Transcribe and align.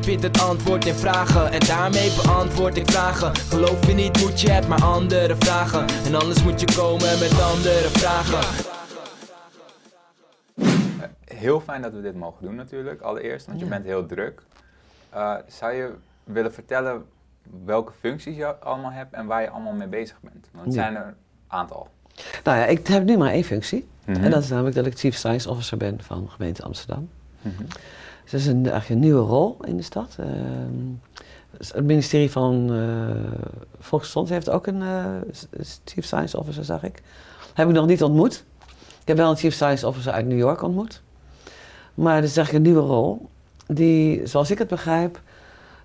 Vind 0.00 0.22
het 0.22 0.40
antwoord 0.40 0.86
in 0.86 0.94
vragen 0.94 1.52
en 1.52 1.60
daarmee 1.60 2.10
beantwoord 2.22 2.76
ik 2.76 2.90
vragen. 2.90 3.36
Geloof 3.36 3.86
je 3.86 3.92
niet, 3.94 4.20
moet 4.20 4.40
je 4.40 4.50
het 4.50 4.68
maar 4.68 4.82
andere 4.82 5.36
vragen. 5.38 5.86
En 6.06 6.14
anders 6.14 6.42
moet 6.42 6.60
je 6.60 6.66
komen 6.76 7.18
met 7.18 7.40
andere 7.40 7.88
vragen. 7.88 8.66
Heel 11.24 11.60
fijn 11.60 11.82
dat 11.82 11.92
we 11.92 12.00
dit 12.00 12.14
mogen 12.14 12.42
doen 12.44 12.54
natuurlijk, 12.54 13.00
allereerst, 13.00 13.46
want 13.46 13.58
je 13.58 13.64
Ja. 13.64 13.70
bent 13.70 13.84
heel 13.84 14.06
druk. 14.06 14.42
Eh, 15.10 15.34
zou 15.46 15.72
je 15.72 15.90
willen 16.24 16.52
vertellen 16.52 17.04
welke 17.64 17.92
functies 18.00 18.36
je 18.36 18.56
allemaal 18.58 18.90
hebt 18.92 19.12
en 19.14 19.26
waar 19.26 19.42
je 19.42 19.50
allemaal 19.50 19.72
mee 19.72 19.88
bezig 19.88 20.16
bent? 20.20 20.46
Want 20.52 20.64
het 20.66 20.74
Ja. 20.74 20.80
zijn 20.82 20.96
er 20.96 21.06
een 21.06 21.14
aantal. 21.46 21.88
Nou 22.44 22.58
ja, 22.58 22.64
ik 22.64 22.86
heb 22.86 23.04
nu 23.04 23.16
maar 23.16 23.30
één 23.30 23.44
functie. 23.44 23.88
Mhm. 24.08 24.24
En 24.24 24.30
dat 24.30 24.42
is 24.42 24.48
namelijk 24.48 24.76
dat 24.76 24.86
ik 24.86 24.98
Chief 24.98 25.16
Science 25.16 25.50
Officer 25.50 25.76
ben 25.76 25.98
van 26.00 26.22
de 26.24 26.30
gemeente 26.30 26.62
Amsterdam. 26.62 27.08
Mhm. 27.42 27.62
Dus 28.22 28.30
dat 28.30 28.40
is 28.40 28.46
een, 28.46 28.54
eigenlijk 28.54 28.88
een 28.88 28.98
nieuwe 28.98 29.20
rol 29.20 29.56
in 29.64 29.76
de 29.76 29.82
stad. 29.82 30.16
Ehm, 30.18 31.22
dus 31.58 31.72
het 31.72 31.84
ministerie 31.84 32.30
van 32.30 32.72
eh 32.72 33.58
Volksgezondheid 33.80 34.44
heeft 34.44 34.56
ook 34.56 34.66
een 34.66 34.82
eh, 34.82 35.04
Chief 35.84 36.04
Science 36.04 36.38
Officer, 36.38 36.64
zag 36.64 36.82
ik. 36.82 37.02
Heb 37.54 37.68
ik 37.68 37.74
nog 37.74 37.86
niet 37.86 38.02
ontmoet. 38.02 38.44
Ik 39.00 39.08
heb 39.08 39.16
wel 39.16 39.30
een 39.30 39.36
Chief 39.36 39.54
Science 39.54 39.86
Officer 39.86 40.12
uit 40.12 40.26
New 40.26 40.38
York 40.38 40.62
ontmoet. 40.62 41.02
Maar 41.94 42.20
dit 42.20 42.30
is 42.30 42.36
eigenlijk 42.36 42.66
een 42.66 42.72
nieuwe 42.72 42.88
rol. 42.88 43.28
Die, 43.66 44.26
zoals 44.26 44.50
ik 44.50 44.58
het 44.58 44.68
begrijp, 44.68 45.20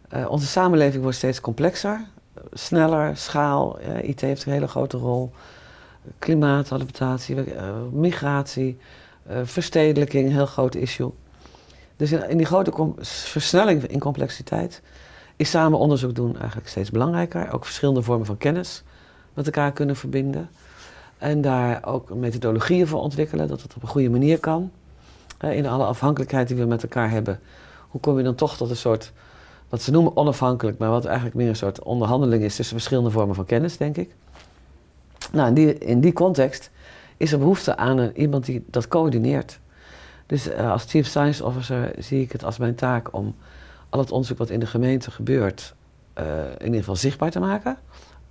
eh, 0.09 0.29
onze 0.29 0.45
samenleving 0.45 1.01
wordt 1.01 1.17
steeds 1.17 1.41
complexer, 1.41 2.05
sneller, 2.53 3.17
schaal. 3.17 3.79
IT 4.01 4.21
heeft 4.21 4.45
een 4.45 4.51
hele 4.51 4.67
grote 4.67 4.97
rol. 4.97 5.31
Klimaat, 6.19 6.71
adaptatie, 6.71 7.43
eh, 7.43 7.73
migratie, 7.91 8.77
eh, 9.23 9.37
verstedelijking, 9.43 10.31
heel 10.31 10.45
groot 10.45 10.75
issue. 10.75 11.11
Dus 11.95 12.11
in, 12.11 12.37
die 12.37 12.45
grote 12.45 12.93
versnelling 13.01 13.83
in 13.83 13.99
complexiteit 13.99 14.81
is 15.35 15.49
samen 15.49 15.79
onderzoek 15.79 16.15
doen 16.15 16.37
eigenlijk 16.37 16.67
steeds 16.67 16.91
belangrijker. 16.91 17.53
Ook 17.53 17.65
verschillende 17.65 18.01
vormen 18.01 18.25
van 18.25 18.37
kennis 18.37 18.83
met 19.33 19.45
elkaar 19.45 19.71
kunnen 19.71 19.95
verbinden. 19.95 20.49
En 21.17 21.41
daar 21.41 21.85
ook 21.85 22.13
methodologieën 22.13 22.87
voor 22.87 23.01
ontwikkelen, 23.01 23.47
dat 23.47 23.61
het 23.61 23.75
op 23.75 23.81
een 23.81 23.87
goede 23.87 24.09
manier 24.09 24.39
kan. 24.39 24.71
In 25.39 25.67
alle 25.67 25.85
afhankelijkheid 25.85 26.47
die 26.47 26.57
we 26.57 26.65
met 26.65 26.83
elkaar 26.83 27.09
hebben, 27.09 27.39
hoe 27.89 28.01
kom 28.01 28.17
je 28.17 28.23
dan 28.23 28.35
toch 28.35 28.57
tot 28.57 28.69
een 28.69 28.75
soort, 28.75 29.11
wat 29.69 29.81
ze 29.81 29.91
noemen 29.91 30.17
onafhankelijk, 30.17 30.77
maar 30.77 30.89
wat 30.89 31.05
eigenlijk 31.05 31.35
meer 31.35 31.47
een 31.47 31.55
soort 31.55 31.83
onderhandeling 31.83 32.43
is 32.43 32.55
tussen 32.55 32.75
verschillende 32.75 33.11
vormen 33.11 33.35
van 33.35 33.45
kennis, 33.45 33.77
denk 33.77 33.97
ik. 33.97 34.15
Nou, 35.31 35.47
in 35.47 35.53
die, 35.53 35.77
in 35.77 35.99
die 35.99 36.13
context 36.13 36.71
is 37.17 37.31
er 37.31 37.39
behoefte 37.39 37.77
aan 37.77 37.97
een, 37.97 38.17
iemand 38.17 38.45
die 38.45 38.63
dat 38.65 38.87
coördineert. 38.87 39.59
Dus 40.25 40.49
eh, 40.49 40.71
als 40.71 40.83
Chief 40.83 41.07
Science 41.07 41.45
Officer 41.45 41.91
zie 41.97 42.21
ik 42.21 42.31
het 42.31 42.43
als 42.43 42.57
mijn 42.57 42.75
taak 42.75 43.13
om 43.13 43.35
al 43.89 43.99
het 43.99 44.11
onderzoek 44.11 44.37
wat 44.37 44.49
in 44.49 44.59
de 44.59 44.65
gemeente 44.65 45.11
gebeurt, 45.11 45.75
eh, 46.13 46.25
in 46.57 46.65
ieder 46.65 46.79
geval 46.79 46.95
zichtbaar 46.95 47.31
te 47.31 47.39
maken. 47.39 47.77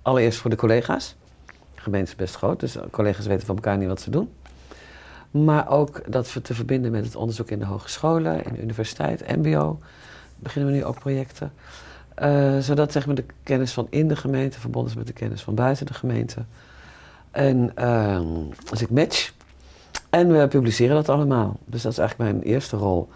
Allereerst 0.01 0.39
voor 0.39 0.49
de 0.49 0.55
collega's. 0.55 1.15
De 1.75 1.81
gemeente 1.81 2.11
is 2.11 2.15
best 2.15 2.35
groot, 2.35 2.59
dus 2.59 2.77
collega's 2.91 3.25
weten 3.25 3.45
van 3.45 3.55
elkaar 3.55 3.77
niet 3.77 3.87
wat 3.87 4.01
ze 4.01 4.09
doen. 4.09 4.29
Maar 5.31 5.69
ook 5.69 6.11
dat 6.11 6.33
we 6.33 6.41
te 6.41 6.53
verbinden 6.53 6.91
met 6.91 7.05
het 7.05 7.15
onderzoek 7.15 7.49
in 7.49 7.59
de 7.59 7.65
hogescholen, 7.65 8.45
in 8.45 8.53
de 8.53 8.61
universiteit, 8.61 9.35
MBO. 9.35 9.79
Beginnen 10.35 10.71
we 10.71 10.77
nu 10.77 10.85
ook 10.85 10.99
projecten. 10.99 11.53
Eh, 12.15 12.59
zodat 12.59 12.91
zeg 12.91 13.05
maar, 13.05 13.15
de 13.15 13.25
kennis 13.43 13.73
van 13.73 13.87
in 13.89 14.07
de 14.07 14.15
gemeente 14.15 14.59
verbonden 14.59 14.91
is 14.91 14.97
met 14.97 15.07
de 15.07 15.13
kennis 15.13 15.41
van 15.41 15.55
buiten 15.55 15.85
de 15.85 15.93
gemeente. 15.93 16.45
En 17.33 17.71
ehm, 17.75 18.25
als 18.69 18.81
ik 18.81 18.89
match. 18.89 19.33
En 20.09 20.31
we 20.39 20.47
publiceren 20.47 20.95
dat 20.95 21.09
allemaal. 21.09 21.57
Dus 21.65 21.81
dat 21.81 21.91
is 21.91 21.97
eigenlijk 21.97 22.31
mijn 22.31 22.43
eerste 22.43 22.77
rol. 22.77 23.09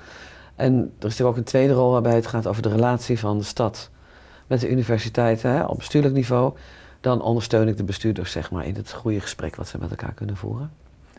En 0.56 0.74
er 0.74 0.80
is 0.84 0.90
natuurlijk 1.00 1.30
ook 1.30 1.38
een 1.38 1.44
tweede 1.44 1.74
rol 1.74 1.92
waarbij 1.92 2.16
het 2.16 2.28
gaat 2.28 2.48
over 2.48 2.62
de 2.62 2.70
relatie 2.70 3.20
van 3.20 3.38
de 3.38 3.44
stad 3.44 3.90
met 4.48 4.60
de 4.60 4.70
universiteiten 4.70 5.52
hè, 5.52 5.64
op 5.64 5.78
bestuurlijk 5.78 6.14
niveau. 6.14 6.54
Dan 7.02 7.22
ondersteun 7.22 7.68
ik 7.68 7.78
de 7.78 7.84
bestuurders 7.84 8.32
zeg 8.32 8.52
maar, 8.52 8.66
in 8.66 8.76
het 8.76 8.94
goede 8.94 9.20
gesprek 9.20 9.56
wat 9.56 9.68
ze 9.68 9.78
met 9.78 9.90
elkaar 9.90 10.14
kunnen 10.14 10.38
voeren. 10.38 10.72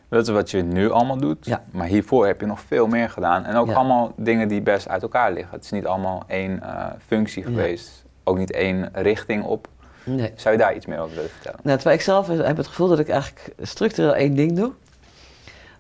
Dat 0.09 0.22
is 0.26 0.32
wat 0.32 0.50
je 0.50 0.62
nu 0.62 0.91
allemaal 0.91 1.16
doet, 1.19 1.47
Ja. 1.47 1.65
maar 1.70 1.86
hiervoor 1.86 2.26
heb 2.26 2.41
je 2.41 2.47
nog 2.47 2.60
veel 2.60 2.86
meer 2.86 3.10
gedaan. 3.10 3.44
En 3.44 3.56
ook 3.56 3.66
Ja. 3.69 3.75
allemaal 3.75 4.12
dingen 4.16 4.48
die 4.48 4.62
best 4.62 4.88
uit 4.88 5.03
elkaar 5.03 5.32
liggen. 5.32 5.54
Het 5.54 5.65
is 5.65 5.70
niet 5.70 5.86
allemaal 5.86 6.22
één 6.26 6.62
eh, 6.62 6.86
functie 7.06 7.42
Ja. 7.42 7.48
geweest, 7.48 8.04
ook 8.25 8.38
niet 8.38 8.53
één 8.53 8.88
richting 8.92 9.44
op. 9.44 9.69
Nee. 10.08 10.32
Zou 10.36 10.54
je 10.54 10.60
daar 10.60 10.76
iets 10.76 10.86
meer 10.86 10.98
over 10.98 11.14
willen 11.14 11.30
vertellen? 11.30 11.60
Nou, 11.62 11.76
terwijl 11.76 11.98
ik 11.98 12.04
zelf 12.04 12.26
heb 12.26 12.56
het 12.56 12.66
gevoel 12.66 12.88
dat 12.88 12.98
ik 12.98 13.08
eigenlijk 13.08 13.52
structureel 13.60 14.14
één 14.14 14.34
ding 14.34 14.56
doe. 14.56 14.72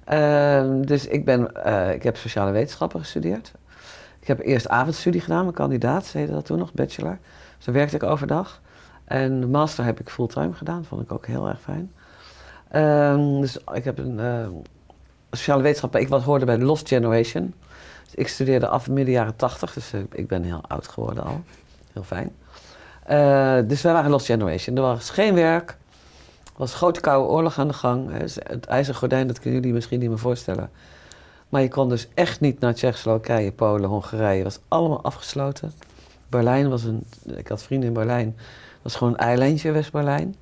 Ehm, 0.04 0.80
dus 0.80 1.06
ik, 1.06 1.24
ben, 1.24 1.64
eh, 1.64 1.94
ik 1.94 2.02
heb 2.02 2.16
sociale 2.16 2.50
wetenschappen 2.50 3.00
gestudeerd. 3.00 3.52
Ik 4.20 4.26
heb 4.26 4.40
eerst 4.40 4.68
avondstudie 4.68 5.20
gedaan, 5.20 5.42
mijn 5.42 5.54
kandidaat, 5.54 6.06
ze 6.06 6.18
heette 6.18 6.32
dat 6.32 6.44
toen 6.44 6.58
nog, 6.58 6.72
bachelor. 6.72 7.18
Dus 7.56 7.64
dan 7.64 7.74
werkte 7.74 7.96
ik 7.96 8.02
overdag. 8.02 8.60
En 9.04 9.40
de 9.40 9.46
master 9.46 9.84
heb 9.84 10.00
ik 10.00 10.10
fulltime 10.10 10.52
gedaan, 10.52 10.84
vond 10.84 11.02
ik 11.02 11.12
ook 11.12 11.26
heel 11.26 11.48
erg 11.48 11.60
fijn. 11.60 11.92
Ehm, 12.68 13.40
dus 13.40 13.58
ik 13.74 13.84
heb 13.84 13.98
een 13.98 14.20
eh, 14.20 14.46
sociale 15.30 15.62
wetenschappen, 15.62 16.00
ik 16.00 16.08
was, 16.08 16.22
hoorde 16.22 16.44
bij 16.44 16.56
de 16.56 16.64
Lost 16.64 16.88
Generation. 16.88 17.54
Dus 18.04 18.14
ik 18.14 18.28
studeerde 18.28 18.68
af 18.68 18.88
midden 18.88 19.14
jaren 19.14 19.36
tachtig, 19.36 19.72
dus 19.72 19.92
eh, 19.92 20.00
ik 20.12 20.26
ben 20.26 20.42
heel 20.42 20.60
oud 20.68 20.88
geworden 20.88 21.24
al. 21.24 21.42
Heel 21.92 22.02
fijn. 22.02 22.32
Eh, 23.08 23.58
dus 23.64 23.82
wij 23.82 23.92
waren 23.92 24.10
Lost 24.10 24.26
Generation. 24.26 24.76
Er 24.76 24.82
was 24.82 25.10
geen 25.10 25.34
werk. 25.34 25.70
Er 26.44 26.56
was 26.56 26.74
grote 26.74 27.00
koude 27.00 27.28
oorlog 27.28 27.58
aan 27.58 27.68
de 27.68 27.74
gang. 27.74 28.18
Dus 28.18 28.34
Het 28.42 28.66
ijzeren 28.66 28.98
gordijn, 28.98 29.26
dat 29.26 29.40
kunnen 29.40 29.58
jullie 29.58 29.74
misschien 29.74 29.98
niet 29.98 30.08
meer 30.08 30.18
voorstellen. 30.18 30.70
Maar 31.48 31.62
je 31.62 31.68
kon 31.68 31.88
dus 31.88 32.08
echt 32.14 32.40
niet 32.40 32.60
naar 32.60 32.74
Tsjechoslowakije, 32.74 33.52
Polen, 33.52 33.88
Hongarije. 33.88 34.34
Het 34.34 34.44
was 34.44 34.58
allemaal 34.68 35.02
afgesloten. 35.02 35.72
Berlijn 36.28 36.68
was 36.68 36.84
een... 36.84 37.04
Ik 37.36 37.48
had 37.48 37.62
vrienden 37.62 37.88
in 37.88 37.94
Berlijn. 37.94 38.34
Dat 38.36 38.82
was 38.82 38.96
gewoon 38.96 39.12
een 39.12 39.18
eilandje, 39.18 39.72
West-Berlijn. 39.72 40.36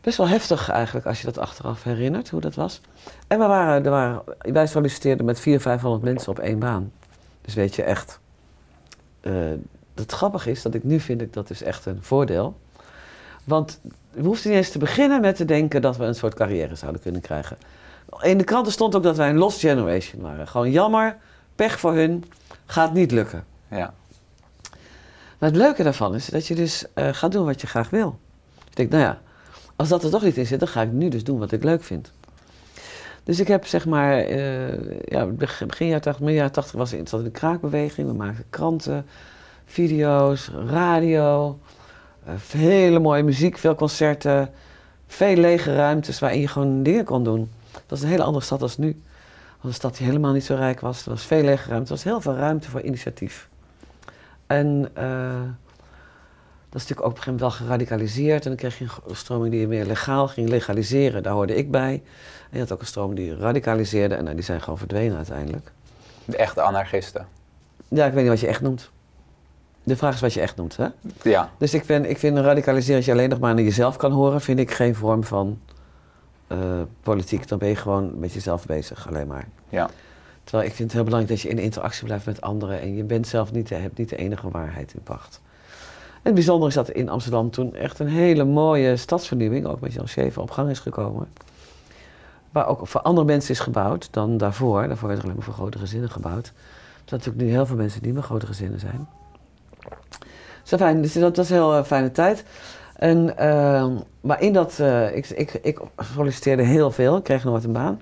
Best 0.00 0.16
wel 0.16 0.28
heftig 0.28 0.68
eigenlijk, 0.70 1.06
als 1.06 1.20
je 1.20 1.26
dat 1.26 1.38
achteraf 1.38 1.82
herinnert, 1.82 2.28
hoe 2.30 2.40
dat 2.40 2.54
was. 2.54 2.80
En 3.26 3.38
we 3.38 3.46
waren, 3.46 3.84
er 3.84 3.90
waren, 3.90 4.22
wij 4.38 4.66
solliciteerden 4.66 5.26
met 5.26 5.40
400, 5.40 5.70
500 5.70 6.02
mensen 6.02 6.30
op 6.32 6.38
één 6.38 6.58
baan. 6.58 6.92
Dus 7.40 7.54
weet 7.54 7.74
je, 7.74 7.82
echt... 7.82 8.18
eh, 9.20 9.32
het 10.00 10.12
grappige 10.12 10.50
is 10.50 10.62
dat 10.62 10.74
ik 10.74 10.84
nu 10.84 11.00
vind 11.00 11.20
ik 11.20 11.32
dat 11.32 11.50
is 11.50 11.62
echt 11.62 11.86
een 11.86 11.98
voordeel. 12.00 12.58
Want 13.44 13.80
we 14.10 14.22
hoefden 14.22 14.50
niet 14.50 14.58
eens 14.58 14.70
te 14.70 14.78
beginnen 14.78 15.20
met 15.20 15.36
te 15.36 15.44
denken 15.44 15.82
dat 15.82 15.96
we 15.96 16.04
een 16.04 16.14
soort 16.14 16.34
carrière 16.34 16.74
zouden 16.74 17.00
kunnen 17.00 17.20
krijgen. 17.20 17.56
In 18.20 18.38
de 18.38 18.44
kranten 18.44 18.72
stond 18.72 18.94
ook 18.94 19.02
dat 19.02 19.16
wij 19.16 19.28
een 19.28 19.38
lost 19.38 19.60
generation 19.60 20.22
waren. 20.22 20.48
Gewoon 20.48 20.70
jammer, 20.70 21.16
pech 21.54 21.80
voor 21.80 21.94
hun, 21.94 22.24
gaat 22.66 22.92
niet 22.92 23.10
lukken. 23.10 23.44
Ja. 23.70 23.94
Maar 25.38 25.48
het 25.48 25.56
leuke 25.56 25.82
daarvan 25.82 26.14
is 26.14 26.26
dat 26.26 26.46
je 26.46 26.54
dus 26.54 26.84
eh, 26.94 27.08
gaat 27.12 27.32
doen 27.32 27.44
wat 27.44 27.60
je 27.60 27.66
graag 27.66 27.90
wil. 27.90 28.18
Je 28.68 28.74
denkt, 28.74 28.92
nou 28.92 29.04
ja, 29.04 29.20
als 29.76 29.88
dat 29.88 30.04
er 30.04 30.10
toch 30.10 30.22
niet 30.22 30.36
in 30.36 30.46
zit, 30.46 30.58
dan 30.58 30.68
ga 30.68 30.82
ik 30.82 30.92
nu 30.92 31.08
dus 31.08 31.24
doen 31.24 31.38
wat 31.38 31.52
ik 31.52 31.64
leuk 31.64 31.82
vind. 31.82 32.12
Dus 33.24 33.40
ik 33.40 33.48
heb 33.48 33.66
zeg 33.66 33.86
maar, 33.86 34.18
eh, 34.18 35.02
ja, 35.04 35.26
begin 35.26 35.66
begin 35.66 35.86
jaren 35.86 36.02
80, 36.02 36.18
midden 36.18 36.36
jaren 36.36 36.52
80 36.52 36.74
was 36.74 36.92
ik 36.92 37.08
zat 37.08 37.18
in 37.18 37.24
de 37.24 37.30
kraakbeweging. 37.30 38.08
We 38.08 38.14
maakten 38.14 38.44
kranten, 38.50 39.06
video's, 39.70 40.50
radio, 40.66 41.58
eh, 42.24 42.34
hele 42.50 42.98
mooie 42.98 43.22
muziek, 43.22 43.58
veel 43.58 43.74
concerten, 43.74 44.50
veel 45.06 45.36
lege 45.36 45.74
ruimtes 45.74 46.18
waarin 46.18 46.40
je 46.40 46.48
gewoon 46.48 46.82
dingen 46.82 47.04
kon 47.04 47.24
doen. 47.24 47.50
Dat 47.72 47.82
was 47.86 48.02
een 48.02 48.08
hele 48.08 48.22
andere 48.22 48.44
stad 48.44 48.62
als 48.62 48.78
nu. 48.78 49.02
Een 49.62 49.74
stad 49.74 49.96
die 49.96 50.06
helemaal 50.06 50.32
niet 50.32 50.44
zo 50.44 50.54
rijk 50.54 50.80
was. 50.80 51.04
Er 51.04 51.10
was 51.10 51.24
veel 51.24 51.42
lege 51.42 51.68
ruimte. 51.68 51.88
Er 51.88 51.94
was 51.94 52.04
heel 52.04 52.20
veel 52.20 52.34
ruimte 52.34 52.70
voor 52.70 52.80
initiatief. 52.80 53.48
En 54.46 54.90
eh, 54.94 55.40
dat 56.68 56.80
is 56.80 56.88
natuurlijk 56.88 57.00
ook 57.00 57.06
op 57.06 57.16
een 57.16 57.22
gegeven 57.22 57.32
moment 57.32 57.40
wel 57.40 57.50
geradicaliseerd. 57.50 58.42
En 58.44 58.48
dan 58.48 58.58
kreeg 58.58 58.78
je 58.78 58.86
een 59.08 59.16
stroming 59.16 59.50
die 59.50 59.60
je 59.60 59.66
meer 59.66 59.84
legaal 59.84 60.28
ging 60.28 60.48
legaliseren. 60.48 61.22
Daar 61.22 61.32
hoorde 61.32 61.54
ik 61.54 61.70
bij. 61.70 61.92
En 62.50 62.50
je 62.50 62.58
had 62.58 62.72
ook 62.72 62.80
een 62.80 62.86
stroming 62.86 63.16
die 63.16 63.36
radicaliseerde. 63.36 64.14
En 64.14 64.24
nou, 64.24 64.34
die 64.34 64.44
zijn 64.44 64.60
gewoon 64.60 64.78
verdwenen 64.78 65.16
uiteindelijk. 65.16 65.72
De 66.24 66.36
echte 66.36 66.60
anarchisten. 66.60 67.26
Ja, 67.88 68.06
ik 68.06 68.12
weet 68.12 68.22
niet 68.22 68.32
wat 68.32 68.40
je 68.40 68.46
echt 68.46 68.60
noemt. 68.60 68.90
De 69.82 69.96
vraag 69.96 70.14
is 70.14 70.20
wat 70.20 70.32
je 70.32 70.40
echt 70.40 70.56
noemt, 70.56 70.76
hè? 70.76 70.86
Ja, 71.22 71.50
Dus 71.58 71.74
ik 71.74 71.84
vind, 71.84 72.08
ik 72.08 72.18
vind 72.18 72.38
radicaliseren 72.38 72.96
als 72.96 73.04
je 73.04 73.12
alleen 73.12 73.28
nog 73.28 73.38
maar 73.38 73.54
naar 73.54 73.64
jezelf 73.64 73.96
kan 73.96 74.12
horen... 74.12 74.40
vind 74.40 74.58
ik 74.58 74.70
geen 74.70 74.94
vorm 74.94 75.24
van 75.24 75.58
eh, 76.46 76.58
politiek. 77.02 77.48
Dan 77.48 77.58
ben 77.58 77.68
je 77.68 77.76
gewoon 77.76 78.18
met 78.18 78.32
jezelf 78.32 78.66
bezig, 78.66 79.08
alleen 79.08 79.26
maar. 79.26 79.48
ja. 79.68 79.90
Terwijl 80.44 80.68
ik 80.68 80.74
vind 80.74 80.88
het 80.88 80.96
heel 80.96 81.04
belangrijk 81.10 81.40
dat 81.40 81.50
je 81.50 81.56
in 81.56 81.62
interactie 81.62 82.04
blijft 82.04 82.26
met 82.26 82.40
anderen... 82.40 82.80
en 82.80 82.96
je 82.96 83.04
bent 83.04 83.26
zelf 83.26 83.52
niet 83.52 83.68
de, 83.68 83.74
hebt 83.74 83.98
niet 83.98 84.08
de 84.08 84.16
enige 84.16 84.50
waarheid 84.50 84.94
in 84.94 85.02
pacht. 85.02 85.40
En 86.12 86.20
het 86.22 86.34
bijzondere 86.34 86.68
is 86.68 86.74
dat 86.74 86.90
in 86.90 87.08
Amsterdam 87.08 87.50
toen 87.50 87.74
echt 87.74 87.98
een 87.98 88.08
hele 88.08 88.44
mooie 88.44 88.96
stadsvernieuwing... 88.96 89.66
ook 89.66 89.80
met 89.80 89.92
Jan 89.92 90.08
Scheven 90.08 90.42
op 90.42 90.50
gang 90.50 90.70
is 90.70 90.78
gekomen. 90.78 91.28
Waar 92.52 92.66
ook 92.66 92.86
voor 92.86 93.00
andere 93.00 93.26
mensen 93.26 93.50
is 93.50 93.60
gebouwd 93.60 94.08
dan 94.10 94.36
daarvoor. 94.36 94.86
Daarvoor 94.86 95.08
werd 95.08 95.18
er 95.18 95.24
alleen 95.24 95.36
maar 95.36 95.46
voor 95.46 95.54
grote 95.54 95.78
gezinnen 95.78 96.10
gebouwd. 96.10 96.46
Er 96.46 96.52
zijn 97.04 97.20
natuurlijk 97.20 97.44
nu 97.44 97.50
heel 97.50 97.66
veel 97.66 97.76
mensen 97.76 97.98
die 97.98 98.06
niet 98.06 98.18
meer 98.20 98.28
grote 98.28 98.46
gezinnen 98.46 98.80
zijn. 98.80 99.08
Zo 100.62 100.76
fijn, 100.76 101.02
dus 101.02 101.12
dat 101.12 101.36
was 101.36 101.50
een 101.50 101.56
heel 101.56 101.76
eh, 101.76 101.84
fijne 101.84 102.10
tijd. 102.10 102.44
En, 102.96 103.36
eh, 103.36 103.86
maar 104.20 104.40
in 104.42 104.52
dat, 104.52 104.78
eh, 104.78 105.16
ik, 105.16 105.28
ik, 105.28 105.52
ik 105.62 105.78
solliciteerde 106.14 106.62
heel 106.62 106.90
veel, 106.90 107.16
ik 107.16 107.24
kreeg 107.24 107.44
nooit 107.44 107.64
een 107.64 107.72
baan. 107.72 108.00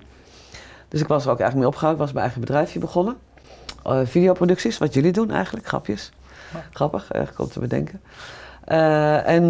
Dus 0.87 1.01
ik 1.01 1.07
was 1.07 1.25
er 1.25 1.31
ook 1.31 1.39
eigenlijk 1.39 1.55
mee 1.55 1.67
opgehouden. 1.67 1.99
Ik 1.99 2.05
was 2.05 2.13
mijn 2.13 2.25
eigen 2.25 2.41
bedrijfje 2.41 2.79
begonnen. 2.79 3.17
Uh, 3.87 3.99
videoproducties, 4.03 4.77
wat 4.77 4.93
jullie 4.93 5.11
doen 5.11 5.31
eigenlijk, 5.31 5.67
grapjes. 5.67 6.11
Grappig, 6.71 7.11
eigenlijk 7.11 7.43
om 7.43 7.49
te 7.49 7.59
bedenken. 7.59 8.01
En 9.25 9.49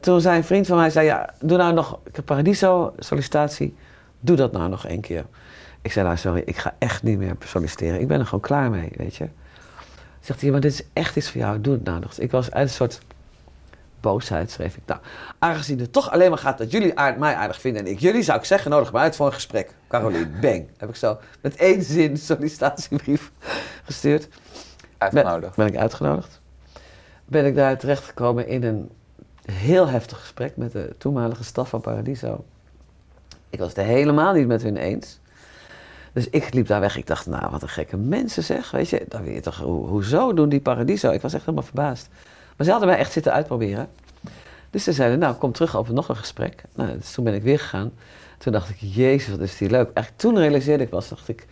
toen 0.00 0.20
zei 0.20 0.36
een 0.36 0.44
vriend 0.44 0.66
van 0.66 0.76
mij, 0.76 0.90
zei, 0.90 1.06
ja, 1.06 1.34
doe 1.40 1.58
nou 1.58 1.74
nog, 1.74 1.98
ik 2.04 2.16
heb 2.16 2.24
Paradiso, 2.24 2.94
sollicitatie, 2.98 3.76
doe 4.20 4.36
dat 4.36 4.52
nou 4.52 4.68
nog 4.68 4.86
één 4.86 5.00
keer. 5.00 5.24
Ik 5.82 5.92
zei, 5.92 6.06
nou 6.06 6.18
sorry, 6.18 6.42
ik 6.44 6.56
ga 6.56 6.74
echt 6.78 7.02
niet 7.02 7.18
meer 7.18 7.36
solliciteren. 7.44 8.00
Ik 8.00 8.08
ben 8.08 8.18
er 8.18 8.24
gewoon 8.24 8.40
klaar 8.40 8.70
mee, 8.70 8.92
weet 8.96 9.16
je. 9.16 9.28
Zegt 10.28 10.40
hij, 10.40 10.50
maar 10.50 10.60
dit 10.60 10.72
is 10.72 10.82
echt 10.92 11.16
iets 11.16 11.30
voor 11.30 11.40
jou, 11.40 11.60
doe 11.60 11.72
het 11.72 11.84
nou 11.84 12.00
nog. 12.00 12.18
Ik 12.18 12.30
was 12.30 12.50
uit 12.50 12.68
een 12.68 12.74
soort 12.74 13.00
boosheid, 14.00 14.50
schreef 14.50 14.76
ik. 14.76 14.82
Nou, 14.86 15.00
aangezien 15.38 15.78
het 15.78 15.92
toch 15.92 16.10
alleen 16.10 16.28
maar 16.28 16.38
gaat 16.38 16.58
dat 16.58 16.70
jullie 16.70 16.98
aard, 16.98 17.18
mij 17.18 17.34
aardig 17.34 17.60
vinden 17.60 17.84
en 17.84 17.90
ik 17.90 17.98
jullie, 17.98 18.22
zou 18.22 18.38
ik 18.38 18.44
zeggen, 18.44 18.70
nodig 18.70 18.92
me 18.92 18.98
uit 18.98 19.16
voor 19.16 19.26
een 19.26 19.32
gesprek. 19.32 19.74
Caroline, 19.88 20.28
bang. 20.40 20.68
Heb 20.76 20.88
ik 20.88 20.96
zo 20.96 21.18
met 21.40 21.56
één 21.56 21.82
zin 21.82 22.16
sollicitatiebrief 22.16 23.32
gestuurd. 23.84 24.28
Uitgenodigd. 24.98 25.56
Ben, 25.56 25.66
ben 25.66 25.74
ik 25.74 25.80
uitgenodigd. 25.80 26.40
Ben 27.24 27.46
ik 27.46 27.54
daar 27.54 27.78
terechtgekomen 27.78 28.46
in 28.46 28.62
een 28.62 28.90
heel 29.44 29.88
heftig 29.88 30.20
gesprek 30.20 30.56
met 30.56 30.72
de 30.72 30.94
toenmalige 30.98 31.44
staf 31.44 31.68
van 31.68 31.80
Paradiso. 31.80 32.44
Ik 33.50 33.58
was 33.58 33.68
het 33.68 33.86
helemaal 33.86 34.32
niet 34.32 34.46
met 34.46 34.62
hun 34.62 34.76
eens. 34.76 35.20
Dus 36.12 36.28
ik 36.30 36.54
liep 36.54 36.66
daar 36.66 36.80
weg. 36.80 36.96
Ik 36.96 37.06
dacht, 37.06 37.26
nou, 37.26 37.50
wat 37.50 37.62
een 37.62 37.68
gekke 37.68 37.96
mensen 37.96 38.42
zeg. 38.42 38.70
Weet 38.70 38.88
je, 38.88 39.04
dan 39.08 39.24
weet 39.24 39.34
je 39.34 39.40
toch, 39.40 39.56
ho 39.56 39.86
hoezo 39.86 40.34
doen 40.34 40.48
die 40.48 40.60
Paradiso? 40.60 41.10
Ik 41.10 41.20
was 41.20 41.32
echt 41.32 41.44
helemaal 41.44 41.66
verbaasd. 41.66 42.08
Maar 42.56 42.66
ze 42.66 42.70
hadden 42.70 42.88
mij 42.88 42.98
echt 42.98 43.12
zitten 43.12 43.32
uitproberen. 43.32 43.88
Dus 44.70 44.84
ze 44.84 44.92
zeiden, 44.92 45.18
nou, 45.18 45.34
kom 45.34 45.52
terug 45.52 45.76
over 45.76 45.94
nog 45.94 46.08
een 46.08 46.16
gesprek. 46.16 46.62
Nou, 46.74 46.98
dus 46.98 47.12
toen 47.12 47.24
ben 47.24 47.34
ik 47.34 47.42
weer 47.42 47.58
gegaan. 47.58 47.92
Toen 48.38 48.52
dacht 48.52 48.68
ik, 48.68 48.76
jezus, 48.78 49.28
wat 49.30 49.40
is 49.40 49.56
die 49.56 49.70
leuk. 49.70 49.84
Eigenlijk 49.84 50.16
toen 50.16 50.38
realiseerde 50.38 50.82
ik 50.82 50.90
pas, 50.90 51.08
dacht 51.08 51.28
ik... 51.28 51.46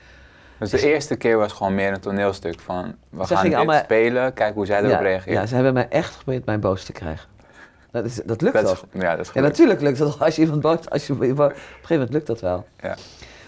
Dus 0.58 0.70
de 0.70 0.92
eerste 0.92 1.16
keer 1.16 1.36
was 1.36 1.52
gewoon 1.52 1.74
meer 1.74 1.92
een 1.92 2.00
toneelstuk 2.00 2.60
van, 2.60 2.94
we 3.08 3.26
gaan 3.26 3.44
dit 3.44 3.54
allemaal... 3.54 3.82
spelen, 3.82 4.32
kijk 4.32 4.54
hoe 4.54 4.66
zij 4.66 4.78
erop 4.78 4.90
ja, 4.90 4.98
reageren. 4.98 5.32
Ja, 5.32 5.46
ze 5.46 5.54
hebben 5.54 5.72
mij 5.72 5.88
echt 5.88 6.14
geprobeerd 6.14 6.44
mij 6.44 6.58
boos 6.58 6.84
te 6.84 6.92
krijgen. 6.92 7.28
Dat, 7.90 8.04
is, 8.04 8.14
dat 8.24 8.40
lukt 8.40 8.54
dat 8.54 8.66
toch? 8.66 8.84
ja, 8.92 9.16
dat 9.16 9.26
is 9.26 9.32
ja, 9.32 9.40
natuurlijk 9.40 9.80
lukt 9.80 9.98
dat. 9.98 10.20
Als 10.20 10.36
je 10.36 10.42
iemand 10.42 10.60
boos, 10.60 10.90
als 10.90 11.06
je, 11.06 11.12
op 11.12 11.20
een 11.20 11.36
gegeven 11.36 11.56
moment 11.88 12.12
lukt 12.12 12.26
dat 12.26 12.40
wel. 12.40 12.66
Ja. 12.82 12.96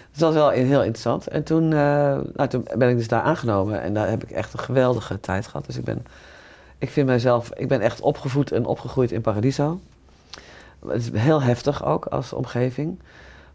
Dus 0.09 0.19
dat 0.19 0.33
was 0.33 0.43
wel 0.43 0.49
heel 0.49 0.83
interessant. 0.83 1.27
En 1.27 1.43
toen, 1.43 1.63
uh, 1.63 1.69
nou, 2.33 2.47
toen 2.49 2.67
ben 2.77 2.89
ik 2.89 2.97
dus 2.97 3.07
daar 3.07 3.21
aangenomen 3.21 3.81
en 3.81 3.93
daar 3.93 4.09
heb 4.09 4.23
ik 4.23 4.31
echt 4.31 4.53
een 4.53 4.59
geweldige 4.59 5.19
tijd 5.19 5.47
gehad. 5.47 5.65
Dus 5.65 5.77
ik 5.77 5.83
ben 5.83 6.05
ik 6.79 6.89
vind 6.89 7.07
mijzelf, 7.07 7.51
ik 7.53 7.67
ben 7.67 7.81
echt 7.81 8.01
opgevoed 8.01 8.51
en 8.51 8.65
opgegroeid 8.65 9.11
in 9.11 9.21
Paradiso. 9.21 9.79
Het 10.87 11.01
is 11.01 11.21
heel 11.21 11.41
heftig 11.41 11.85
ook 11.85 12.05
als 12.05 12.33
omgeving. 12.33 12.99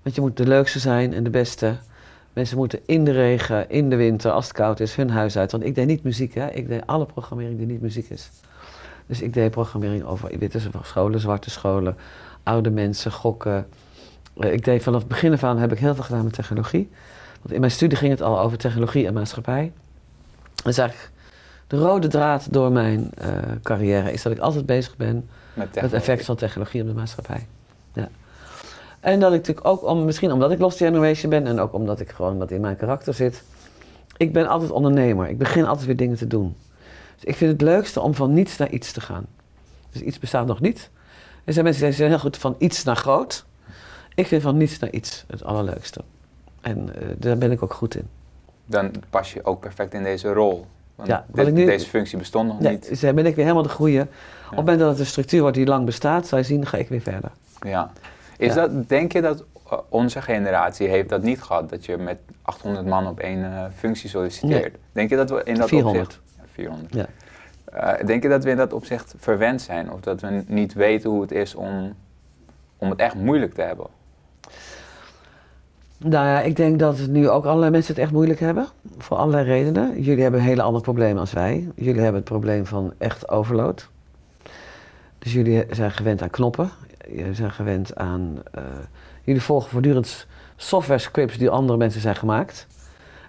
Want 0.02 0.14
je 0.14 0.20
moet 0.20 0.36
de 0.36 0.46
leukste 0.46 0.78
zijn 0.78 1.12
en 1.12 1.24
de 1.24 1.30
beste. 1.30 1.76
Mensen 2.32 2.56
moeten 2.56 2.80
in 2.86 3.04
de 3.04 3.10
regen, 3.10 3.70
in 3.70 3.90
de 3.90 3.96
winter, 3.96 4.30
als 4.30 4.44
het 4.44 4.54
koud 4.54 4.80
is, 4.80 4.94
hun 4.94 5.10
huis 5.10 5.36
uit. 5.36 5.52
Want 5.52 5.64
ik 5.64 5.74
deed 5.74 5.86
niet 5.86 6.02
muziek, 6.02 6.34
hè. 6.34 6.50
Ik 6.50 6.68
deed 6.68 6.86
alle 6.86 7.06
programmering 7.06 7.58
die 7.58 7.66
niet 7.66 7.80
muziek 7.80 8.10
is. 8.10 8.30
Dus 9.06 9.20
ik 9.20 9.34
deed 9.34 9.50
programmering 9.50 10.04
over 10.04 10.38
witte 10.38 10.60
scholen, 10.82 11.20
zwarte 11.20 11.50
scholen, 11.50 11.96
oude 12.42 12.70
mensen, 12.70 13.12
gokken. 13.12 13.66
Eh, 14.36 14.52
ik 14.52 14.64
deed 14.64 14.82
vanaf 14.82 15.00
het 15.00 15.08
begin 15.08 15.32
af 15.32 15.44
aan 15.44 15.58
heb 15.58 15.72
ik 15.72 15.78
heel 15.78 15.94
veel 15.94 16.04
gedaan 16.04 16.24
met 16.24 16.32
technologie. 16.32 16.90
Want 17.40 17.54
in 17.54 17.60
mijn 17.60 17.72
studie 17.72 17.98
ging 17.98 18.10
het 18.10 18.22
al 18.22 18.40
over 18.40 18.58
technologie 18.58 19.06
en 19.06 19.14
maatschappij. 19.14 19.72
Dat 20.54 20.66
is 20.66 20.78
eigenlijk 20.78 21.10
de 21.66 21.76
rode 21.76 22.08
draad 22.08 22.52
door 22.52 22.72
mijn 22.72 23.10
uh, 23.22 23.28
carrière 23.62 24.12
is 24.12 24.22
dat 24.22 24.32
ik 24.32 24.38
altijd 24.38 24.66
bezig 24.66 24.96
ben 24.96 25.28
met, 25.54 25.68
het 25.74 25.92
effect 25.92 26.24
van 26.24 26.36
technologie 26.36 26.80
op 26.80 26.86
de 26.86 26.94
maatschappij. 26.94 27.46
Ja. 27.92 28.08
En 29.00 29.20
dat 29.20 29.32
ik 29.32 29.38
natuurlijk 29.38 29.66
ook, 29.66 29.82
om, 29.82 30.04
misschien 30.04 30.32
omdat 30.32 30.50
ik 30.50 30.58
Lost 30.58 30.76
Generation 30.76 31.30
ben 31.30 31.46
en 31.46 31.60
ook 31.60 31.72
omdat 31.72 32.00
ik 32.00 32.10
gewoon 32.10 32.38
wat 32.38 32.50
in 32.50 32.60
mijn 32.60 32.76
karakter 32.76 33.14
zit. 33.14 33.42
Ik 34.16 34.32
ben 34.32 34.46
altijd 34.48 34.70
ondernemer. 34.70 35.28
Ik 35.28 35.38
begin 35.38 35.66
altijd 35.66 35.86
weer 35.86 35.96
dingen 35.96 36.16
te 36.16 36.26
doen. 36.26 36.56
Dus 37.14 37.24
ik 37.24 37.36
vind 37.36 37.52
het 37.52 37.60
leukste 37.60 38.00
om 38.00 38.14
van 38.14 38.32
niets 38.32 38.56
naar 38.56 38.70
iets 38.70 38.92
te 38.92 39.00
gaan. 39.00 39.26
Dus 39.90 40.00
iets 40.00 40.18
bestaat 40.18 40.46
nog 40.46 40.60
niet. 40.60 40.90
Er 41.44 41.52
zijn 41.52 41.64
mensen 41.64 41.84
die 41.84 41.92
zijn 41.92 42.08
heel 42.08 42.18
goed 42.18 42.36
van 42.36 42.54
iets 42.58 42.84
naar 42.84 42.96
groot. 42.96 43.44
Ik 44.14 44.26
vind 44.26 44.42
van 44.42 44.56
niets 44.56 44.78
naar 44.78 44.90
iets 44.90 45.24
het 45.26 45.44
allerleukste. 45.44 46.00
En 46.60 46.88
uh, 46.88 47.08
daar 47.18 47.38
ben 47.38 47.50
ik 47.52 47.62
ook 47.62 47.72
goed 47.72 47.94
in. 47.96 48.08
Dan 48.66 48.90
pas 49.10 49.32
je 49.32 49.44
ook 49.44 49.60
perfect 49.60 49.94
in 49.94 50.02
deze 50.02 50.32
rol. 50.32 50.66
Want 50.94 51.08
ja, 51.08 51.26
dit, 51.32 51.52
nu, 51.52 51.64
deze 51.64 51.88
functie 51.88 52.18
bestond 52.18 52.48
nog 52.48 52.60
niet. 52.60 52.88
Dus 52.88 53.00
ben 53.00 53.26
ik 53.26 53.34
weer 53.34 53.44
helemaal 53.44 53.62
de 53.62 53.68
goede. 53.68 54.00
Op 54.00 54.08
het 54.48 54.56
moment 54.56 54.78
dat 54.78 54.90
het 54.90 54.98
een 54.98 55.06
structuur 55.06 55.40
wordt 55.40 55.56
die 55.56 55.66
lang 55.66 55.84
bestaat, 55.84 56.26
zal 56.26 56.38
je 56.38 56.44
zien, 56.44 56.66
ga 56.66 56.76
ik 56.76 56.88
weer 56.88 57.00
verder. 57.00 57.30
Ja. 57.60 57.92
Is 58.36 58.54
Dat, 58.54 58.88
denk 58.88 59.12
je 59.12 59.20
dat 59.20 59.44
uh, 59.72 59.78
onze 59.88 60.22
generatie 60.22 60.88
heeft 60.88 61.08
dat 61.08 61.22
niet 61.22 61.42
gehad? 61.42 61.70
Dat 61.70 61.84
je 61.84 61.96
met 61.96 62.18
800 62.42 62.86
man 62.86 63.06
op 63.06 63.20
één 63.20 63.38
uh, 63.38 63.64
functie 63.76 64.08
solliciteert? 64.08 64.76
Denk 64.92 65.10
je 65.10 65.16
dat 65.16 65.30
we 65.30 65.42
in 65.44 65.54
dat 65.54 65.68
400. 65.68 66.04
opzicht... 66.04 66.22
400. 66.52 66.94
Ja. 66.94 67.06
Uh, 67.74 68.06
denk 68.06 68.22
je 68.22 68.28
dat 68.28 68.44
we 68.44 68.50
in 68.50 68.56
dat 68.56 68.72
opzicht 68.72 69.14
verwend 69.18 69.62
zijn? 69.62 69.92
Of 69.92 70.00
dat 70.00 70.20
we 70.20 70.44
niet 70.46 70.72
weten 70.72 71.10
hoe 71.10 71.20
het 71.20 71.32
is 71.32 71.54
om, 71.54 71.94
om 72.76 72.90
het 72.90 72.98
echt 72.98 73.14
moeilijk 73.14 73.54
te 73.54 73.62
hebben? 73.62 73.86
Nou 75.98 76.26
ja, 76.26 76.40
ik 76.40 76.56
denk 76.56 76.78
dat 76.78 77.06
nu 77.06 77.28
ook 77.28 77.44
allerlei 77.44 77.70
mensen 77.70 77.94
het 77.94 78.02
echt 78.02 78.12
moeilijk 78.12 78.40
hebben. 78.40 78.66
Voor 78.98 79.16
allerlei 79.16 79.44
redenen. 79.44 80.02
Jullie 80.02 80.22
hebben 80.22 80.40
een 80.40 80.46
hele 80.46 80.62
ander 80.62 80.82
probleem 80.82 81.18
als 81.18 81.32
wij. 81.32 81.68
Jullie 81.74 82.00
hebben 82.00 82.20
het 82.20 82.30
probleem 82.30 82.66
van 82.66 82.92
echt 82.98 83.28
overload. 83.28 83.88
Dus 85.18 85.32
jullie 85.32 85.64
zijn 85.70 85.90
gewend 85.90 86.22
aan 86.22 86.30
knoppen. 86.30 86.70
Jullie 87.08 87.34
zijn 87.34 87.50
gewend 87.50 87.96
aan... 87.96 88.38
Uh, 88.58 88.62
jullie 89.22 89.42
volgen 89.42 89.70
voortdurend 89.70 90.26
software 90.56 91.00
scripts 91.00 91.38
die 91.38 91.50
andere 91.50 91.78
mensen 91.78 92.00
zijn 92.00 92.16
gemaakt. 92.16 92.66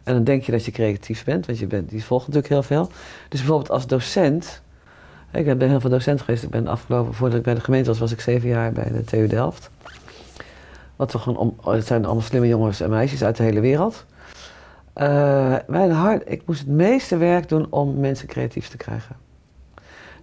En 0.04 0.14
dan 0.14 0.24
denk 0.24 0.44
je 0.44 0.52
dat 0.52 0.66
je 0.66 0.72
creatief 0.72 1.24
bent, 1.24 1.46
want 1.46 1.60
je 1.60 1.68
bent, 1.68 1.90
die 1.90 2.04
volgt 2.04 2.28
natuurlijk 2.28 2.54
heel 2.54 2.64
veel. 2.64 2.92
Dus 3.30 3.40
bijvoorbeeld 3.40 3.72
als 3.72 3.88
docent... 3.88 4.64
Ik 5.32 5.58
ben 5.58 5.70
heel 5.70 5.80
veel 5.80 5.90
docent 5.90 6.22
geweest. 6.22 6.44
Ik 6.44 6.50
ben 6.50 6.68
afgelopen, 6.68 7.14
voordat 7.14 7.38
ik 7.38 7.44
bij 7.44 7.54
de 7.54 7.60
gemeente 7.60 7.90
was, 7.90 8.00
was 8.00 8.12
ik 8.12 8.22
zeven 8.22 8.50
jaar 8.50 8.72
bij 8.72 8.92
de 8.92 9.04
TU 9.04 9.28
Delft. 9.28 9.70
Wat 10.96 11.12
we 11.12 11.20
gewoon 11.20 11.38
om, 11.38 11.74
het 11.74 11.86
zijn 11.86 12.06
allemaal 12.06 12.24
slimme 12.24 12.48
jongens 12.48 12.82
en 12.82 12.90
meisjes 12.90 13.24
uit 13.24 13.38
de 13.38 13.44
hele 13.44 13.60
wereld. 13.60 14.06
Uh, 14.96 15.56
mijn 15.68 15.92
hart, 15.92 16.24
ik 16.26 16.42
moest 16.46 16.60
het 16.60 16.70
meeste 16.70 17.18
werk 17.18 17.50
doen 17.50 17.68
om 17.70 18.00
mensen 18.00 18.28
creatief 18.28 18.68
te 18.68 18.78
krijgen. 18.78 19.16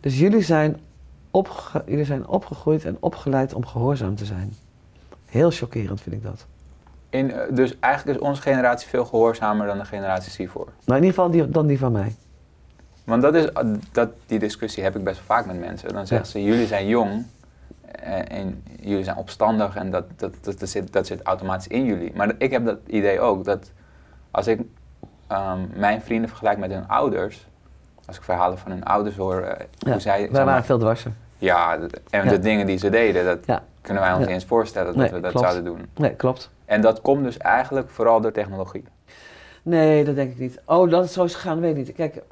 Dus 0.00 0.19
jullie 0.19 0.42
zijn, 0.42 0.80
opge, 1.30 1.82
jullie 1.86 2.04
zijn 2.04 2.26
opgegroeid 2.26 2.84
en 2.84 2.96
opgeleid 3.00 3.54
om 3.54 3.66
gehoorzaam 3.66 4.14
te 4.14 4.24
zijn. 4.24 4.54
Heel 5.26 5.50
chockerend 5.50 6.00
vind 6.00 6.14
ik 6.14 6.22
dat. 6.22 6.46
In, 7.10 7.32
eh, 7.32 7.40
dus 7.50 7.78
eigenlijk 7.78 8.19
is 8.19 8.26
onze 8.26 8.43
generatie 8.43 8.88
veel 8.88 9.05
gehoorzamer 9.05 9.67
dan 9.67 9.79
de 9.79 9.84
generaties 9.84 10.36
hiervoor? 10.36 10.69
Nou, 10.84 10.98
in 11.00 11.06
ieder 11.06 11.08
geval 11.08 11.31
die, 11.31 11.48
dan 11.48 11.67
die 11.67 11.79
van 11.79 11.93
mij. 11.93 12.14
Want 13.05 13.22
dat 13.22 13.34
is, 13.34 13.48
dat, 13.93 14.08
die 14.26 14.38
discussie 14.38 14.82
heb 14.82 14.96
ik 14.96 15.05
best 15.05 15.17
wel 15.17 15.36
vaak 15.36 15.46
met 15.46 15.58
mensen. 15.58 15.93
Dan 15.93 16.06
zeggen 16.06 16.26
ze, 16.26 16.43
jullie 16.43 16.67
zijn 16.67 16.86
jong, 16.86 17.24
en 18.29 18.63
jullie 18.81 19.05
zijn 19.05 19.17
opstandig 19.17 19.77
en 19.77 19.91
dat, 19.91 20.05
dat, 20.17 20.34
dat, 20.41 20.58
dat, 20.58 20.69
zit, 20.69 20.93
dat 20.93 21.06
zit 21.06 21.22
automatisch 21.22 21.67
in 21.69 21.84
jullie. 21.84 22.13
Maar 22.15 22.34
ik 22.39 22.51
heb 22.51 22.65
dat 22.65 22.79
idee 22.87 23.20
ook, 23.20 23.44
dat 23.44 23.72
als 24.31 24.46
ik 24.46 24.61
um, 25.32 25.70
mijn 25.75 26.03
vrienden 26.03 26.29
vergelijk 26.29 26.58
met 26.58 26.70
hun 26.70 26.89
ouders, 26.89 27.46
als 28.05 28.17
ik 28.17 28.22
verhalen 28.22 28.58
van 28.58 28.70
hun 28.70 28.84
ouders 28.84 29.17
hoor, 29.17 29.41
uh, 29.41 29.49
ja, 29.79 29.91
hoe 29.91 30.01
zij... 30.01 30.29
Wij 30.31 30.44
waren 30.44 30.65
veel 30.65 30.79
dwarser. 30.79 31.13
Ja, 31.39 31.79
en 32.11 32.29
de 32.29 32.39
dingen 32.39 32.67
die 32.67 32.79
ze 32.79 32.91
deden, 32.91 33.25
dat 33.25 33.61
kunnen 33.81 34.03
wij 34.03 34.13
ons 34.13 34.20
niet 34.20 34.29
eens 34.29 34.44
voorstellen 34.44 34.96
dat 34.96 35.11
we 35.11 35.20
dat 35.20 35.39
zouden 35.39 35.65
doen. 35.65 35.87
Nee, 35.96 36.15
klopt. 36.15 36.51
En 36.65 36.81
dat 36.81 37.01
komt 37.01 37.25
dus 37.25 37.37
eigenlijk 37.37 37.91
vooral 37.91 38.20
door 38.20 38.32
technologie. 38.32 38.84
Nee, 39.63 40.05
dat 40.05 40.15
denk 40.15 40.31
ik 40.31 40.39
niet. 40.39 40.61
Oh, 40.65 40.91
dat 40.91 41.03
het 41.03 41.13
zo 41.13 41.25
is 41.25 41.34
gegaan, 41.34 41.61
weet 41.61 41.70
ik 41.70 41.77
niet. 41.77 41.93
Kijk, 41.93 42.22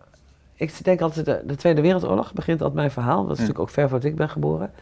ik 0.54 0.84
denk 0.84 1.00
altijd, 1.00 1.26
de, 1.26 1.42
de 1.44 1.56
Tweede 1.56 1.80
Wereldoorlog 1.80 2.32
begint 2.32 2.60
altijd 2.60 2.78
mijn 2.78 2.90
verhaal. 2.90 3.22
Dat 3.26 3.30
is 3.30 3.38
hm. 3.38 3.42
natuurlijk 3.42 3.60
ook 3.60 3.70
ver 3.70 3.88
voordat 3.88 4.10
ik 4.10 4.16
ben 4.16 4.28
geboren. 4.28 4.72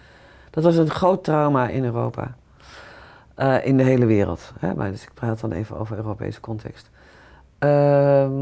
Dat 0.58 0.66
was 0.66 0.76
een 0.76 0.90
groot 0.90 1.24
trauma 1.24 1.68
in 1.68 1.84
Europa. 1.84 2.36
Uh, 3.36 3.66
in 3.66 3.76
de 3.76 3.82
hele 3.82 4.06
wereld. 4.06 4.52
Hè? 4.58 4.74
Maar 4.74 4.90
dus 4.90 5.02
ik 5.02 5.14
praat 5.14 5.40
dan 5.40 5.52
even 5.52 5.78
over 5.78 5.96
Europese 5.96 6.40
context. 6.40 6.90
Ehm, 7.58 8.32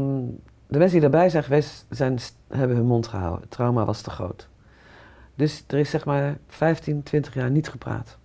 de 0.67 0.77
mensen 0.77 0.99
die 0.99 1.09
daarbij 1.09 1.29
zijn 1.29 1.43
geweest, 1.43 1.85
zijn, 1.89 2.19
hebben 2.47 2.77
hun 2.77 2.85
mond 2.85 3.07
gehouden. 3.07 3.41
Het 3.41 3.51
trauma 3.51 3.85
was 3.85 4.01
te 4.01 4.09
groot. 4.09 4.47
Dus 5.35 5.63
er 5.67 5.77
is 5.77 5.89
zeg 5.89 6.05
maar 6.05 6.37
15, 6.47 7.03
20 7.03 7.33
jaar 7.33 7.51
niet 7.51 7.69
gepraat. 7.69 8.17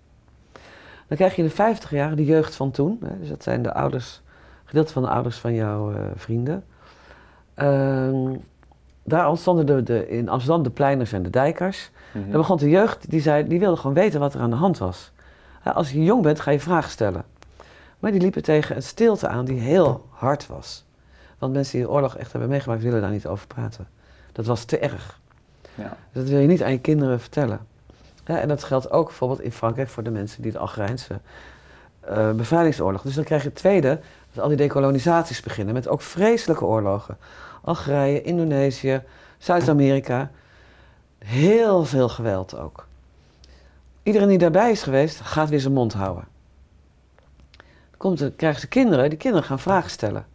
Dan 1.08 1.16
krijg 1.16 1.36
je 1.36 1.42
in 1.42 1.48
de 1.48 1.54
50 1.54 1.90
jaar 1.90 2.16
de 2.16 2.24
jeugd 2.24 2.54
van 2.54 2.70
toen. 2.70 2.98
Hè? 3.04 3.18
Dus 3.18 3.28
dat 3.28 3.42
zijn 3.42 3.62
de 3.62 3.74
ouders, 3.74 4.22
gedeelte 4.64 4.92
van 4.92 5.02
de 5.02 5.08
ouders 5.08 5.38
van 5.38 5.54
jouw 5.54 5.92
uh, 5.92 5.98
vrienden. 6.14 6.64
Uh, 7.56 8.30
daar 9.02 9.28
ontstonden 9.28 9.66
de, 9.66 9.82
de, 9.82 10.08
in 10.08 10.28
Amsterdam 10.28 10.62
de 10.62 10.70
pleiners 10.70 11.12
en 11.12 11.22
de 11.22 11.30
dijkers. 11.30 11.90
Mm 12.12 12.30
Dan 12.30 12.40
begon 12.40 12.56
de 12.56 12.68
jeugd, 12.68 13.10
die, 13.10 13.20
zei, 13.20 13.46
die 13.46 13.58
wilde 13.58 13.76
gewoon 13.76 13.94
weten 13.94 14.20
wat 14.20 14.34
er 14.34 14.40
aan 14.40 14.50
de 14.50 14.56
hand 14.56 14.78
was. 14.78 15.12
Als 15.62 15.90
je 15.90 16.04
jong 16.04 16.22
bent, 16.22 16.40
ga 16.40 16.50
je 16.50 16.60
vragen 16.60 16.90
stellen. 16.90 17.24
Maar 17.98 18.10
die 18.10 18.20
liepen 18.20 18.42
tegen 18.42 18.76
een 18.76 18.82
stilte 18.82 19.28
aan 19.28 19.44
die 19.44 19.60
heel 19.60 20.06
hard 20.10 20.46
was. 20.46 20.84
Want 21.38 21.52
mensen 21.52 21.78
die 21.78 21.86
de 21.86 21.92
oorlog 21.92 22.16
echt 22.16 22.32
hebben 22.32 22.50
meegemaakt, 22.50 22.82
willen 22.82 23.00
daar 23.00 23.10
niet 23.10 23.26
over 23.26 23.46
praten. 23.46 23.88
Dat 24.32 24.46
was 24.46 24.64
te 24.64 24.78
erg. 24.78 25.20
Ja. 25.74 25.96
Dus 26.12 26.22
dat 26.22 26.28
wil 26.28 26.38
je 26.38 26.46
niet 26.46 26.62
aan 26.62 26.70
je 26.70 26.80
kinderen 26.80 27.20
vertellen. 27.20 27.60
Ja, 28.26 28.38
en 28.38 28.48
dat 28.48 28.64
geldt 28.64 28.90
ook 28.90 29.06
bijvoorbeeld 29.06 29.40
in 29.40 29.52
Frankrijk 29.52 29.88
voor 29.88 30.02
de 30.02 30.10
mensen 30.10 30.42
die 30.42 30.52
de 30.52 30.58
Algerijnse 30.58 31.20
eh, 32.00 32.32
bevrijdingsoorlog. 32.32 33.02
Dus 33.02 33.14
dan 33.14 33.24
krijg 33.24 33.42
je 33.42 33.48
het 33.48 33.56
tweede, 33.56 34.00
dat 34.32 34.42
al 34.42 34.48
die 34.48 34.56
dekolonisaties 34.56 35.40
beginnen 35.40 35.74
met 35.74 35.88
ook 35.88 36.00
vreselijke 36.00 36.64
oorlogen. 36.64 37.16
Algerije, 37.62 38.22
Indonesië, 38.22 39.02
Zuid-Amerika. 39.38 40.30
Heel 41.24 41.84
veel 41.84 42.08
geweld 42.08 42.56
ook. 42.56 42.86
Iedereen 44.02 44.28
die 44.28 44.38
daarbij 44.38 44.70
is 44.70 44.82
geweest, 44.82 45.20
gaat 45.20 45.48
weer 45.48 45.60
zijn 45.60 45.72
mond 45.72 45.92
houden. 45.92 46.24
Dan 47.98 48.36
krijgen 48.36 48.60
ze 48.60 48.68
kinderen, 48.68 49.08
die 49.08 49.18
kinderen 49.18 49.46
gaan 49.46 49.58
vragen 49.58 49.90
stellen. 49.90 50.26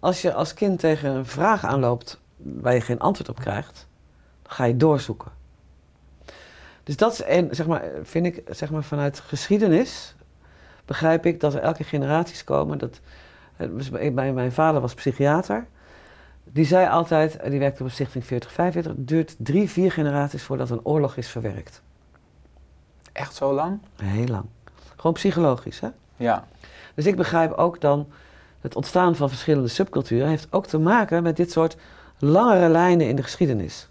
Als 0.00 0.22
je 0.22 0.34
als 0.34 0.54
kind 0.54 0.78
tegen 0.78 1.10
een 1.10 1.26
vraag 1.26 1.64
aanloopt 1.64 2.20
waar 2.36 2.74
je 2.74 2.80
geen 2.80 2.98
antwoord 2.98 3.28
op 3.28 3.40
krijgt, 3.40 3.86
dan 4.42 4.52
ga 4.52 4.64
je 4.64 4.76
doorzoeken. 4.76 5.30
Dus 6.82 6.96
dat 6.96 7.12
is, 7.12 7.22
en, 7.22 7.48
zeg 7.50 7.66
maar, 7.66 7.84
vind 8.02 8.26
ik, 8.26 8.42
zeg 8.48 8.70
maar, 8.70 8.84
vanuit 8.84 9.20
geschiedenis 9.20 10.14
begrijp 10.84 11.26
ik 11.26 11.40
dat 11.40 11.54
er 11.54 11.60
elke 11.60 11.84
generaties 11.84 12.44
komen. 12.44 12.78
Dat, 12.78 13.00
eh, 13.56 14.10
mijn, 14.12 14.34
mijn 14.34 14.52
vader 14.52 14.80
was 14.80 14.94
psychiater. 14.94 15.66
Die 16.52 16.64
zei 16.64 16.88
altijd, 16.88 17.38
die 17.48 17.58
werkte 17.58 17.82
op 17.82 17.90
Stichting 17.90 18.24
4045, 18.24 18.92
het 18.92 19.08
duurt 19.08 19.34
drie, 19.38 19.70
vier 19.70 19.92
generaties 19.92 20.42
voordat 20.42 20.70
een 20.70 20.84
oorlog 20.84 21.16
is 21.16 21.28
verwerkt. 21.28 21.82
Echt 23.12 23.34
zo 23.34 23.52
lang? 23.52 23.78
Heel 24.02 24.26
lang. 24.26 24.44
Gewoon 24.96 25.12
psychologisch, 25.12 25.80
hè? 25.80 25.88
Ja. 26.16 26.44
Dus 26.94 27.06
ik 27.06 27.16
begrijp 27.16 27.52
ook 27.52 27.80
dan, 27.80 28.08
het 28.60 28.76
ontstaan 28.76 29.16
van 29.16 29.28
verschillende 29.28 29.68
subculturen 29.68 30.28
heeft 30.28 30.46
ook 30.50 30.66
te 30.66 30.78
maken 30.78 31.22
met 31.22 31.36
dit 31.36 31.52
soort 31.52 31.76
langere 32.18 32.68
lijnen 32.68 33.08
in 33.08 33.16
de 33.16 33.22
geschiedenis. 33.22 33.88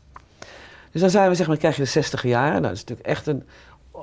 Dus 0.91 1.01
dan 1.01 1.09
zijn 1.09 1.29
we, 1.29 1.35
zeg 1.35 1.47
maar, 1.47 1.57
krijg 1.57 1.75
je 1.75 1.81
de 1.81 1.87
60 1.87 2.23
jaren. 2.23 2.51
Nou, 2.51 2.61
dat 2.61 2.71
is 2.71 2.79
natuurlijk 2.79 3.07
echt 3.07 3.27
een 3.27 3.43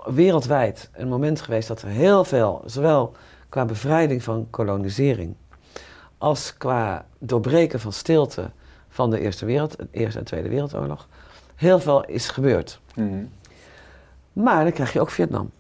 wereldwijd 0.05 0.91
een 0.93 1.09
moment 1.09 1.41
geweest 1.41 1.69
dat 1.69 1.83
er 1.83 1.89
heel 1.89 2.25
veel, 2.25 2.63
zowel 2.67 3.15
qua 3.49 3.65
bevrijding 3.65 4.23
van 4.23 4.47
kolonisering, 4.51 5.35
als 6.23 6.57
qua 6.57 7.05
doorbreken 7.19 7.81
van 7.81 7.93
stilte 7.93 8.51
van 8.89 9.11
de 9.11 9.21
Eerste, 9.21 9.45
wereld, 9.45 9.77
Eerste 9.91 10.19
en 10.19 10.25
Tweede 10.25 10.49
Wereldoorlog, 10.49 11.09
heel 11.55 11.81
veel 11.81 12.05
is 12.05 12.29
gebeurd. 12.29 12.81
Mhm. 12.95 13.25
Maar 14.33 14.63
dan 14.63 14.73
krijg 14.73 14.93
je 14.93 15.01
ook 15.01 15.11
Vietnam. 15.11 15.51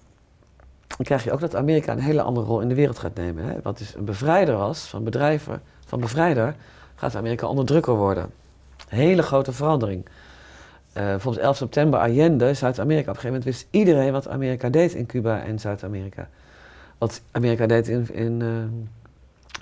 Dan 0.87 1.07
krijg 1.07 1.25
je 1.25 1.33
ook 1.33 1.41
dat 1.41 1.57
Amerika 1.57 1.93
een 1.93 1.99
hele 1.99 2.23
andere 2.23 2.47
rol 2.47 2.61
in 2.61 2.69
de 2.69 2.75
wereld 2.75 2.99
gaat 2.99 3.15
nemen. 3.15 3.45
Hè? 3.45 3.55
Wat 3.63 3.79
dus 3.79 3.95
een 3.95 4.05
bevrijder 4.05 4.57
was 4.57 4.81
van 4.81 5.05
bedrijven, 5.05 5.63
van 5.87 6.01
bevrijder, 6.01 6.55
gaat 6.95 7.17
Amerika 7.17 7.47
onderdrukker 7.47 7.95
worden. 7.95 8.31
Hele 8.89 9.23
grote 9.23 9.53
verandering. 9.53 10.05
Uh, 10.05 10.13
bijvoorbeeld 10.93 11.45
11 11.45 11.57
september, 11.57 12.01
Allende, 12.01 12.55
Zuid-Amerika. 12.55 13.11
Op 13.11 13.17
een 13.17 13.21
gegeven 13.21 13.39
moment 13.39 13.45
wist 13.45 13.67
iedereen 13.71 14.13
wat 14.13 14.29
Amerika 14.29 14.69
deed 14.69 14.95
in 14.95 15.07
Cuba 15.07 15.43
en 15.43 15.59
Zuid-Amerika. 15.59 16.29
Wat 16.99 17.23
Amerika 17.31 17.67
deed 17.67 17.89
in, 17.89 18.15
in 18.15 18.41
uh, 18.41 18.49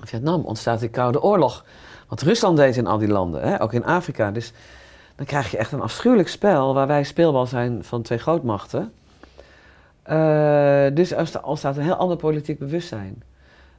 Vietnam, 0.02 0.44
ontstaat 0.44 0.80
die 0.80 0.88
Koude 0.88 1.22
Oorlog. 1.22 1.64
Wat 2.08 2.22
Rusland 2.22 2.56
deed 2.56 2.76
in 2.76 2.86
al 2.86 2.98
die 2.98 3.08
landen, 3.08 3.42
hè? 3.42 3.62
ook 3.62 3.72
in 3.72 3.84
Afrika. 3.84 4.30
Dus 4.30 4.52
dan 5.16 5.26
krijg 5.26 5.50
je 5.50 5.56
echt 5.56 5.72
een 5.72 5.80
afschuwelijk 5.80 6.28
spel 6.28 6.74
waar 6.74 6.86
wij 6.86 7.04
speelbal 7.04 7.46
zijn 7.46 7.84
van 7.84 8.02
twee 8.02 8.18
grootmachten. 8.18 8.92
Uh, 10.10 10.86
dus 10.94 11.12
er 11.12 11.42
ontstaat 11.42 11.76
een 11.76 11.82
heel 11.82 11.94
ander 11.94 12.16
politiek 12.16 12.58
bewustzijn. 12.58 13.22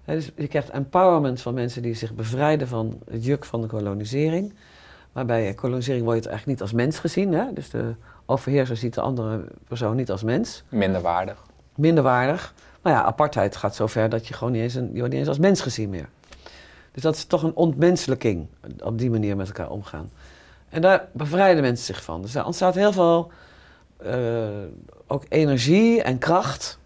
dus 0.06 0.32
je 0.36 0.48
krijgt 0.48 0.70
empowerment 0.70 1.42
van 1.42 1.54
mensen 1.54 1.82
die 1.82 1.94
zich 1.94 2.14
bevrijden 2.14 2.68
van 2.68 3.00
het 3.10 3.26
juk 3.26 3.46
van 3.46 3.62
de 3.62 3.68
kolonisering. 3.68 4.54
Maar 5.12 5.26
bij 5.26 5.54
kolonisering 5.54 6.04
word 6.04 6.16
je 6.16 6.22
het 6.22 6.32
eigenlijk 6.32 6.60
niet 6.60 6.70
als 6.70 6.82
mens 6.82 7.00
gezien. 7.00 7.34
Hè? 7.34 7.54
Dus 7.54 7.70
de 7.70 7.94
overheerser 8.26 8.78
ziet 8.78 8.94
de 8.94 9.02
andere 9.02 9.44
persoon 9.68 9.96
niet 9.96 10.12
als 10.12 10.24
mens. 10.24 10.64
Minder 11.76 12.04
waardig. 12.04 12.54
Maar 12.82 12.94
ja, 12.94 13.04
apartheid 13.04 13.56
gaat 13.56 13.76
zover 13.76 14.10
dat 14.10 14.28
je 14.28 14.34
gewoon 14.34 14.54
niet 14.54 14.62
eens, 14.62 14.76
een, 14.76 14.90
je 14.94 14.98
wordt 14.98 15.10
niet 15.10 15.20
eens 15.20 15.28
als 15.28 15.38
mens 15.38 15.62
gezien 15.62 15.90
meer. 15.90 16.10
Dus 16.92 17.04
dat 17.04 17.16
is 17.16 17.26
toch 17.26 17.44
een 17.44 17.56
ontmenselijking, 17.56 18.48
op 18.84 18.98
die 18.98 19.10
manier 19.10 19.36
met 19.36 19.48
elkaar 19.48 19.70
omgaan. 19.70 20.10
En 20.70 20.82
daar 20.82 21.08
bevrijden 21.12 21.62
mensen 21.62 21.86
zich 21.86 22.04
van. 22.04 22.22
Dus 22.22 22.32
daar 22.32 22.46
ontstaat 22.46 22.76
heel 22.76 22.92
veel 22.92 23.32
uh, 24.06 24.48
ook 25.08 25.24
energie 25.30 26.02
en 26.02 26.18
kracht. 26.18 26.80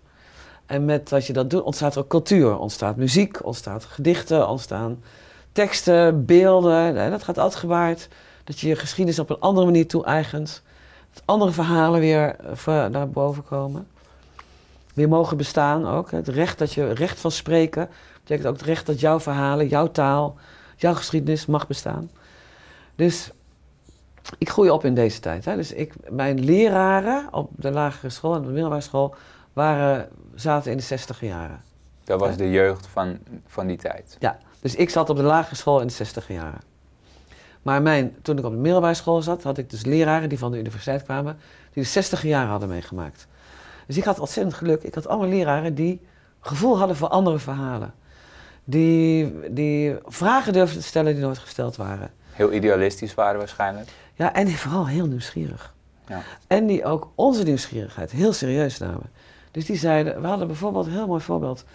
En 0.66 0.86
met 0.86 1.10
dat 1.10 1.26
je 1.26 1.34
dat 1.34 1.50
doet, 1.50 1.64
ontstaat 1.64 1.96
er 1.96 2.02
ook 2.02 2.08
cultuur. 2.08 2.58
Ontstaat 2.58 2.96
muziek, 2.96 3.46
ontstaat 3.46 3.84
gedichten, 3.84 4.48
ontstaan 4.48 5.04
teksten, 5.52 6.26
beelden. 6.26 7.12
Dat 7.12 7.24
gaat 7.24 7.38
altijd 7.38 7.60
gewaard. 7.60 8.08
Dat 8.44 8.60
je 8.60 8.68
je 8.68 8.76
geschiedenis 8.76 9.20
op 9.20 9.30
een 9.30 9.40
andere 9.40 9.66
manier 9.66 9.88
toe-eigent. 9.88 10.62
Dat 11.14 11.24
andere 11.26 11.52
verhalen 11.52 12.00
weer 12.00 12.36
uh, 12.68 12.86
naar 12.86 13.10
boven 13.10 13.44
komen. 13.44 13.88
Weer 14.96 15.10
mogen 15.10 15.38
bestaan 15.38 15.88
ook. 15.88 16.12
Het 16.12 16.28
recht 16.28 16.58
dat 16.58 16.74
je 16.74 16.94
recht 16.94 17.20
van 17.20 17.32
spreken. 17.32 17.90
betekent 18.20 18.48
ook 18.48 18.54
het 18.54 18.66
recht 18.66 18.86
dat 18.86 19.00
jouw 19.00 19.20
verhalen, 19.20 19.68
jouw 19.68 19.92
taal, 19.92 20.38
jouw 20.76 20.94
geschiedenis 20.94 21.46
mag 21.46 21.68
bestaan. 21.68 22.12
Dus 22.96 23.32
ik 24.38 24.50
groei 24.50 24.70
op 24.70 24.86
in 24.86 24.94
deze 24.94 25.20
tijd. 25.20 25.46
Hè. 25.46 25.56
Dus 25.56 25.72
ik, 25.72 25.94
mijn 26.10 26.44
leraren 26.44 27.28
op 27.32 27.50
de 27.56 27.72
lagere 27.72 28.10
school 28.10 28.36
en 28.36 28.42
de 28.42 28.48
middelbare 28.48 28.82
school 28.82 29.16
waren, 29.54 30.10
zaten 30.36 30.72
in 30.72 30.78
de 30.78 30.84
60 30.84 31.22
jaren. 31.22 31.62
Dat 32.04 32.20
was 32.20 32.38
de 32.38 32.50
jeugd 32.50 32.88
van, 32.88 33.18
van 33.48 33.68
die 33.68 33.78
tijd. 33.78 34.18
Ja, 34.20 34.38
dus 34.60 34.76
ik 34.76 34.90
zat 34.90 35.10
op 35.10 35.18
de 35.18 35.24
lagere 35.24 35.56
school 35.56 35.82
in 35.82 35.88
de 35.88 35.94
60 35.94 36.28
jaren. 36.28 36.62
Maar 37.62 37.82
mijn, 37.82 38.16
toen 38.22 38.38
ik 38.38 38.46
op 38.46 38.52
de 38.52 38.58
middelbare 38.58 38.94
school 38.94 39.22
zat, 39.22 39.44
had 39.44 39.58
ik 39.58 39.70
dus 39.70 39.86
leraren 39.86 40.30
die 40.30 40.38
van 40.38 40.52
de 40.52 40.58
universiteit 40.58 41.04
kwamen, 41.04 41.38
die 41.74 41.84
de 41.84 41.90
60 41.90 42.24
jaren 42.24 42.50
hadden 42.50 42.70
meegemaakt. 42.70 43.28
Dus 43.88 43.98
ik 43.98 44.04
had 44.04 44.20
ontzettend 44.20 44.56
geluk. 44.56 44.84
Ik 44.84 44.96
had 44.96 45.08
allemaal 45.08 45.30
leraren 45.30 45.76
die 45.76 46.02
gevoel 46.40 46.78
hadden 46.78 46.96
voor 46.96 47.08
andere 47.08 47.40
verhalen. 47.40 47.94
Die, 48.64 49.34
die 49.52 49.96
vragen 50.06 50.54
durfden 50.54 50.82
te 50.82 50.88
stellen 50.88 51.14
die 51.14 51.24
nooit 51.24 51.38
gesteld 51.38 51.76
waren. 51.76 52.12
Heel 52.32 52.54
idealistisch 52.54 53.14
waren 53.14 53.38
waarschijnlijk. 53.38 53.90
Ja, 54.14 54.34
en 54.34 54.50
vooral 54.50 54.88
heel 54.88 55.06
nieuwsgierig. 55.06 55.74
Ja. 56.08 56.22
En 56.48 56.66
die 56.66 56.86
ook 56.86 57.10
onze 57.16 57.44
nieuwsgierigheid 57.44 58.12
heel 58.12 58.34
serieus 58.34 58.78
namen. 58.78 59.10
Dus 59.52 59.66
die 59.66 59.78
zeiden, 59.78 60.22
we 60.22 60.28
hadden 60.28 60.48
bijvoorbeeld 60.48 60.86
een 60.86 60.92
heel 60.92 61.08
mooi 61.08 61.22
voorbeeld. 61.22 61.66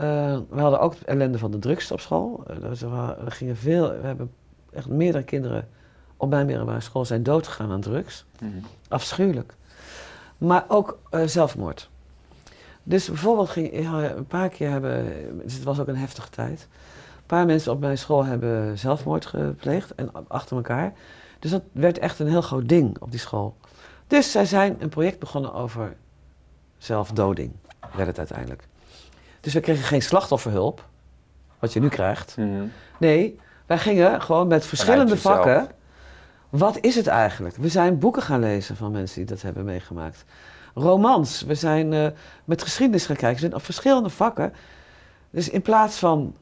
Uh, 0.00 0.02
we 0.50 0.60
hadden 0.60 0.80
ook 0.80 0.94
ellende 1.04 1.38
van 1.38 1.50
de 1.50 1.58
drugs 1.58 1.90
op 1.90 2.00
school. 2.00 2.44
Uh, 2.50 2.56
dus 2.60 2.80
we, 2.80 3.14
gingen 3.26 3.56
veel, 3.56 3.88
we 4.00 4.06
hebben 4.06 4.30
echt 4.72 4.88
meerdere 4.88 5.24
kinderen 5.24 5.68
op 6.16 6.28
mijn 6.28 6.46
middelbare 6.46 6.80
school 6.80 7.04
zijn 7.04 7.22
doodgegaan 7.22 7.70
aan 7.70 7.80
drugs. 7.80 8.24
Mhm. 8.40 8.52
Afschuwelijk. 8.88 9.54
Maar 10.38 10.64
ook 10.68 10.98
uh, 11.10 11.26
zelfmoord. 11.26 11.90
Dus 12.82 13.08
bijvoorbeeld 13.08 13.48
ging 13.48 13.86
een 14.16 14.26
paar 14.26 14.48
keer 14.48 14.70
hebben, 14.70 15.04
dus 15.42 15.54
het 15.54 15.62
was 15.62 15.80
ook 15.80 15.88
een 15.88 15.96
heftige 15.96 16.30
tijd. 16.30 16.68
Een 17.16 17.26
paar 17.26 17.46
mensen 17.46 17.72
op 17.72 17.80
mijn 17.80 17.98
school 17.98 18.24
hebben 18.24 18.78
zelfmoord 18.78 19.26
gepleegd 19.26 19.94
en 19.94 20.10
achter 20.28 20.56
elkaar. 20.56 20.92
Dus 21.38 21.50
dat 21.50 21.62
werd 21.72 21.98
echt 21.98 22.18
een 22.18 22.28
heel 22.28 22.42
groot 22.42 22.68
ding 22.68 22.96
op 23.00 23.10
die 23.10 23.20
school. 23.20 23.56
Dus 24.06 24.30
zij 24.30 24.44
zijn 24.44 24.76
een 24.78 24.88
project 24.88 25.18
begonnen 25.18 25.54
over 25.54 25.96
zelfdoding, 26.78 27.52
werd 27.94 28.06
het 28.06 28.18
uiteindelijk. 28.18 28.68
Dus 29.40 29.52
we 29.52 29.60
kregen 29.60 29.84
geen 29.84 30.02
slachtofferhulp, 30.02 30.84
wat 31.58 31.72
je 31.72 31.80
nu 31.80 31.88
krijgt. 31.88 32.36
Mhm. 32.36 32.64
Nee, 32.98 33.40
wij 33.66 33.78
gingen 33.78 34.22
gewoon 34.22 34.46
met 34.46 34.66
verschillende 34.66 35.16
vakken. 35.16 35.68
Wat 36.48 36.78
is 36.80 36.94
het 36.94 37.06
eigenlijk? 37.06 37.56
We 37.56 37.68
zijn 37.68 37.98
boeken 37.98 38.22
gaan 38.22 38.40
lezen 38.40 38.76
van 38.76 38.92
mensen 38.92 39.16
die 39.16 39.26
dat 39.26 39.42
hebben 39.42 39.64
meegemaakt. 39.64 40.24
Romans. 40.74 41.42
We 41.42 41.54
zijn 41.54 41.92
eh, 41.92 42.06
met 42.44 42.62
geschiedenis 42.62 43.06
gaan 43.06 43.16
kijken. 43.16 43.34
We 43.34 43.40
zijn 43.40 43.54
op 43.54 43.64
verschillende 43.64 44.08
vakken. 44.08 44.52
Dus 45.30 45.48
in 45.48 45.62
plaats 45.62 45.96
van 45.96 46.34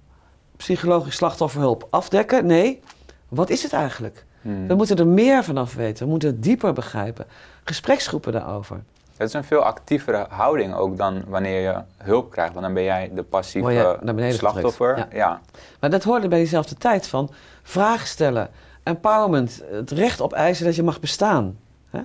psychologisch 0.57 1.15
slachtofferhulp 1.15 1.87
afdekken, 1.91 2.47
nee, 2.47 2.81
wat 3.29 3.51
is 3.51 3.63
het 3.63 3.73
eigenlijk? 3.73 4.25
Mhm. 4.41 4.67
We 4.67 4.75
moeten 4.75 4.97
er 4.97 5.07
meer 5.07 5.45
vanaf 5.45 5.75
weten. 5.75 6.05
We 6.05 6.11
moeten 6.11 6.29
het 6.29 6.43
dieper 6.43 6.73
begrijpen. 6.73 7.27
Gespreksgroepen 7.65 8.33
daarover. 8.33 8.83
Het 9.17 9.29
is 9.29 9.35
een 9.35 9.45
veel 9.45 9.63
actievere 9.63 10.27
houding 10.29 10.75
ook 10.75 10.97
dan 10.97 11.23
wanneer 11.27 11.61
je 11.61 11.83
hulp 11.97 12.31
krijgt. 12.31 12.53
Want 12.53 12.65
dan 12.65 12.75
ben 12.75 12.83
jij 12.83 13.11
de 13.15 13.23
passieve 13.23 13.99
slachtoffer. 14.31 15.09
Ja. 15.13 15.41
Maar 15.81 15.91
dat 15.91 16.05
hoorde 16.05 16.29
bij 16.29 16.39
diezelfde 16.39 16.75
tijd 16.75 17.07
van 17.07 17.31
vragen 17.63 18.07
stellen, 18.07 18.51
empowerment, 18.87 19.63
het 19.71 19.91
recht 19.91 20.21
op 20.21 20.33
eisen 20.33 20.65
dat 20.65 20.75
je 20.75 20.83
mag 20.83 21.01
bestaan. 21.01 21.59
Hè? 21.91 22.01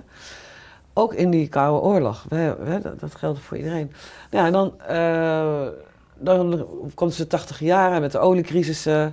Ook 0.92 1.14
in 1.14 1.30
die 1.30 1.48
Koude 1.48 1.80
Oorlog, 1.86 2.24
we, 2.28 2.56
we, 2.64 2.78
dat, 2.80 3.00
dat 3.00 3.14
geldt 3.14 3.40
voor 3.40 3.56
iedereen. 3.56 3.92
Ja, 4.30 4.46
en 4.46 4.52
dan, 4.52 4.80
eh, 4.80 5.66
dan 6.14 6.66
komt 6.94 7.14
ze 7.14 7.22
de 7.22 7.28
80 7.28 7.60
jaren 7.60 8.00
met 8.00 8.12
de 8.12 8.18
oliecrisis. 8.18 8.86
eh, 8.86 9.06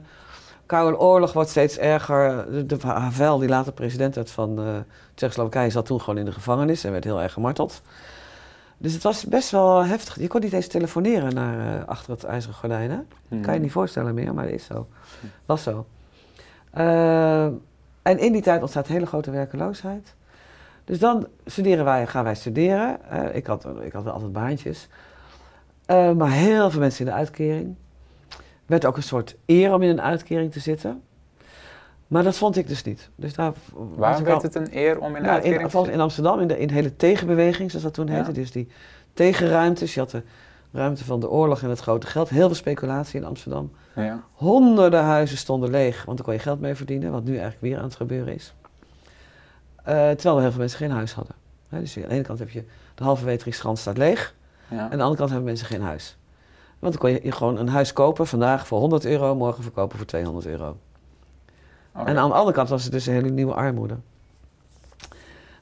Koude 0.66 1.00
Oorlog 1.00 1.34
wordt 1.34 1.50
steeds 1.50 1.78
erger. 1.78 2.46
De, 2.52 2.66
de 2.66 2.78
Havel, 2.88 3.38
die 3.38 3.50
later 3.50 3.72
president 3.74 4.16
werd 4.16 4.32
van 4.32 4.60
eh 4.60 4.66
Tsjechoslowakije, 5.14 5.70
zat 5.70 5.86
toen 5.86 6.00
gewoon 6.02 6.20
in 6.20 6.26
de 6.26 6.32
gevangenis 6.32 6.84
en 6.84 6.92
werd 6.92 7.04
heel 7.04 7.22
erg 7.22 7.34
gemarteld. 7.34 7.82
Dus 8.78 8.94
het 8.94 9.04
was 9.04 9.26
best 9.26 9.50
wel 9.52 9.86
heftig. 9.86 10.20
Je 10.20 10.28
kon 10.28 10.42
niet 10.42 10.54
eens 10.54 10.68
telefoneren 10.68 11.34
naar 11.34 11.80
eh, 11.82 11.88
achter 11.88 12.12
het 12.12 12.24
ijzeren 12.24 12.56
gordijn. 12.56 12.90
Hè? 12.92 12.98
Kan 13.42 13.54
je 13.54 13.60
niet 13.60 13.72
voorstellen 13.72 14.14
meer, 14.14 14.34
maar 14.34 14.46
dat 14.46 14.54
is 14.54 14.66
zo. 14.66 14.88
Was 15.46 15.64
zo. 15.64 15.86
Eh, 16.70 17.46
en 18.02 18.20
in 18.20 18.32
die 18.32 18.42
tijd 18.42 18.62
ontstaat 18.62 18.88
hele 18.88 19.06
grote 19.06 19.32
werkeloosheid. 19.32 20.16
Dus 20.84 21.00
dan 21.00 21.28
studeren 21.46 21.86
wij, 21.86 22.08
gaan 22.08 22.24
wij 22.24 22.36
studeren. 22.36 23.10
Eh, 23.10 23.36
ik, 23.36 23.46
had, 23.48 23.68
ik 23.82 23.92
had 23.94 24.04
wel 24.04 24.14
altijd 24.14 24.32
baantjes. 24.32 24.88
Eh, 25.86 26.12
maar 26.12 26.32
heel 26.32 26.70
veel 26.72 26.80
mensen 26.80 27.06
in 27.06 27.12
de 27.12 27.18
uitkering. 27.18 27.76
werd 28.66 28.86
ook 28.86 28.98
een 28.98 29.04
soort 29.04 29.36
eer 29.46 29.74
om 29.74 29.82
in 29.82 29.90
een 29.90 30.02
uitkering 30.02 30.52
te 30.52 30.60
zitten. 30.60 31.02
Maar 32.08 32.24
dat 32.24 32.36
vond 32.38 32.58
ik 32.58 32.68
dus 32.68 32.84
niet. 32.84 33.10
Dus 33.16 33.34
daar 33.34 33.54
Waarom 33.96 34.24
werd 34.24 34.36
al- 34.36 34.42
het 34.42 34.56
een 34.56 34.68
eer 34.72 35.00
om 35.00 35.08
in 35.08 35.14
de 35.14 35.20
nou, 35.20 35.32
uitkering 35.34 35.62
in, 35.74 35.84
te 35.84 35.92
in 35.92 36.00
Amsterdam, 36.00 36.40
in 36.40 36.48
de, 36.48 36.60
in 36.60 36.70
hele 36.70 36.96
tegenbeweging, 36.96 37.70
zoals 37.70 37.86
dat 37.86 37.94
toen 37.94 38.08
Ja. 38.08 38.14
heette. 38.14 38.32
Dus 38.32 38.52
die 38.52 38.68
tegenruimtes. 39.14 39.94
Je 39.94 40.00
had 40.00 40.10
de 40.12 40.24
ruimte 40.72 41.06
van 41.06 41.20
de 41.20 41.30
oorlog 41.30 41.62
en 41.62 41.70
het 41.70 41.80
grote 41.80 42.08
geld. 42.08 42.30
Heel 42.30 42.46
veel 42.46 42.56
speculatie 42.56 43.20
in 43.20 43.26
Amsterdam. 43.26 43.72
Ja. 43.96 44.24
Honderden 44.34 45.04
huizen 45.04 45.38
stonden 45.38 45.70
leeg, 45.70 46.06
want 46.06 46.18
daar 46.18 46.26
kon 46.26 46.36
je 46.36 46.42
geld 46.42 46.60
mee 46.60 46.76
verdienen. 46.76 47.12
Wat 47.12 47.24
nu 47.24 47.32
eigenlijk 47.32 47.62
weer 47.62 47.78
aan 47.78 47.84
het 47.84 47.96
gebeuren 47.96 48.34
is. 48.34 48.54
Eh, 49.76 50.10
terwijl 50.10 50.36
er 50.36 50.42
heel 50.42 50.52
veel 50.52 50.60
mensen 50.60 50.78
geen 50.78 50.92
huis 50.92 51.14
hadden. 51.14 51.36
Dus 51.70 51.98
aan 51.98 52.02
de 52.02 52.10
ene 52.10 52.24
kant 52.24 52.40
heb 52.40 52.50
je 52.50 52.64
de 52.96 53.04
halve 53.04 53.26
Weteringsstrand 53.26 53.80
staat 53.80 53.98
leeg. 53.98 54.36
Ja. 54.68 54.78
En 54.78 54.84
aan 54.84 54.90
de 54.90 55.04
andere 55.04 55.16
kant 55.16 55.30
hebben 55.30 55.48
mensen 55.48 55.68
geen 55.68 55.82
huis. 55.82 56.18
Want 56.80 56.94
dan 56.94 57.02
kon 57.02 57.24
je, 57.24 57.32
gewoon 57.32 57.58
een 57.58 57.70
huis 57.70 57.94
kopen, 57.94 58.28
vandaag 58.28 58.68
voor 58.68 58.80
100 58.80 59.06
euro, 59.06 59.36
morgen 59.36 59.64
verkopen 59.64 59.98
voor 59.98 60.08
200 60.08 60.46
euro. 60.46 60.78
En 61.94 62.18
aan 62.18 62.30
de 62.30 62.36
andere 62.36 62.56
kant 62.56 62.70
was 62.70 62.84
het 62.84 62.92
dus 62.92 63.06
een 63.06 63.14
hele 63.14 63.30
nieuwe 63.30 63.54
armoede. 63.54 63.98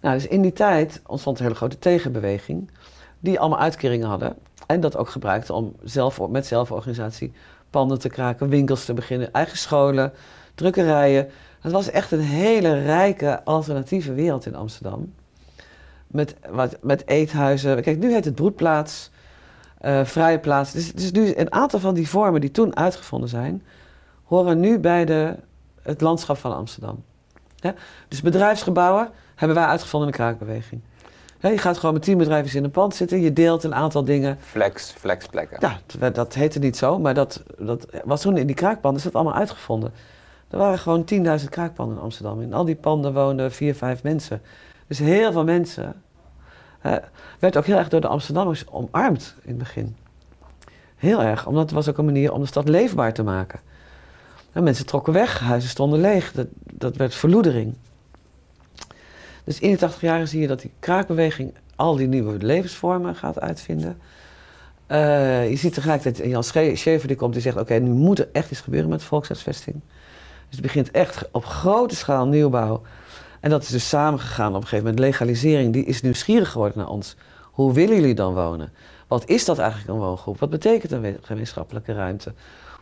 Nou, 0.02 0.16
dus 0.16 0.28
in 0.28 0.42
die 0.42 0.54
tijd 0.54 1.02
ontstond 1.06 1.38
een 1.38 1.44
hele 1.44 1.56
grote 1.56 1.80
tegenbeweging, 1.80 2.72
die 3.20 3.40
allemaal 3.40 3.60
uitkeringen 3.60 4.08
hadden. 4.08 4.36
En 4.68 4.80
dat 4.80 4.98
ook 4.98 5.10
gebruikte 5.10 5.54
om 5.54 5.76
zelf, 5.84 6.28
met 6.28 6.46
zelforganisatie 6.46 7.34
panden 7.70 8.00
te 8.00 8.10
kraken, 8.10 8.50
winkels 8.50 8.86
te 8.86 8.94
beginnen, 8.94 9.34
eigen 9.34 9.58
scholen, 9.58 10.14
drukkerijen. 10.56 11.30
Het 11.60 11.72
was 11.72 11.90
echt 11.90 12.12
een 12.12 12.20
hele 12.20 12.82
rijke 12.82 13.44
alternatieve 13.44 14.14
wereld 14.14 14.46
in 14.46 14.56
Amsterdam. 14.56 15.14
Met, 16.08 16.36
wat, 16.50 16.78
met 16.82 17.08
eethuizen. 17.08 17.82
Kijk, 17.82 17.98
nu 17.98 18.14
heet 18.14 18.26
het 18.26 18.36
broedplaats, 18.36 19.12
eh, 19.78 20.06
vrije 20.06 20.40
plaats. 20.40 20.72
Dus, 20.72 20.94
dus 20.94 21.12
nu 21.12 21.36
een 21.36 21.52
aantal 21.52 21.80
van 21.80 21.94
die 21.94 22.10
vormen 22.10 22.42
die 22.42 22.52
toen 22.52 22.76
uitgevonden 22.76 23.30
zijn, 23.30 23.64
horen 24.24 24.60
nu 24.60 24.80
bij 24.80 25.06
de, 25.06 25.36
het 25.82 26.02
landschap 26.02 26.38
van 26.38 26.56
Amsterdam. 26.56 27.04
Ja? 27.56 27.74
Dus 28.08 28.22
bedrijfsgebouwen 28.22 29.10
hebben 29.36 29.58
wij 29.58 29.66
uitgevonden 29.66 30.10
in 30.10 30.16
de 30.16 30.22
kraakbeweging. 30.22 30.82
Je 31.40 31.58
gaat 31.58 31.78
gewoon 31.78 31.94
met 31.94 32.04
tien 32.04 32.18
bedrijven 32.18 32.58
in 32.58 32.64
een 32.64 32.72
pand 32.72 32.96
zitten, 32.96 33.22
je 33.22 33.34
deelt 33.34 33.64
een 33.64 33.76
aantal 33.76 34.04
dingen. 34.04 34.38
Flex, 34.42 34.92
flexplekken. 34.92 35.58
Ja, 35.62 35.80
dat, 36.00 36.16
dat 36.16 36.34
heette 36.34 36.60
niet 36.60 36.78
zo, 36.78 37.00
maar 37.00 37.14
dat, 37.14 37.44
dat 37.58 37.86
was 38.04 38.22
toen 38.22 38.38
in 38.38 38.48
die 38.48 38.56
kraakpanden, 38.56 39.00
is 39.00 39.04
dat 39.06 39.16
allemaal 39.16 39.40
uitgevonden. 39.40 39.94
Er 40.50 40.58
waren 40.58 40.80
gewoon 40.80 41.06
10.000 41.40 41.50
kraakpanden 41.50 41.98
in 41.98 42.04
Amsterdam. 42.04 42.42
In 42.42 42.54
al 42.54 42.66
die 42.66 42.76
panden 42.76 43.14
woonden 43.14 43.52
vier, 43.52 43.76
vijf 43.76 44.04
mensen. 44.04 44.42
Dus 44.88 45.00
heel 45.00 45.32
veel 45.32 45.44
mensen. 45.44 46.02
werd 47.40 47.58
ook 47.58 47.66
heel 47.66 47.78
erg 47.78 47.90
door 47.90 48.02
de 48.02 48.08
Amsterdammers 48.08 48.68
omarmd 48.68 49.36
in 49.42 49.50
het 49.50 49.58
begin. 49.58 49.96
Heel 50.96 51.22
erg, 51.22 51.48
omdat 51.48 51.64
het 51.64 51.72
was 51.72 51.90
ook 51.90 51.98
een 51.98 52.06
manier 52.06 52.32
om 52.32 52.42
de 52.42 52.48
stad 52.48 52.70
leefbaar 52.70 53.14
te 53.14 53.24
maken. 53.24 53.60
En 54.52 54.64
mensen 54.64 54.86
trokken 54.86 55.14
weg, 55.14 55.40
huizen 55.40 55.70
stonden 55.70 56.00
leeg. 56.00 56.32
Dat, 56.32 56.48
dat 56.74 56.96
werd 56.96 57.16
verloedering. 57.16 57.76
Dus 59.48 59.60
in 59.60 59.72
de 59.72 59.78
80 59.78 60.02
jaren 60.02 60.28
zie 60.28 60.42
je 60.42 60.48
dat 60.48 60.62
die 60.62 60.72
kraakbeweging 60.80 61.54
al 61.76 61.96
die 61.96 62.08
nieuwe 62.08 62.38
levensvormen 62.38 63.16
gaat 63.16 63.40
uitvinden. 63.40 63.98
Eh, 64.88 65.50
je 65.50 65.56
ziet 65.56 65.74
tegelijkertijd 65.74 66.30
Jan 66.30 66.44
Sche- 66.44 66.76
Schever 66.76 67.08
die 67.08 67.18
komt 67.18 67.34
die 67.34 67.42
zegt: 67.42 67.58
Oké, 67.58 67.74
nu 67.74 67.90
moet 67.90 68.20
er 68.20 68.30
echt 68.32 68.52
iets 68.52 68.60
gebeuren 68.60 68.90
met 68.90 69.04
volkshuisvesting. 69.04 69.76
Dus 70.48 70.58
het 70.58 70.62
begint 70.62 70.92
echt 70.92 71.28
op 71.32 71.46
grote 71.46 71.96
schaal 71.96 72.28
nieuwbouw. 72.28 72.82
En 73.40 73.50
dat 73.50 73.64
is 73.64 73.70
dus 73.70 73.90
samengegaan 73.90 74.50
op 74.50 74.62
een 74.62 74.68
gegeven 74.68 74.84
moment. 74.86 75.00
Legalisering, 75.00 75.74
die 75.74 75.86
is 75.86 76.02
nieuwsgierig 76.02 76.52
geworden 76.52 76.78
naar 76.78 76.90
ons. 76.90 77.16
Hoe 77.44 77.74
willen 77.74 77.96
jullie 77.96 78.16
dan 78.16 78.34
wonen? 78.34 78.72
Wat 79.08 79.30
is 79.30 79.46
dat 79.46 79.58
eigenlijk 79.58 79.90
een 79.90 80.06
woongroep? 80.06 80.40
Wat 80.40 80.50
betekent 80.50 80.92
een 80.92 81.18
gemeenschappelijke 81.22 81.94
ruimte? 81.94 82.34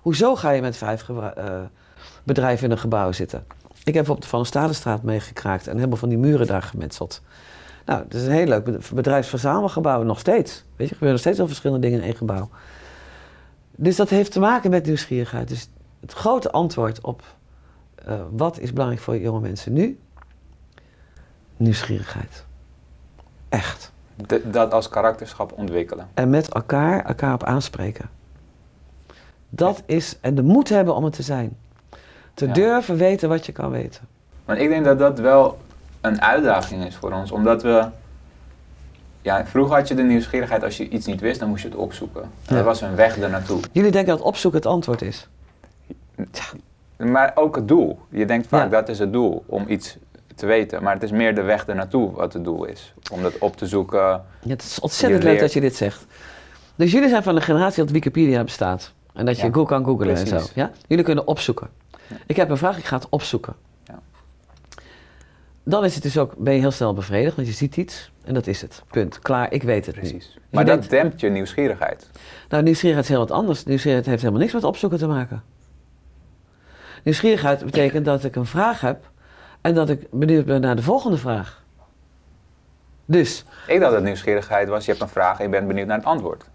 Hoezo 0.01 0.35
ga 0.35 0.49
je 0.51 0.61
met 0.61 0.77
vijf 0.77 1.09
eh, 1.09 1.59
bedrijven 2.23 2.65
in 2.65 2.71
een 2.71 2.77
gebouw 2.77 3.11
zitten? 3.11 3.45
Ik 3.85 3.93
heb 3.93 4.09
op 4.09 4.21
de 4.21 4.27
Van 4.27 4.39
der 4.39 4.47
Stadenstraat 4.47 5.03
meegekraakt 5.03 5.67
en 5.67 5.77
hebben 5.77 5.97
van 5.97 6.09
die 6.09 6.17
muren 6.17 6.47
daar 6.47 6.61
gemetseld. 6.61 7.21
Nou, 7.85 8.03
het 8.03 8.13
is 8.13 8.23
een 8.23 8.31
heel 8.31 8.45
leuk 8.45 8.63
bed- 8.63 8.91
bedrijfsverzamelgebouw, 8.93 10.03
nog 10.03 10.19
steeds. 10.19 10.53
Weet 10.53 10.63
je, 10.75 10.83
er 10.83 10.87
gebeuren 10.87 11.11
nog 11.11 11.19
steeds 11.19 11.39
al 11.39 11.47
verschillende 11.47 11.81
dingen 11.87 11.99
in 11.99 12.05
één 12.05 12.15
gebouw. 12.15 12.49
Dus 13.75 13.95
dat 13.95 14.09
heeft 14.09 14.31
te 14.31 14.39
maken 14.39 14.69
met 14.69 14.85
nieuwsgierigheid. 14.85 15.47
Dus 15.47 15.69
het 15.99 16.13
grote 16.13 16.51
antwoord 16.51 17.01
op 17.01 17.23
eh, 17.95 18.21
wat 18.31 18.59
is 18.59 18.71
belangrijk 18.71 19.01
voor 19.01 19.17
jonge 19.17 19.39
mensen 19.39 19.73
nu? 19.73 19.99
Nieuwsgierigheid. 21.57 22.45
Echt. 23.49 23.91
Dat 24.43 24.73
als 24.73 24.89
karakterschap 24.89 25.51
ontwikkelen. 25.51 26.07
En 26.13 26.29
met 26.29 26.53
elkaar, 26.53 27.05
elkaar 27.05 27.33
op 27.33 27.43
aanspreken. 27.43 28.09
Dat 29.49 29.83
is, 29.85 30.17
en 30.21 30.35
de 30.35 30.43
moed 30.43 30.69
hebben 30.69 30.95
om 30.95 31.03
het 31.03 31.13
te 31.13 31.23
zijn. 31.23 31.57
Te 32.35 32.45
Ja. 32.47 32.53
durven 32.53 32.97
weten 32.97 33.29
wat 33.29 33.45
je 33.45 33.51
kan 33.51 33.71
weten. 33.71 34.01
Maar 34.45 34.57
ik 34.57 34.69
denk 34.69 34.85
dat 34.85 34.99
dat 34.99 35.19
wel 35.19 35.57
een 36.01 36.21
uitdaging 36.21 36.85
is 36.85 36.95
voor 36.95 37.11
ons, 37.11 37.31
omdat 37.31 37.63
we. 37.63 37.85
Ja, 39.21 39.45
vroeger 39.45 39.75
had 39.75 39.87
je 39.87 39.95
de 39.95 40.03
nieuwsgierigheid, 40.03 40.63
als 40.63 40.77
je 40.77 40.89
iets 40.89 41.05
niet 41.05 41.21
wist, 41.21 41.39
dan 41.39 41.49
moest 41.49 41.61
je 41.63 41.67
het 41.69 41.77
opzoeken. 41.77 42.21
En 42.21 42.29
Ja. 42.47 42.55
Dat 42.55 42.65
was 42.65 42.81
een 42.81 42.95
weg 42.95 43.17
ernaartoe. 43.17 43.59
Jullie 43.71 43.91
denken 43.91 44.17
dat 44.17 44.25
opzoeken 44.25 44.59
het 44.59 44.69
antwoord 44.69 45.01
is. 45.01 45.27
Maar 46.97 47.31
ook 47.35 47.55
het 47.55 47.67
doel. 47.67 47.99
Je 48.09 48.25
denkt 48.25 48.47
vaak 48.47 48.63
Ja. 48.63 48.69
dat 48.69 48.89
is 48.89 48.99
het 48.99 49.13
doel, 49.13 49.43
om 49.45 49.65
iets 49.67 49.97
te 50.35 50.45
weten. 50.45 50.83
Maar 50.83 50.93
het 50.93 51.03
is 51.03 51.11
meer 51.11 51.35
de 51.35 51.41
weg 51.41 51.65
ernaartoe 51.65 52.11
wat 52.11 52.33
het 52.33 52.43
doel 52.43 52.65
is. 52.65 52.93
Om 53.11 53.21
dat 53.21 53.37
op 53.37 53.57
te 53.57 53.65
zoeken. 53.67 53.99
Ja, 53.99 54.23
het 54.47 54.61
is 54.61 54.79
ontzettend 54.79 55.23
leuk 55.23 55.39
dat 55.39 55.53
je 55.53 55.61
dit 55.61 55.75
zegt. 55.75 56.05
Dus 56.75 56.91
jullie 56.91 57.09
zijn 57.09 57.23
van 57.23 57.35
de 57.35 57.41
generatie 57.41 57.83
dat 57.83 57.91
Wikipedia 57.91 58.43
bestaat. 58.43 58.93
En 59.13 59.25
dat 59.25 59.35
je 59.37 59.45
Ja, 59.45 59.51
Google 59.51 59.65
kan 59.75 59.85
googlen 59.85 60.15
en 60.15 60.27
zo. 60.27 60.39
Ja? 60.55 60.71
Jullie 60.87 61.03
kunnen 61.03 61.27
opzoeken. 61.27 61.69
Ik 62.25 62.35
heb 62.35 62.49
een 62.49 62.57
vraag, 62.57 62.77
ik 62.77 62.85
ga 62.85 62.95
het 62.95 63.09
opzoeken. 63.09 63.55
Ja. 63.83 63.99
Dan 65.63 65.85
is 65.85 65.93
het 65.93 66.03
dus 66.03 66.17
ook, 66.17 66.35
ben 66.37 66.53
je 66.53 66.59
heel 66.59 66.71
snel 66.71 66.93
bevredigd, 66.93 67.35
want 67.35 67.47
je 67.47 67.53
ziet 67.53 67.77
iets. 67.77 68.11
En 68.23 68.33
dat 68.33 68.47
is 68.47 68.61
het. 68.61 68.83
Punt. 68.91 69.19
Klaar, 69.19 69.51
ik 69.53 69.63
weet 69.63 69.85
het. 69.85 69.95
Precies. 69.95 70.37
Maar 70.49 70.63
je 70.65 70.69
dat 70.69 70.79
denkt- 70.79 70.89
dempt 70.89 71.19
je 71.19 71.29
nieuwsgierigheid. 71.29 72.09
Nou, 72.49 72.63
nieuwsgierigheid 72.63 73.09
is 73.09 73.15
heel 73.15 73.25
wat 73.27 73.31
anders. 73.37 73.63
Nieuwsgierigheid 73.63 74.05
heeft 74.09 74.21
helemaal 74.21 74.41
niks 74.41 74.53
met 74.53 74.63
opzoeken 74.63 74.97
te 74.99 75.07
maken. 75.07 75.43
Nieuwsgierigheid 77.03 77.65
betekent 77.65 78.05
dat 78.05 78.23
ik 78.23 78.35
een 78.35 78.45
vraag 78.45 78.81
heb 78.81 79.09
en 79.61 79.73
dat 79.73 79.89
ik 79.89 80.07
benieuwd 80.11 80.45
ben 80.45 80.61
naar 80.61 80.75
de 80.75 80.81
volgende 80.81 81.17
vraag. 81.17 81.63
Dus, 83.05 83.43
Ik 83.67 83.79
dacht 83.79 83.91
dat 83.93 84.03
nieuwsgierigheid 84.03 84.67
was, 84.67 84.85
je 84.85 84.91
hebt 84.91 85.03
een 85.03 85.09
vraag 85.09 85.37
en 85.37 85.43
je 85.43 85.49
bent 85.49 85.67
benieuwd 85.67 85.87
naar 85.87 85.97
het 85.97 86.05
antwoord. 86.05 86.45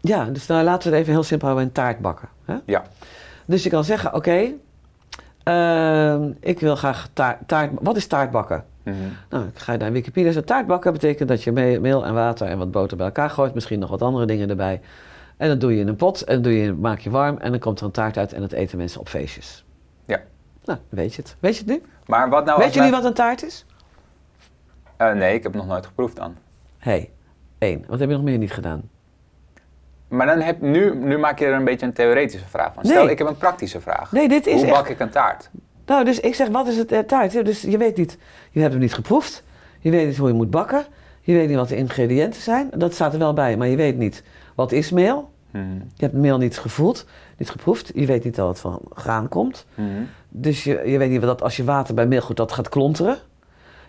ja, 0.00 0.24
dus 0.24 0.46
nou, 0.46 0.64
laten 0.64 0.82
we 0.90 0.96
het 0.96 1.00
even 1.02 1.12
heel 1.14 1.22
simpel 1.22 1.46
houden, 1.48 1.68
een 1.68 1.74
taart 1.74 1.98
bakken. 1.98 2.28
Hè? 2.44 2.56
Ja. 2.64 2.82
Dus 3.44 3.62
je 3.62 3.70
kan 3.70 3.84
zeggen, 3.84 4.14
oké, 4.14 4.50
ehm, 5.50 6.32
ik 6.40 6.60
wil 6.60 6.76
graag 6.76 7.08
taart, 7.12 7.48
taart... 7.48 7.70
Wat 7.80 7.96
is 7.96 8.06
taart 8.06 8.30
bakken? 8.30 8.64
Mhm. 8.82 8.96
Nou, 9.30 9.46
ik 9.46 9.58
ga 9.58 9.76
naar 9.76 9.92
Wikipedia. 9.92 10.42
Taart 10.42 10.66
bakken 10.66 10.92
betekent 10.92 11.28
dat 11.28 11.42
je 11.42 11.52
me- 11.52 11.78
meel 11.80 12.04
en 12.06 12.14
water 12.14 12.46
en 12.46 12.58
wat 12.58 12.70
boter 12.70 12.96
bij 12.96 13.06
elkaar 13.06 13.30
gooit. 13.30 13.54
Misschien 13.54 13.78
nog 13.78 13.90
wat 13.90 14.02
andere 14.02 14.26
dingen 14.26 14.50
erbij. 14.50 14.80
En 15.36 15.48
dat 15.48 15.60
doe 15.60 15.74
je 15.74 15.80
in 15.80 15.88
een 15.88 15.96
pot 15.96 16.22
en 16.22 16.42
doe 16.42 16.52
je, 16.52 16.72
maak 16.72 16.98
je 16.98 17.10
warm. 17.10 17.38
En 17.38 17.50
dan 17.50 17.60
komt 17.60 17.78
er 17.80 17.84
een 17.84 17.90
taart 17.90 18.18
uit 18.18 18.32
en 18.32 18.40
dat 18.40 18.52
eten 18.52 18.78
mensen 18.78 19.00
op 19.00 19.08
feestjes. 19.08 19.64
Ja. 20.04 20.20
Nou, 20.64 20.78
weet 20.88 21.14
je 21.14 21.22
het. 21.22 21.36
Weet 21.40 21.56
je 21.56 21.62
het 21.64 21.68
nu? 21.72 21.82
Maar 22.06 22.28
wat 22.30 22.44
nou 22.44 22.58
weet 22.58 22.74
jullie 22.74 22.90
wat 22.90 23.04
een 23.04 23.14
taart 23.14 23.42
is? 23.44 23.66
Eh, 24.96 25.12
nee, 25.12 25.34
ik 25.34 25.42
heb 25.42 25.52
het 25.52 25.60
nog 25.62 25.70
nooit 25.70 25.86
geproefd 25.86 26.16
dan. 26.16 26.34
Hé, 26.78 26.90
hey, 26.90 27.10
één. 27.58 27.84
Wat 27.88 27.98
heb 27.98 28.08
je 28.08 28.14
nog 28.14 28.24
meer 28.24 28.38
niet 28.38 28.52
gedaan? 28.52 28.82
Maar 30.10 30.26
dan 30.26 30.40
heb, 30.40 30.60
nu, 30.60 30.94
nu 30.94 31.18
maak 31.18 31.38
je 31.38 31.44
er 31.44 31.52
een 31.52 31.64
beetje 31.64 31.86
een 31.86 31.92
theoretische 31.92 32.48
vraag 32.48 32.74
van. 32.74 32.84
Stel, 32.84 33.02
Nee. 33.02 33.12
ik 33.12 33.18
heb 33.18 33.26
een 33.26 33.36
praktische 33.36 33.80
vraag. 33.80 34.12
Nee, 34.12 34.28
dit 34.28 34.46
is 34.46 34.54
Hoe 34.54 34.64
echt... 34.64 34.72
bak 34.72 34.88
ik 34.88 35.00
een 35.00 35.10
taart? 35.10 35.50
Nou, 35.86 36.04
dus 36.04 36.20
ik 36.20 36.34
zeg, 36.34 36.48
wat 36.48 36.66
is 36.66 36.76
het 36.76 36.92
eh, 36.92 36.98
taart? 36.98 37.44
Dus 37.44 37.60
je 37.62 37.78
weet 37.78 37.96
niet, 37.96 38.18
je 38.50 38.60
hebt 38.60 38.72
hem 38.72 38.82
niet 38.82 38.94
geproefd. 38.94 39.42
Je 39.78 39.90
weet 39.90 40.06
niet 40.06 40.16
hoe 40.16 40.28
je 40.28 40.34
moet 40.34 40.50
bakken. 40.50 40.84
Je 41.20 41.32
weet 41.32 41.48
niet 41.48 41.56
wat 41.56 41.68
de 41.68 41.76
ingrediënten 41.76 42.42
zijn. 42.42 42.70
Dat 42.74 42.94
staat 42.94 43.12
er 43.12 43.18
wel 43.18 43.32
bij, 43.34 43.56
maar 43.56 43.68
je 43.68 43.76
weet 43.76 43.96
niet 43.98 44.22
wat 44.54 44.72
is 44.72 44.90
meel. 44.90 45.30
Mhm. 45.50 45.64
Je 45.94 46.04
hebt 46.04 46.14
meel 46.14 46.38
niet 46.38 46.58
gevoeld, 46.58 47.06
niet 47.36 47.50
geproefd. 47.50 47.90
Je 47.94 48.06
weet 48.06 48.24
niet 48.24 48.34
dat 48.34 48.48
het 48.48 48.58
van 48.60 48.80
graan 48.94 49.28
komt. 49.28 49.66
Mhm. 49.74 49.88
Dus 50.28 50.64
je, 50.64 50.82
je 50.84 50.98
weet 50.98 51.10
niet 51.10 51.20
dat 51.20 51.42
als 51.42 51.56
je 51.56 51.64
water 51.64 51.94
bij 51.94 52.06
meel 52.06 52.20
goed 52.20 52.36
dat 52.36 52.52
gaat 52.52 52.68
klonteren. 52.68 53.16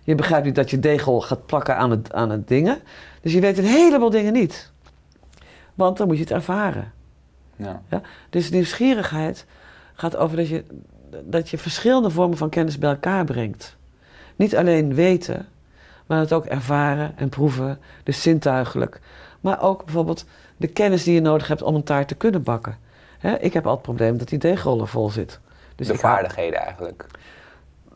Je 0.03 0.15
begrijpt 0.15 0.45
niet 0.45 0.55
dat 0.55 0.69
je 0.69 0.79
degel 0.79 1.21
gaat 1.21 1.45
plakken 1.45 1.77
aan 1.77 1.91
het, 1.91 2.13
aan 2.13 2.29
het 2.29 2.47
dingen. 2.47 2.79
Dus 3.21 3.33
je 3.33 3.39
weet 3.39 3.57
een 3.57 3.63
heleboel 3.63 4.09
dingen 4.09 4.33
niet. 4.33 4.70
Want 5.73 5.97
dan 5.97 6.07
moet 6.07 6.15
je 6.15 6.23
het 6.23 6.31
ervaren. 6.31 6.91
Ja. 7.55 7.81
Ja? 7.89 8.01
Dus 8.29 8.49
nieuwsgierigheid 8.49 9.45
gaat 9.93 10.15
over 10.15 10.37
dat 10.37 10.47
je, 10.47 10.63
dat 11.23 11.49
je 11.49 11.57
verschillende 11.57 12.09
vormen 12.09 12.37
van 12.37 12.49
kennis 12.49 12.77
bij 12.77 12.89
elkaar 12.89 13.25
brengt. 13.25 13.77
Niet 14.35 14.55
alleen 14.55 14.93
weten, 14.93 15.47
maar 16.05 16.19
het 16.19 16.33
ook 16.33 16.45
ervaren 16.45 17.17
en 17.17 17.29
proeven, 17.29 17.79
dus 18.03 18.21
zintuigelijk. 18.21 18.99
Maar 19.41 19.61
ook 19.61 19.85
bijvoorbeeld 19.85 20.25
de 20.57 20.67
kennis 20.67 21.03
die 21.03 21.13
je 21.13 21.21
nodig 21.21 21.47
hebt 21.47 21.61
om 21.61 21.75
een 21.75 21.83
taart 21.83 22.07
te 22.07 22.15
kunnen 22.15 22.43
bakken. 22.43 22.77
Hè, 23.19 23.39
ik 23.39 23.53
heb 23.53 23.65
al 23.65 23.73
het 23.73 23.81
probleem 23.81 24.17
dat 24.17 24.29
die 24.29 24.39
deegroller 24.39 24.87
vol 24.87 25.09
zit. 25.09 25.39
Dus 25.75 25.87
de 25.87 25.95
vaardigheden 25.95 26.59
eigenlijk. 26.59 27.05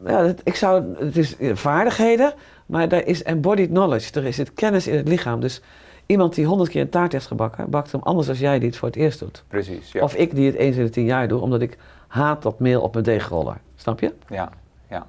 ja, 0.05 0.23
het, 0.23 0.41
ik 0.43 0.55
zou, 0.55 0.95
het 1.05 1.17
is 1.17 1.35
vaardigheden, 1.53 2.33
maar 2.65 2.88
er 2.88 3.07
is 3.07 3.23
embodied 3.23 3.69
knowledge. 3.69 4.19
Er 4.19 4.25
is 4.25 4.38
het 4.38 4.53
kennis 4.53 4.88
in 4.88 4.97
het 4.97 5.07
lichaam. 5.07 5.39
Dus 5.39 5.61
Iemand 6.06 6.36
die 6.36 6.46
honderd 6.46 6.70
keer 6.70 6.82
een 6.82 6.89
taart 6.89 7.12
heeft 7.12 7.28
gebakken, 7.28 7.70
bakt 7.70 7.91
hem 7.91 8.02
anders 8.02 8.30
als 8.30 8.39
jij 8.39 8.60
die 8.60 8.68
het 8.68 8.78
voor 8.78 8.88
het 8.88 8.98
eerst 8.98 9.20
doet. 9.20 9.44
Precies, 9.48 9.91
ja. 9.91 10.02
Of 10.02 10.15
ik 10.15 10.36
die 10.36 10.46
het 10.46 10.56
eens 10.56 10.76
in 10.76 10.84
de 10.84 10.89
tien 10.89 11.06
jaar 11.06 11.28
doe, 11.28 11.39
omdat 11.39 11.62
ik 11.62 11.78
haat 12.08 12.41
dat 12.41 12.60
meel 12.60 12.82
op 12.82 12.94
mijn 12.94 13.06
deegroller. 13.06 13.58
Snap 13.76 14.00
je? 14.00 14.13
ja, 14.30 14.50
ja. 14.89 15.08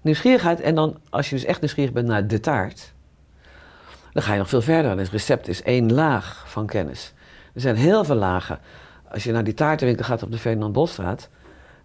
Nieuwsgierigheid 0.00 0.60
en 0.60 0.74
dan, 0.74 0.96
als 1.10 1.30
je 1.30 1.34
dus 1.34 1.44
echt 1.44 1.60
nieuwsgierig 1.60 1.92
bent 1.92 2.06
naar 2.06 2.26
de 2.26 2.40
taart, 2.40 2.92
dan 4.12 4.22
ga 4.22 4.32
je 4.32 4.38
nog 4.38 4.48
veel 4.48 4.62
verder. 4.62 4.98
Het 4.98 5.08
recept 5.08 5.48
is 5.48 5.62
één 5.62 5.92
laag 5.92 6.44
van 6.46 6.66
kennis. 6.66 7.14
Er 7.54 7.60
zijn 7.60 7.76
heel 7.76 8.04
veel 8.04 8.16
lagen. 8.16 8.58
Als 9.08 9.24
je 9.24 9.32
naar 9.32 9.44
die 9.44 9.54
taartenwinkel 9.54 10.04
gaat 10.04 10.22
op 10.22 10.30
de 10.30 10.38
Ferdinand 10.38 10.72
Bolstraat, 10.72 11.28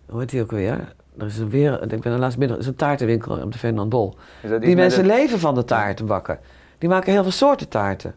hoe 0.05 0.19
heet 0.19 0.29
die 0.29 0.41
ook 0.41 0.51
weer? 0.51 0.93
Er 1.17 1.25
is 1.25 1.37
een 1.37 1.49
weer, 1.49 1.93
ik 1.93 2.01
ben 2.01 2.13
er 2.13 2.19
laatst 2.19 2.37
binnen, 2.37 2.55
er 2.55 2.61
is 2.61 2.67
een 2.67 2.75
taartenwinkel 2.75 3.37
op 3.37 3.51
de 3.51 3.57
Ferdinand 3.57 3.89
Bol. 3.89 4.17
Die 4.59 4.75
mensen 4.75 5.05
leven 5.05 5.39
van 5.39 5.55
de 5.55 5.65
taarten 5.65 6.05
bakken. 6.05 6.39
Die 6.77 6.89
maken 6.89 7.11
heel 7.11 7.23
veel 7.23 7.31
soorten 7.31 7.69
taarten. 7.69 8.15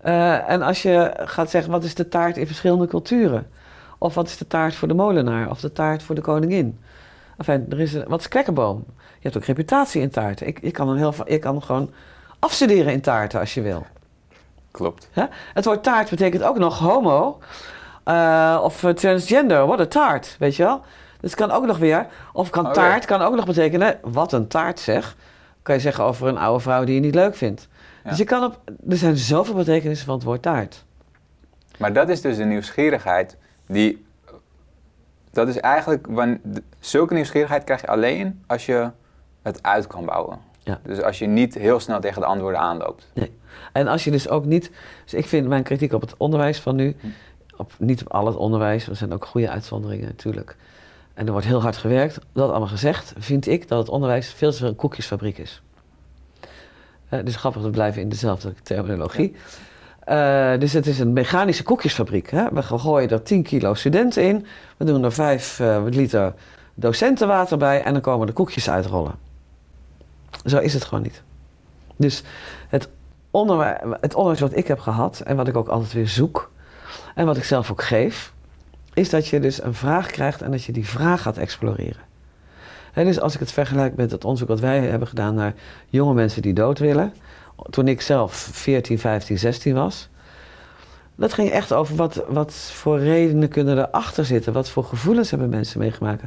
Eh, 0.00 0.50
en 0.50 0.62
als 0.62 0.82
je 0.82 1.12
gaat 1.16 1.50
zeggen, 1.50 1.72
wat 1.72 1.84
is 1.84 1.94
de 1.94 2.08
taart 2.08 2.36
in 2.36 2.46
verschillende 2.46 2.86
culturen? 2.86 3.50
Of 3.98 4.14
wat 4.14 4.26
is 4.26 4.36
de 4.36 4.46
taart 4.46 4.74
voor 4.74 4.88
de 4.88 4.94
molenaar? 4.94 5.50
Of 5.50 5.60
de 5.60 5.72
taart 5.72 6.02
voor 6.02 6.14
de 6.14 6.20
koningin? 6.20 6.80
Enfin, 7.36 7.66
er 7.70 7.80
is 7.80 7.94
een, 7.94 8.04
wat 8.08 8.20
is 8.20 8.28
kwekkenboom? 8.28 8.84
Je 8.96 9.28
hebt 9.28 9.36
ook 9.36 9.44
reputatie 9.44 10.02
in 10.02 10.10
taarten. 10.10 10.46
Ik, 10.46 10.58
ik, 10.60 10.72
kan 10.72 10.88
hem 10.88 10.96
heel, 10.96 11.14
ik 11.24 11.40
kan 11.40 11.62
gewoon 11.62 11.90
afstuderen 12.38 12.92
in 12.92 13.00
taarten 13.00 13.40
als 13.40 13.54
je 13.54 13.60
wil. 13.60 13.86
Klopt. 14.70 15.08
Het 15.54 15.64
woord 15.64 15.82
taart 15.82 16.10
betekent 16.10 16.42
ook 16.42 16.58
nog 16.58 16.78
homo 16.78 17.38
eh, 18.04 18.60
of 18.62 18.84
eh, 18.84 18.90
transgender. 18.90 19.66
What 19.66 19.80
a 19.80 19.86
taart, 19.86 20.36
weet 20.38 20.56
je 20.56 20.62
wel? 20.62 20.80
Dus 21.20 21.30
het 21.30 21.40
kan 21.40 21.50
ook 21.50 21.66
nog 21.66 21.78
weer, 21.78 22.06
of 22.32 22.50
kan 22.50 22.64
Oké. 22.64 22.74
taart 22.74 23.04
kan 23.04 23.20
ook 23.20 23.34
nog 23.34 23.46
betekenen, 23.46 23.98
wat 24.02 24.32
een 24.32 24.48
taart 24.48 24.80
zeg. 24.80 25.16
Kan 25.62 25.74
je 25.74 25.80
zeggen 25.80 26.04
over 26.04 26.28
een 26.28 26.38
oude 26.38 26.60
vrouw 26.60 26.84
die 26.84 26.94
je 26.94 27.00
niet 27.00 27.14
leuk 27.14 27.34
vindt. 27.34 27.68
Ja. 28.04 28.08
Dus 28.08 28.18
je 28.18 28.24
kan 28.24 28.44
op, 28.44 28.60
er 28.88 28.96
zijn 28.96 29.16
zoveel 29.16 29.54
betekenissen 29.54 30.06
van 30.06 30.14
het 30.14 30.24
woord 30.24 30.42
taart. 30.42 30.84
Maar 31.78 31.92
dat 31.92 32.08
is 32.08 32.20
dus 32.20 32.36
de 32.36 32.44
nieuwsgierigheid 32.44 33.36
die. 33.66 34.04
Dat 35.30 35.48
is 35.48 35.56
eigenlijk. 35.56 36.08
Zulke 36.78 37.14
nieuwsgierigheid 37.14 37.64
krijg 37.64 37.80
je 37.80 37.86
alleen 37.86 38.42
als 38.46 38.66
je 38.66 38.90
het 39.42 39.62
uit 39.62 39.86
kan 39.86 40.04
bouwen. 40.04 40.38
Ja. 40.62 40.80
Dus 40.82 41.02
als 41.02 41.18
je 41.18 41.26
niet 41.26 41.54
heel 41.54 41.80
snel 41.80 42.00
tegen 42.00 42.20
de 42.20 42.26
antwoorden 42.26 42.60
aanloopt. 42.60 43.08
En 43.72 43.86
als 43.86 44.04
je 44.04 44.10
dus 44.10 44.28
ook 44.28 44.44
niet, 44.44 44.70
dus 45.04 45.14
ik 45.14 45.26
vind 45.26 45.48
mijn 45.48 45.62
kritiek 45.62 45.92
op 45.92 46.00
het 46.00 46.14
onderwijs 46.16 46.60
van 46.60 46.76
nu, 46.76 46.96
Hm. 47.00 47.06
op, 47.56 47.72
niet 47.78 48.00
op 48.00 48.12
al 48.12 48.26
het 48.26 48.36
onderwijs, 48.36 48.88
er 48.88 48.96
zijn 48.96 49.12
ook 49.12 49.24
goede 49.24 49.50
uitzonderingen 49.50 50.06
natuurlijk. 50.06 50.56
En 51.14 51.26
er 51.26 51.32
wordt 51.32 51.46
heel 51.46 51.62
hard 51.62 51.76
gewerkt. 51.76 52.18
Dat 52.32 52.50
allemaal 52.50 52.68
gezegd, 52.68 53.12
vind 53.18 53.46
ik 53.46 53.68
dat 53.68 53.78
het 53.78 53.88
onderwijs 53.88 54.32
veel 54.32 54.50
te 54.50 54.56
veel 54.56 54.68
een 54.68 54.76
koekjesfabriek 54.76 55.38
is. 55.38 55.62
Eh, 56.40 57.18
het 57.18 57.28
is 57.28 57.36
grappig, 57.36 57.62
we 57.62 57.70
blijven 57.70 58.02
in 58.02 58.08
dezelfde 58.08 58.52
terminologie. 58.62 59.36
Eh, 60.00 60.58
dus 60.58 60.72
het 60.72 60.86
is 60.86 60.98
een 60.98 61.12
mechanische 61.12 61.62
koekjesfabriek. 61.62 62.30
Hè? 62.30 62.48
We 62.52 62.62
gooien 62.62 63.10
er 63.10 63.22
10 63.22 63.42
kilo 63.42 63.74
studenten 63.74 64.24
in, 64.24 64.46
we 64.76 64.84
doen 64.84 65.04
er 65.04 65.12
5 65.12 65.60
eh, 65.60 65.82
liter 65.84 66.34
docentenwater 66.74 67.58
bij 67.58 67.82
en 67.82 67.92
dan 67.92 68.02
komen 68.02 68.26
de 68.26 68.32
koekjes 68.32 68.70
uitrollen. 68.70 69.14
Zo 70.44 70.58
is 70.58 70.74
het 70.74 70.84
gewoon 70.84 71.02
niet. 71.02 71.22
Dus 71.96 72.22
het 72.68 72.88
onderwijs, 73.30 73.78
het 74.00 74.14
onderwijs 74.14 74.40
wat 74.40 74.56
ik 74.56 74.66
heb 74.66 74.78
gehad 74.78 75.20
en 75.20 75.36
wat 75.36 75.48
ik 75.48 75.56
ook 75.56 75.68
altijd 75.68 75.92
weer 75.92 76.08
zoek 76.08 76.50
en 77.14 77.26
wat 77.26 77.36
ik 77.36 77.44
zelf 77.44 77.70
ook 77.70 77.82
geef, 77.82 78.32
is 78.94 79.10
dat 79.10 79.26
je 79.26 79.40
dus 79.40 79.62
een 79.62 79.74
vraag 79.74 80.06
krijgt 80.06 80.42
en 80.42 80.50
dat 80.50 80.64
je 80.64 80.72
die 80.72 80.86
vraag 80.86 81.22
gaat 81.22 81.36
exploreren. 81.36 82.08
Hè, 82.92 83.04
dus 83.04 83.20
als 83.20 83.34
ik 83.34 83.40
het 83.40 83.52
vergelijk 83.52 83.96
met 83.96 84.10
het 84.10 84.24
onderzoek 84.24 84.48
wat 84.48 84.60
wij 84.60 84.80
hebben 84.80 85.08
gedaan 85.08 85.34
naar 85.34 85.54
jonge 85.88 86.14
mensen 86.14 86.42
die 86.42 86.52
dood 86.52 86.78
willen, 86.78 87.12
toen 87.70 87.88
ik 87.88 88.00
zelf 88.00 88.32
14, 88.52 88.98
15, 88.98 89.38
16 89.38 89.74
was, 89.74 90.08
dat 91.14 91.32
ging 91.32 91.50
echt 91.50 91.72
over 91.72 91.96
wat, 91.96 92.24
wat 92.28 92.54
voor 92.54 92.98
redenen 92.98 93.48
kunnen 93.48 93.78
erachter 93.78 94.24
zitten, 94.24 94.52
wat 94.52 94.70
voor 94.70 94.84
gevoelens 94.84 95.30
hebben 95.30 95.48
mensen 95.48 95.78
meegemaakt. 95.78 96.22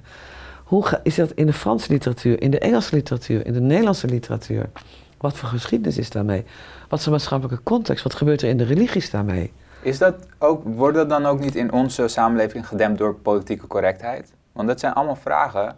Hoe 0.63 0.99
is 1.03 1.15
dat 1.15 1.31
in 1.31 1.45
de 1.45 1.53
Franse 1.53 1.91
literatuur, 1.91 2.41
in 2.41 2.51
de 2.51 2.59
Engelse 2.59 2.95
literatuur, 2.95 3.45
in 3.45 3.53
de 3.53 3.61
Nederlandse 3.61 4.07
literatuur? 4.07 4.69
Wat 5.17 5.37
voor 5.37 5.49
geschiedenis 5.49 5.97
is 5.97 6.09
daarmee? 6.09 6.43
Wat 6.89 6.99
is 6.99 7.05
de 7.05 7.11
maatschappelijke 7.11 7.63
context? 7.63 8.03
Wat 8.03 8.15
gebeurt 8.15 8.41
er 8.41 8.49
in 8.49 8.57
de 8.57 8.63
religies 8.63 9.09
daarmee? 9.09 9.51
Is 9.83 9.97
dat 9.97 10.15
ook, 10.39 10.61
wordt 10.63 10.97
dat 10.97 11.09
dan 11.09 11.25
ook 11.25 11.39
niet 11.39 11.55
in 11.55 11.71
onze 11.71 12.07
samenleving 12.07 12.67
gedempt 12.67 12.97
door 12.97 13.15
politieke 13.15 13.67
correctheid? 13.67 14.33
Want 14.51 14.67
dat 14.67 14.79
zijn 14.79 14.93
allemaal 14.93 15.15
vragen. 15.15 15.77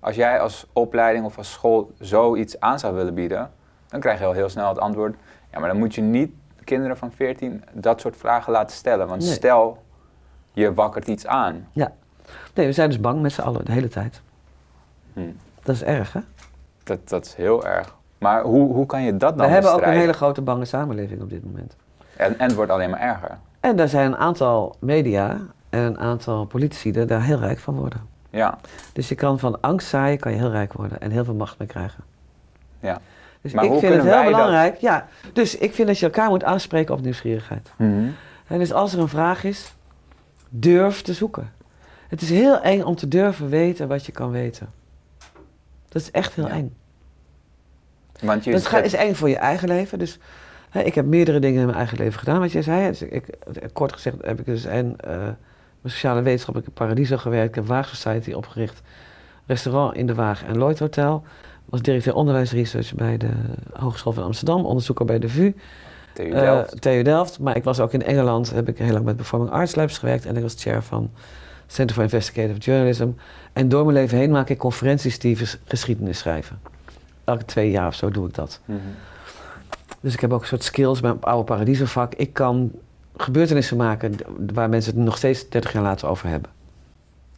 Als 0.00 0.16
jij 0.16 0.40
als 0.40 0.66
opleiding 0.72 1.24
of 1.24 1.38
als 1.38 1.52
school 1.52 1.90
zoiets 1.98 2.60
aan 2.60 2.78
zou 2.78 2.94
willen 2.94 3.14
bieden, 3.14 3.50
dan 3.88 4.00
krijg 4.00 4.18
je 4.18 4.24
al 4.24 4.32
heel 4.32 4.48
snel 4.48 4.68
het 4.68 4.78
antwoord: 4.78 5.16
ja, 5.52 5.58
maar 5.58 5.68
dan 5.68 5.78
moet 5.78 5.94
je 5.94 6.00
niet 6.00 6.32
kinderen 6.64 6.96
van 6.96 7.12
14 7.12 7.64
dat 7.72 8.00
soort 8.00 8.16
vragen 8.16 8.52
laten 8.52 8.76
stellen. 8.76 9.06
Want 9.06 9.22
Nee. 9.22 9.32
stel, 9.32 9.82
je 10.52 10.74
wakkert 10.74 11.08
iets 11.08 11.26
aan. 11.26 11.68
Nee, 12.54 12.66
we 12.66 12.72
zijn 12.72 12.88
dus 12.88 13.00
bang 13.00 13.22
met 13.22 13.32
z'n 13.32 13.40
allen 13.40 13.64
de 13.64 13.72
hele 13.72 13.88
tijd. 13.88 14.20
Hm. 15.12 15.20
Dat 15.62 15.74
is 15.74 15.82
erg, 15.82 16.12
hè? 16.12 16.20
Dat, 16.84 17.08
dat 17.08 17.24
is 17.24 17.34
heel 17.34 17.66
erg. 17.66 17.94
Maar 18.18 18.42
hoe, 18.42 18.72
hoe 18.72 18.86
kan 18.86 19.02
je 19.02 19.16
dat 19.16 19.38
dan 19.38 19.46
we 19.46 19.52
hebben 19.52 19.72
ook 19.72 19.82
een 19.82 19.92
hele 19.92 20.12
grote 20.12 20.42
bange 20.42 20.64
samenleving 20.64 21.22
op 21.22 21.30
dit 21.30 21.44
moment. 21.44 21.76
En, 22.16 22.38
en 22.38 22.46
het 22.46 22.54
wordt 22.54 22.70
alleen 22.70 22.90
maar 22.90 23.00
erger. 23.00 23.38
En 23.60 23.76
daar 23.76 23.88
zijn 23.88 24.06
een 24.06 24.16
aantal 24.16 24.76
media 24.78 25.38
en 25.70 25.80
een 25.80 25.98
aantal 25.98 26.44
politici 26.44 26.92
die 26.92 27.04
daar 27.04 27.22
heel 27.22 27.38
rijk 27.38 27.58
van 27.58 27.74
worden. 27.74 28.00
Ja, 28.30 28.58
Dus 28.92 29.08
je 29.08 29.14
kan 29.14 29.38
van 29.38 29.60
angst 29.60 29.88
zaaien, 29.88 30.18
kan 30.18 30.32
je 30.32 30.38
heel 30.38 30.50
rijk 30.50 30.72
worden 30.72 31.00
en 31.00 31.10
heel 31.10 31.24
veel 31.24 31.34
macht 31.34 31.58
mee 31.58 31.68
krijgen. 31.68 32.04
ja. 32.80 33.00
Dus 33.40 33.52
Maar 33.52 33.64
ik 33.64 33.70
hoe 33.70 33.78
vind 33.80 33.92
het 33.94 34.02
heel 34.02 34.10
wij 34.12 34.22
dat- 34.22 34.32
belangrijk. 34.32 34.76
Ja, 34.76 35.06
dus 35.32 35.56
ik 35.58 35.74
vind 35.74 35.88
dat 35.88 35.98
je 35.98 36.04
elkaar 36.04 36.28
moet 36.28 36.44
aanspreken 36.44 36.94
op 36.94 37.00
nieuwsgierigheid. 37.00 37.70
En 38.46 38.58
dus 38.58 38.72
als 38.72 38.92
er 38.92 38.98
een 38.98 39.08
vraag 39.08 39.44
is, 39.44 39.74
durf 40.48 41.02
te 41.02 41.12
zoeken. 41.12 41.52
Het 42.08 42.22
is 42.22 42.30
heel 42.30 42.60
eng 42.60 42.82
om 42.82 42.94
te 42.94 43.08
durven 43.08 43.48
weten 43.48 43.88
wat 43.88 44.06
je 44.06 44.12
kan 44.12 44.30
weten. 44.30 44.70
Dat 45.88 46.02
is 46.02 46.10
echt 46.10 46.34
heel 46.34 46.46
Ja. 46.46 46.52
eng. 46.52 46.74
Want 48.20 48.44
je 48.44 48.52
Dat 48.52 48.62
zet- 48.62 48.84
is 48.84 48.92
eng 48.94 49.14
voor 49.14 49.28
je 49.28 49.36
eigen 49.36 49.68
leven. 49.68 49.98
Dus 49.98 50.18
ik 50.82 50.94
heb 50.94 51.06
meerdere 51.06 51.38
dingen 51.38 51.60
in 51.60 51.66
mijn 51.66 51.78
eigen 51.78 51.98
leven 51.98 52.18
gedaan, 52.18 52.40
wat 52.40 52.52
jij 52.52 52.62
zei. 52.62 52.88
Dus 52.88 53.02
ik, 53.02 53.24
kort 53.72 53.92
gezegd 53.92 54.16
heb 54.20 54.38
ik 54.40 54.44
dus 54.46 54.64
en 54.64 54.96
eh, 54.96 55.16
mijn 55.16 55.94
sociale 55.94 56.22
wetenschap, 56.22 56.56
ik 56.56 56.64
heb 56.64 56.74
Paradiso 56.74 57.16
gewerkt, 57.16 57.48
ik 57.48 57.54
heb 57.54 57.66
Waag 57.66 57.88
Society 57.88 58.32
opgericht, 58.32 58.82
restaurant 59.46 59.96
in 59.96 60.06
de 60.06 60.14
Waag 60.14 60.44
en 60.44 60.56
Lloyd 60.56 60.78
Hotel. 60.78 61.24
Was 61.64 61.82
directeur 61.82 62.14
onderwijsresearch 62.14 62.94
bij 62.94 63.16
de 63.16 63.30
Hogeschool 63.72 64.12
van 64.12 64.24
Amsterdam, 64.24 64.64
onderzoeker 64.64 65.04
bij 65.04 65.18
de 65.18 65.28
VU. 65.28 65.54
TU 66.12 66.30
Eh, 66.30 66.40
Delft. 66.40 66.80
TU 66.80 67.02
Delft. 67.02 67.38
Maar 67.38 67.56
ik 67.56 67.64
was 67.64 67.80
ook 67.80 67.92
in 67.92 68.02
Engeland, 68.02 68.50
heb 68.50 68.68
ik 68.68 68.78
heel 68.78 68.92
lang 68.92 69.04
met 69.04 69.16
Performing 69.16 69.50
Arts 69.50 69.74
Labs 69.74 69.98
gewerkt. 69.98 70.26
En 70.26 70.36
ik 70.36 70.42
was 70.42 70.54
chair 70.58 70.82
van 70.82 71.10
Center 71.66 71.94
for 71.94 72.04
Investigative 72.04 72.58
Journalism. 72.58 73.08
En 73.52 73.68
door 73.68 73.84
mijn 73.84 73.96
leven 73.96 74.18
heen 74.18 74.30
maak 74.30 74.48
ik 74.48 74.58
conferenties 74.58 75.18
die 75.18 75.38
geschiedenis 75.64 76.18
schrijven. 76.18 76.60
Elke 77.24 77.44
twee 77.44 77.70
jaar 77.70 77.86
of 77.86 77.94
zo 77.94 78.10
doe 78.10 78.28
ik 78.28 78.34
dat. 78.34 78.60
Mhm. 78.64 78.78
Dus 80.00 80.14
ik 80.14 80.20
heb 80.20 80.32
ook 80.32 80.40
een 80.40 80.46
soort 80.46 80.62
skills 80.62 81.00
bij 81.00 81.10
mijn 81.10 81.22
oude 81.22 81.44
Paradiso 81.44 81.84
vak. 81.84 82.14
Ik 82.14 82.32
kan 82.32 82.72
gebeurtenissen 83.16 83.76
maken 83.76 84.16
waar 84.52 84.68
mensen 84.68 84.94
het 84.94 85.04
nog 85.04 85.16
steeds 85.16 85.48
30 85.48 85.72
jaar 85.72 85.82
later 85.82 86.08
over 86.08 86.28
hebben. 86.28 86.50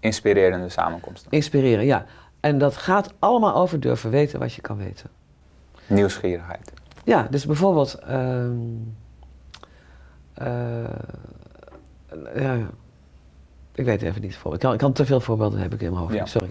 Inspirerende 0.01 0.69
samenkomsten. 0.69 1.31
Inspireren, 1.31 1.85
ja. 1.85 2.05
En 2.41 2.59
dat 2.59 2.77
gaat 2.77 3.13
allemaal 3.19 3.55
over 3.55 3.81
durven 3.81 4.11
weten 4.11 4.39
wat 4.39 4.53
je 4.53 4.61
kan 4.61 4.77
weten. 4.77 5.11
Nieuwsgierigheid. 5.87 6.73
Ja, 7.05 7.27
dus 7.31 7.47
bijvoorbeeld. 7.47 7.95
ehm, 7.95 8.51
eh, 10.35 10.85
ja, 12.37 12.57
ik 13.75 13.85
weet 13.85 14.03
even 14.03 14.21
niet. 14.23 14.37
Voor. 14.37 14.55
Ik, 14.55 14.61
kan, 14.61 14.73
ik 14.73 14.79
kan 14.79 14.93
te 14.93 15.07
veel 15.07 15.21
voorbeelden 15.21 15.61
heb 15.61 15.75
ik 15.75 15.81
in 15.81 15.91
mijn 15.91 16.01
hoofd. 16.03 16.15
Ja. 16.15 16.27
Sorry. 16.27 16.51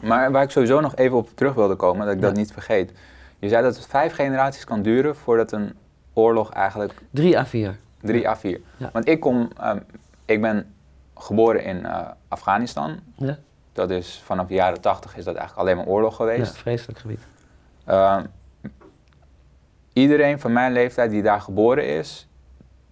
Maar 0.00 0.32
waar 0.32 0.42
ik 0.42 0.50
sowieso 0.50 0.80
nog 0.80 0.96
even 0.96 1.16
op 1.16 1.28
terug 1.34 1.54
wilde 1.54 1.74
komen, 1.74 2.06
dat 2.06 2.14
ik 2.14 2.20
dat 2.20 2.34
niet 2.34 2.52
vergeet. 2.52 2.92
Je 3.38 3.48
zei 3.48 3.62
dat 3.62 3.76
het 3.76 3.86
vijf 3.86 4.14
generaties 4.14 4.64
kan 4.64 4.82
duren 4.82 5.16
voordat 5.16 5.52
een 5.52 5.74
oorlog 6.12 6.50
eigenlijk 6.52 6.92
3 7.10 7.38
à 7.38 7.44
4. 7.44 7.78
3 8.00 8.28
à 8.28 8.36
4. 8.36 8.60
Ja. 8.76 8.90
Want 8.92 9.08
ik 9.08 9.20
kom, 9.20 9.48
ehm, 9.60 9.78
ik 10.24 10.40
ben 10.40 10.74
geboren 11.14 11.64
in 11.64 11.86
eh, 11.86 12.00
Afghanistan. 12.28 12.98
Ja? 13.16 13.38
Dat 13.72 13.90
is 13.90 14.22
vanaf 14.24 14.46
de 14.46 14.54
jaren 14.54 14.80
80 14.80 15.16
is 15.16 15.24
dat 15.24 15.34
eigenlijk 15.36 15.68
alleen 15.68 15.76
maar 15.84 15.94
oorlog 15.94 16.10
ja, 16.10 16.16
geweest. 16.16 16.56
vreselijk 16.56 16.98
gebied. 16.98 17.20
Ehm, 17.84 18.24
iedereen 19.92 20.40
van 20.40 20.52
mijn 20.52 20.72
leeftijd 20.72 21.10
die 21.10 21.22
daar 21.22 21.40
geboren 21.40 21.86
is, 21.86 22.28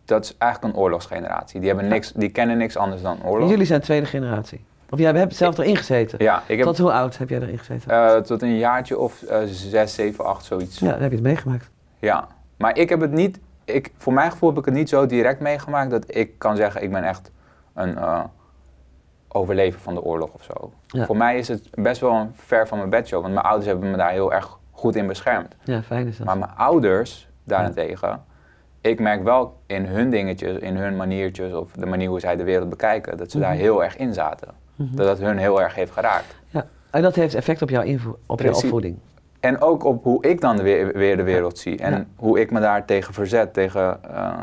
dat 0.04 0.24
is 0.24 0.36
eigenlijk 0.38 0.74
een 0.74 0.80
oorlogsgeneratie. 0.80 1.58
Die, 1.60 1.68
hebben 1.68 1.86
Ja. 1.88 1.92
niks, 1.92 2.12
die 2.12 2.28
kennen 2.28 2.56
niks 2.56 2.76
anders 2.76 3.02
dan 3.02 3.24
oorlog. 3.24 3.50
Jullie 3.50 3.66
zijn 3.66 3.80
tweede 3.80 4.06
generatie. 4.06 4.64
Of 4.94 5.00
jij 5.00 5.12
hebt 5.12 5.36
zelf 5.36 5.58
erin 5.58 5.76
gezeten. 5.76 6.22
Ja, 6.24 6.42
ik 6.46 6.56
heb 6.56 6.66
Tot 6.66 6.78
hoe 6.78 6.92
oud 6.92 7.18
heb 7.18 7.28
jij 7.28 7.40
erin 7.40 7.58
gezeten? 7.58 7.90
eh, 7.90 8.16
tot 8.16 8.42
een 8.42 8.56
jaartje 8.56 8.98
of 8.98 9.22
eh, 9.22 9.38
zes, 9.44 9.94
zeven, 9.94 10.24
acht, 10.24 10.44
zoiets. 10.44 10.78
ja, 10.78 10.90
dan 10.90 11.00
heb 11.00 11.10
je 11.10 11.16
het 11.16 11.26
meegemaakt. 11.26 11.70
Ja, 11.98 12.28
maar 12.58 12.78
ik 12.78 12.88
heb 12.88 13.00
het 13.00 13.12
niet, 13.12 13.40
ik, 13.64 13.92
voor 13.98 14.12
mijn 14.12 14.30
gevoel 14.30 14.48
heb 14.48 14.58
ik 14.58 14.64
het 14.64 14.74
niet 14.74 14.88
zo 14.88 15.06
direct 15.06 15.40
meegemaakt 15.40 15.90
dat 15.90 16.04
ik 16.16 16.38
kan 16.38 16.56
zeggen 16.56 16.82
ik 16.82 16.90
ben 16.90 17.04
echt 17.04 17.30
een 17.74 17.96
eh, 17.98 18.20
overlever 19.28 19.80
van 19.80 19.94
de 19.94 20.02
oorlog 20.02 20.30
of 20.34 20.42
zo. 20.42 20.72
Ja. 20.86 21.04
Voor 21.04 21.16
mij 21.16 21.38
is 21.38 21.48
het 21.48 21.68
best 21.74 22.00
wel 22.00 22.12
een 22.14 22.32
ver 22.34 22.66
van 22.68 22.78
mijn 22.78 22.90
bedshow, 22.90 23.20
want 23.22 23.32
mijn 23.34 23.46
ouders 23.46 23.66
hebben 23.66 23.90
me 23.90 23.96
daar 23.96 24.10
heel 24.10 24.32
erg 24.32 24.58
goed 24.70 24.96
in 24.96 25.06
beschermd. 25.06 25.54
Ja, 25.64 25.82
fijn 25.82 26.06
is 26.06 26.16
dat. 26.16 26.26
Maar 26.26 26.38
mijn 26.38 26.50
ouders 26.56 27.28
daarentegen, 27.44 28.24
ik 28.80 29.00
merk 29.00 29.22
wel 29.22 29.60
in 29.66 29.84
hun 29.86 30.10
dingetjes, 30.10 30.58
in 30.58 30.76
hun 30.76 30.96
maniertjes 30.96 31.52
of 31.52 31.72
de 31.72 31.86
manier 31.86 32.08
hoe 32.08 32.20
zij 32.20 32.36
de 32.36 32.44
wereld 32.44 32.68
bekijken, 32.68 33.16
dat 33.16 33.30
ze 33.30 33.38
daar 33.38 33.50
Mhm. 33.52 33.60
heel 33.60 33.84
erg 33.84 33.96
in 33.96 34.14
zaten. 34.14 34.48
Mhm. 34.76 34.96
Dat 34.96 35.06
dat 35.06 35.18
hun 35.18 35.38
heel 35.38 35.62
erg 35.62 35.74
heeft 35.74 35.92
geraakt. 35.92 36.34
Ja. 36.50 36.66
En 36.90 37.02
dat 37.02 37.14
heeft 37.14 37.34
effect 37.34 37.62
op 37.62 37.70
jouw, 37.70 37.82
invo- 37.82 38.18
op 38.26 38.38
jouw 38.40 38.48
Precies. 38.48 38.62
opvoeding. 38.64 38.96
En 39.40 39.60
ook 39.60 39.84
op 39.84 40.02
hoe 40.04 40.22
ik 40.26 40.40
dan 40.40 40.56
de 40.56 40.62
weer, 40.62 40.92
weer 40.92 41.16
de 41.16 41.22
wereld 41.22 41.58
zie. 41.58 41.78
En 41.78 41.92
Ja. 41.92 42.04
hoe 42.16 42.40
ik 42.40 42.50
me 42.50 42.60
daar 42.60 42.84
tegen 42.84 43.14
verzet, 43.14 43.52
tegen 43.54 43.98
eh, 44.14 44.38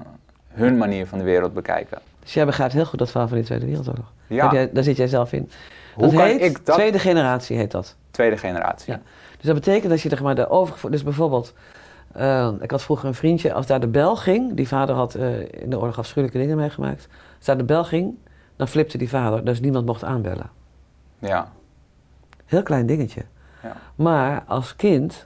hun 0.49 0.77
manier 0.77 1.07
van 1.07 1.17
de 1.17 1.23
wereld 1.23 1.53
bekijken. 1.53 1.97
Dus 2.19 2.33
jij 2.33 2.45
begrijpt 2.45 2.73
heel 2.73 2.85
goed 2.85 2.99
dat 2.99 3.09
verhaal 3.11 3.27
van 3.27 3.37
die 3.37 3.45
Tweede 3.45 3.65
Wereldoorlog. 3.65 4.11
Ja, 4.27 4.51
jij, 4.51 4.69
daar 4.73 4.83
zit 4.83 4.97
jij 4.97 5.07
zelf 5.07 5.33
in. 5.33 5.49
hoe 5.93 6.03
dat 6.03 6.13
kan 6.15 6.25
heet, 6.25 6.41
ik 6.41 6.65
dat, 6.65 6.75
tweede 6.75 6.99
generatie 6.99 7.57
heet 7.57 7.71
dat. 7.71 7.95
tweede 8.11 8.37
generatie? 8.37 8.93
Ja. 8.93 8.99
Dus 9.37 9.45
dat 9.45 9.55
betekent 9.55 9.89
dat 9.89 10.01
je 10.01 10.09
zeg 10.09 10.21
maar, 10.21 10.35
de 10.35 10.49
overgevo- 10.49 10.89
Dus 10.89 11.03
bijvoorbeeld, 11.03 11.53
eh, 12.11 12.49
ik 12.59 12.71
had 12.71 12.81
vroeger 12.81 13.07
een 13.07 13.13
vriendje, 13.13 13.53
als 13.53 13.65
daar 13.65 13.79
de 13.79 13.87
bel 13.87 14.15
ging, 14.15 14.53
die 14.53 14.67
vader 14.67 14.95
had 14.95 15.15
eh, 15.15 15.39
in 15.39 15.69
de 15.69 15.79
oorlog 15.79 15.97
afschuwelijke 15.97 16.37
dingen 16.41 16.57
meegemaakt. 16.57 17.07
Als 17.37 17.45
daar 17.45 17.57
de 17.57 17.63
bel 17.63 17.83
ging, 17.83 18.15
dan 18.61 18.69
flipte 18.69 18.97
die 18.97 19.09
vader, 19.09 19.45
dus 19.45 19.59
niemand 19.59 19.85
mocht 19.85 20.03
aanbellen. 20.03 20.49
Ja. 21.19 21.51
Heel 22.45 22.63
klein 22.63 22.85
dingetje. 22.85 23.25
Ja. 23.63 23.75
Maar 23.95 24.43
als 24.47 24.75
kind 24.75 25.25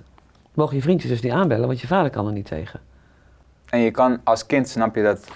mogen 0.53 0.75
je 0.75 0.81
vriendjes 0.81 1.11
dus 1.11 1.21
niet 1.21 1.31
aanbellen, 1.31 1.67
want 1.67 1.81
je 1.81 1.87
vader 1.87 2.11
kan 2.11 2.27
er 2.27 2.31
niet 2.31 2.45
tegen. 2.45 2.79
En 3.69 3.79
je 3.79 3.91
kan 3.91 4.19
als 4.23 4.45
kind 4.45 4.69
snap 4.69 4.95
je 4.95 5.03
dat, 5.03 5.27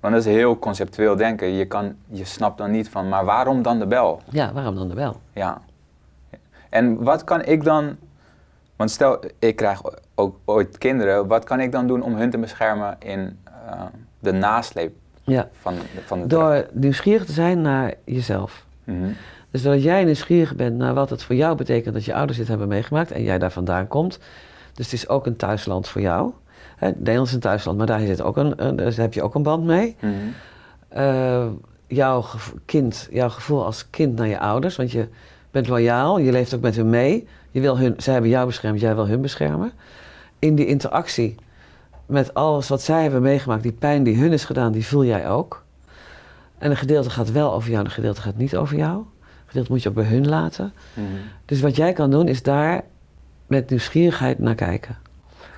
want 0.00 0.14
dat 0.14 0.26
is 0.26 0.32
heel 0.32 0.58
conceptueel 0.58 1.16
denken. 1.16 1.48
Je, 1.52 1.64
kan, 1.66 1.96
je 2.06 2.24
snapt 2.24 2.58
dan 2.58 2.70
niet 2.70 2.88
van, 2.88 3.08
maar 3.08 3.24
waarom 3.24 3.62
dan 3.62 3.78
de 3.78 3.86
bel? 3.86 4.20
Ja, 4.30 4.52
waarom 4.52 4.74
dan 4.74 4.88
de 4.88 4.94
bel? 4.94 5.20
Ja. 5.32 5.60
En 6.68 7.02
wat 7.02 7.24
kan 7.24 7.44
ik 7.44 7.64
dan, 7.64 7.96
want 8.76 8.90
stel 8.90 9.20
ik 9.38 9.56
krijg 9.56 9.82
ook 10.14 10.38
ooit 10.44 10.78
kinderen, 10.78 11.26
wat 11.26 11.44
kan 11.44 11.60
ik 11.60 11.72
dan 11.72 11.86
doen 11.86 12.02
om 12.02 12.14
hun 12.14 12.30
te 12.30 12.38
beschermen 12.38 12.96
in 12.98 13.38
eh, 13.44 13.82
de 14.18 14.32
nasleep 14.32 15.02
Ja, 15.24 15.48
van, 15.60 15.74
van 16.04 16.20
de 16.20 16.26
door 16.26 16.66
nieuwsgierig 16.72 17.24
te 17.24 17.32
zijn 17.32 17.60
naar 17.60 17.94
jezelf. 18.04 18.64
Mhm. 18.84 19.08
Dus 19.50 19.62
doordat 19.62 19.82
jij 19.82 20.04
nieuwsgierig 20.04 20.54
bent 20.54 20.76
naar 20.76 20.94
wat 20.94 21.10
het 21.10 21.22
voor 21.22 21.34
jou 21.34 21.56
betekent 21.56 21.94
dat 21.94 22.04
je 22.04 22.14
ouders 22.14 22.38
dit 22.38 22.48
hebben 22.48 22.68
meegemaakt 22.68 23.10
en 23.10 23.22
jij 23.22 23.38
daar 23.38 23.52
vandaan 23.52 23.88
komt. 23.88 24.18
Dus 24.74 24.84
het 24.84 24.94
is 24.94 25.08
ook 25.08 25.26
een 25.26 25.36
thuisland 25.36 25.88
voor 25.88 26.00
jou. 26.00 26.32
Hè, 26.76 26.90
Nederland 26.90 27.26
is 27.26 27.32
een 27.32 27.40
thuisland, 27.40 27.78
maar 27.78 27.86
daar, 27.86 28.00
zit 28.00 28.22
ook 28.22 28.36
een, 28.36 28.76
daar 28.76 28.92
heb 28.92 29.14
je 29.14 29.22
ook 29.22 29.34
een 29.34 29.42
band 29.42 29.64
mee. 29.64 29.96
Mhm. 30.00 30.12
Eh, 30.88 31.46
jouw, 31.86 32.24
kind, 32.64 33.08
jouw 33.10 33.28
gevoel 33.28 33.64
als 33.64 33.90
kind 33.90 34.16
naar 34.16 34.28
je 34.28 34.38
ouders, 34.38 34.76
want 34.76 34.92
je 34.92 35.08
bent 35.50 35.68
loyaal, 35.68 36.18
je 36.18 36.32
leeft 36.32 36.54
ook 36.54 36.60
met 36.60 36.76
hun 36.76 36.90
mee. 36.90 37.28
Je 37.50 37.60
wil 37.60 37.78
hun, 37.78 37.94
zij 37.96 38.12
hebben 38.12 38.30
jou 38.30 38.46
beschermd, 38.46 38.80
jij 38.80 38.94
wil 38.94 39.06
hun 39.06 39.20
beschermen. 39.20 39.72
In 40.38 40.54
die 40.54 40.66
interactie 40.66 41.34
met 42.06 42.34
alles 42.34 42.68
wat 42.68 42.82
zij 42.82 43.02
hebben 43.02 43.22
meegemaakt, 43.22 43.62
die 43.62 43.72
pijn 43.72 44.02
die 44.02 44.16
hun 44.16 44.32
is 44.32 44.44
gedaan, 44.44 44.72
die 44.72 44.86
voel 44.86 45.04
jij 45.04 45.28
ook. 45.28 45.64
En 46.58 46.70
een 46.70 46.76
gedeelte 46.76 47.10
gaat 47.10 47.32
wel 47.32 47.52
over 47.52 47.68
jou, 47.68 47.80
en 47.80 47.86
een 47.86 47.94
gedeelte 47.94 48.20
gaat 48.20 48.36
niet 48.36 48.56
over 48.56 48.76
jou. 48.76 48.96
Een 48.96 49.46
gedeelte 49.46 49.72
moet 49.72 49.82
je 49.82 49.88
ook 49.88 49.94
bij 49.94 50.04
hun 50.04 50.28
laten. 50.28 50.72
Mhm. 50.94 51.06
Dus 51.44 51.60
wat 51.60 51.76
jij 51.76 51.92
kan 51.92 52.10
doen, 52.10 52.28
is 52.28 52.42
daar 52.42 52.84
met 53.46 53.70
nieuwsgierigheid 53.70 54.38
naar 54.38 54.54
kijken. 54.54 54.96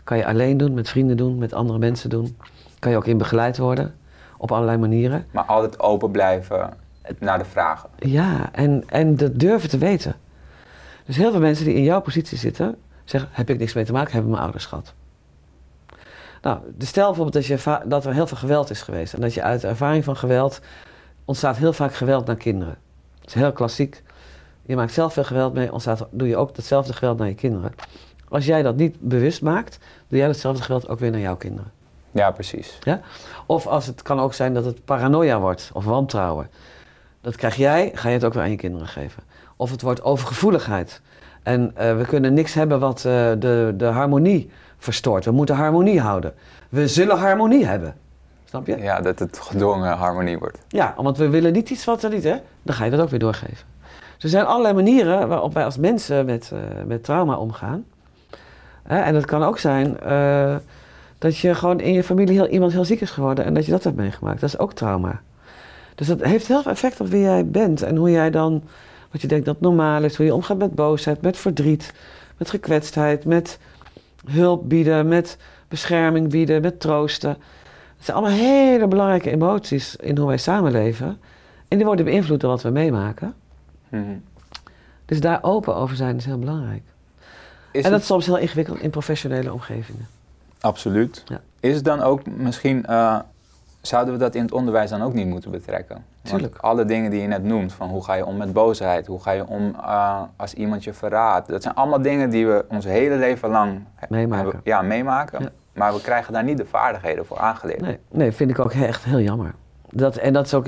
Kan 0.04 0.16
je 0.16 0.26
alleen 0.26 0.56
doen, 0.56 0.74
met 0.74 0.88
vrienden 0.88 1.16
doen, 1.16 1.38
met 1.38 1.52
andere 1.52 1.78
mensen 1.78 2.10
doen. 2.10 2.36
Kan 2.78 2.90
je 2.90 2.96
ook 2.96 3.06
in 3.06 3.18
begeleid 3.18 3.58
worden, 3.58 3.94
op 4.38 4.52
allerlei 4.52 4.78
manieren. 4.78 5.26
Maar 5.30 5.44
altijd 5.44 5.80
open 5.80 6.10
blijven 6.10 6.76
naar 7.18 7.38
de 7.38 7.44
vragen. 7.44 7.88
Ja, 7.98 8.48
en, 8.52 8.84
en 8.86 9.16
dat 9.16 9.38
durven 9.38 9.68
te 9.68 9.78
weten. 9.78 10.16
Dus 11.06 11.16
heel 11.16 11.30
veel 11.30 11.40
mensen 11.40 11.64
die 11.64 11.74
in 11.74 11.82
jouw 11.82 12.00
positie 12.00 12.38
zitten, 12.38 12.76
zeggen: 13.04 13.30
heb 13.32 13.50
ik 13.50 13.58
niks 13.58 13.74
mee 13.74 13.84
te 13.84 13.92
maken, 13.92 14.12
hebben 14.12 14.30
mijn 14.30 14.42
ouders 14.42 14.66
gehad. 14.66 14.94
Nou, 16.46 16.58
dus 16.74 16.88
stel 16.88 17.06
bijvoorbeeld 17.06 17.46
dat, 17.46 17.46
je 17.46 17.80
dat 17.86 18.04
er 18.04 18.12
heel 18.12 18.26
veel 18.26 18.36
geweld 18.36 18.70
is 18.70 18.82
geweest. 18.82 19.14
En 19.14 19.20
dat 19.20 19.34
je 19.34 19.42
uit 19.42 19.60
de 19.60 19.66
ervaring 19.66 20.04
van 20.04 20.16
geweld 20.16 20.60
ontstaat 21.24 21.56
heel 21.56 21.72
vaak 21.72 21.94
geweld 21.94 22.26
naar 22.26 22.36
kinderen. 22.36 22.76
Dat 23.18 23.28
is 23.28 23.34
heel 23.34 23.52
klassiek. 23.52 24.02
Je 24.62 24.76
maakt 24.76 24.92
zelf 24.92 25.12
veel 25.12 25.24
geweld 25.24 25.54
mee, 25.54 25.72
ontstaat, 25.72 26.06
doe 26.10 26.28
je 26.28 26.36
ook 26.36 26.54
datzelfde 26.54 26.92
geweld 26.92 27.18
naar 27.18 27.28
je 27.28 27.34
kinderen. 27.34 27.74
Als 28.28 28.46
jij 28.46 28.62
dat 28.62 28.76
niet 28.76 28.96
bewust 29.00 29.42
maakt, 29.42 29.78
doe 30.08 30.18
jij 30.18 30.26
datzelfde 30.26 30.62
geweld 30.62 30.88
ook 30.88 30.98
weer 30.98 31.10
naar 31.10 31.20
jouw 31.20 31.36
kinderen. 31.36 31.70
Ja, 32.10 32.30
precies. 32.30 32.78
Of 33.46 33.66
als 33.66 33.86
het 33.86 34.02
kan 34.02 34.20
ook 34.20 34.34
zijn 34.34 34.54
dat 34.54 34.64
het 34.64 34.84
paranoia 34.84 35.40
wordt 35.40 35.70
of 35.72 35.84
wantrouwen. 35.84 36.50
Dat 37.20 37.36
krijg 37.36 37.56
jij, 37.56 37.90
ga 37.94 38.08
je 38.08 38.14
het 38.14 38.24
ook 38.24 38.34
weer 38.34 38.42
aan 38.42 38.50
je 38.50 38.56
kinderen 38.56 38.88
geven. 38.88 39.22
Of 39.56 39.70
het 39.70 39.82
wordt 39.82 40.02
overgevoeligheid. 40.02 41.00
En 41.42 41.72
eh, 41.74 41.96
we 41.96 42.04
kunnen 42.04 42.34
niks 42.34 42.54
hebben 42.54 42.80
wat 42.80 42.96
eh, 42.96 43.02
de, 43.38 43.74
de 43.76 43.86
harmonie 43.86 44.50
verstoort. 44.78 45.24
We 45.24 45.30
moeten 45.30 45.54
harmonie 45.54 46.00
houden. 46.00 46.34
We 46.68 46.88
zullen 46.88 47.18
harmonie 47.18 47.66
hebben. 47.66 47.94
Snap 48.44 48.66
je? 48.66 48.76
Ja, 48.76 49.00
dat 49.00 49.18
het 49.18 49.38
gedwongen 49.38 49.96
harmonie 49.96 50.38
wordt. 50.38 50.58
Ja, 50.68 50.94
want 50.96 51.18
we 51.18 51.28
willen 51.28 51.52
niet 51.52 51.70
iets 51.70 51.84
wat 51.84 52.02
er 52.02 52.10
niet, 52.10 52.24
hè? 52.24 52.36
Dan 52.62 52.74
ga 52.74 52.84
je 52.84 52.90
dat 52.90 53.00
ook 53.00 53.08
weer 53.08 53.18
doorgeven. 53.18 53.66
Dus 54.14 54.24
er 54.24 54.28
zijn 54.28 54.46
allerlei 54.46 54.74
manieren 54.74 55.28
waarop 55.28 55.54
wij 55.54 55.64
als 55.64 55.76
mensen 55.76 56.26
met, 56.26 56.50
eh, 56.52 56.84
met 56.86 57.04
trauma 57.04 57.36
omgaan. 57.36 57.84
Hè, 58.82 59.00
en 59.00 59.14
het 59.14 59.24
kan 59.24 59.42
ook 59.42 59.58
zijn 59.58 60.00
eh, 60.00 60.56
dat 61.18 61.38
je 61.38 61.54
gewoon 61.54 61.80
in 61.80 61.92
je 61.92 62.04
familie 62.04 62.34
heel, 62.34 62.46
iemand 62.46 62.72
heel 62.72 62.84
ziek 62.84 63.00
is 63.00 63.10
geworden 63.10 63.44
en 63.44 63.54
dat 63.54 63.64
je 63.64 63.70
dat 63.70 63.84
hebt 63.84 63.96
meegemaakt. 63.96 64.40
Dat 64.40 64.48
is 64.48 64.58
ook 64.58 64.72
trauma. 64.72 65.20
Dus 65.94 66.06
dat 66.06 66.22
heeft 66.22 66.46
heel 66.46 66.62
veel 66.62 66.70
effect 66.70 67.00
op 67.00 67.06
wie 67.06 67.20
jij 67.20 67.46
bent 67.46 67.82
en 67.82 67.96
hoe 67.96 68.10
jij 68.10 68.30
dan, 68.30 68.62
wat 69.10 69.20
je 69.20 69.28
denkt 69.28 69.44
dat 69.44 69.60
normaal 69.60 70.02
is, 70.02 70.16
hoe 70.16 70.26
je 70.26 70.34
omgaat 70.34 70.58
met 70.58 70.74
boosheid, 70.74 71.20
met 71.20 71.36
verdriet, 71.36 71.92
met 72.36 72.50
gekwetstheid, 72.50 73.24
met 73.24 73.58
hulp 74.30 74.68
bieden, 74.68 75.08
met 75.08 75.36
bescherming 75.68 76.30
bieden, 76.30 76.62
met 76.62 76.80
troosten. 76.80 77.30
Het 77.96 78.04
zijn 78.04 78.16
allemaal 78.16 78.36
hele 78.38 78.88
belangrijke 78.88 79.30
emoties 79.30 79.96
in 79.96 80.16
hoe 80.18 80.26
wij 80.26 80.36
samenleven. 80.38 81.20
En 81.68 81.76
die 81.76 81.86
worden 81.86 82.04
beïnvloed 82.04 82.40
door 82.40 82.50
wat 82.50 82.62
we 82.62 82.70
meemaken. 82.70 83.34
Mhm. 83.88 84.02
Dus 85.04 85.20
daar 85.20 85.38
open 85.42 85.74
over 85.76 85.96
zijn 85.96 86.16
is 86.16 86.24
heel 86.24 86.38
belangrijk. 86.38 86.82
Is 87.72 87.82
en 87.84 87.90
dat 87.90 87.92
het- 87.92 88.00
is 88.00 88.06
soms 88.06 88.26
heel 88.26 88.38
ingewikkeld 88.38 88.80
in 88.80 88.90
professionele 88.90 89.52
omgevingen. 89.52 90.06
Absoluut. 90.60 91.22
Ja. 91.26 91.40
Is 91.60 91.74
het 91.74 91.84
dan 91.84 92.00
ook 92.00 92.26
misschien, 92.26 92.86
eh, 92.86 93.18
zouden 93.86 94.14
we 94.14 94.20
dat 94.20 94.34
in 94.34 94.42
het 94.42 94.52
onderwijs 94.52 94.90
dan 94.90 95.02
ook 95.02 95.12
niet 95.12 95.26
moeten 95.26 95.50
betrekken? 95.50 96.04
Tuurlijk. 96.22 96.56
alle 96.56 96.84
dingen 96.84 97.10
die 97.10 97.20
je 97.20 97.26
net 97.26 97.42
noemt, 97.42 97.72
van 97.72 97.88
hoe 97.88 98.04
ga 98.04 98.14
je 98.14 98.26
om 98.26 98.36
met 98.36 98.52
boosheid, 98.52 99.06
hoe 99.06 99.20
ga 99.22 99.30
je 99.30 99.46
om 99.46 99.74
eh, 99.80 100.22
als 100.36 100.54
iemand 100.54 100.84
je 100.84 100.92
verraadt, 100.92 101.48
dat 101.48 101.62
zijn 101.62 101.74
allemaal 101.74 102.02
dingen 102.02 102.30
die 102.30 102.46
we 102.46 102.64
ons 102.68 102.84
hele 102.84 103.16
leven 103.16 103.48
lang 103.48 103.80
Meemaken. 104.08 104.44
hebben- 104.44 104.60
ja, 104.64 104.82
meemaken. 104.82 105.42
Ja. 105.42 105.48
Maar 105.72 105.94
we 105.94 106.00
krijgen 106.00 106.32
daar 106.32 106.44
niet 106.44 106.56
de 106.56 106.66
vaardigheden 106.66 107.26
voor 107.26 107.38
aangeleerd. 107.38 107.80
Nee, 107.80 107.98
nee 108.10 108.32
vind 108.32 108.50
ik 108.50 108.58
ook 108.58 108.72
echt 108.72 109.04
heel 109.04 109.20
jammer. 109.20 109.54
Dat, 109.90 110.16
en 110.16 110.32
dat, 110.32 110.46
is 110.46 110.54
ook, 110.54 110.66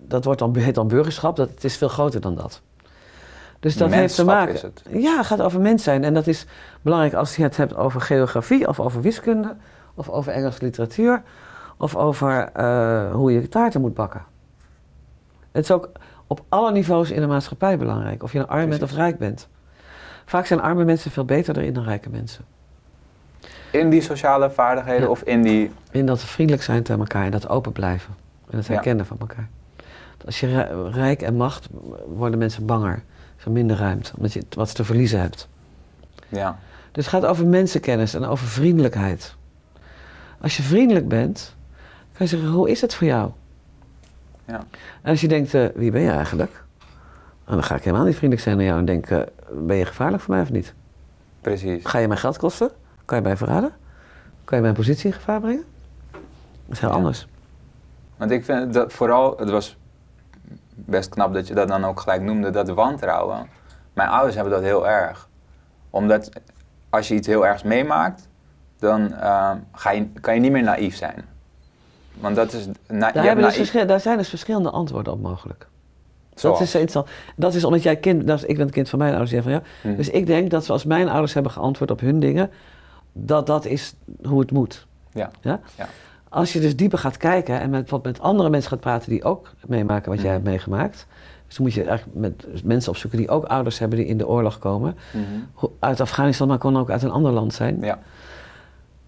dat, 0.00 0.24
wordt 0.24 0.40
dan, 0.40 0.56
heet 0.56 0.74
dan 0.74 0.88
burgerschap. 0.88 1.36
Dat, 1.36 1.50
het 1.50 1.64
is 1.64 1.76
veel 1.76 1.88
groter 1.88 2.20
dan 2.20 2.34
dat. 2.34 2.60
Dus 3.60 3.76
dat 3.76 3.90
heeft 3.92 4.14
te 4.14 4.24
maken. 4.24 4.54
is 4.54 4.62
het. 4.62 4.82
Ja, 4.88 5.16
het 5.16 5.26
gaat 5.26 5.40
over 5.40 5.60
mens 5.60 5.82
zijn. 5.82 6.04
En 6.04 6.14
dat 6.14 6.26
is 6.26 6.46
belangrijk 6.82 7.14
als 7.14 7.36
je 7.36 7.42
het 7.42 7.56
hebt 7.56 7.76
over 7.76 8.00
geografie, 8.00 8.68
of 8.68 8.80
over 8.80 9.00
wiskunde, 9.00 9.56
of 9.94 10.08
over 10.08 10.32
Engelse 10.32 10.58
literatuur, 10.62 11.22
of 11.80 11.96
over 11.96 12.48
eh, 12.52 13.12
hoe 13.12 13.32
je 13.32 13.48
taarten 13.48 13.80
moet 13.80 13.94
bakken. 13.94 14.24
Het 15.52 15.64
is 15.64 15.70
ook 15.70 15.90
op 16.26 16.44
alle 16.48 16.72
niveaus 16.72 17.10
in 17.10 17.20
de 17.20 17.26
maatschappij 17.26 17.78
belangrijk, 17.78 18.22
of 18.22 18.32
je 18.32 18.38
een 18.38 18.48
arm 18.48 18.68
bent 18.68 18.82
of 18.82 18.92
rijk 18.92 19.18
bent. 19.18 19.48
Vaak 20.24 20.46
zijn 20.46 20.60
arme 20.60 20.84
mensen 20.84 21.10
veel 21.10 21.24
beter 21.24 21.58
erin 21.58 21.72
dan 21.72 21.84
rijke 21.84 22.10
mensen. 22.10 22.44
In 23.70 23.90
die 23.90 24.00
sociale 24.00 24.50
vaardigheden 24.50 25.02
Ja. 25.02 25.08
of 25.08 25.22
in 25.22 25.42
die... 25.42 25.70
In 25.90 26.06
dat 26.06 26.20
vriendelijk 26.20 26.64
zijn 26.64 26.82
tegen 26.82 27.00
elkaar 27.00 27.24
en 27.24 27.30
dat 27.30 27.48
open 27.48 27.72
blijven. 27.72 28.14
En 28.50 28.56
het 28.56 28.66
Ja. 28.66 28.72
herkennen 28.72 29.06
van 29.06 29.16
elkaar. 29.20 29.48
Als 30.24 30.40
je 30.40 30.46
ri- 30.46 30.90
rijk 30.90 31.22
en 31.22 31.34
macht, 31.34 31.68
worden 32.06 32.38
mensen 32.38 32.66
banger. 32.66 33.02
Is 33.38 33.44
er 33.44 33.50
minder 33.50 33.76
ruimte, 33.76 34.12
omdat 34.16 34.32
je 34.32 34.42
wat 34.56 34.74
te 34.74 34.84
verliezen 34.84 35.20
hebt. 35.20 35.48
Ja, 36.28 36.58
Dus 36.92 37.04
het 37.04 37.14
gaat 37.14 37.24
over 37.30 37.46
mensenkennis 37.46 38.14
en 38.14 38.24
over 38.24 38.46
vriendelijkheid. 38.46 39.34
Als 40.40 40.56
je 40.56 40.62
vriendelijk 40.62 41.08
bent, 41.08 41.54
kan 42.20 42.28
je 42.28 42.36
zeggen, 42.36 42.54
hoe 42.56 42.70
is 42.70 42.80
het 42.80 42.94
voor 42.94 43.06
jou? 43.06 43.30
Ja. 44.44 44.64
En 45.02 45.10
als 45.10 45.20
je 45.20 45.28
denkt, 45.28 45.54
eh, 45.54 45.66
wie 45.74 45.90
ben 45.90 46.00
je 46.00 46.10
eigenlijk? 46.10 46.50
Nou, 47.44 47.56
dan 47.56 47.62
ga 47.64 47.74
ik 47.74 47.84
helemaal 47.84 48.04
niet 48.06 48.14
vriendelijk 48.16 48.46
zijn 48.46 48.56
naar 48.56 48.66
jou 48.66 48.78
en 48.78 48.84
denken, 48.84 49.28
ben 49.52 49.76
je 49.76 49.84
gevaarlijk 49.84 50.22
voor 50.22 50.34
mij 50.34 50.42
of 50.42 50.50
niet? 50.50 50.74
precies. 51.40 51.86
Ga 51.86 51.98
je 51.98 52.08
mij 52.08 52.16
geld 52.16 52.36
kosten? 52.36 52.70
Kan 53.04 53.16
je 53.18 53.22
mij 53.24 53.36
verraden? 53.36 53.72
Kan 54.44 54.56
je 54.56 54.62
mijn 54.62 54.74
positie 54.74 55.06
in 55.06 55.12
gevaar 55.12 55.40
brengen? 55.40 55.64
Dat 56.10 56.20
is 56.76 56.80
heel 56.80 56.88
Ja. 56.88 56.94
anders. 56.94 57.26
Want 58.16 58.30
ik 58.30 58.44
vind 58.44 58.72
dat 58.74 58.92
vooral, 58.92 59.36
het 59.38 59.50
was 59.50 59.76
best 60.74 61.08
knap 61.08 61.34
dat 61.34 61.48
je 61.48 61.54
dat 61.54 61.68
dan 61.68 61.84
ook 61.84 62.00
gelijk 62.00 62.22
noemde, 62.22 62.50
dat 62.50 62.68
wantrouwen. 62.68 63.48
Mijn 63.92 64.08
ouders 64.08 64.34
hebben 64.34 64.52
dat 64.52 64.62
heel 64.62 64.88
erg. 64.88 65.28
Omdat 65.90 66.30
als 66.90 67.08
je 67.08 67.14
iets 67.14 67.26
heel 67.26 67.46
ergs 67.46 67.62
meemaakt, 67.62 68.28
dan 68.78 69.12
eh, 69.14 69.52
ga 69.72 69.90
je, 69.90 70.08
kan 70.20 70.34
je 70.34 70.40
niet 70.40 70.52
meer 70.52 70.62
naïef 70.62 70.96
zijn. 70.96 71.24
Want 72.20 72.36
dat 72.36 72.52
is, 72.52 72.66
na, 72.88 73.12
Daar, 73.12 73.24
hebben 73.24 73.44
dus 73.52 73.72
daar 73.86 74.00
zijn 74.00 74.16
dus 74.18 74.28
verschillende 74.28 74.70
antwoorden 74.70 75.12
op 75.12 75.20
mogelijk. 75.20 75.66
Dat 76.34 76.60
is 76.60 76.74
interessant. 76.74 77.08
Dat 77.36 77.54
is 77.54 77.64
omdat 77.64 77.82
jij 77.82 77.96
kind, 77.96 78.26
dat 78.26 78.38
is, 78.38 78.44
ik 78.44 78.56
ben 78.56 78.64
het 78.64 78.74
kind 78.74 78.88
van 78.88 78.98
mijn 78.98 79.14
ouders. 79.14 79.42
Van, 79.42 79.52
ja. 79.52 79.62
Hm. 79.82 79.96
Dus 79.96 80.08
ik 80.08 80.26
denk 80.26 80.50
dat 80.50 80.64
zoals 80.64 80.84
mijn 80.84 81.08
ouders 81.08 81.34
hebben 81.34 81.52
geantwoord 81.52 81.90
op 81.90 82.00
hun 82.00 82.20
dingen, 82.20 82.50
dat 83.12 83.46
dat 83.46 83.64
is 83.64 83.94
hoe 84.22 84.40
het 84.40 84.50
moet. 84.52 84.86
Ja. 85.12 85.30
Ja? 85.40 85.60
Ja. 85.76 85.88
als 86.28 86.52
je 86.52 86.60
dus 86.60 86.76
dieper 86.76 86.98
gaat 86.98 87.16
kijken 87.16 87.60
en 87.60 87.70
met, 87.70 87.80
bijvoorbeeld 87.80 88.16
met 88.16 88.26
andere 88.26 88.50
mensen 88.50 88.70
gaat 88.70 88.80
praten 88.80 89.10
die 89.10 89.24
ook 89.24 89.52
meemaken 89.66 90.08
wat 90.10 90.20
jij 90.20 90.24
Mhm. 90.26 90.34
hebt 90.34 90.44
meegemaakt. 90.44 91.06
Dus 91.46 91.56
dan 91.56 91.66
moet 91.66 91.74
je 91.74 91.84
eigenlijk 91.84 92.18
met 92.18 92.64
mensen 92.64 92.90
opzoeken 92.90 93.18
die 93.18 93.28
ook 93.28 93.44
ouders 93.44 93.78
hebben 93.78 93.98
die 93.98 94.06
in 94.06 94.18
de 94.18 94.28
oorlog 94.28 94.58
komen. 94.58 94.96
Mhm. 95.12 95.66
Uit 95.78 96.00
Afghanistan, 96.00 96.48
maar 96.48 96.58
kon 96.58 96.78
ook 96.78 96.90
uit 96.90 97.02
een 97.02 97.10
ander 97.10 97.32
land 97.32 97.54
zijn. 97.54 97.78
Ja. 97.80 97.98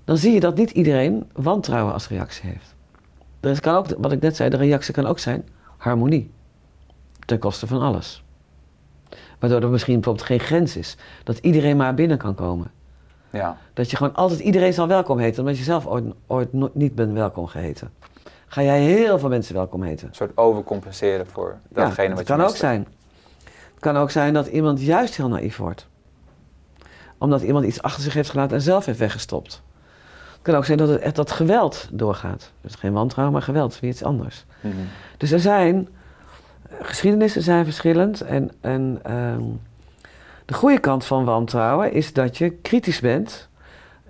Dan 0.05 0.16
zie 0.16 0.33
je 0.33 0.40
dat 0.40 0.57
niet 0.57 0.70
iedereen 0.70 1.31
wantrouwen 1.33 1.92
als 1.92 2.09
reactie 2.09 2.51
heeft. 2.51 2.75
Is- 3.51 3.61
kan 3.61 3.75
ook, 3.75 3.87
wat 3.99 4.13
ik 4.13 4.21
net 4.21 4.37
zei, 4.37 4.51
de 4.51 4.57
reactie 4.57 4.95
kan 4.95 5.07
ook 5.07 5.19
zijn 5.19 5.49
harmonie. 5.77 6.31
Ten 7.27 7.39
koste 7.39 7.67
van 7.67 7.81
alles. 7.81 8.25
Waardoor 9.39 9.63
er 9.63 9.69
misschien 9.69 9.95
bijvoorbeeld 9.95 10.27
geen 10.27 10.41
grens 10.41 10.77
is. 10.77 10.97
Dat 11.25 11.39
iedereen 11.39 11.77
maar 11.77 11.95
binnen 11.95 12.19
kan 12.19 12.35
komen. 12.35 12.71
ja. 13.31 13.57
Dat 13.75 13.91
je 13.91 13.97
gewoon 13.97 14.15
altijd 14.15 14.41
iedereen 14.41 14.73
zal 14.73 14.87
welkom 14.89 15.19
heten, 15.19 15.41
omdat 15.41 15.59
je 15.59 15.65
zelf 15.65 15.87
ooit, 15.87 16.05
ooit 16.27 16.53
no- 16.53 16.71
niet 16.73 16.95
bent 16.95 17.13
welkom 17.13 17.47
geheten. 17.47 17.91
Ga 18.47 18.63
jij 18.63 18.81
heel 18.81 19.19
veel 19.19 19.29
mensen 19.29 19.55
welkom 19.55 19.83
heten? 19.83 20.09
Een 20.09 20.15
soort 20.15 20.37
overcompenseren 20.37 21.27
voor 21.27 21.59
datgene 21.69 22.09
dat 22.09 22.17
wat 22.19 22.27
je 22.29 22.35
kan 22.35 22.45
ook 22.45 22.57
zijn. 22.57 22.87
Het 23.45 23.81
kan 23.81 23.97
ook 23.97 24.11
zijn 24.11 24.35
dat 24.35 24.47
iemand 24.47 24.81
juist 24.83 25.17
heel 25.17 25.29
naïef 25.29 25.57
wordt. 25.57 25.87
Omdat 27.19 27.43
iemand 27.43 27.65
iets 27.65 27.83
achter 27.83 28.03
zich 28.03 28.15
heeft 28.15 28.31
gelaten 28.31 28.57
en 28.57 28.63
zelf 28.63 28.85
heeft 28.87 28.99
weggestopt. 28.99 29.63
Het 30.43 30.51
kan 30.51 30.61
ook 30.61 30.67
zijn 30.67 30.79
dat 30.79 30.89
het 30.89 31.01
echt 31.01 31.17
dat 31.17 31.31
geweld 31.31 31.89
doorgaat. 31.93 32.53
Dus 32.61 32.75
geen 32.75 32.93
wantrouwen, 32.93 33.35
maar 33.35 33.43
geweld, 33.43 33.81
weer 33.81 33.91
iets 33.91 34.03
anders. 34.03 34.45
Mhm. 34.61 34.75
Dus 35.17 35.31
er 35.31 35.41
zijn, 35.41 35.89
geschiedenissen 36.81 37.43
zijn 37.43 37.65
verschillend. 37.65 38.21
En, 38.21 38.51
en 38.61 38.99
ehm, 39.03 39.43
de 40.45 40.55
goede 40.55 40.79
kant 40.79 41.05
van 41.05 41.25
wantrouwen 41.25 41.93
is 41.93 42.13
dat 42.13 42.39
je 42.39 42.51
kritisch 42.51 43.01
bent. 43.01 43.49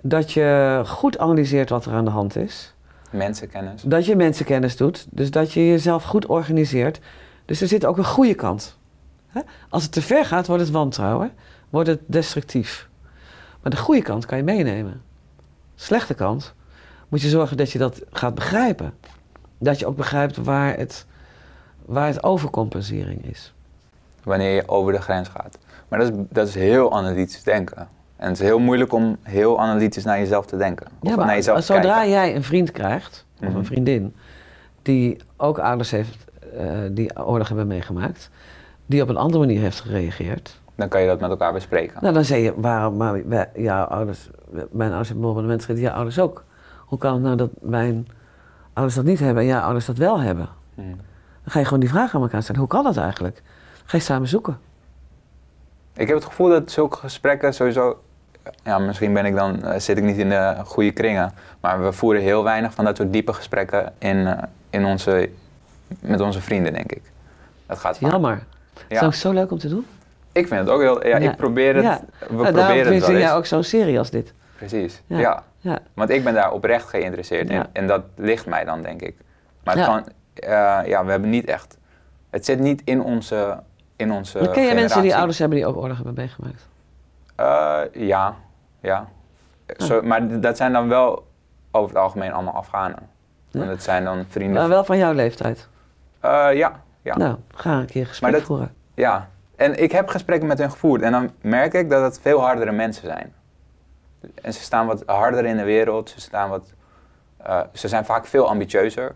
Dat 0.01 0.31
je 0.31 0.81
goed 0.85 1.17
analyseert 1.17 1.69
wat 1.69 1.85
er 1.85 1.93
aan 1.93 2.05
de 2.05 2.11
hand 2.11 2.35
is. 2.35 2.73
Mensenkennis. 3.09 3.81
Dat 3.81 4.05
je 4.05 4.15
mensenkennis 4.15 4.77
doet. 4.77 5.07
Dus 5.09 5.31
dat 5.31 5.51
je 5.51 5.67
jezelf 5.67 6.03
goed 6.03 6.25
organiseert. 6.25 6.99
Dus 7.45 7.61
er 7.61 7.67
zit 7.67 7.85
ook 7.85 7.97
een 7.97 8.05
goede 8.05 8.35
kant. 8.35 8.77
Hè? 9.27 9.41
Als 9.69 9.83
het 9.83 9.91
te 9.91 10.01
ver 10.01 10.25
gaat, 10.25 10.47
wordt 10.47 10.63
het 10.63 10.71
wantrouwen. 10.71 11.31
Wordt 11.69 11.89
het 11.89 11.99
destructief. 12.05 12.89
Maar 13.61 13.71
de 13.71 13.77
goede 13.77 14.01
kant 14.01 14.25
kan 14.25 14.37
je 14.37 14.43
meenemen. 14.43 15.01
Slechte 15.75 16.13
kant 16.13 16.53
moet 17.09 17.21
je 17.21 17.29
zorgen 17.29 17.57
dat 17.57 17.71
je 17.71 17.77
dat 17.79 18.01
gaat 18.11 18.35
begrijpen. 18.35 18.93
Dat 19.57 19.79
je 19.79 19.85
ook 19.85 19.95
begrijpt 19.95 20.37
waar 20.37 20.77
het, 20.77 21.05
waar 21.85 22.07
het 22.07 22.23
overcompensering 22.23 23.25
is. 23.25 23.53
Wanneer 24.23 24.55
je 24.55 24.67
over 24.67 24.93
de 24.93 25.01
grens 25.01 25.27
gaat. 25.27 25.57
Maar 25.87 25.99
dat 25.99 26.09
is, 26.11 26.15
dat 26.29 26.47
is 26.47 26.55
heel 26.55 26.93
analytisch 26.93 27.43
denken. 27.43 27.87
En 28.15 28.27
het 28.29 28.39
is 28.39 28.45
heel 28.45 28.59
moeilijk 28.59 28.93
om 28.93 29.17
heel 29.23 29.59
analytisch 29.61 30.03
naar 30.03 30.19
jezelf 30.19 30.45
te 30.45 30.57
denken. 30.57 30.85
Of 30.99 31.09
Ja, 31.09 31.15
maar 31.15 31.25
naar 31.25 31.35
jezelf 31.35 31.63
zodra 31.63 31.81
kijken. 31.93 32.09
jij 32.09 32.35
een 32.35 32.43
vriend 32.43 32.71
krijgt, 32.71 33.25
of 33.41 33.47
Mhm. 33.47 33.57
een 33.57 33.65
vriendin, 33.65 34.15
die 34.81 35.17
ook 35.37 35.59
ouders 35.59 35.91
heeft, 35.91 36.17
eh, 36.57 36.67
die 36.91 37.25
oorlog 37.25 37.47
hebben 37.47 37.67
meegemaakt, 37.67 38.29
die 38.85 39.01
op 39.01 39.09
een 39.09 39.17
andere 39.17 39.39
manier 39.45 39.61
heeft 39.61 39.79
gereageerd, 39.79 40.61
Dan 40.75 40.87
kan 40.87 41.01
je 41.01 41.07
dat 41.07 41.19
met 41.19 41.29
elkaar 41.29 41.53
bespreken. 41.53 41.97
Nou, 42.01 42.13
dan 42.13 42.25
zeg 42.25 42.39
je, 42.39 42.53
waarom, 42.55 42.97
maar 42.97 43.27
wij, 43.27 43.49
jouw 43.55 43.83
ouders, 43.85 44.29
mijn 44.71 44.89
ouders 44.89 45.07
hebben 45.07 45.25
bombardement 45.25 45.61
gereden, 45.61 45.83
jouw 45.83 45.93
ouders 45.93 46.19
ook. 46.19 46.43
Hoe 46.79 46.97
kan 46.99 47.13
het 47.13 47.21
nou 47.21 47.35
dat 47.35 47.49
mijn 47.61 48.07
ouders 48.73 48.95
dat 48.95 49.05
niet 49.05 49.19
hebben 49.19 49.43
en 49.43 49.49
jouw 49.49 49.61
ouders 49.61 49.85
dat 49.85 49.97
wel 49.97 50.19
hebben? 50.21 50.49
Mhm. 50.73 50.87
Dan 51.43 51.51
ga 51.51 51.59
je 51.59 51.65
gewoon 51.65 51.79
die 51.79 51.89
vraag 51.89 52.15
aan 52.15 52.21
elkaar 52.21 52.41
stellen. 52.43 52.61
Hoe 52.61 52.69
kan 52.69 52.83
dat 52.83 52.97
eigenlijk? 52.97 53.41
Ga 53.85 53.97
je 53.97 54.03
samen 54.03 54.27
zoeken. 54.27 54.57
Ik 55.95 56.07
heb 56.07 56.15
het 56.17 56.25
gevoel 56.25 56.49
dat 56.49 56.71
zulke 56.71 56.97
gesprekken 56.97 57.53
sowieso. 57.53 58.01
Ja, 58.63 58.77
misschien 58.79 59.13
ben 59.13 59.25
ik 59.25 59.35
dan, 59.35 59.63
eh, 59.63 59.79
zit 59.79 59.97
ik 59.97 60.03
niet 60.03 60.17
in 60.17 60.29
de 60.29 60.55
goede 60.65 60.91
kringen. 60.91 61.33
Maar 61.59 61.83
we 61.83 61.91
voeren 61.91 62.21
heel 62.21 62.43
weinig 62.43 62.73
van 62.73 62.85
dat 62.85 62.97
soort 62.97 63.13
diepe 63.13 63.33
gesprekken 63.33 63.93
in, 63.97 64.27
eh, 64.27 64.43
in 64.69 64.85
onze, 64.85 65.29
met 65.99 66.19
onze 66.21 66.41
vrienden, 66.41 66.73
denk 66.73 66.91
ik. 66.91 67.01
Dat 67.65 67.77
gaat. 67.77 67.97
Jammer. 67.99 68.43
Is 68.87 68.99
Ja. 68.99 69.05
ook 69.05 69.13
zo 69.13 69.31
leuk 69.31 69.51
om 69.51 69.57
te 69.57 69.69
doen. 69.69 69.85
Ik 70.33 70.47
vind 70.47 70.59
het 70.59 70.69
ook 70.69 70.81
heel. 70.81 71.07
Ja, 71.07 71.17
ik 71.17 71.35
probeer 71.35 71.75
het. 71.75 71.83
We 71.83 72.33
Nou, 72.35 72.43
proberen 72.51 72.93
het 72.93 73.01
wel 73.05 73.11
jij 73.11 73.21
eens. 73.21 73.31
ook 73.31 73.45
zo'n 73.45 73.63
serie 73.63 73.97
als 73.97 74.09
dit. 74.09 74.33
Precies. 74.57 75.01
Ja. 75.07 75.43
Want 75.93 76.09
ik 76.09 76.23
ben 76.23 76.33
daar 76.33 76.51
oprecht 76.51 76.89
geïnteresseerd 76.89 77.49
in. 77.49 77.65
En 77.73 77.87
dat 77.87 78.01
ligt 78.15 78.45
mij 78.45 78.63
dan, 78.65 78.81
denk 78.81 79.01
ik. 79.01 79.15
Maar 79.63 79.75
het 79.77 79.85
kan, 79.85 80.03
eh, 80.33 80.49
ja, 80.85 81.05
we 81.05 81.11
hebben 81.11 81.29
niet 81.29 81.45
echt. 81.45 81.77
Het 82.29 82.45
zit 82.45 82.59
niet 82.59 82.81
in 82.85 83.01
onze. 83.01 83.59
In 83.95 84.11
onze 84.11 84.39
Maar 84.39 84.47
ken 84.49 84.63
je 84.63 84.73
mensen 84.73 85.01
die 85.01 85.15
ouders 85.15 85.39
hebben 85.39 85.57
die 85.57 85.67
ook 85.67 85.77
oorlog 85.77 85.95
hebben 85.95 86.13
meegemaakt? 86.13 86.67
Eh, 87.35 87.79
ja, 88.07 88.35
ja. 88.79 89.07
Ah. 89.77 89.85
Zo, 89.87 90.01
maar 90.01 90.39
dat 90.41 90.57
zijn 90.57 90.73
dan 90.73 90.87
wel 90.89 91.27
over 91.71 91.89
het 91.89 91.97
algemeen 91.97 92.33
allemaal 92.33 92.53
Afghanen. 92.53 93.09
Ja. 93.51 93.61
En 93.61 93.67
dat 93.67 93.83
zijn 93.83 94.03
dan 94.03 94.25
vrienden. 94.29 94.59
Maar 94.59 94.69
wel 94.69 94.83
van 94.83 94.97
jouw 94.97 95.13
leeftijd. 95.13 95.67
Eh, 96.19 96.47
ja, 96.53 96.81
ja, 97.01 97.17
Nou, 97.17 97.35
ga 97.55 97.79
een 97.79 97.85
keer 97.85 98.05
gesprek 98.07 98.31
dat- 98.31 98.41
voeren. 98.41 98.73
ja. 98.93 99.29
En 99.63 99.81
ik 99.83 99.91
heb 99.91 100.07
gesprekken 100.07 100.47
met 100.47 100.57
hen 100.57 100.71
gevoerd 100.71 101.01
en 101.01 101.11
dan 101.11 101.31
merk 101.41 101.73
ik 101.73 101.89
dat 101.89 102.01
het 102.03 102.19
veel 102.21 102.41
hardere 102.41 102.71
mensen 102.71 103.07
zijn. 103.07 103.33
En 104.41 104.53
ze 104.53 104.61
staan 104.61 104.85
wat 104.87 105.03
harder 105.05 105.45
in 105.45 105.57
de 105.57 105.63
wereld. 105.63 106.09
Ze, 106.09 106.21
staan 106.21 106.49
wat, 106.49 106.73
eh, 107.37 107.61
ze 107.73 107.87
zijn 107.87 108.05
vaak 108.05 108.25
veel 108.25 108.47
ambitieuzer. 108.49 109.15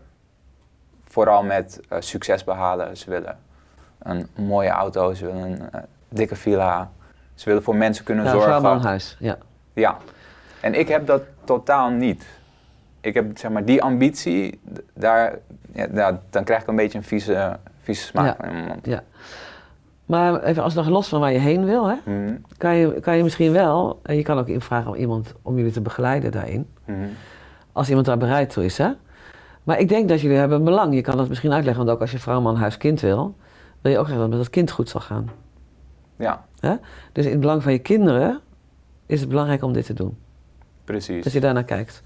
Vooral 1.04 1.42
met 1.42 1.80
eh, 1.88 2.00
succes 2.00 2.44
behalen. 2.44 2.96
Ze 2.96 3.10
willen 3.10 3.38
een 3.98 4.28
mooie 4.34 4.68
auto, 4.68 5.14
ze 5.14 5.26
willen 5.26 5.42
een 5.42 5.70
eh, 5.70 5.80
dikke 6.08 6.36
villa. 6.36 6.90
Ze 7.34 7.44
willen 7.44 7.62
voor 7.62 7.76
mensen 7.76 8.04
kunnen 8.04 8.24
Ja, 8.24 8.30
zorgen. 8.30 8.62
man, 8.62 8.80
huis. 8.82 9.16
Ja. 9.18 9.38
Ja, 9.72 9.96
en 10.60 10.74
ik 10.74 10.88
heb 10.88 11.06
dat 11.06 11.22
totaal 11.44 11.90
niet. 11.90 12.26
Ik 13.00 13.14
heb 13.14 13.38
zeg 13.38 13.50
maar 13.50 13.64
die 13.64 13.82
ambitie, 13.82 14.60
daar, 14.94 15.34
ja, 15.72 15.86
daar- 15.86 16.18
dan 16.30 16.44
krijg 16.44 16.62
ik 16.62 16.68
een 16.68 16.76
beetje 16.76 16.98
een 16.98 17.04
vieze, 17.04 17.56
vieze 17.82 18.02
smaak 18.02 18.42
in 18.42 18.52
mijn 18.52 18.64
mond. 18.64 18.86
ja. 18.86 19.02
Maar 20.08 20.42
even 20.42 20.62
als 20.62 20.74
nog 20.74 20.88
los 20.88 21.08
van 21.08 21.20
waar 21.20 21.32
je 21.32 21.38
heen 21.38 21.64
wil, 21.64 21.88
hè? 21.88 21.94
Mhm, 22.04 22.34
kan 22.56 22.74
je, 22.74 23.00
kan 23.00 23.16
je 23.16 23.22
misschien 23.22 23.52
wel, 23.52 24.00
en 24.02 24.16
je 24.16 24.22
kan 24.22 24.38
ook 24.38 24.48
invragen 24.48 24.90
om 24.90 24.96
iemand 24.96 25.34
om 25.42 25.56
jullie 25.56 25.72
te 25.72 25.80
begeleiden 25.80 26.30
daarin, 26.30 26.66
mhm. 26.84 26.98
als 27.72 27.88
iemand 27.88 28.06
daar 28.06 28.18
bereid 28.18 28.50
toe 28.50 28.64
is. 28.64 28.78
Hè? 28.78 28.90
Maar 29.62 29.78
ik 29.78 29.88
denk 29.88 30.08
dat 30.08 30.20
jullie 30.20 30.36
hebben 30.36 30.64
belang. 30.64 30.94
Je 30.94 31.00
kan 31.00 31.16
dat 31.16 31.28
misschien 31.28 31.52
uitleggen, 31.52 31.84
want 31.84 31.96
ook 31.96 32.02
als 32.02 32.10
je 32.10 32.18
vrouw, 32.18 32.40
man, 32.40 32.56
huis, 32.56 32.76
kind 32.76 33.00
wil, 33.00 33.36
wil 33.80 33.92
je 33.92 33.98
ook 33.98 34.04
graag 34.04 34.16
dat 34.16 34.26
het 34.26 34.34
met 34.34 34.44
dat 34.44 34.50
kind 34.50 34.70
goed 34.70 34.88
zal 34.88 35.00
gaan. 35.00 35.30
Ja, 36.16 36.44
Dus 37.12 37.24
in 37.24 37.30
het 37.30 37.40
belang 37.40 37.62
van 37.62 37.72
je 37.72 37.78
kinderen 37.78 38.40
is 39.06 39.20
het 39.20 39.28
belangrijk 39.28 39.62
om 39.62 39.72
dit 39.72 39.86
te 39.86 39.94
doen. 39.94 40.18
precies. 40.84 41.24
Dat 41.24 41.32
je 41.32 41.40
daarnaar 41.40 41.64
kijkt. 41.64 42.02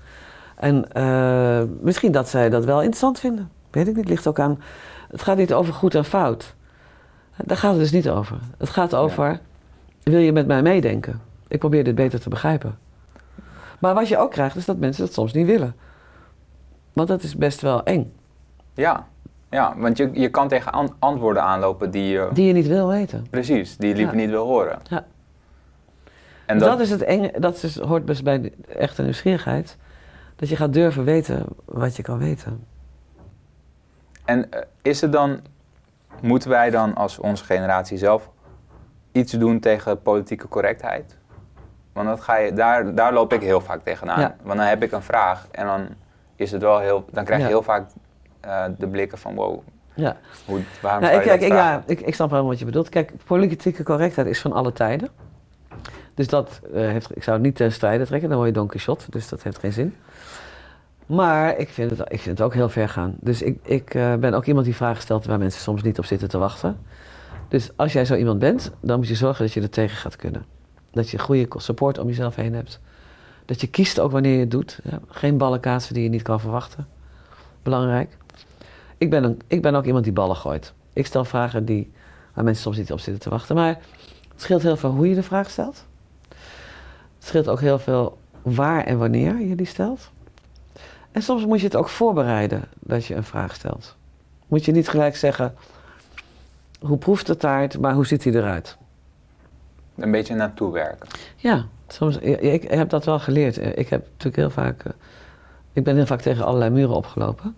En 0.57 0.93
eh, 0.93 1.63
misschien 1.81 2.13
dat 2.13 2.29
zij 2.29 2.51
dat 2.51 2.65
wel 2.65 2.79
interessant 2.79 3.19
vinden. 3.19 3.51
Weet 3.71 3.89
ik 3.89 3.97
niet. 3.97 4.09
Ligt 4.09 4.27
ook 4.27 4.39
aan. 4.39 4.63
Het 5.09 5.23
gaat 5.23 5.37
niet 5.37 5.53
over 5.53 5.75
goed 5.75 5.95
en 5.95 6.05
fout. 6.05 6.55
Daar 7.45 7.57
gaat 7.57 7.71
het 7.71 7.81
dus 7.81 7.91
niet 7.93 8.09
over. 8.09 8.39
Het 8.59 8.69
gaat 8.71 8.95
over. 8.95 9.41
Wil 10.03 10.19
je 10.21 10.33
met 10.33 10.47
mij 10.47 10.63
meedenken? 10.63 11.21
Ik 11.49 11.59
probeer 11.59 11.85
dit 11.85 11.95
beter 11.95 12.21
te 12.21 12.29
begrijpen. 12.29 12.79
Maar 13.79 13.95
wat 13.95 14.09
je 14.09 14.19
ook 14.19 14.31
krijgt, 14.31 14.57
is 14.57 14.65
dat 14.65 14.77
mensen 14.77 15.05
dat 15.05 15.13
soms 15.15 15.33
niet 15.33 15.47
willen. 15.47 15.75
Want 16.93 17.09
dat 17.09 17.23
is 17.23 17.37
best 17.37 17.61
wel 17.61 17.85
eng. 17.85 18.13
Ja, 18.75 19.07
ja 19.51 19.75
want 19.79 19.97
je, 19.97 20.11
je 20.13 20.29
kan 20.29 20.49
tegen 20.49 20.73
an- 20.73 20.95
antwoorden 20.99 21.43
aanlopen 21.43 21.91
die 21.91 22.05
je, 22.05 22.29
Die 22.33 22.47
je 22.47 22.53
niet 22.53 22.67
wil 22.67 22.89
weten. 22.89 23.27
precies, 23.31 23.77
die 23.77 23.89
je 23.89 23.95
liever 23.95 24.15
Ja. 24.15 24.21
niet 24.21 24.31
wil 24.31 24.47
horen. 24.47 24.79
Ja. 24.89 25.05
En 26.47 26.59
dat, 26.59 26.69
dat, 26.69 26.81
is 26.81 26.91
het 26.91 27.03
enge. 27.03 27.33
Dat 27.39 27.63
is, 27.63 27.79
hoort 27.79 28.05
best 28.05 28.25
bij 28.25 28.41
de 28.41 28.53
echte 28.79 29.03
nieuwsgierigheid. 29.03 29.77
Dat 30.37 30.49
je 30.49 30.57
gaat 30.57 30.73
durven 30.73 31.05
weten 31.05 31.45
wat 31.65 31.97
je 31.97 32.03
kan 32.03 32.19
weten. 32.19 32.65
en 34.25 34.51
eh, 34.53 34.61
is 34.83 35.01
het 35.01 35.13
dan, 35.13 35.41
moeten 36.21 36.51
wij 36.51 36.71
dan 36.71 36.95
als 36.95 37.19
onze 37.19 37.45
generatie 37.45 37.99
zelf 37.99 38.31
iets 39.13 39.33
doen 39.33 39.61
tegen 39.61 40.03
politieke 40.03 40.49
correctheid? 40.49 41.17
Want 41.93 42.09
dat 42.09 42.21
ga 42.21 42.37
je, 42.37 42.53
daar, 42.53 42.95
daar 42.95 43.13
loop 43.13 43.33
ik 43.33 43.41
heel 43.41 43.61
vaak 43.61 43.83
tegenaan. 43.83 44.21
Ja. 44.21 44.37
Want 44.43 44.59
dan 44.59 44.67
heb 44.67 44.83
ik 44.83 44.93
een 44.93 45.03
vraag 45.03 45.47
en 45.51 45.67
dan 45.67 45.87
is 46.37 46.51
het 46.53 46.63
wel 46.63 46.79
heel, 46.79 47.05
dan 47.11 47.25
krijg 47.25 47.41
je 47.41 47.47
Ja. 47.47 47.53
heel 47.53 47.63
vaak 47.63 47.89
eh, 48.41 48.65
de 48.79 48.87
blikken 48.87 49.19
van 49.19 49.35
wow, 49.35 49.61
Ja. 49.95 50.17
hoe, 50.47 50.61
waarom 50.83 51.03
Nou, 51.03 51.15
ik, 51.15 51.23
kijk, 51.23 51.41
dat 51.41 51.49
ik, 51.51 51.55
ja, 51.57 51.83
ik, 51.87 52.01
ik 52.01 52.15
snap 52.15 52.31
wel 52.31 52.47
wat 52.47 52.59
je 52.59 52.65
bedoelt. 52.65 52.89
Kijk, 52.89 53.13
politieke 53.25 53.83
correctheid 53.83 54.27
is 54.27 54.41
van 54.41 54.53
alle 54.53 54.73
tijden. 54.73 55.09
Dus 56.15 56.29
dat 56.29 56.61
eh, 56.75 56.81
heeft, 56.81 57.17
ik 57.17 57.23
zou 57.23 57.37
het 57.37 57.45
niet 57.47 57.57
ten 57.57 57.73
strijde 57.73 58.07
trekken, 58.07 58.29
dan 58.29 58.39
word 58.39 58.51
je 58.51 58.55
Don 58.55 58.67
Quixote, 58.67 59.05
dus 59.11 59.29
dat 59.29 59.43
heeft 59.43 59.59
geen 59.59 59.73
zin. 59.73 59.97
Maar 61.13 61.57
ik 61.59 61.69
vind 61.69 61.91
het, 61.91 62.01
ik 62.01 62.21
vind 62.21 62.39
het 62.39 62.47
ook 62.47 62.55
heel 62.55 62.69
ver 62.69 62.89
gaan. 62.89 63.15
Dus 63.21 63.43
ik, 63.43 63.59
ik 63.63 63.95
eh, 63.95 64.15
ben 64.15 64.35
ook 64.35 64.47
iemand 64.47 64.65
die 64.65 64.75
vragen 64.75 65.03
stelt 65.03 65.25
waar 65.25 65.39
mensen 65.39 65.61
soms 65.61 65.83
niet 65.83 65.99
op 65.99 66.05
zitten 66.05 66.29
te 66.29 66.39
wachten. 66.39 66.79
Dus 67.49 67.71
als 67.77 67.93
jij 67.93 68.05
zo 68.05 68.15
iemand 68.15 68.39
bent, 68.39 68.73
dan 68.81 68.99
moet 68.99 69.09
je 69.09 69.15
zorgen 69.15 69.45
dat 69.45 69.55
je 69.55 69.61
er 69.61 69.71
tegen 69.71 69.97
gaat 69.97 70.17
kunnen. 70.17 70.45
Dat 70.91 71.11
je 71.11 71.19
goede 71.19 71.47
support 71.57 71.99
om 71.99 72.07
jezelf 72.07 72.35
heen 72.35 72.55
hebt. 72.55 72.81
Dat 73.45 73.61
je 73.61 73.67
kiest 73.67 74.01
ook 74.01 74.11
wanneer 74.11 74.33
je 74.33 74.41
het 74.41 74.51
doet. 74.51 74.81
Ja, 74.85 75.01
geen 75.09 75.37
ballen 75.37 75.61
kaatsen 75.61 75.95
die 75.95 76.03
je 76.03 76.09
niet 76.09 76.23
kan 76.23 76.41
verwachten. 76.41 76.87
Belangrijk. 77.63 78.17
Ik 78.99 79.11
ben, 79.11 79.25
een, 79.25 79.41
ik 79.47 79.63
ben 79.63 79.75
ook 79.75 79.85
iemand 79.85 80.05
die 80.05 80.13
ballen 80.13 80.37
gooit. 80.37 80.73
Ik 80.93 81.07
stel 81.07 81.25
vragen 81.25 81.65
die, 81.65 81.93
waar 82.35 82.45
mensen 82.45 82.63
soms 82.63 82.77
niet 82.77 82.93
op 82.93 83.01
zitten 83.01 83.23
te 83.23 83.31
wachten. 83.31 83.57
Maar 83.57 83.79
het 84.29 84.41
scheelt 84.43 84.63
heel 84.63 84.77
veel 84.77 84.91
hoe 84.91 85.09
je 85.09 85.15
de 85.15 85.23
vraag 85.23 85.51
stelt. 85.51 85.87
Het 87.19 87.27
scheelt 87.27 87.49
ook 87.49 87.61
heel 87.61 87.79
veel 87.79 88.19
waar 88.43 88.85
en 88.85 88.99
wanneer 88.99 89.41
je 89.41 89.55
die 89.55 89.67
stelt. 89.67 90.12
En 91.13 91.23
soms 91.23 91.47
moet 91.47 91.59
je 91.59 91.65
het 91.65 91.77
ook 91.77 91.89
voorbereiden 91.89 92.65
dat 92.81 93.07
je 93.07 93.15
een 93.15 93.25
vraag 93.25 93.55
stelt. 93.55 93.97
Moet 94.47 94.65
je 94.65 94.73
niet 94.73 94.89
gelijk 94.89 95.17
zeggen, 95.17 95.55
hoe 96.81 96.99
proeft 96.99 97.27
de 97.27 97.37
taart, 97.37 97.79
maar 97.79 97.95
hoe 97.95 98.07
ziet 98.07 98.25
hij 98.25 98.33
eruit? 98.33 98.77
Een 99.97 100.11
beetje 100.11 100.35
naartoe 100.35 100.73
werken. 100.73 101.09
Ja, 101.37 101.65
soms, 101.89 102.17
ik, 102.19 102.63
heb 102.63 102.89
dat 102.89 103.05
wel 103.05 103.19
geleerd. 103.19 103.57
Ik 103.57 103.89
heb 103.89 104.07
natuurlijk 104.07 104.37
heel 104.37 104.51
vaak, 104.51 104.85
eh, 104.85 104.93
ik 105.73 105.85
ben 105.85 105.97
heel 105.97 106.07
vaak 106.07 106.21
tegen 106.21 106.45
allerlei 106.45 106.71
muren 106.71 106.97
opgelopen. 106.97 107.55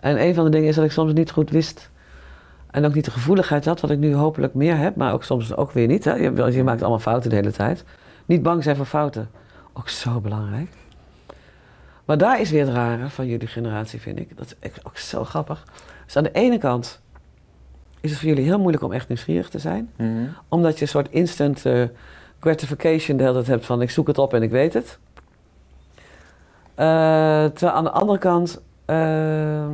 En 0.00 0.22
een 0.22 0.34
van 0.34 0.44
de 0.44 0.50
dingen 0.50 0.68
is 0.68 0.74
dat 0.74 0.84
ik 0.84 0.92
soms 0.92 1.12
niet 1.12 1.30
goed 1.30 1.50
wist 1.50 1.90
en 2.70 2.84
ook 2.84 2.94
niet 2.94 3.04
de 3.04 3.10
gevoeligheid 3.10 3.64
had, 3.64 3.80
wat 3.80 3.90
ik 3.90 3.98
nu 3.98 4.14
hopelijk 4.14 4.54
meer 4.54 4.76
heb, 4.76 4.96
maar 4.96 5.12
ook 5.12 5.24
soms 5.24 5.56
ook 5.56 5.72
weer 5.72 5.86
niet. 5.86 6.04
Hè? 6.04 6.14
Je, 6.14 6.52
je 6.52 6.64
maakt 6.64 6.80
allemaal 6.80 6.98
fouten 6.98 7.30
de 7.30 7.36
hele 7.36 7.52
tijd. 7.52 7.84
Niet 8.26 8.42
bang 8.42 8.62
zijn 8.62 8.76
voor 8.76 8.86
fouten. 8.86 9.30
Ook 9.72 9.88
zo 9.88 10.20
belangrijk. 10.20 10.70
Maar 12.08 12.18
daar 12.18 12.40
is 12.40 12.50
weer 12.50 12.66
het 12.66 12.74
rare 12.74 13.08
van 13.08 13.26
jullie 13.26 13.46
generatie, 13.46 14.00
vind 14.00 14.18
ik. 14.18 14.36
Dat 14.36 14.56
is 14.60 14.84
ook 14.84 14.96
zo 14.96 15.24
grappig. 15.24 15.64
Dus 16.04 16.16
aan 16.16 16.22
de 16.22 16.32
ene 16.32 16.58
kant 16.58 17.00
is 18.00 18.10
het 18.10 18.18
voor 18.18 18.28
jullie 18.28 18.44
heel 18.44 18.58
moeilijk 18.58 18.82
om 18.82 18.92
echt 18.92 19.08
nieuwsgierig 19.08 19.48
te 19.48 19.58
zijn. 19.58 19.90
Mhm. 19.96 20.26
Omdat 20.48 20.74
je 20.74 20.82
een 20.82 20.88
soort 20.88 21.10
instant 21.10 21.66
eh, 21.66 21.84
gratification 22.40 23.16
de 23.16 23.22
hele 23.22 23.34
tijd 23.34 23.46
hebt 23.46 23.66
van 23.66 23.82
ik 23.82 23.90
zoek 23.90 24.06
het 24.06 24.18
op 24.18 24.34
en 24.34 24.42
ik 24.42 24.50
weet 24.50 24.74
het. 24.74 24.98
Eh, 26.74 27.44
terwijl 27.44 27.72
aan 27.72 27.84
de 27.84 27.90
andere 27.90 28.18
kant, 28.18 28.60
ehm, 28.84 29.72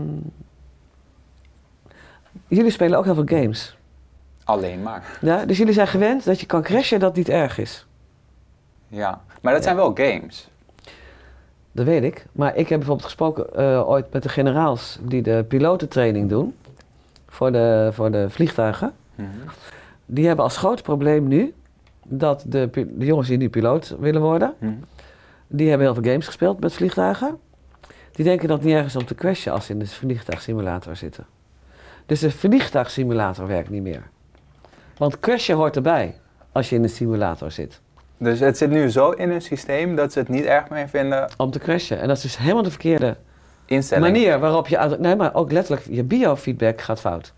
jullie 2.49 2.71
spelen 2.71 2.99
ook 2.99 3.05
heel 3.05 3.15
veel 3.15 3.39
games. 3.41 3.77
Alleen 4.45 4.83
maar. 4.83 5.19
Ja? 5.21 5.45
Dus 5.45 5.59
jullie 5.59 5.75
zijn 5.75 5.89
gewend 5.89 6.25
dat 6.25 6.41
je 6.41 6.47
kan 6.47 6.63
crashen 6.63 7.01
dat 7.01 7.17
niet 7.17 7.29
erg 7.29 7.59
is. 7.59 7.87
Ja, 8.89 9.21
maar 9.41 9.53
dat 9.53 9.63
zijn 9.63 9.77
wel 9.77 9.95
games. 9.95 10.49
Dat 11.75 11.87
weet 11.87 12.03
ik. 12.03 12.27
Maar 12.33 12.57
ik 12.57 12.69
heb 12.69 12.79
bijvoorbeeld 12.79 13.07
gesproken 13.07 13.55
eh, 13.55 13.89
ooit 13.89 14.13
met 14.13 14.23
de 14.23 14.29
generaals 14.29 14.99
die 15.03 15.23
de 15.23 15.45
pilotentraining 15.49 16.29
doen 16.29 16.55
voor 17.29 17.53
de, 17.53 17.91
voor 17.93 18.11
de 18.11 18.31
vliegtuigen. 18.31 18.93
Mhm. 19.15 19.29
Die 20.07 20.27
hebben 20.27 20.45
als 20.45 20.57
groot 20.57 20.83
probleem 20.83 21.29
nu 21.29 21.55
dat 22.07 22.45
de, 22.47 22.71
de 22.73 23.05
jongens 23.05 23.29
die 23.29 23.37
nu 23.37 23.49
piloot 23.49 23.97
willen 23.99 24.21
worden, 24.21 24.55
Mhm. 24.59 24.73
die 25.47 25.69
hebben 25.69 25.87
heel 25.87 25.95
veel 25.95 26.11
games 26.11 26.27
gespeeld 26.27 26.61
met 26.61 26.73
vliegtuigen. 26.73 27.39
Die 28.13 28.25
denken 28.25 28.49
dat 28.49 28.57
het 28.57 28.67
niet 28.67 28.77
ergens 28.77 28.97
om 28.97 29.05
te 29.05 29.15
crashen 29.15 29.53
als 29.53 29.67
ze 29.67 29.73
in 29.73 29.79
de 29.79 29.87
vliegtuigsimulator 29.87 30.97
zitten. 30.97 31.27
Dus 32.07 32.21
de 32.21 32.31
vliegtuigsimulator 32.31 33.47
werkt 33.47 33.71
niet 33.71 33.83
meer. 33.83 34.03
Want 34.97 35.21
crashen 35.21 35.57
hoort 35.57 35.77
erbij 35.77 36.17
als 36.53 36.69
je 36.69 36.77
in 36.77 36.83
de 36.83 36.89
simulator 36.89 37.51
zit. 37.51 37.81
Dus 38.25 38.41
het 38.41 38.59
zit 38.59 38.71
nu 38.71 38.91
zo 38.91 39.11
in 39.11 39.31
hun 39.31 39.43
systeem 39.43 39.97
dat 39.97 40.13
ze 40.13 40.19
het 40.19 40.29
niet 40.29 40.45
erg 40.45 40.69
meer 40.69 40.89
vinden. 40.89 41.29
Om 41.37 41.51
te 41.51 41.59
crashen. 41.59 42.01
En 42.01 42.09
dat 42.09 42.17
is 42.17 42.23
dus 42.23 42.39
helemaal 42.39 42.63
de 42.63 42.71
verkeerde 42.71 43.17
Instelling. 43.67 44.07
manier 44.07 44.39
waarop 44.39 44.69
je... 44.69 44.97
Nee, 44.99 45.17
maar 45.17 45.35
ook 45.35 45.53
letterlijk 45.53 45.87
je 45.91 46.03
biofeedback 46.05 46.81
gaat 46.81 47.01
fout. 47.01 47.33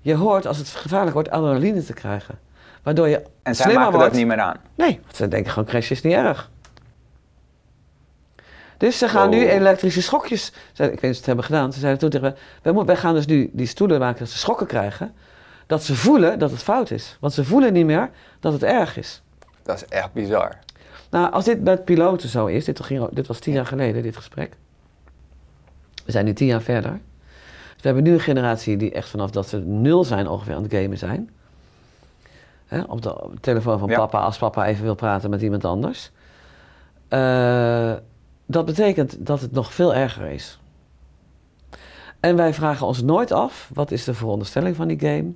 Je 0.00 0.14
hoort 0.14 0.46
als 0.46 0.58
het 0.58 0.68
gevaarlijk 0.68 1.14
wordt 1.14 1.30
adrenaline 1.30 1.84
te 1.84 1.92
krijgen. 1.92 2.38
Waardoor 2.82 3.08
je 3.08 3.22
En 3.42 3.54
zij 3.54 3.74
maken 3.74 3.90
wordt. 3.92 4.06
dat 4.06 4.12
niet 4.16 4.26
meer 4.26 4.40
aan. 4.40 4.56
Nee, 4.74 5.00
want 5.02 5.16
ze 5.16 5.28
denken 5.28 5.52
gewoon 5.52 5.68
crash 5.68 5.90
is 5.90 6.02
niet 6.02 6.12
erg. 6.12 6.50
Dus 8.76 8.98
ze 8.98 9.08
gaan 9.08 9.30
nu 9.30 9.48
elektrische 9.48 10.02
schokjes. 10.02 10.48
Ik 10.48 10.76
weet 10.76 10.90
niet 10.90 10.94
of 10.94 11.00
ze 11.00 11.06
het 11.16 11.26
hebben 11.26 11.44
gedaan. 11.44 11.72
Ze 11.72 11.78
zeiden 11.80 12.00
toen 12.00 12.10
tegen 12.10 12.36
moeten- 12.62 12.86
wij 12.86 12.96
gaan 12.96 13.14
dus 13.14 13.26
nu 13.26 13.50
die 13.52 13.66
stoelen 13.66 13.98
maken 13.98 14.18
dat 14.18 14.28
ze 14.28 14.38
schokken 14.38 14.66
krijgen. 14.66 15.14
Dat 15.66 15.82
ze 15.82 15.94
voelen 15.96 16.38
dat 16.38 16.50
het 16.50 16.62
fout 16.62 16.90
is. 16.90 17.16
Want 17.20 17.32
ze 17.32 17.44
voelen 17.44 17.72
niet 17.72 17.86
meer 17.86 18.10
dat 18.40 18.52
het 18.52 18.62
erg 18.62 18.96
is. 18.96 19.22
Dat 19.66 19.76
is 19.76 19.84
echt 19.84 20.12
bizar. 20.12 20.58
Nou, 21.10 21.32
als 21.32 21.44
dit 21.44 21.62
met 21.62 21.84
piloten 21.84 22.28
zo 22.28 22.46
is, 22.46 22.64
dit, 22.64 22.80
ging, 22.80 23.08
dit 23.08 23.26
was 23.26 23.38
tien 23.38 23.52
jaar 23.54 23.66
geleden, 23.66 24.02
dit 24.02 24.16
gesprek. 24.16 24.56
We 26.04 26.12
zijn 26.12 26.24
nu 26.24 26.32
tien 26.32 26.46
jaar 26.46 26.62
verder. 26.62 26.90
Dus 26.92 27.82
we 27.82 27.86
hebben 27.88 28.02
nu 28.02 28.12
een 28.12 28.20
generatie 28.20 28.76
die 28.76 28.92
echt 28.92 29.08
vanaf 29.08 29.30
dat 29.30 29.48
ze 29.48 29.58
nul 29.58 30.04
zijn 30.04 30.28
ongeveer 30.28 30.54
aan 30.54 30.62
het 30.62 30.72
gamen 30.74 30.98
zijn. 30.98 31.30
Hè, 32.66 32.80
op, 32.82 33.02
de, 33.02 33.22
op 33.22 33.32
de 33.32 33.40
telefoon 33.40 33.78
van 33.78 33.88
Ja. 33.88 33.96
papa, 33.96 34.20
als 34.20 34.38
papa 34.38 34.66
even 34.66 34.84
wil 34.84 34.94
praten 34.94 35.30
met 35.30 35.42
iemand 35.42 35.64
anders. 35.64 36.10
Eh, 37.08 37.92
dat 38.46 38.64
betekent 38.64 39.26
dat 39.26 39.40
het 39.40 39.52
nog 39.52 39.74
veel 39.74 39.94
erger 39.94 40.26
is. 40.26 40.58
En 42.20 42.36
wij 42.36 42.54
vragen 42.54 42.86
ons 42.86 43.02
nooit 43.02 43.32
af, 43.32 43.70
wat 43.74 43.90
is 43.90 44.04
de 44.04 44.14
veronderstelling 44.14 44.76
van 44.76 44.88
die 44.88 45.00
game? 45.00 45.32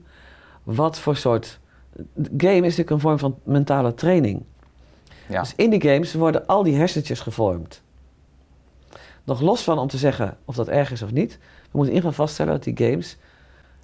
Wat 0.63 0.99
voor 0.99 1.17
soort... 1.17 1.59
Game 2.37 2.57
is 2.57 2.61
natuurlijk 2.61 2.91
een 2.91 3.01
vorm 3.01 3.19
van 3.19 3.39
mentale 3.43 3.95
training. 3.95 4.43
Ja. 5.29 5.41
Dus 5.41 5.53
in 5.57 5.71
die 5.71 5.83
games 5.83 6.15
worden 6.15 6.47
al 6.47 6.63
die 6.63 6.77
hersentjes 6.77 7.21
gevormd. 7.21 7.83
Nog 9.25 9.41
los 9.41 9.63
van 9.63 9.79
om 9.79 9.89
te 9.89 9.97
zeggen 9.97 10.37
of 10.45 10.55
dat 10.55 10.69
erg 10.69 10.91
is 10.91 11.03
of 11.03 11.13
niet. 11.13 11.33
We 11.33 11.69
moeten 11.71 11.93
in 11.93 11.97
ieder 11.97 12.11
geval 12.11 12.27
vaststellen 12.27 12.53
dat 12.53 12.65
die 12.65 12.89
games... 12.89 13.17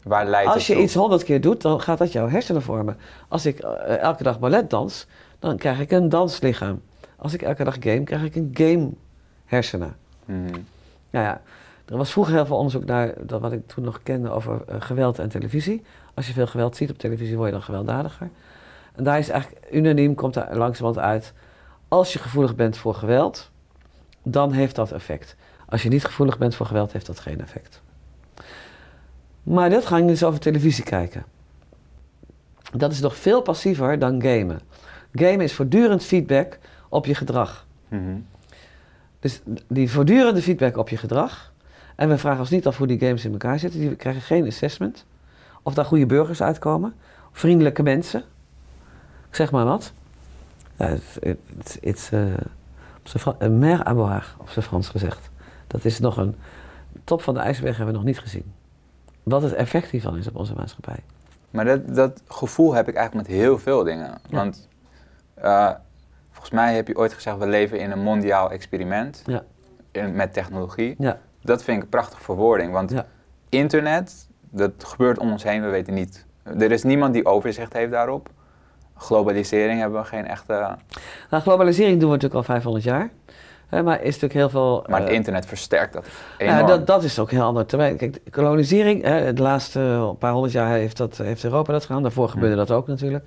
Waar 0.02 0.26
leidt 0.26 0.50
Als 0.50 0.66
je 0.66 0.82
iets 0.82 0.94
honderd 0.94 1.24
keer 1.24 1.40
doet, 1.40 1.62
dan 1.62 1.80
gaat 1.80 1.98
dat 1.98 2.12
jouw 2.12 2.28
hersenen 2.28 2.62
vormen. 2.62 2.96
Als 3.28 3.46
ik 3.46 3.58
eh, 3.58 3.98
elke 3.98 4.22
dag 4.22 4.38
ballet 4.38 4.70
dans, 4.70 5.06
dan 5.38 5.56
krijg 5.56 5.80
ik 5.80 5.90
een 5.90 6.08
danslichaam. 6.08 6.82
Als 7.16 7.34
ik 7.34 7.42
elke 7.42 7.64
dag 7.64 7.76
game, 7.80 8.02
krijg 8.02 8.22
ik 8.22 8.34
een 8.34 8.50
game 8.54 8.90
hersenen. 9.44 9.96
Mhm. 10.24 10.58
Nou 11.10 11.24
ja, 11.24 11.40
er 11.86 11.96
was 11.96 12.12
vroeger 12.12 12.34
heel 12.34 12.46
veel 12.46 12.56
onderzoek 12.56 12.84
naar 12.84 13.14
dat 13.26 13.40
wat 13.40 13.52
ik 13.52 13.66
toen 13.66 13.84
nog 13.84 14.02
kende 14.02 14.30
over 14.30 14.62
eh, 14.66 14.76
geweld 14.78 15.18
en 15.18 15.28
televisie. 15.28 15.82
Als 16.14 16.26
je 16.26 16.32
veel 16.32 16.46
geweld 16.46 16.76
ziet 16.76 16.90
op 16.90 16.98
televisie, 16.98 17.36
word 17.36 17.46
je 17.46 17.54
dan 17.54 17.62
gewelddadiger. 17.62 18.30
En 18.94 19.04
daar 19.04 19.18
is 19.18 19.28
eigenlijk 19.28 19.66
unaniem, 19.72 20.14
komt 20.14 20.34
daar 20.34 20.56
langzamerhand 20.56 21.06
uit. 21.06 21.32
Als 21.88 22.12
je 22.12 22.18
gevoelig 22.18 22.54
bent 22.54 22.76
voor 22.76 22.94
geweld, 22.94 23.50
dan 24.22 24.52
heeft 24.52 24.74
dat 24.74 24.92
effect. 24.92 25.36
Als 25.68 25.82
je 25.82 25.88
niet 25.88 26.04
gevoelig 26.04 26.38
bent 26.38 26.54
voor 26.54 26.66
geweld, 26.66 26.92
heeft 26.92 27.06
dat 27.06 27.20
geen 27.20 27.40
effect. 27.40 27.82
Maar 29.42 29.70
dit 29.70 29.86
ging 29.86 30.08
dus 30.08 30.24
over 30.24 30.40
televisie 30.40 30.84
kijken. 30.84 31.24
Dat 32.72 32.92
is 32.92 33.00
nog 33.00 33.16
veel 33.16 33.42
passiever 33.42 33.98
dan 33.98 34.22
gamen. 34.22 34.60
Gamen 35.12 35.40
is 35.40 35.52
voortdurend 35.52 36.04
feedback 36.04 36.58
op 36.88 37.06
je 37.06 37.14
gedrag. 37.14 37.66
Mhm. 37.88 38.16
Dus 39.20 39.40
die 39.68 39.90
voortdurende 39.90 40.42
feedback 40.42 40.76
op 40.76 40.88
je 40.88 40.96
gedrag. 40.96 41.52
En 41.96 42.08
we 42.08 42.18
vragen 42.18 42.40
ons 42.40 42.50
niet 42.50 42.66
af 42.66 42.76
hoe 42.76 42.86
die 42.86 42.98
games 42.98 43.24
in 43.24 43.32
elkaar 43.32 43.58
zitten. 43.58 43.80
Die 43.80 43.96
krijgen 43.96 44.22
geen 44.22 44.46
assessment. 44.46 45.04
Of 45.62 45.74
daar 45.74 45.84
goede 45.84 46.06
burgers 46.06 46.42
uitkomen. 46.42 46.94
Vriendelijke 47.32 47.82
mensen. 47.82 48.20
Ik 49.28 49.34
zeg 49.36 49.50
maar 49.50 49.64
wat. 49.64 49.92
Het 50.76 51.78
is 51.80 52.10
eh, 52.12 52.20
op 52.98 53.08
zijn 53.08 53.22
Fra- 53.22 53.34
een 53.38 53.58
mer 53.58 53.86
à 53.86 53.94
boire, 53.94 54.26
op 54.38 54.48
zijn 54.48 54.64
Frans 54.64 54.88
gezegd. 54.88 55.30
Dat 55.66 55.84
is 55.84 55.98
nog 56.00 56.16
een 56.16 56.36
top 57.04 57.22
van 57.22 57.34
de 57.34 57.40
ijsberg 57.40 57.76
hebben 57.76 57.94
we 57.94 58.00
nog 58.00 58.08
niet 58.08 58.18
gezien. 58.18 58.52
Wat 59.22 59.42
het 59.42 59.52
effect 59.52 59.90
hiervan 59.90 60.16
is 60.16 60.28
op 60.28 60.36
onze 60.36 60.54
maatschappij. 60.54 60.98
Maar 61.50 61.64
dat, 61.64 61.94
dat 61.94 62.22
gevoel 62.28 62.74
heb 62.74 62.88
ik 62.88 62.94
eigenlijk 62.94 63.28
met 63.28 63.36
heel 63.38 63.58
veel 63.58 63.84
dingen. 63.84 64.06
Ja. 64.28 64.36
Want 64.36 64.68
eh, 65.34 65.70
volgens 66.30 66.54
mij 66.54 66.74
heb 66.74 66.88
je 66.88 66.96
ooit 66.96 67.12
gezegd, 67.12 67.38
we 67.38 67.46
leven 67.46 67.78
in 67.80 67.90
een 67.90 68.02
mondiaal 68.02 68.50
experiment 68.50 69.22
Ja. 69.26 69.42
in- 69.90 70.14
met 70.14 70.32
technologie. 70.32 70.94
Ja, 70.98 71.18
Dat 71.46 71.62
vind 71.62 71.76
ik 71.76 71.82
een 71.82 71.88
prachtige 71.88 72.22
verwoording, 72.22 72.72
want 72.72 72.90
Ja. 72.90 73.06
internet, 73.48 74.28
dat 74.50 74.72
gebeurt 74.78 75.18
om 75.18 75.30
ons 75.30 75.42
heen, 75.42 75.62
we 75.62 75.68
weten 75.68 75.94
niet. 75.94 76.26
Er 76.58 76.72
is 76.72 76.82
niemand 76.82 77.14
die 77.14 77.26
overzicht 77.26 77.72
heeft 77.72 77.90
daarop. 77.90 78.28
Globalisering 78.96 79.80
hebben 79.80 80.00
we 80.00 80.06
geen 80.06 80.26
echte... 80.26 80.76
nou, 81.30 81.42
globalisering 81.42 82.00
doen 82.00 82.10
we 82.10 82.14
natuurlijk 82.14 82.34
al 82.34 82.42
500 82.54 82.84
jaar. 82.84 83.10
Hè, 83.66 83.82
maar 83.82 83.96
is 83.98 84.04
natuurlijk 84.04 84.32
heel 84.32 84.48
veel... 84.48 84.84
Maar 84.88 85.00
het 85.00 85.08
eh, 85.08 85.14
internet 85.14 85.46
versterkt 85.46 85.92
dat 85.92 86.06
enorm. 86.38 86.58
Ja, 86.58 86.66
dat, 86.66 86.86
dat 86.86 87.04
is 87.04 87.18
ook 87.18 87.30
heel 87.30 87.42
ander 87.42 87.66
termijn. 87.66 87.96
Kijk, 87.96 88.24
de 88.24 88.30
kolonisering, 88.30 89.02
hè, 89.02 89.32
de 89.32 89.42
laatste 89.42 90.14
paar 90.18 90.32
honderd 90.32 90.52
jaar 90.52 90.70
heeft, 90.70 90.96
dat, 90.96 91.16
heeft 91.16 91.44
Europa 91.44 91.72
dat 91.72 91.84
gedaan. 91.84 92.02
Daarvoor 92.02 92.28
gebeurde 92.28 92.56
dat 92.56 92.70
ook 92.70 92.86
natuurlijk. 92.86 93.24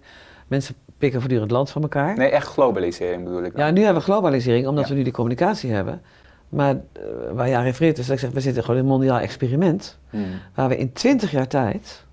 Mensen 0.48 0.76
pikken 0.98 1.20
voortdurend 1.20 1.52
land 1.52 1.70
van 1.70 1.82
elkaar. 1.82 2.18
Nee, 2.18 2.30
echt 2.30 2.48
globalisering 2.48 3.24
bedoel 3.24 3.44
ik 3.44 3.56
dan. 3.56 3.66
Ja, 3.66 3.72
nu 3.72 3.82
hebben 3.84 4.04
we 4.04 4.12
globalisering, 4.12 4.68
omdat 4.68 4.84
Ja. 4.84 4.90
we 4.92 4.98
nu 4.98 5.04
die 5.04 5.14
communicatie 5.14 5.72
hebben. 5.72 6.02
Maar 6.50 6.76
eh, 6.76 7.02
waar 7.34 7.50
jij 7.50 7.64
refereert 7.64 7.98
is 7.98 8.06
dat 8.06 8.16
ik 8.16 8.22
zeg, 8.22 8.32
we 8.32 8.42
zitten 8.42 8.64
gewoon 8.64 8.80
in 8.80 8.86
een 8.86 8.92
mondiaal 8.92 9.20
experiment. 9.20 9.98
Hmm. 10.10 10.26
Waar 10.54 10.70
we 10.70 10.78
in 10.78 10.94
twintig 10.94 11.32
jaar 11.32 11.48
tijd 11.48 12.06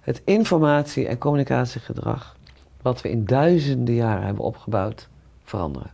het 0.00 0.22
informatie- 0.24 1.06
en 1.06 1.18
communicatiegedrag, 1.18 2.36
wat 2.82 3.02
we 3.02 3.10
in 3.10 3.24
duizenden 3.24 3.94
jaren 3.94 4.24
hebben 4.24 4.44
opgebouwd, 4.44 5.08
veranderen. 5.44 5.90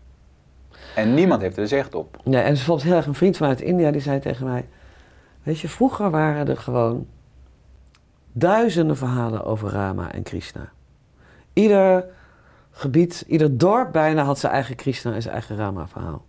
En 0.95 1.15
niemand 1.15 1.41
heeft 1.41 1.57
er 1.57 1.69
zicht 1.69 1.95
op. 1.95 2.17
Ja, 2.25 2.43
en 2.43 2.53
bijvoorbeeld 2.53 2.87
heel 2.87 2.97
erg 2.97 3.07
een 3.07 3.15
vriend 3.15 3.37
vanuit 3.37 3.61
India 3.61 3.91
die 3.91 4.01
zei 4.01 4.21
tegen 4.21 4.47
mij: 4.47 4.69
Weet 5.43 5.61
je, 5.61 5.69
vroeger 5.69 6.11
waren 6.11 6.49
er 6.49 6.57
gewoon 6.57 7.07
duizenden 8.33 8.97
verhalen 8.97 9.45
over 9.45 9.69
Rama 9.69 10.13
en 10.13 10.23
Krishna. 10.23 10.73
Ieder 11.53 12.05
gebied, 12.71 13.25
ieder 13.27 13.59
dorp 13.59 13.93
bijna 13.93 14.23
had 14.23 14.39
zijn 14.39 14.53
eigen 14.53 14.77
Krishna 14.77 15.13
en 15.15 15.23
zijn 15.23 15.35
eigen 15.35 15.57
Rama-verhaal. 15.57 16.25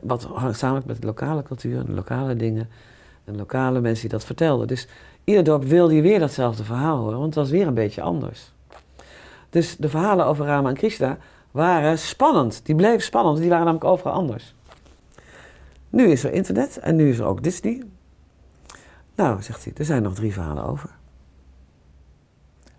Wat 0.00 0.22
hangt 0.22 0.58
samen 0.58 0.82
met 0.86 1.00
de 1.00 1.06
lokale 1.06 1.42
cultuur 1.42 1.78
en 1.78 1.86
de 1.86 1.92
lokale 1.92 2.36
dingen 2.36 2.68
en 3.24 3.36
lokale 3.36 3.80
mensen 3.80 4.00
die 4.00 4.18
dat 4.18 4.24
vertelden. 4.24 4.66
Dus 4.66 4.88
ieder 5.24 5.44
dorp 5.44 5.64
wilde 5.64 5.94
je 5.94 6.02
weer 6.02 6.18
datzelfde 6.18 6.64
verhaal 6.64 6.98
horen, 6.98 7.18
want 7.18 7.34
het 7.34 7.44
was 7.44 7.50
weer 7.50 7.66
een 7.66 7.74
beetje 7.74 8.02
anders. 8.02 8.52
Dus 9.50 9.76
de 9.76 9.88
verhalen 9.88 10.26
over 10.26 10.46
Rama 10.46 10.68
en 10.68 10.74
Krishna 10.74 11.18
waren 11.50 11.98
spannend. 11.98 12.60
Die 12.66 12.74
bleven 12.74 13.02
spannend, 13.02 13.38
die 13.38 13.48
waren 13.48 13.64
namelijk 13.64 13.90
overal 13.90 14.12
anders. 14.12 14.54
Nu 15.90 16.10
is 16.10 16.24
er 16.24 16.32
internet 16.32 16.78
en 16.78 16.96
nu 16.96 17.08
is 17.10 17.18
er 17.18 17.24
ook 17.24 17.42
Disney. 17.42 17.82
Nou, 19.14 19.42
zegt 19.42 19.64
hij, 19.64 19.72
er 19.76 19.84
zijn 19.84 20.02
nog 20.02 20.14
drie 20.14 20.32
verhalen 20.32 20.64
over. 20.64 20.90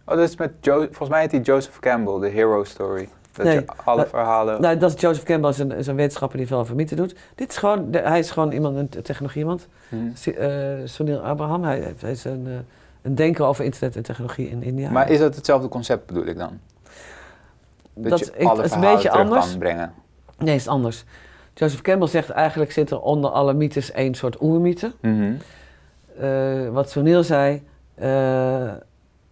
Oh, 0.05 0.15
dat 0.15 0.29
is 0.29 0.37
met 0.37 0.51
volgens 0.61 1.09
mij 1.09 1.21
heet 1.21 1.31
die 1.31 1.41
Joseph 1.41 1.79
Campbell, 1.79 2.19
de 2.19 2.35
Hero 2.35 2.63
Story. 2.63 3.09
Dat 3.33 3.45
Nee, 3.45 3.55
je 3.55 3.65
alle 3.85 3.97
dat- 4.01 4.09
verhalen... 4.09 4.61
Nou, 4.61 4.77
dat 4.77 4.93
is 4.95 5.01
Joseph 5.01 5.25
Campbell, 5.25 5.49
is 5.49 5.59
een, 5.59 5.71
is 5.71 5.87
een 5.87 5.95
wetenschapper 5.95 6.37
die 6.37 6.47
veel 6.47 6.57
over 6.59 6.75
mythen 6.75 6.97
doet. 6.97 7.15
Dit 7.35 7.49
is 7.49 7.57
gewoon, 7.57 7.91
de- 7.91 7.97
hij 7.99 8.19
is 8.19 8.31
gewoon 8.31 8.51
iemand, 8.51 8.77
een 8.77 9.03
technologie 9.03 9.41
iemand. 9.41 9.67
Hm. 9.89 9.95
Si- 10.13 10.31
eh, 10.31 10.49
Sunil 10.83 11.19
Abraham, 11.19 11.63
hij, 11.63 11.93
hij 11.99 12.11
is 12.11 12.23
een, 12.25 12.43
eh, 12.47 12.53
een 13.01 13.15
denker 13.15 13.45
over 13.45 13.63
internet 13.65 13.95
en 13.95 14.03
technologie 14.03 14.49
in 14.49 14.63
India. 14.63 14.89
Maar 14.91 15.09
is 15.09 15.19
dat 15.19 15.35
hetzelfde 15.35 15.67
concept 15.67 16.05
bedoel 16.05 16.25
ik 16.25 16.37
dan? 16.37 16.59
Dat, 17.93 18.09
Dat 18.09 18.19
je 18.19 18.31
ik- 18.35 18.47
alle 18.47 18.57
het 18.61 18.65
is 18.65 18.71
een 18.75 18.81
beetje 18.81 19.09
anders. 19.11 19.49
kan 19.49 19.57
brengen. 19.59 19.93
Nee, 20.37 20.55
is 20.55 20.67
anders. 20.67 21.03
Joseph 21.53 21.81
Campbell 21.81 22.07
zegt 22.07 22.29
eigenlijk 22.29 22.71
zit 22.71 22.91
er 22.91 22.99
onder 22.99 23.29
alle 23.29 23.53
mythes 23.53 23.91
één 23.91 24.13
soort 24.15 24.41
oermythe. 24.41 24.91
Mhm. 25.01 25.33
Eh, 26.19 26.69
wat 26.69 26.89
Sunil 26.89 27.23
zei, 27.23 27.63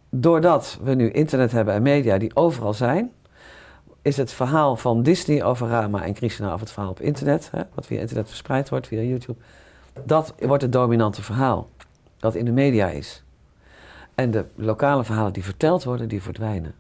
doordat 0.10 0.78
we 0.82 0.94
nu 0.94 1.12
internet 1.12 1.52
hebben 1.52 1.74
en 1.74 1.82
media 1.82 2.18
die 2.18 2.32
overal 2.36 2.74
zijn, 2.74 3.12
is 4.08 4.18
het 4.18 4.32
verhaal 4.32 4.76
van 4.76 5.04
Disney 5.04 5.44
over 5.44 5.68
Rama 5.68 6.04
en 6.04 6.14
Krishna, 6.14 6.54
of 6.54 6.60
het 6.60 6.72
verhaal 6.72 6.92
op 6.92 7.00
internet, 7.00 7.50
hè, 7.52 7.62
wat 7.74 7.86
via 7.86 8.00
internet 8.00 8.28
verspreid 8.28 8.70
wordt, 8.70 8.88
via 8.88 9.02
YouTube, 9.02 9.40
dat 10.04 10.34
wordt 10.40 10.64
het 10.64 10.72
dominante 10.72 11.22
verhaal, 11.22 11.70
dat 12.18 12.36
in 12.36 12.46
de 12.46 12.52
media 12.52 12.90
is. 12.90 13.24
En 14.16 14.32
de 14.32 14.46
lokale 14.56 15.04
verhalen 15.04 15.34
die 15.34 15.44
verteld 15.44 15.84
worden, 15.84 16.08
die 16.08 16.22
verdwijnen. 16.22 16.76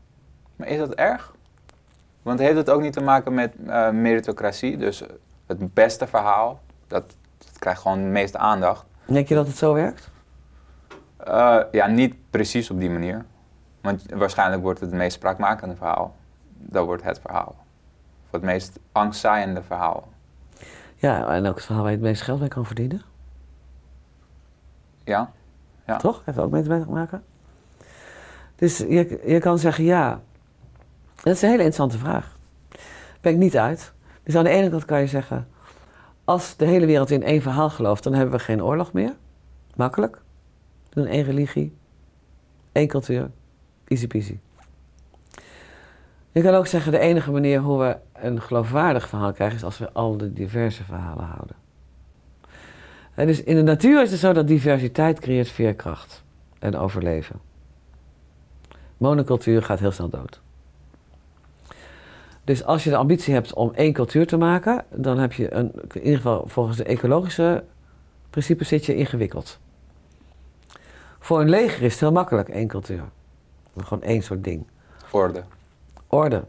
Maar 0.56 0.68
is 0.68 0.78
dat 0.78 0.94
erg? 0.94 1.34
Want 2.22 2.40
heeft 2.40 2.56
het 2.56 2.70
ook 2.70 2.82
niet 2.82 2.94
te 2.94 3.02
maken 3.02 3.34
met 3.34 3.54
eh, 3.68 3.90
meritocratie? 3.90 4.78
Dus 4.78 5.04
het 5.46 5.74
beste 5.74 6.08
verhaal, 6.08 6.60
dat, 6.88 7.04
dat 7.38 7.60
krijgt 7.60 7.82
gewoon 7.82 8.02
de 8.02 8.10
meeste 8.10 8.38
aandacht. 8.38 8.86
Denk 9.06 9.28
je 9.28 9.36
dat 9.36 9.48
het 9.48 9.58
zo 9.58 9.74
werkt? 9.74 10.10
Eh, 11.18 11.60
ja, 11.72 11.88
niet 11.88 12.16
precies 12.30 12.72
op 12.72 12.80
die 12.80 12.90
manier. 12.90 13.26
Want 13.82 14.06
waarschijnlijk 14.14 14.62
wordt 14.62 14.80
het 14.80 14.90
het 14.90 15.00
meest 15.00 15.16
spraakmakende 15.16 15.76
verhaal. 15.76 16.16
Dat 16.58 16.86
wordt 16.86 17.04
het 17.04 17.20
verhaal. 17.20 17.56
Of 18.26 18.32
het 18.32 18.42
meest 18.42 18.80
angstzaaiende 18.92 19.64
verhaal. 19.64 20.08
Ja, 20.96 21.28
en 21.28 21.46
ook 21.46 21.56
het 21.56 21.66
verhaal 21.66 21.84
waar 21.84 21.92
je 21.92 21.98
het 21.98 22.06
meeste 22.06 22.24
geld 22.24 22.40
mee 22.40 22.50
kan 22.50 22.66
verdienen. 22.66 23.02
Ja? 25.04 25.32
Ja. 25.86 25.98
Toch? 25.98 26.22
Heeft 26.26 26.38
ook 26.38 26.52
mee 26.52 26.64
te 26.64 26.86
maken? 26.90 27.24
Dus 28.56 28.78
je, 28.78 29.22
je 29.26 29.40
kan 29.40 29.60
zeggen 29.60 29.84
ja. 29.84 30.22
Dat 31.24 31.34
is 31.34 31.42
een 31.42 31.50
hele 31.50 31.64
interessante 31.64 31.98
vraag. 31.98 32.38
Ben 33.22 33.32
ik 33.32 33.38
niet 33.38 33.58
uit. 33.58 33.94
Dus 34.24 34.36
aan 34.36 34.44
de 34.44 34.50
ene 34.50 34.70
kant 34.70 34.86
kan 34.86 35.00
je 35.00 35.08
zeggen... 35.08 35.48
als 36.24 36.56
de 36.56 36.66
hele 36.66 36.86
wereld 36.86 37.12
in 37.12 37.24
één 37.24 37.42
verhaal 37.42 37.70
gelooft... 37.70 38.04
dan 38.04 38.14
hebben 38.14 38.36
we 38.36 38.44
geen 38.44 38.64
oorlog 38.64 38.94
meer. 38.94 39.16
Makkelijk. 39.76 40.22
Doen 40.90 41.06
één 41.06 41.24
religie. 41.24 41.78
één 42.72 42.88
cultuur. 42.88 43.32
Easy 43.88 44.08
peasy. 44.08 44.40
Je 46.38 46.44
kan 46.44 46.54
ook 46.54 46.68
zeggen... 46.68 46.92
de 46.92 47.00
enige 47.00 47.32
manier 47.32 47.60
hoe 47.60 47.80
we 47.80 47.98
een 48.14 48.42
geloofwaardig 48.42 49.08
verhaal 49.08 49.34
krijgen... 49.34 49.58
is 49.58 49.64
als 49.64 49.78
we 49.78 49.92
al 49.92 50.18
de 50.18 50.34
diverse 50.34 50.84
verhalen 50.84 51.26
houden. 51.26 51.56
Hè, 53.12 53.26
dus 53.26 53.44
in 53.44 53.56
de 53.56 53.62
natuur 53.62 54.02
is 54.02 54.12
het 54.12 54.20
zo 54.20 54.34
dat 54.34 54.48
diversiteit 54.48 55.20
creëert 55.20 55.50
veerkracht 55.50 56.24
en 56.60 56.76
overleven. 56.76 57.40
Monocultuur 58.98 59.64
gaat 59.64 59.80
heel 59.80 59.92
snel 59.92 60.10
dood. 60.10 60.42
Dus 62.44 62.64
als 62.64 62.84
je 62.84 62.90
de 62.90 62.96
ambitie 62.96 63.34
hebt 63.34 63.54
om 63.54 63.72
één 63.74 63.94
cultuur 63.94 64.28
te 64.28 64.38
maken, 64.38 64.86
dan 64.90 65.18
heb 65.18 65.34
je 65.34 65.54
een, 65.54 65.72
in 65.94 66.02
ieder 66.02 66.16
geval 66.16 66.44
volgens 66.48 66.78
de 66.78 66.84
ecologische 66.84 67.64
principes 68.30 68.68
zit 68.68 68.86
je 68.86 68.96
ingewikkeld. 68.96 69.60
Voor 71.20 71.42
een 71.42 71.50
leger 71.50 71.84
is 71.84 71.92
het 71.92 72.00
heel 72.00 72.12
makkelijk, 72.12 72.50
één 72.50 72.68
cultuur. 72.68 73.04
Gewoon 73.78 74.04
één 74.04 74.22
soort 74.22 74.44
ding. 74.44 74.68
Orde. 75.12 75.44
Orde. 76.08 76.44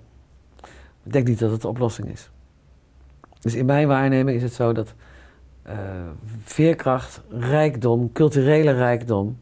Ik 1.03 1.13
denk 1.13 1.27
niet 1.27 1.39
dat 1.39 1.51
het 1.51 1.61
de 1.61 1.69
oplossing 1.69 2.09
is. 2.09 2.31
Dus 3.41 3.55
in 3.55 3.67
mijn 3.67 3.89
waarneming 3.89 4.37
is 4.37 4.43
het 4.43 4.53
zo 4.53 4.73
dat 4.73 4.95
eh, 5.63 5.77
veerkracht, 6.43 7.21
rijkdom, 7.31 8.13
culturele 8.13 8.73
rijkdom, 8.73 9.39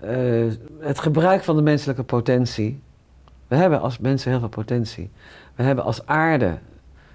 eh, 0.00 0.44
het 0.78 0.98
gebruik 0.98 1.44
van 1.44 1.56
de 1.56 1.62
menselijke 1.62 2.02
potentie. 2.02 2.80
We 3.48 3.56
hebben 3.56 3.80
als 3.80 3.98
mensen 3.98 4.30
heel 4.30 4.40
veel 4.40 4.48
potentie. 4.48 5.10
We 5.54 5.62
hebben 5.62 5.84
als 5.84 6.06
aarde, 6.06 6.58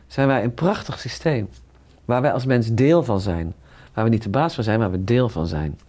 zijn 0.07 0.28
wij 0.28 0.43
een 0.43 0.53
prachtig 0.53 0.99
systeem. 0.99 1.49
Waar 2.05 2.22
wij 2.22 2.32
als 2.32 2.45
mens 2.45 2.74
deel 2.74 3.03
van 3.03 3.20
zijn. 3.20 3.53
Waar 3.93 4.03
we 4.03 4.09
niet 4.09 4.24
de 4.24 4.30
baas 4.30 4.55
van 4.55 4.63
zijn, 4.63 4.80
maar 4.80 4.91
we 4.91 5.03
deel 5.03 5.30
van 5.30 5.47
zijn. 5.47 5.80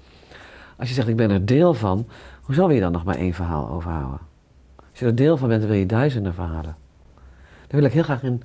Als 0.77 0.89
je 0.89 0.95
zegt, 0.95 1.09
ik 1.09 1.17
ben 1.17 1.31
er 1.31 1.47
deel 1.47 1.75
van, 1.75 2.07
hoezo 2.43 2.67
wil 2.67 2.75
je 2.75 2.81
dan 2.81 2.93
nog 2.93 3.05
maar 3.05 3.17
één 3.17 3.35
verhaal 3.35 3.69
overhouden? 3.69 4.21
Als 4.97 5.05
je 5.05 5.11
er 5.11 5.17
deel 5.17 5.37
van 5.37 5.49
bent, 5.49 5.65
wil 5.65 5.75
je 5.75 5.87
duizenden 5.87 6.35
verhalen. 6.35 6.77
Dan 7.67 7.81
wil 7.81 7.85
ik 7.85 7.93
heel 7.93 8.03
graag 8.03 8.23
in, 8.23 8.43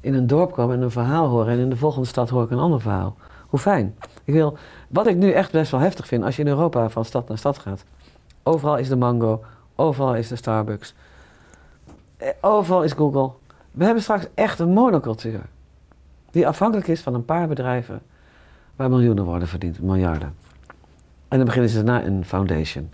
in 0.00 0.14
een 0.14 0.26
dorp 0.26 0.52
komen 0.52 0.76
en 0.76 0.82
een 0.82 0.90
verhaal 0.90 1.28
horen. 1.28 1.52
En 1.52 1.58
in 1.58 1.70
de 1.70 1.76
volgende 1.76 2.06
stad 2.06 2.28
hoor 2.28 2.44
ik 2.44 2.50
een 2.50 2.58
ander 2.58 2.80
verhaal. 2.80 3.16
Hoe 3.46 3.58
fijn. 3.58 3.96
Ik 4.24 4.34
wil, 4.34 4.58
wat 4.88 5.06
ik 5.06 5.16
nu 5.16 5.30
echt 5.30 5.52
best 5.52 5.70
wel 5.70 5.80
heftig 5.80 6.06
vind, 6.06 6.24
als 6.24 6.36
je 6.36 6.42
in 6.42 6.48
Europa 6.48 6.88
van 6.88 7.04
stad 7.04 7.28
naar 7.28 7.38
stad 7.38 7.58
gaat. 7.58 7.84
Overal 8.42 8.76
is 8.76 8.88
de 8.88 8.96
Mango, 8.96 9.44
overal 9.74 10.14
is 10.14 10.28
de 10.28 10.36
Starbucks. 10.36 10.94
eh, 12.16 12.28
Overal 12.40 12.82
is 12.84 12.92
Google. 12.92 13.30
We 13.70 13.84
hebben 13.84 14.02
straks 14.02 14.26
echt 14.34 14.58
een 14.58 14.72
monocultuur. 14.72 15.40
Die 16.30 16.48
afhankelijk 16.48 16.88
is 16.88 17.00
van 17.00 17.14
een 17.14 17.24
paar 17.24 17.48
bedrijven 17.48 18.02
waar 18.76 18.88
miljoenen 18.90 19.24
worden 19.24 19.48
verdiend, 19.48 19.80
miljarden. 19.80 20.34
En 21.28 21.36
dan 21.36 21.44
beginnen 21.44 21.70
ze 21.70 21.82
daarna 21.84 22.04
een 22.06 22.24
foundation 22.24 22.92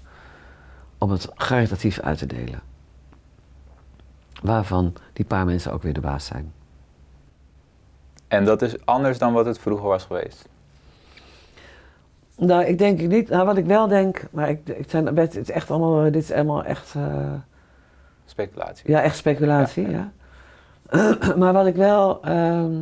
om 0.98 1.11
het 1.11 1.28
caritatief 1.34 2.00
uit 2.00 2.18
te 2.18 2.26
delen. 2.26 2.61
Waarvan 4.43 4.95
die 5.12 5.24
paar 5.24 5.45
mensen 5.45 5.72
ook 5.72 5.82
weer 5.82 5.93
de 5.93 6.01
baas 6.01 6.26
zijn. 6.26 6.53
En 8.28 8.45
dat 8.45 8.62
is 8.62 8.84
anders 8.84 9.18
dan 9.18 9.32
wat 9.32 9.47
het 9.47 9.59
vroeger 9.59 9.89
was 9.89 10.05
geweest. 10.05 10.49
Nou, 12.37 12.64
ik 12.64 12.78
denk 12.78 13.01
niet. 13.01 13.28
Nou, 13.28 13.47
wat 13.47 13.57
ik 13.57 13.66
wel 13.66 13.89
denk, 13.89 14.22
maar 14.30 14.49
ik, 14.49 14.68
ik 14.68 14.91
zijn, 14.91 15.16
het 15.16 15.37
is 15.37 15.51
echt 15.51 15.70
allemaal, 15.70 16.03
dit 16.03 16.22
is 16.22 16.32
allemaal 16.32 16.64
echt, 16.64 16.95
eh, 16.95 17.32
Speculatie. 18.24 18.91
ja, 18.91 19.03
echt 19.03 19.16
speculatie, 19.16 19.89
ja. 19.91 20.11
maar 21.37 21.53
wat 21.53 21.66
ik 21.66 21.74
wel, 21.74 22.22
ehm, 22.22 22.74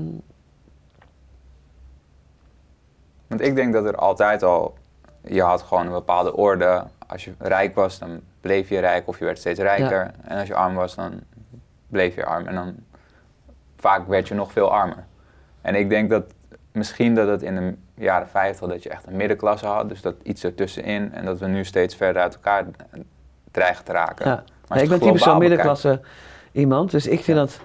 Want 3.35 3.47
ik 3.47 3.55
denk 3.55 3.73
dat 3.73 3.85
er 3.85 3.97
altijd 3.97 4.43
al, 4.43 4.75
je 5.21 5.43
had 5.43 5.63
gewoon 5.63 5.87
een 5.87 5.93
bepaalde 5.93 6.37
orde. 6.37 6.85
Als 7.07 7.25
je 7.25 7.33
rijk 7.39 7.75
was, 7.75 7.99
dan 7.99 8.21
bleef 8.41 8.69
je 8.69 8.79
rijk 8.79 9.09
of 9.09 9.19
je 9.19 9.25
werd 9.25 9.39
steeds 9.39 9.61
rijker. 9.61 10.11
En 10.23 10.39
als 10.39 10.49
je 10.49 10.55
arm 10.55 10.75
was, 10.75 10.95
dan 10.95 11.21
bleef 11.95 12.15
je 12.15 12.25
arm. 12.25 12.47
En 12.47 12.55
dan 12.55 12.75
vaak 13.77 14.07
werd 14.07 14.29
je 14.29 14.35
nog 14.35 14.53
veel 14.53 14.71
armer. 14.73 15.05
En 15.61 15.75
ik 15.75 15.89
denk 15.89 16.11
dat 16.11 16.25
misschien 16.73 17.15
dat 17.15 17.29
het 17.29 17.43
in 17.43 17.55
de 17.55 17.75
jaren 18.03 18.29
50 18.29 18.69
dat 18.69 18.83
je 18.83 18.89
echt 18.89 19.07
een 19.07 19.17
middenklasse 19.17 19.67
had. 19.67 19.89
Dus 19.89 20.01
dat 20.01 20.15
iets 20.23 20.45
ertussenin. 20.45 21.13
En 21.13 21.25
dat 21.25 21.39
we 21.39 21.47
nu 21.47 21.65
steeds 21.65 21.95
verder 21.95 22.23
uit 22.23 22.35
elkaar 22.35 22.65
dreigen 23.51 23.85
te 23.85 23.93
raken. 23.93 24.27
ja. 24.27 24.35
Maar 24.69 24.77
Nee, 24.79 24.83
ik 24.83 24.89
ben 24.89 25.01
typisch 25.01 25.23
zo'n 25.23 25.39
bekijkt- 25.39 25.39
middenklasse 25.49 26.01
iemand, 26.53 26.91
dus 26.91 27.07
ik 27.07 27.21
vind 27.21 27.37
dat, 27.39 27.61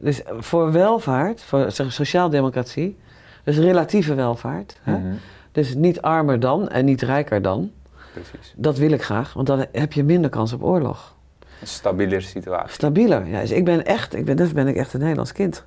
dus 0.00 0.22
voor 0.26 0.72
welvaart, 0.72 1.42
voor 1.42 1.70
zeg, 1.70 1.92
sociaaldemocratie, 1.92 2.98
dus 3.44 3.58
relatieve 3.58 4.14
welvaart, 4.14 4.78
hè? 4.82 4.98
Mhm, 4.98 5.12
dus 5.52 5.74
niet 5.74 6.00
armer 6.02 6.40
dan 6.40 6.68
en 6.68 6.84
niet 6.84 7.02
rijker 7.02 7.42
dan, 7.42 7.70
Precies. 8.12 8.54
dat 8.56 8.78
wil 8.78 8.90
ik 8.90 9.02
graag, 9.02 9.32
want 9.32 9.46
dan 9.46 9.66
heb 9.72 9.92
je 9.92 10.04
minder 10.04 10.30
kans 10.30 10.52
op 10.52 10.62
oorlog. 10.62 11.14
Een 11.60 11.66
stabielere 11.66 12.20
situatie. 12.20 12.72
Stabieler. 12.72 13.26
Ja, 13.26 13.40
dus 13.40 13.50
ik 13.50 13.64
ben 13.64 13.84
echt, 13.84 14.14
ik 14.14 14.24
ben, 14.24 14.36
dus 14.36 14.52
ben 14.52 14.68
ik 14.68 14.76
echt 14.76 14.92
een 14.92 15.00
Nederlands 15.00 15.32
kind. 15.32 15.64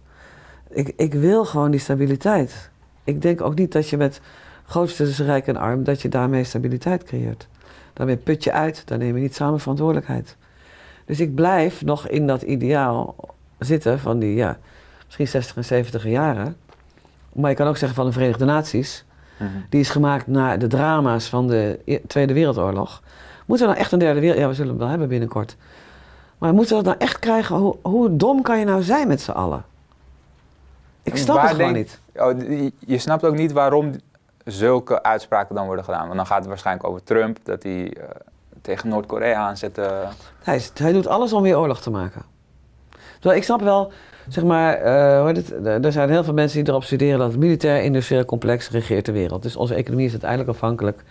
Ik, 0.69 0.93
ik 0.95 1.13
wil 1.13 1.45
gewoon 1.45 1.71
die 1.71 1.79
stabiliteit. 1.79 2.69
Ik 3.03 3.21
denk 3.21 3.41
ook 3.41 3.55
niet 3.55 3.71
dat 3.71 3.89
je 3.89 3.97
met 3.97 4.21
grootste 4.65 5.03
tussen 5.03 5.25
rijk 5.25 5.47
en 5.47 5.57
arm, 5.57 5.83
dat 5.83 6.01
je 6.01 6.09
daarmee 6.09 6.43
stabiliteit 6.43 7.03
creëert. 7.03 7.47
Daarmee 7.93 8.17
put 8.17 8.43
je 8.43 8.51
uit, 8.51 8.81
dan 8.85 8.99
neem 8.99 9.15
je 9.15 9.21
niet 9.21 9.35
samen 9.35 9.59
verantwoordelijkheid. 9.59 10.35
Dus 11.05 11.19
ik 11.19 11.35
blijf 11.35 11.83
nog 11.83 12.07
in 12.07 12.27
dat 12.27 12.41
ideaal 12.41 13.15
zitten 13.59 13.99
van 13.99 14.19
die, 14.19 14.35
ja, 14.35 14.57
misschien 15.05 15.27
60 15.27 15.55
en 15.55 15.65
70 15.65 16.05
jaren. 16.05 16.55
Maar 17.33 17.49
je 17.49 17.55
kan 17.55 17.67
ook 17.67 17.77
zeggen 17.77 17.97
van 17.97 18.05
de 18.05 18.11
Verenigde 18.11 18.45
Naties. 18.45 19.05
Mhm. 19.37 19.49
Die 19.69 19.79
is 19.79 19.89
gemaakt 19.89 20.27
na 20.27 20.57
de 20.57 20.67
drama's 20.67 21.25
van 21.25 21.47
de 21.47 21.79
Tweede 22.07 22.33
Wereldoorlog. 22.33 23.01
Moeten 23.45 23.65
we 23.67 23.71
nou 23.71 23.83
echt 23.83 23.91
een 23.91 23.99
derde 23.99 24.19
wereld... 24.19 24.39
Ja, 24.39 24.47
we 24.47 24.53
zullen 24.53 24.69
hem 24.69 24.79
wel 24.79 24.87
hebben 24.87 25.07
binnenkort. 25.07 25.55
Maar 26.37 26.53
moeten 26.53 26.77
we 26.77 26.83
dat 26.83 26.93
nou 26.97 27.09
echt 27.09 27.19
krijgen? 27.19 27.55
Hoe, 27.55 27.75
hoe 27.81 28.15
dom 28.15 28.41
kan 28.41 28.59
je 28.59 28.65
nou 28.65 28.81
zijn 28.81 29.07
met 29.07 29.21
z'n 29.21 29.31
allen? 29.31 29.63
Ik 31.03 31.17
snap 31.17 31.35
Waar 31.35 31.47
het 31.47 31.55
gewoon 31.55 31.73
denk- 31.73 31.85
niet. 31.85 31.99
Oh, 32.15 32.69
je 32.79 32.97
snapt 32.97 33.25
ook 33.25 33.35
niet 33.35 33.51
waarom 33.51 33.91
zulke 34.45 35.03
uitspraken 35.03 35.55
dan 35.55 35.65
worden 35.65 35.85
gedaan. 35.85 36.03
Want 36.05 36.15
dan 36.15 36.25
gaat 36.25 36.37
het 36.39 36.47
waarschijnlijk 36.47 36.87
over 36.87 37.03
Trump, 37.03 37.37
dat 37.43 37.63
hij 37.63 37.93
eh, 37.93 38.03
tegen 38.61 38.89
Noord-Korea 38.89 39.39
aanzet. 39.47 39.77
eh. 39.77 40.09
Hij, 40.43 40.55
is- 40.55 40.71
hij 40.73 40.91
doet 40.91 41.07
alles 41.07 41.33
om 41.33 41.41
weer 41.43 41.57
oorlog 41.57 41.81
te 41.81 41.89
maken. 41.89 42.21
Terwijl 43.13 43.37
ik 43.37 43.43
snap 43.43 43.61
wel... 43.61 43.91
Zeg 44.27 44.43
maar, 44.43 44.73
eh, 44.73 45.17
hoe 45.19 45.27
heet 45.27 45.49
het? 45.49 45.85
er 45.85 45.91
zijn 45.91 46.09
heel 46.09 46.23
veel 46.23 46.33
mensen 46.33 46.59
die 46.63 46.69
erop 46.69 46.83
studeren 46.83 47.19
dat 47.19 47.31
het 47.31 47.39
militair-industrieel 47.39 48.25
complex 48.25 48.69
regeert 48.69 49.05
de 49.05 49.11
wereld. 49.11 49.41
Dus 49.43 49.55
onze 49.55 49.73
economie 49.75 50.05
is 50.05 50.11
uiteindelijk 50.11 50.49
afhankelijk 50.49 51.03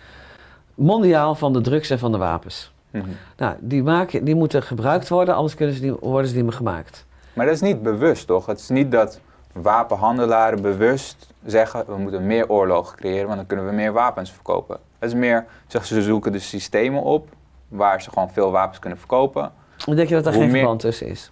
mondiaal 0.75 1.35
van 1.35 1.53
de 1.53 1.61
drugs 1.61 1.89
en 1.89 1.99
van 1.99 2.11
de 2.11 2.17
wapens. 2.17 2.71
Mhm. 2.91 3.05
Nou, 3.37 3.55
die, 3.59 3.83
maken, 3.83 4.23
die 4.23 4.35
moeten 4.35 4.63
gebruikt 4.63 5.09
worden, 5.09 5.35
anders 5.35 5.55
kunnen 5.55 5.75
ze 5.75 5.83
niet, 5.83 5.95
worden 5.99 6.29
ze 6.29 6.35
niet 6.35 6.43
meer 6.43 6.53
gemaakt. 6.53 7.05
Maar 7.33 7.45
dat 7.45 7.55
is 7.55 7.61
niet 7.61 7.83
bewust, 7.83 8.27
toch? 8.27 8.45
Het 8.45 8.59
is 8.59 8.69
niet 8.69 8.91
dat 8.91 9.19
wapenhandelaren 9.53 10.61
bewust 10.61 11.27
zeggen... 11.45 11.83
we 11.87 11.97
moeten 11.97 12.25
meer 12.27 12.49
oorlog 12.49 12.95
creëren, 12.95 13.25
want 13.25 13.37
dan 13.37 13.45
kunnen 13.45 13.65
we 13.65 13.71
meer 13.71 13.93
wapens 13.93 14.31
verkopen. 14.31 14.77
Het 14.99 15.09
is 15.09 15.15
meer, 15.15 15.45
zeg, 15.67 15.85
ze 15.85 16.01
zoeken 16.01 16.31
de 16.31 16.39
systemen 16.39 17.01
op... 17.01 17.29
waar 17.67 18.01
ze 18.01 18.09
gewoon 18.09 18.29
veel 18.31 18.51
wapens 18.51 18.79
kunnen 18.79 18.99
verkopen. 18.99 19.51
Denk 19.85 20.09
je 20.09 20.15
dat 20.15 20.25
er 20.25 20.33
Hoe 20.33 20.41
geen 20.41 20.51
meer- 20.51 20.59
verband 20.59 20.79
tussen 20.79 21.07
is? 21.07 21.31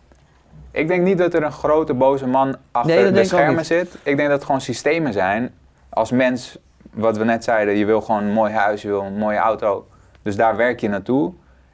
Ik 0.71 0.87
denk 0.87 1.03
niet 1.03 1.17
dat 1.17 1.33
er 1.33 1.43
een 1.43 1.51
grote 1.51 1.93
boze 1.93 2.27
man 2.27 2.55
achter 2.71 2.95
Nee, 3.01 3.11
de 3.11 3.23
schermen 3.23 3.65
zit. 3.65 3.93
Ik 3.93 4.15
denk 4.15 4.17
dat 4.29 4.31
het 4.31 4.43
gewoon 4.43 4.61
systemen 4.61 5.13
zijn. 5.13 5.53
Als 5.89 6.11
mens, 6.11 6.57
wat 6.99 7.17
we 7.17 7.23
net 7.23 7.43
zeiden, 7.43 7.75
je 7.75 7.85
wil 7.85 8.01
gewoon 8.01 8.23
een 8.23 8.31
mooi 8.31 8.53
huis, 8.53 8.81
je 8.81 8.87
wil 8.87 9.01
een 9.01 9.17
mooie 9.17 9.37
auto. 9.37 9.87
Dus 10.21 10.35
daar 10.35 10.55
werk 10.55 10.79
je 10.79 10.89
naartoe. 10.89 11.33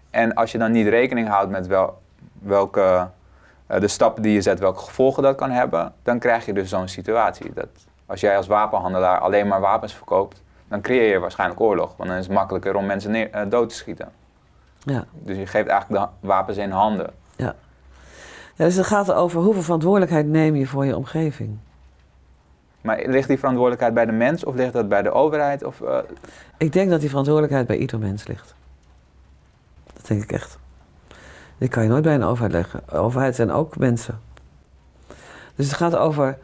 En 0.10 0.34
als 0.34 0.52
je 0.52 0.58
dan 0.58 0.72
niet 0.72 0.88
rekening 0.88 1.28
houdt 1.28 1.52
met 1.52 1.68
wel, 1.68 2.02
welke, 2.40 3.08
eh, 3.68 3.80
de 3.80 3.88
stappen 3.88 4.24
die 4.24 4.34
je 4.34 4.42
zet, 4.42 4.60
welke 4.60 4.80
gevolgen 4.80 5.24
dat 5.24 5.36
kan 5.36 5.52
hebben, 5.52 5.94
dan 6.04 6.20
krijg 6.20 6.46
je 6.46 6.54
dus 6.54 6.70
zo'n 6.70 6.88
situatie. 6.88 7.54
Dat 7.54 7.68
als 8.06 8.20
jij 8.20 8.38
als 8.38 8.48
wapenhandelaar 8.48 9.20
alleen 9.20 9.48
maar 9.48 9.62
wapens 9.62 9.94
verkoopt, 9.94 10.44
dan 10.68 10.82
creëer 10.82 11.12
je 11.12 11.20
waarschijnlijk 11.20 11.62
oorlog. 11.62 11.94
Want 11.98 12.10
dan 12.10 12.18
is 12.18 12.26
het 12.26 12.36
makkelijker 12.36 12.76
om 12.76 12.86
mensen 12.86 13.12
neer- 13.12 13.32
eh, 13.32 13.42
dood 13.50 13.70
te 13.70 13.76
schieten. 13.76 14.12
Ja. 14.80 15.06
Dus 15.14 15.38
je 15.38 15.48
geeft 15.48 15.68
eigenlijk 15.68 16.04
de 16.22 16.28
wapens 16.28 16.58
in 16.58 16.72
handen. 16.72 17.10
ja. 17.36 17.56
Dus 18.58 18.76
het 18.76 18.86
gaat 18.86 19.12
over 19.12 19.42
hoeveel 19.42 19.62
verantwoordelijkheid 19.62 20.26
neem 20.28 20.56
je 20.56 20.68
voor 20.68 20.86
je 20.86 20.96
omgeving. 20.96 21.58
Maar 22.86 23.04
ligt 23.06 23.28
die 23.28 23.38
verantwoordelijkheid 23.38 23.94
bij 23.94 24.06
de 24.06 24.12
mens 24.12 24.44
of 24.44 24.56
ligt 24.56 24.74
dat 24.74 24.90
bij 24.90 25.02
de 25.02 25.12
overheid? 25.12 25.64
Of, 25.64 25.82
eh, 25.82 25.98
Ik 26.58 26.74
denk 26.74 26.90
dat 26.90 27.00
die 27.00 27.10
verantwoordelijkheid 27.10 27.68
bij 27.68 27.78
ieder 27.78 28.00
mens 28.00 28.28
ligt. 28.28 28.56
Dat 29.94 30.08
denk 30.08 30.24
ik 30.24 30.32
echt. 30.32 30.58
Die 31.58 31.70
kan 31.70 31.84
je 31.84 31.90
nooit 31.90 32.04
bij 32.04 32.16
een 32.16 32.24
overheid 32.24 32.52
leggen. 32.52 32.90
Overheid 32.92 33.36
zijn 33.36 33.52
ook 33.52 33.78
mensen. 33.78 34.20
Dus 35.56 35.66
het 35.66 35.76
gaat 35.76 35.96
over. 35.96 36.38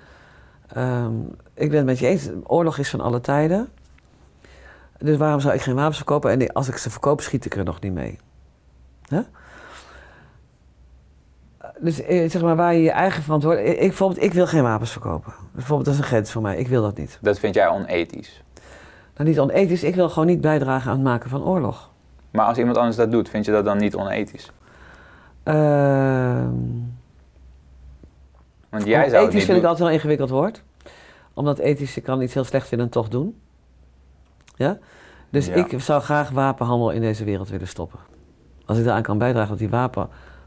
ehm, 0.68 1.14
ik 1.54 1.70
ben 1.70 1.78
het 1.78 1.86
met 1.86 2.00
je 2.00 2.08
eens, 2.08 2.30
oorlog 2.44 2.78
is 2.78 2.89
van 2.89 3.02
alle 3.02 3.22
tijden. 3.22 3.70
Dus 4.98 5.18
waarom 5.18 5.39
zou 5.39 5.54
ik 5.54 5.62
geen 5.62 5.76
wapens 5.76 5.98
verkopen? 5.98 6.32
En 6.32 6.54
als 6.54 6.68
ik 6.68 6.78
ze 6.78 6.89
verkoop, 6.89 7.22
schiet 7.22 7.46
ik 7.46 7.56
er 7.56 7.64
nog 7.64 7.82
niet 7.82 7.94
mee. 7.94 8.20
Hè? 9.08 9.22
Dus 11.82 12.01
eh, 12.01 12.29
zeg 12.29 12.41
maar 12.41 12.55
waar 12.55 12.73
je 12.73 12.82
je 12.82 12.91
eigen 12.91 13.23
verantwoordelijkheid. 13.23 13.82
Ik, 13.84 13.89
bijvoorbeeld, 13.89 14.23
ik 14.23 14.34
wil 14.34 14.47
geen 14.47 14.63
wapens 14.63 14.91
verkopen. 14.91 15.34
Bijvoorbeeld, 15.51 15.86
dat 15.86 15.93
is 15.93 15.99
een 15.99 16.07
grens 16.07 16.32
voor 16.32 16.41
mij. 16.41 16.57
Ik 16.57 16.67
wil 16.67 16.82
dat 16.82 16.97
niet. 16.97 17.17
dat 17.21 17.39
vind 17.39 17.55
jij 17.55 17.69
onethisch. 17.69 18.43
Nou, 19.15 19.29
niet 19.29 19.39
onethisch. 19.39 19.84
Ik 19.84 19.95
wil 19.95 20.09
gewoon 20.09 20.27
niet 20.27 20.41
bijdragen 20.41 20.89
aan 20.91 20.97
het 20.97 21.05
maken 21.05 21.29
van 21.29 21.43
oorlog. 21.43 21.89
Maar 22.32 22.45
als 22.45 22.57
iemand 22.57 22.77
anders 22.77 22.95
dat 22.95 23.11
doet, 23.11 23.29
vind 23.29 23.45
je 23.45 23.51
dat 23.51 23.65
dan 23.65 23.77
niet 23.77 23.95
onethisch? 23.95 24.51
Ehm 25.43 26.49
Want 28.69 28.86
jij 28.86 29.09
zou 29.09 29.21
ethisch 29.21 29.34
niet 29.34 29.43
vind 29.43 29.57
ik 29.57 29.63
altijd 29.63 29.79
wel 29.79 29.88
een 29.88 29.93
ingewikkeld 29.93 30.29
woord. 30.29 30.63
Omdat 31.34 31.57
ethisch, 31.57 31.95
je 31.95 32.01
kan 32.01 32.21
iets 32.21 32.34
heel 32.34 32.43
slecht 32.43 32.67
vinden 32.67 32.86
en 32.88 32.91
toch 32.93 33.07
doen. 33.09 33.39
Ja? 34.55 34.77
Dus 35.29 35.45
Ja. 35.45 35.53
ik 35.55 35.79
zou 35.82 36.01
graag 36.01 36.29
wapenhandel 36.29 36.91
in 36.91 37.01
deze 37.01 37.23
wereld 37.23 37.49
willen 37.49 37.67
stoppen. 37.67 37.99
Als 38.65 38.77
ik 38.77 38.84
daaraan 38.84 39.03
kan 39.03 39.17
bijdragen 39.17 39.49
dat 39.49 39.57
die 39.57 39.69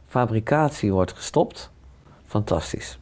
wapenfabricatie 0.05 0.93
wordt 0.93 1.13
gestopt, 1.13 1.71
fantastisch. 2.27 2.99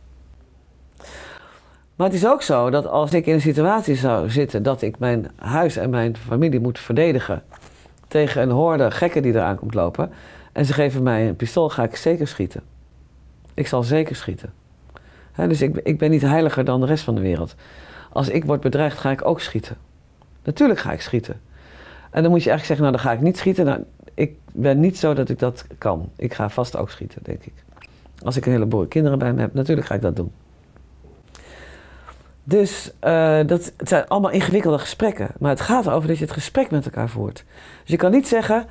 Maar 1.96 2.06
het 2.06 2.16
is 2.16 2.26
ook 2.26 2.42
zo 2.42 2.70
dat 2.70 2.86
als 2.86 3.12
ik 3.12 3.26
in 3.26 3.34
een 3.34 3.40
situatie 3.40 3.94
zou 3.94 4.30
zitten 4.30 4.62
dat 4.62 4.82
ik 4.82 4.98
mijn 4.98 5.30
huis 5.36 5.76
en 5.76 5.90
mijn 5.90 6.16
familie 6.16 6.60
moet 6.60 6.78
verdedigen 6.78 7.42
tegen 8.08 8.42
een 8.42 8.50
horde 8.50 8.90
gekken 8.90 9.22
die 9.22 9.32
eraan 9.32 9.56
komt 9.56 9.74
lopen 9.74 10.12
en 10.52 10.64
ze 10.64 10.72
geven 10.72 11.02
mij 11.02 11.28
een 11.28 11.36
pistool, 11.36 11.68
ga 11.68 11.82
ik 11.82 11.96
zeker 11.96 12.26
schieten. 12.26 12.62
Ik 13.54 13.66
zal 13.66 13.82
zeker 13.82 14.16
schieten. 14.16 14.52
Dus 15.36 15.62
ik, 15.62 15.76
ik 15.76 15.98
ben 15.98 16.10
niet 16.10 16.22
heiliger 16.22 16.64
dan 16.64 16.80
de 16.80 16.86
rest 16.86 17.04
van 17.04 17.14
de 17.14 17.20
wereld. 17.20 17.54
Als 18.12 18.28
ik 18.28 18.44
word 18.44 18.60
bedreigd, 18.60 18.98
ga 18.98 19.10
ik 19.10 19.24
ook 19.24 19.40
schieten. 19.40 19.76
Natuurlijk 20.42 20.80
ga 20.80 20.92
ik 20.92 21.00
schieten. 21.00 21.40
En 22.10 22.22
dan 22.22 22.30
moet 22.30 22.42
je 22.42 22.50
eigenlijk 22.50 22.64
zeggen, 22.64 22.84
nou 22.84 22.92
dan 22.92 23.04
ga 23.04 23.12
ik 23.12 23.20
niet 23.20 23.38
schieten. 23.38 23.64
Nou, 23.64 23.84
ik 24.22 24.36
ben 24.52 24.80
niet 24.80 24.98
zo 24.98 25.14
dat 25.14 25.28
ik 25.28 25.38
dat 25.38 25.66
kan. 25.78 26.10
Ik 26.16 26.34
ga 26.34 26.48
vast 26.48 26.76
ook 26.76 26.90
schieten, 26.90 27.22
denk 27.22 27.44
ik. 27.44 27.52
Als 28.24 28.36
ik 28.36 28.46
een 28.46 28.52
heleboel 28.52 28.86
kinderen 28.86 29.18
bij 29.18 29.32
me 29.32 29.40
heb, 29.40 29.54
natuurlijk 29.54 29.86
ga 29.86 29.94
ik 29.94 30.02
dat 30.02 30.16
doen. 30.16 30.32
Dus 32.44 32.92
eh, 32.98 33.40
dat, 33.46 33.72
het 33.76 33.88
zijn 33.88 34.08
allemaal 34.08 34.30
ingewikkelde 34.30 34.78
gesprekken. 34.78 35.28
Maar 35.38 35.50
het 35.50 35.60
gaat 35.60 35.86
erover 35.86 36.08
dat 36.08 36.18
je 36.18 36.24
het 36.24 36.32
gesprek 36.32 36.70
met 36.70 36.84
elkaar 36.84 37.08
voert. 37.08 37.44
Dus 37.80 37.90
je 37.90 37.96
kan 37.96 38.10
niet 38.10 38.28
zeggen, 38.28 38.66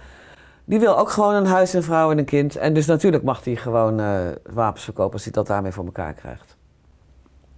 die 0.66 0.80
wil 0.80 0.98
ook 0.98 1.10
gewoon 1.10 1.36
een 1.36 1.46
huis, 1.46 1.74
een 1.74 1.84
vrouw 1.84 2.12
en 2.12 2.18
een 2.18 2.26
kind. 2.26 2.56
En 2.56 2.74
dus 2.74 2.86
natuurlijk 2.86 3.24
mag 3.24 3.44
hij 3.44 3.56
gewoon 3.56 4.00
eh, 4.00 4.20
wapens 4.54 4.84
verkopen 4.84 5.14
als 5.14 5.24
hij 5.24 5.34
dat 5.34 5.48
daarmee 5.48 5.72
voor 5.72 5.86
elkaar 5.86 6.14
krijgt. 6.14 6.58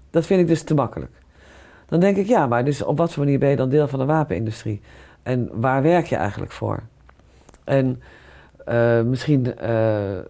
Dat 0.09 0.25
vind 0.25 0.41
ik 0.41 0.47
dus 0.47 0.63
te 0.63 0.73
makkelijk. 0.73 1.11
Dan 1.85 1.99
denk 1.99 2.17
ik, 2.17 2.27
ja, 2.27 2.47
maar 2.47 2.65
dus 2.65 2.81
op 2.81 2.97
wat 2.97 3.13
voor 3.13 3.23
manier 3.23 3.39
ben 3.39 3.49
je 3.49 3.55
dan 3.55 3.69
deel 3.69 3.87
van 3.87 3.99
de 3.99 4.05
wapenindustrie? 4.05 4.81
En 5.23 5.49
waar 5.53 5.81
werk 5.81 6.05
je 6.05 6.15
eigenlijk 6.15 6.51
voor? 6.51 6.83
En 7.63 8.01
eh, 8.65 9.01
misschien, 9.01 9.57
eh, 9.57 10.17
eh, 10.19 10.25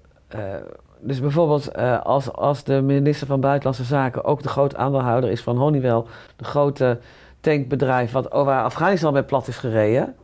dus 1.00 1.20
bijvoorbeeld 1.20 1.76
als, 2.04 2.32
als 2.32 2.64
de 2.64 2.82
minister 2.82 3.28
van 3.28 3.40
Buitenlandse 3.40 3.84
Zaken 3.84 4.24
ook 4.24 4.44
de 4.44 4.50
grote 4.50 4.78
aandeelhouder 4.78 5.30
is 5.30 5.42
van 5.42 5.58
Honeywell, 5.58 6.04
de 6.36 6.44
grote 6.44 7.00
tankbedrijf 7.40 8.12
wat, 8.12 8.28
waar 8.32 8.64
Afghanistan 8.64 9.14
bij 9.14 9.24
plat 9.24 9.48
is 9.48 9.58
gereden. 9.58 10.16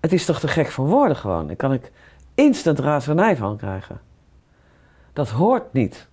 Het 0.00 0.12
is 0.12 0.24
toch 0.24 0.40
te 0.40 0.48
gek 0.48 0.66
voor 0.66 0.86
woorden 0.86 1.16
gewoon. 1.16 1.46
Daar 1.46 1.56
kan 1.56 1.72
ik 1.72 1.92
instant 2.34 2.78
razernij 2.78 3.36
van 3.36 3.56
krijgen. 3.56 4.00
Dat 5.12 5.28
hoort 5.28 5.72
niet. 5.72 6.08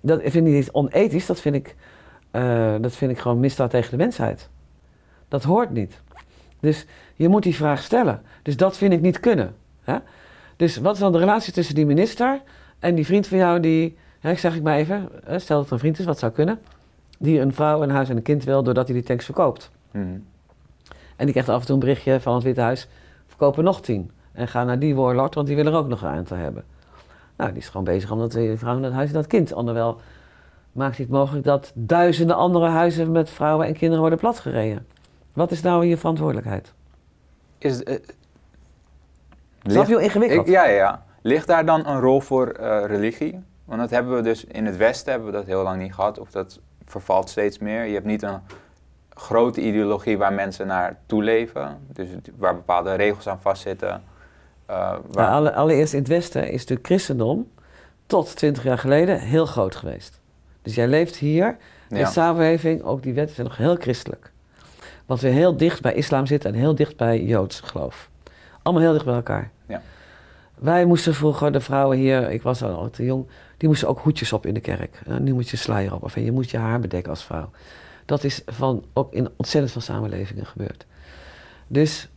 Dat 0.00 0.20
vind 0.22 0.46
ik 0.46 0.52
niet 0.52 0.70
onethisch, 0.70 1.26
dat 1.26 1.40
vind 1.40 1.54
ik, 1.54 1.76
dat 2.80 2.92
vind 2.92 3.10
ik 3.10 3.18
gewoon 3.18 3.40
misdaad 3.40 3.70
tegen 3.70 3.90
de 3.90 3.96
mensheid. 3.96 4.48
Dat 5.28 5.42
hoort 5.42 5.70
niet. 5.70 6.02
Dus 6.60 6.86
je 7.20 7.28
moet 7.28 7.42
die 7.42 7.54
vraag 7.54 7.82
stellen. 7.82 8.22
Dus 8.42 8.56
dat 8.56 8.76
vind 8.76 8.92
ik 8.92 9.00
niet 9.00 9.20
kunnen. 9.20 9.54
Hè? 9.82 9.96
Dus 10.56 10.76
wat 10.76 10.94
is 10.94 11.00
dan 11.00 11.12
de 11.12 11.18
relatie 11.18 11.52
tussen 11.52 11.74
die 11.74 11.86
minister 11.86 12.40
en 12.78 12.94
die 12.94 13.06
vriend 13.06 13.26
van 13.26 13.38
jou 13.38 13.60
die, 13.60 13.96
hè, 14.20 14.30
ik 14.30 14.38
zeg 14.38 14.56
ik 14.56 14.62
maar 14.62 14.76
even, 14.76 15.08
hè, 15.24 15.38
stel 15.38 15.56
dat 15.56 15.66
er 15.66 15.72
een 15.72 15.78
vriend 15.78 15.98
is, 15.98 16.04
wat 16.04 16.18
zou 16.18 16.32
kunnen, 16.32 16.60
die 17.18 17.40
een 17.40 17.54
vrouw, 17.54 17.82
een 17.82 17.90
huis 17.90 18.08
en 18.08 18.16
een 18.16 18.22
kind 18.22 18.44
wil 18.44 18.62
doordat 18.62 18.86
hij 18.86 18.94
die 18.94 19.04
tanks 19.04 19.24
verkoopt. 19.24 19.70
Mhm. 19.90 20.04
En 21.16 21.24
die 21.24 21.30
krijgt 21.30 21.48
af 21.48 21.60
en 21.60 21.66
toe 21.66 21.74
een 21.74 21.80
berichtje 21.80 22.20
van 22.20 22.34
het 22.34 22.42
Witte 22.42 22.60
Huis, 22.60 22.88
verkopen 23.26 23.64
nog 23.64 23.80
tien. 23.80 24.10
En 24.32 24.48
ga 24.48 24.64
naar 24.64 24.78
die 24.78 24.94
warlord, 24.94 25.34
want 25.34 25.46
die 25.46 25.56
wil 25.56 25.66
er 25.66 25.74
ook 25.74 25.88
nog 25.88 26.02
een 26.02 26.08
aantal 26.08 26.36
hebben. 26.36 26.64
Nou, 27.36 27.50
die 27.50 27.60
is 27.60 27.68
gewoon 27.68 27.84
bezig 27.84 28.10
omdat 28.10 28.32
die 28.32 28.56
vrouw 28.56 28.76
en 28.76 28.82
dat 28.82 28.92
huis 28.92 29.08
en 29.08 29.14
dat 29.14 29.26
kind. 29.26 29.52
Onderwijl 29.52 30.00
maakt 30.72 30.96
hij 30.96 31.04
het 31.04 31.14
mogelijk 31.14 31.44
dat 31.44 31.72
duizenden 31.74 32.36
andere 32.36 32.68
huizen 32.68 33.12
met 33.12 33.30
vrouwen 33.30 33.66
en 33.66 33.72
kinderen 33.72 34.00
worden 34.00 34.18
platgereden. 34.18 34.86
Wat 35.32 35.50
is 35.50 35.62
nou 35.62 35.86
je 35.86 35.96
verantwoordelijkheid? 35.96 36.72
Is, 37.60 37.82
eh, 37.82 37.94
ligt- 39.62 39.86
je 39.88 39.94
hoe 39.94 40.02
ingewikkeld? 40.02 40.46
ik, 40.46 40.52
ja, 40.52 40.64
ja, 40.66 40.74
ja. 40.74 41.04
Ligt 41.22 41.46
daar 41.46 41.64
dan 41.66 41.86
een 41.86 42.00
rol 42.00 42.20
voor 42.20 42.48
eh, 42.48 42.84
religie? 42.86 43.40
Want 43.64 43.80
dat 43.80 43.90
hebben 43.90 44.14
we 44.14 44.22
dus 44.22 44.44
in 44.44 44.66
het 44.66 44.76
Westen 44.76 45.10
hebben 45.12 45.30
we 45.30 45.36
dat 45.36 45.46
heel 45.46 45.62
lang 45.62 45.82
niet 45.82 45.94
gehad. 45.94 46.18
Of 46.18 46.30
dat 46.30 46.60
vervalt 46.84 47.28
steeds 47.30 47.58
meer. 47.58 47.84
Je 47.84 47.94
hebt 47.94 48.06
niet 48.06 48.22
een 48.22 48.38
grote 49.10 49.60
ideologie 49.60 50.18
waar 50.18 50.32
mensen 50.32 50.66
naar 50.66 50.96
toeleven. 51.06 51.78
Dus 51.92 52.08
waar 52.36 52.54
bepaalde 52.54 52.94
regels 52.94 53.28
aan 53.28 53.40
vastzitten. 53.40 54.02
eh, 54.66 54.76
waar, 54.76 55.00
Nou, 55.10 55.30
alle- 55.30 55.54
allereerst 55.54 55.92
in 55.92 55.98
het 55.98 56.08
Westen 56.08 56.42
is 56.48 56.60
natuurlijk 56.60 56.86
christendom 56.86 57.50
tot 58.06 58.36
20 58.36 58.62
jaar 58.64 58.78
geleden 58.78 59.20
heel 59.20 59.46
groot 59.46 59.74
geweest. 59.76 60.20
Dus 60.62 60.74
jij 60.74 60.88
leeft 60.88 61.16
hier, 61.16 61.56
de 61.88 61.96
ja. 61.98 62.06
samenleving, 62.06 62.82
ook 62.82 63.02
die 63.02 63.14
wetten 63.14 63.34
zijn 63.34 63.46
nog 63.46 63.56
heel 63.56 63.74
christelijk. 63.76 64.32
Wat 65.10 65.20
weer 65.20 65.32
heel 65.32 65.56
dicht 65.56 65.82
bij 65.82 65.94
islam 65.94 66.26
zit 66.26 66.44
en 66.44 66.54
heel 66.54 66.74
dicht 66.74 66.96
bij 66.96 67.22
joods 67.22 67.60
geloof. 67.60 68.10
Allemaal 68.62 68.82
heel 68.82 68.92
dicht 68.92 69.04
bij 69.04 69.14
elkaar. 69.14 69.50
Ja. 69.66 69.82
Wij 70.54 70.84
moesten 70.84 71.14
vroeger, 71.14 71.52
de 71.52 71.60
vrouwen 71.60 71.98
hier, 71.98 72.30
ik 72.30 72.42
was 72.42 72.62
al 72.62 72.90
te 72.90 73.04
jong, 73.04 73.26
die 73.56 73.68
moesten 73.68 73.88
ook 73.88 73.98
hoedjes 73.98 74.32
op 74.32 74.46
in 74.46 74.54
de 74.54 74.60
kerk. 74.60 75.00
Eh, 75.06 75.16
nu 75.16 75.32
moet 75.32 75.48
je 75.48 75.56
sluier 75.56 75.94
op 75.94 76.02
of 76.02 76.14
je 76.14 76.32
moet 76.32 76.50
je 76.50 76.56
haar 76.56 76.80
bedekken 76.80 77.10
als 77.10 77.24
vrouw. 77.24 77.50
Dat 78.04 78.24
is 78.24 78.42
van, 78.46 78.84
ook 78.92 79.12
in 79.12 79.28
ontzettend 79.36 79.72
veel 79.72 79.80
samenlevingen 79.80 80.46
gebeurd. 80.46 80.86
Dus 81.66 82.08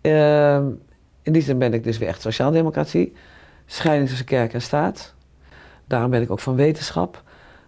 ehm, 0.00 0.66
in 1.22 1.32
die 1.32 1.42
zin 1.42 1.58
ben 1.58 1.74
ik 1.74 1.84
dus 1.84 1.98
weer 1.98 2.08
echt 2.08 2.20
sociaaldemocratie. 2.20 3.12
Scheiding 3.66 4.08
tussen 4.08 4.26
kerk 4.26 4.52
en 4.52 4.62
staat. 4.62 5.14
Daarom 5.86 6.10
ben 6.10 6.22
ik 6.22 6.30
ook 6.30 6.40
van 6.40 6.54
wetenschap. 6.54 7.22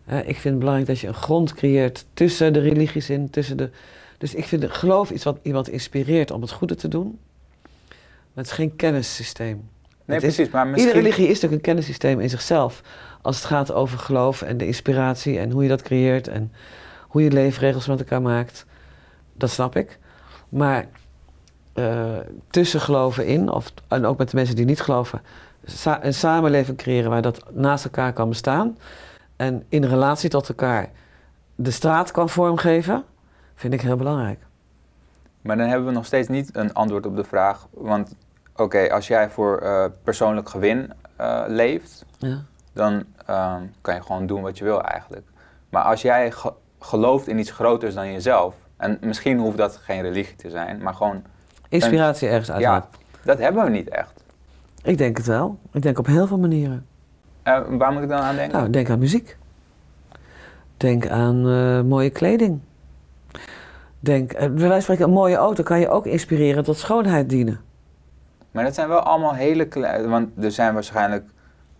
Eh, 0.05 0.19
ik 0.19 0.25
vind 0.37 0.45
het 0.45 0.59
belangrijk 0.59 0.89
dat 0.89 0.99
je 0.99 1.07
een 1.07 1.15
grond 1.15 1.55
creëert 1.55 2.07
tussen 2.15 2.53
de 2.53 2.61
religies 2.61 3.11
in. 3.11 3.31
Tussen 3.31 3.57
de, 3.57 3.71
dus 4.19 4.35
ik 4.35 4.45
vind 4.45 4.65
geloof 4.71 5.11
iets 5.11 5.25
wat 5.25 5.39
iemand 5.43 5.69
inspireert 5.69 6.31
om 6.31 6.41
het 6.43 6.51
goede 6.53 6.75
te 6.75 6.89
doen. 6.89 7.19
Maar 7.89 8.45
het 8.45 8.47
is 8.47 8.53
geen 8.53 8.77
kennissysteem. 8.77 9.69
Nee, 10.05 10.17
is- 10.17 10.23
precies. 10.23 10.51
Maar 10.53 10.67
misschien... 10.67 10.87
Iedere 10.89 11.05
religie 11.09 11.25
is 11.29 11.35
natuurlijk 11.35 11.53
een 11.55 11.61
kennissysteem 11.73 12.21
in 12.21 12.31
zichzelf. 12.31 12.81
Als 13.23 13.37
het 13.37 13.45
gaat 13.45 13.73
over 13.73 13.99
geloof 13.99 14.43
en 14.43 14.57
de 14.57 14.67
inspiratie 14.67 15.39
en 15.39 15.51
hoe 15.51 15.63
je 15.63 15.69
dat 15.69 15.83
creëert 15.83 16.29
en 16.29 16.53
hoe 17.09 17.23
je 17.23 17.31
leefregels 17.31 17.87
met 17.87 17.99
elkaar 17.99 18.23
maakt. 18.23 18.67
Dat 19.35 19.51
snap 19.51 19.77
ik. 19.77 19.99
Maar 20.49 20.87
eh, 21.73 22.17
tussen 22.51 22.81
geloven 22.81 23.27
in, 23.27 23.51
of, 23.51 23.73
en 23.89 24.05
ook 24.05 24.19
met 24.19 24.31
de 24.31 24.37
mensen 24.37 24.57
die 24.57 24.65
niet 24.65 24.81
geloven, 24.81 25.23
sa- 25.65 26.05
een 26.05 26.15
samenleving 26.15 26.77
creëren 26.77 27.11
waar 27.11 27.23
dat 27.23 27.45
naast 27.55 27.85
elkaar 27.85 28.13
kan 28.13 28.29
bestaan. 28.29 28.79
En 29.37 29.65
in 29.69 29.85
relatie 29.85 30.31
tot 30.31 30.49
elkaar 30.49 30.91
de 31.55 31.71
straat 31.71 32.11
kan 32.11 32.29
vormgeven, 32.29 33.05
vind 33.59 33.73
ik 33.75 33.81
heel 33.81 33.97
belangrijk. 33.97 34.41
Maar 35.43 35.57
dan 35.57 35.69
hebben 35.69 35.87
we 35.89 35.93
nog 35.95 36.07
steeds 36.07 36.29
niet 36.29 36.57
een 36.57 36.75
antwoord 36.75 37.07
op 37.07 37.17
de 37.17 37.25
vraag. 37.25 37.67
Want 37.71 38.15
oké, 38.57 38.93
als 38.93 39.07
jij 39.09 39.31
voor 39.31 39.59
eh, 39.59 39.85
persoonlijk 40.03 40.49
gewin 40.49 40.93
eh, 41.17 41.43
leeft, 41.47 42.05
Ja. 42.19 42.39
dan 42.73 43.05
ehm, 43.27 43.63
kan 43.81 43.95
je 43.95 44.03
gewoon 44.03 44.27
doen 44.27 44.43
wat 44.43 44.59
je 44.59 44.65
wil 44.65 44.83
eigenlijk. 44.83 45.27
Maar 45.71 45.83
als 45.83 46.03
jij 46.03 46.31
ge- 46.33 46.53
gelooft 46.81 47.29
in 47.29 47.39
iets 47.39 47.51
groters 47.51 47.95
dan 47.95 48.13
jezelf, 48.13 48.55
en 48.77 48.99
misschien 49.01 49.39
hoeft 49.39 49.57
dat 49.57 49.77
geen 49.77 50.03
religie 50.03 50.37
te 50.37 50.51
zijn, 50.51 50.83
maar 50.83 50.95
gewoon, 50.95 51.23
Inspiratie 51.69 52.29
ergens 52.29 52.51
uit. 52.51 52.61
ja, 52.61 52.89
dat 53.25 53.39
hebben 53.39 53.65
we 53.65 53.71
niet 53.71 53.89
echt. 53.89 54.13
Ik 54.83 54.99
denk 54.99 55.17
het 55.17 55.27
wel. 55.27 55.59
Ik 55.73 55.83
denk 55.83 55.99
op 55.99 56.07
heel 56.07 56.27
veel 56.27 56.39
manieren. 56.39 56.87
Eh, 57.43 57.61
waar 57.69 57.93
moet 57.93 58.03
ik 58.03 58.09
dan 58.09 58.21
aan 58.21 58.35
denken? 58.37 58.59
Nou, 58.59 58.71
denk 58.71 58.91
aan 58.91 58.99
muziek. 58.99 59.37
Denk 60.77 61.09
aan 61.09 61.41
mooie 61.87 62.11
kleding. 62.11 62.61
Denk, 64.01 64.33
eh, 64.33 64.39
bij 64.39 64.49
wijze 64.49 64.69
van 64.71 64.83
spreken, 64.83 65.05
een 65.05 65.11
mooie 65.11 65.37
auto 65.37 65.63
kan 65.63 65.81
je 65.81 65.89
ook 65.89 66.07
inspireren 66.07 66.65
tot 66.65 66.79
schoonheid 66.79 67.29
dienen. 67.29 67.61
Maar 68.51 68.65
dat 68.65 68.75
zijn 68.75 68.89
wel 68.89 69.01
allemaal 69.01 69.35
hele 69.35 69.67
kleine, 69.67 70.09
want 70.09 70.29
er 70.45 70.53
zijn 70.53 70.75
waarschijnlijk 70.75 71.25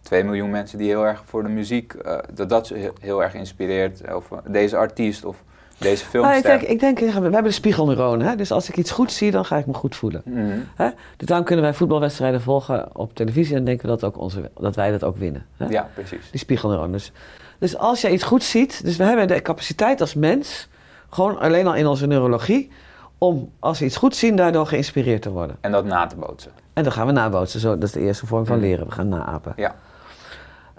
2 0.03 0.25
miljoen 0.25 0.51
mensen 0.51 0.79
die 0.79 0.89
heel 0.89 1.07
erg 1.07 1.23
voor 1.27 1.43
de 1.43 1.49
muziek, 1.49 1.93
eh, 1.93 2.19
dat 2.35 2.49
dat 2.49 2.67
ze 2.67 2.93
heel, 3.01 3.23
erg 3.23 3.35
inspireert. 3.35 4.15
Of 4.15 4.31
eh, 4.31 4.39
deze 4.47 4.77
artiest 4.77 5.25
of 5.25 5.43
deze 5.79 6.05
Nou, 6.13 6.25
ik 6.25 6.43
filmster. 6.43 6.59
denk, 6.59 6.63
ik 6.63 6.81
denk, 6.81 6.99
we 6.99 7.21
hebben 7.21 7.43
de 7.43 7.51
spiegelneuronen. 7.51 8.27
Hè? 8.27 8.37
Dus 8.37 8.53
als 8.53 8.69
ik 8.69 8.77
iets 8.77 8.91
goed 8.91 9.13
zie, 9.13 9.31
dan 9.31 9.45
ga 9.45 9.57
ik 9.57 9.67
me 9.67 9.75
goed 9.75 9.97
voelen. 9.97 10.23
Mhm. 10.25 10.59
Hè? 10.77 10.89
Dus 11.17 11.27
daarom 11.27 11.47
kunnen 11.47 11.65
wij 11.65 11.75
voetbalwedstrijden 11.75 12.41
volgen 12.41 12.97
op 12.97 13.15
televisie 13.15 13.57
en 13.57 13.65
denken 13.65 13.85
we 13.85 13.97
dat, 13.97 14.05
ook 14.05 14.19
onze, 14.19 14.51
dat 14.61 14.77
wij 14.77 14.91
dat 14.91 15.05
ook 15.05 15.17
winnen. 15.17 15.47
Hè? 15.57 15.67
Ja, 15.67 15.89
precies. 15.95 16.31
Die 16.31 16.41
spiegelneuronen. 16.41 16.93
Dus, 16.93 17.13
dus 17.59 17.77
als 17.77 18.01
je 18.01 18.11
iets 18.11 18.23
goed 18.25 18.43
ziet, 18.43 18.85
dus 18.85 18.97
we 18.97 19.05
hebben 19.05 19.29
de 19.29 19.43
capaciteit 19.43 20.01
als 20.01 20.15
mens, 20.15 20.69
gewoon 21.11 21.39
alleen 21.39 21.67
al 21.67 21.75
in 21.75 21.87
onze 21.87 22.07
neurologie, 22.07 22.71
om 23.19 23.51
als 23.59 23.79
we 23.79 23.85
iets 23.85 23.97
goed 23.97 24.17
zien, 24.17 24.37
daardoor 24.37 24.67
geïnspireerd 24.67 25.23
te 25.23 25.31
worden. 25.31 25.57
En 25.61 25.73
dat 25.73 25.85
na 25.85 26.07
te 26.07 26.17
bootsen. 26.17 26.51
En 26.73 26.83
dan 26.83 26.93
gaan 26.93 27.07
we 27.07 27.13
nabootsen. 27.13 27.61
Zo, 27.61 27.75
dat 27.75 27.83
is 27.83 27.93
de 27.93 28.01
eerste 28.01 28.27
vorm 28.27 28.47
van 28.47 28.57
Mhm. 28.57 28.65
leren. 28.67 28.87
We 28.87 28.93
gaan 28.93 29.09
naapen. 29.09 29.53
Ja. 29.57 29.75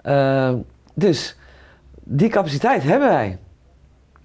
Ehm, 0.02 0.56
dus 0.94 1.36
die 2.02 2.28
capaciteit 2.28 2.82
hebben 2.82 3.08
wij. 3.08 3.38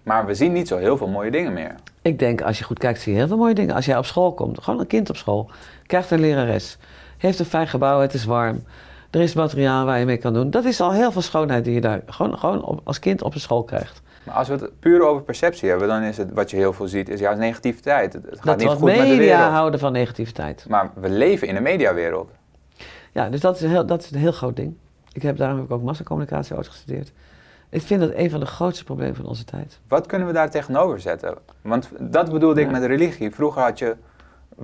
Maar 0.04 0.26
we 0.26 0.34
zien 0.34 0.52
niet 0.54 0.68
zo 0.68 0.78
heel 0.78 0.98
veel 0.98 1.08
mooie 1.08 1.32
dingen 1.32 1.54
meer. 1.54 1.76
Ik 2.02 2.20
denk, 2.20 2.42
als 2.42 2.58
je 2.58 2.64
goed 2.64 2.80
kijkt, 2.80 3.02
zie 3.02 3.12
je 3.14 3.18
heel 3.18 3.28
veel 3.28 3.38
mooie 3.38 3.54
dingen. 3.54 3.76
Als 3.76 3.86
jij 3.86 3.98
op 3.98 4.06
school 4.06 4.34
komt, 4.34 4.64
gewoon 4.64 4.80
een 4.80 4.88
kind 4.88 5.10
op 5.10 5.16
school, 5.16 5.50
krijgt 5.86 6.12
een 6.12 6.20
lerares, 6.20 6.78
heeft 7.18 7.40
een 7.40 7.46
fijn 7.46 7.68
gebouw, 7.68 8.00
het 8.00 8.14
is 8.14 8.26
warm, 8.26 8.64
er 9.10 9.22
is 9.22 9.34
materiaal 9.34 9.86
waar 9.86 10.00
je 10.00 10.06
mee 10.06 10.18
kan 10.18 10.34
doen. 10.34 10.50
Dat 10.50 10.66
is 10.66 10.82
al 10.82 10.92
heel 10.94 11.12
veel 11.12 11.22
schoonheid 11.22 11.64
die 11.64 11.74
je 11.74 11.82
daar 11.82 12.02
gewoon, 12.08 12.38
gewoon 12.38 12.64
op- 12.64 12.82
als 12.84 13.00
kind 13.00 13.22
op 13.24 13.34
een 13.34 13.40
school 13.40 13.64
krijgt. 13.64 14.02
Maar 14.26 14.36
als 14.36 14.48
we 14.48 14.54
het 14.54 14.80
puur 14.80 15.02
over 15.08 15.24
perceptie 15.24 15.70
hebben, 15.70 15.88
dan 15.88 16.02
is 16.02 16.18
het 16.18 16.34
wat 16.34 16.50
je 16.50 16.58
heel 16.58 16.74
veel 16.74 16.88
ziet, 16.88 17.10
is 17.10 17.20
juist 17.20 17.40
negativiteit. 17.40 18.14
Het, 18.14 18.26
gaat 18.30 18.46
Dat 18.46 18.58
niet 18.58 18.68
goed 18.68 18.84
met 18.84 18.96
de 18.96 19.02
media 19.02 19.18
wereld. 19.18 19.52
houden 19.52 19.80
van 19.80 19.92
negativiteit. 19.92 20.66
Maar 20.70 20.92
we 20.96 21.10
leven 21.10 21.48
in 21.48 21.56
een 21.56 21.64
mediawereld. 21.64 22.32
Ja, 23.12 23.30
dus 23.30 23.40
dat 23.40 23.56
is, 23.56 23.62
een 23.62 23.70
heel, 23.70 23.86
dat 23.86 24.04
is 24.04 24.12
een 24.12 24.20
heel 24.20 24.32
groot 24.32 24.56
ding. 24.56 24.76
Ik 25.12 25.22
heb, 25.22 25.38
daarom 25.38 25.58
heb 25.58 25.66
ik 25.66 25.72
ook 25.72 25.84
massacommunicatie 25.84 26.56
ooit 26.56 26.68
gestudeerd. 26.68 27.12
Ik 27.70 27.82
vind 27.82 28.02
dat 28.02 28.12
een 28.14 28.30
van 28.30 28.40
de 28.40 28.46
grootste 28.46 28.84
problemen 28.84 29.16
van 29.16 29.26
onze 29.26 29.44
tijd. 29.46 29.80
Wat 29.88 30.06
kunnen 30.06 30.28
we 30.28 30.34
daar 30.34 30.50
tegenover 30.50 31.00
zetten? 31.00 31.38
Want 31.62 31.90
dat 32.00 32.32
bedoelde 32.32 32.62
ik 32.62 32.72
met 32.72 32.84
religie. 32.84 33.32
Vroeger 33.32 33.62
had 33.62 33.80
je, 33.80 33.96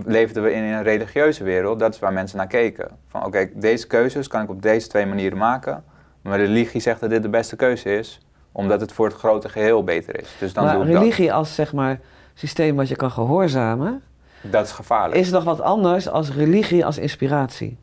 leefden 0.06 0.44
we 0.44 0.54
in 0.54 0.64
een 0.64 0.84
religieuze 0.84 1.44
wereld, 1.44 1.80
dat 1.80 1.94
is 1.94 2.00
waar 2.00 2.14
mensen 2.14 2.38
naar 2.38 2.48
keken. 2.48 2.88
Van 3.08 3.26
oké, 3.26 3.50
deze 3.54 3.88
keuzes 3.88 4.28
kan 4.28 4.42
ik 4.42 4.50
op 4.50 4.62
deze 4.62 4.88
twee 4.88 5.06
manieren 5.06 5.38
maken. 5.38 5.84
Maar 6.22 6.40
religie 6.40 6.82
zegt 6.82 7.00
dat 7.00 7.10
dit 7.10 7.22
de 7.22 7.30
beste 7.30 7.56
keuze 7.56 7.98
is, 7.98 8.20
omdat 8.52 8.82
het 8.82 8.92
voor 8.92 9.06
het 9.06 9.16
grote 9.16 9.50
geheel 9.50 9.84
beter 9.84 10.20
is. 10.20 10.30
Dus 10.40 10.54
dan 10.54 10.64
maar 10.64 10.74
doe 10.74 10.84
ik 10.84 10.90
religie 10.90 11.34
als 11.34 11.56
zeg 11.56 11.74
maar 11.74 12.00
systeem 12.34 12.76
wat 12.76 12.88
je 12.88 12.96
kan 12.96 13.12
gehoorzamen, 13.12 14.02
dat. 14.42 14.66
Is 14.66 14.72
gevaarlijk. 14.72 15.20
is 15.20 15.30
nog 15.30 15.44
wat 15.44 15.62
anders 15.62 16.08
als 16.08 16.32
religie 16.32 16.86
als 16.86 16.98
inspiratie. 16.98 17.78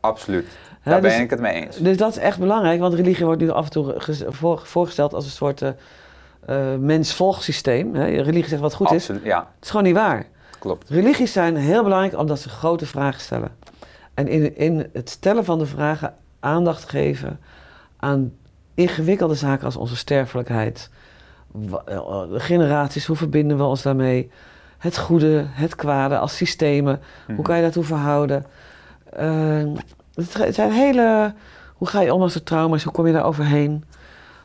Absoluut. 0.00 0.46
Daar 0.82 1.00
dus, 1.00 1.12
ben 1.12 1.22
ik 1.22 1.30
het 1.30 1.40
mee 1.40 1.52
eens. 1.52 1.76
dus 1.76 1.96
dat 1.96 2.10
is 2.10 2.18
echt 2.18 2.38
belangrijk, 2.38 2.80
want 2.80 2.94
religie 2.94 3.24
wordt 3.24 3.40
nu 3.40 3.50
af 3.50 3.64
en 3.64 3.70
toe 3.70 3.94
voorgesteld 4.62 5.14
als 5.14 5.24
een 5.24 5.30
soort 5.30 5.62
eh, 5.62 6.74
mens-volgsysteem. 6.78 7.96
Religie 7.96 8.48
zegt 8.48 8.60
wat 8.60 8.74
goed 8.74 8.90
is. 8.90 8.92
Absoluut, 8.92 9.24
ja, 9.24 9.38
Het 9.38 9.64
is 9.64 9.70
gewoon 9.70 9.84
niet 9.84 9.94
waar. 9.94 10.26
klopt. 10.58 10.88
Religies 10.88 11.32
zijn 11.32 11.56
heel 11.56 11.82
belangrijk 11.82 12.18
omdat 12.18 12.38
ze 12.38 12.48
grote 12.48 12.86
vragen 12.86 13.20
stellen. 13.20 13.56
En 14.14 14.28
in, 14.28 14.56
in 14.56 14.88
het 14.92 15.10
stellen 15.10 15.44
van 15.44 15.58
de 15.58 15.66
vragen 15.66 16.14
aandacht 16.40 16.88
geven 16.88 17.40
aan 17.96 18.32
ingewikkelde 18.74 19.34
zaken 19.34 19.64
als 19.64 19.76
onze 19.76 19.96
sterfelijkheid, 19.96 20.90
eh, 21.86 22.22
de 22.30 22.40
generaties, 22.40 23.06
hoe 23.06 23.16
verbinden 23.16 23.56
we 23.56 23.62
ons 23.62 23.82
daarmee, 23.82 24.30
het 24.78 24.98
goede, 24.98 25.44
het 25.48 25.74
kwade 25.74 26.18
als 26.18 26.36
systemen, 26.36 27.00
Mhm. 27.26 27.34
hoe 27.36 27.44
kan 27.44 27.56
je 27.56 27.62
daartoe 27.62 27.84
verhouden. 27.84 28.46
Eh, 29.12 29.62
het 30.14 30.54
zijn 30.54 30.72
hele, 30.72 31.34
hoe 31.74 31.88
ga 31.88 32.00
je 32.00 32.14
om 32.14 32.22
als 32.22 32.34
er 32.34 32.42
trauma's, 32.42 32.82
hoe 32.82 32.92
kom 32.92 33.06
je 33.06 33.12
daar 33.12 33.24
overheen? 33.24 33.84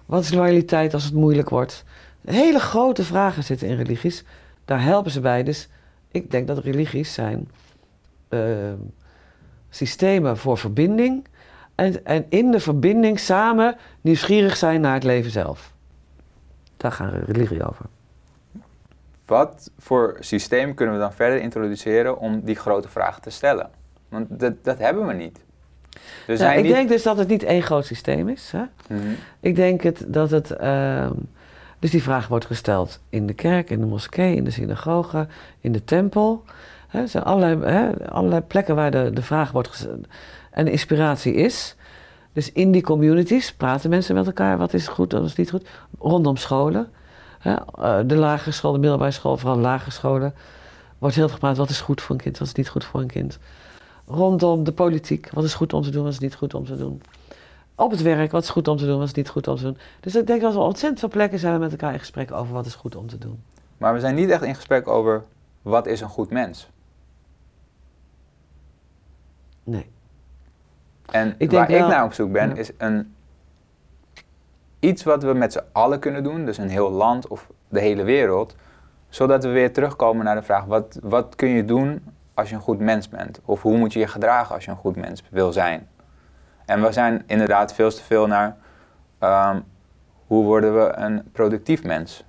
Wat 0.06 0.24
is 0.24 0.34
loyaliteit 0.34 0.94
als 0.94 1.04
het 1.04 1.14
moeilijk 1.14 1.50
wordt? 1.50 1.84
Hele 2.26 2.60
grote 2.60 3.04
vragen 3.04 3.44
zitten 3.44 3.68
in 3.68 3.78
religies. 3.78 4.24
Daar 4.66 4.84
helpen 4.84 5.12
ze 5.12 5.20
bij. 5.20 5.44
Dus 5.44 5.68
ik 6.12 6.32
denk 6.32 6.48
dat 6.48 6.58
religies 6.58 7.14
zijn 7.14 7.50
eh, 8.30 8.40
systemen 9.70 10.38
voor 10.38 10.58
verbinding. 10.58 11.26
En, 11.78 12.06
en 12.06 12.26
in 12.30 12.52
de 12.52 12.60
verbinding 12.60 13.20
samen 13.20 13.76
nieuwsgierig 14.02 14.58
zijn 14.58 14.82
naar 14.82 14.94
het 14.94 15.04
leven 15.04 15.32
zelf. 15.32 15.74
Daar 16.78 16.92
gaan 16.92 17.10
religie 17.10 17.68
over. 17.68 17.86
Wat 19.26 19.72
voor 19.80 20.18
systeem 20.20 20.74
kunnen 20.74 20.96
we 20.96 21.02
dan 21.02 21.14
verder 21.14 21.42
introduceren 21.42 22.20
om 22.20 22.42
die 22.44 22.56
grote 22.56 22.88
vragen 22.88 23.22
te 23.22 23.30
stellen? 23.30 23.70
Want 24.10 24.40
dat, 24.40 24.64
dat 24.64 24.78
hebben 24.78 25.08
we 25.08 25.14
niet. 25.14 25.40
Nou, 26.28 26.58
ik 26.58 26.64
niet... 26.64 26.74
denk 26.74 26.90
dus 26.90 27.04
dat 27.04 27.18
het 27.18 27.28
niet 27.28 27.44
één 27.44 27.64
groot 27.64 27.86
systeem 27.86 28.30
is. 28.30 28.52
Hè? 28.52 28.64
Mhm. 28.88 29.14
Ik 29.40 29.56
denk 29.56 29.82
het, 29.82 30.06
dat 30.08 30.32
het. 30.32 30.52
ehm, 30.52 31.14
dus 31.80 31.92
die 31.92 32.04
vraag 32.04 32.28
wordt 32.28 32.46
gesteld 32.46 33.00
in 33.10 33.28
de 33.28 33.34
kerk, 33.34 33.70
in 33.70 33.80
de 33.80 33.86
moskee, 33.86 34.36
in 34.36 34.44
de 34.44 34.52
synagoge, 34.52 35.28
in 35.60 35.72
de 35.72 35.84
tempel. 35.84 36.44
Hè, 36.88 37.00
er 37.02 37.08
zijn 37.08 37.24
allerlei, 37.24 37.72
hè, 37.72 38.10
allerlei 38.10 38.42
plekken 38.42 38.76
waar 38.76 38.92
de, 38.92 39.12
de 39.14 39.22
vraag 39.22 39.52
wordt 39.52 39.68
gesteld 39.68 40.08
en 40.58 40.68
inspiratie 40.68 41.34
is. 41.34 41.76
Dus 42.34 42.52
in 42.52 42.72
die 42.72 42.82
communities 42.82 43.54
praten 43.54 43.90
mensen 43.90 44.16
met 44.16 44.26
elkaar. 44.26 44.58
Wat 44.58 44.74
is 44.74 44.88
goed, 44.88 45.12
wat 45.12 45.24
is 45.24 45.36
niet 45.36 45.50
goed. 45.50 45.68
Rondom 46.00 46.38
scholen. 46.38 46.90
Hè, 47.40 47.54
eh, 47.54 48.00
de 48.06 48.16
lagere 48.16 48.52
school, 48.52 48.72
de 48.72 48.80
middelbare 48.80 49.12
school, 49.12 49.38
vooral 49.38 49.58
lagere 49.58 49.92
scholen. 49.92 50.34
Wordt 50.98 51.16
heel 51.16 51.26
veel 51.26 51.34
gepraat. 51.34 51.58
Wat 51.58 51.70
is 51.70 51.82
goed 51.82 52.02
voor 52.02 52.16
een 52.16 52.22
kind, 52.22 52.38
wat 52.38 52.48
is 52.48 52.54
niet 52.54 52.70
goed 52.70 52.84
voor 52.84 53.02
een 53.02 53.08
kind. 53.08 53.40
Rondom 54.08 54.64
de 54.64 54.72
politiek. 54.72 55.30
Wat 55.34 55.44
is 55.44 55.54
goed 55.54 55.74
om 55.74 55.82
te 55.82 55.90
doen, 55.90 56.04
wat 56.04 56.14
is 56.14 56.20
niet 56.20 56.36
goed 56.36 56.54
om 56.54 56.66
te 56.66 56.78
doen. 56.78 57.02
Op 57.76 57.92
het 57.92 58.02
werk, 58.02 58.32
wat 58.32 58.44
is 58.44 58.50
goed 58.50 58.68
om 58.68 58.78
te 58.78 58.86
doen, 58.86 58.98
wat 58.98 59.08
is 59.08 59.14
niet 59.14 59.30
goed 59.30 59.48
om 59.48 59.56
te 59.56 59.64
doen. 59.64 59.78
Dus 60.00 60.16
ik 60.16 60.28
denk 60.28 60.42
dat 60.42 60.54
we 60.54 60.60
ontzettend 60.60 61.00
veel 61.00 61.10
plekken 61.10 61.40
zijn 61.40 61.54
we 61.54 61.60
met 61.60 61.72
elkaar 61.72 61.94
in 61.94 62.00
gesprek 62.00 62.32
over 62.32 62.54
wat 62.54 62.66
is 62.66 62.76
goed 62.76 62.96
om 62.96 63.08
te 63.08 63.18
doen. 63.18 63.44
Maar 63.78 63.94
we 63.94 64.00
zijn 64.00 64.16
niet 64.16 64.30
echt 64.30 64.44
in 64.44 64.56
gesprek 64.56 64.88
over 64.88 65.24
wat 65.62 65.88
is 65.88 66.02
een 66.02 66.10
goed 66.10 66.30
mens. 66.30 66.68
Nee. 69.64 69.96
En 71.12 71.36
Ik 71.38 71.52
waar 71.52 71.70
ik 71.70 71.80
wel- 71.80 71.88
naar 71.88 72.04
op 72.04 72.14
zoek 72.14 72.32
ben, 72.32 72.50
Ja. 72.50 72.56
is 72.56 72.72
een, 72.78 73.16
iets 74.80 75.04
wat 75.04 75.24
we 75.24 75.34
met 75.34 75.52
z'n 75.54 75.62
allen 75.72 76.00
kunnen 76.00 76.24
doen, 76.24 76.46
dus 76.46 76.58
een 76.58 76.70
heel 76.70 76.92
land 76.92 77.28
of 77.28 77.48
de 77.70 77.80
hele 77.80 78.04
wereld, 78.04 78.56
zodat 79.10 79.44
we 79.44 79.50
weer 79.50 79.74
terugkomen 79.74 80.26
naar 80.26 80.36
de 80.36 80.42
vraag, 80.42 80.66
wat, 80.66 81.00
wat 81.04 81.36
kun 81.36 81.50
je 81.50 81.66
doen 81.66 82.04
als 82.34 82.50
je 82.50 82.56
een 82.56 82.62
goed 82.62 82.80
mens 82.80 83.10
bent? 83.10 83.40
Of 83.46 83.62
hoe 83.62 83.78
moet 83.78 83.94
je 83.94 84.00
je 84.00 84.08
gedragen 84.08 84.56
als 84.56 84.66
je 84.66 84.72
een 84.72 84.78
goed 84.78 84.96
mens 84.96 85.24
wil 85.30 85.52
zijn? 85.52 85.88
En 86.66 86.82
we 86.82 86.92
zijn 86.92 87.24
inderdaad 87.28 87.74
veel 87.74 87.90
te 87.92 88.04
veel 88.04 88.28
naar, 88.28 88.58
ehm, 89.20 89.60
hoe 90.28 90.44
worden 90.46 90.74
we 90.76 90.92
een 90.96 91.24
productief 91.32 91.84
mens? 91.84 92.24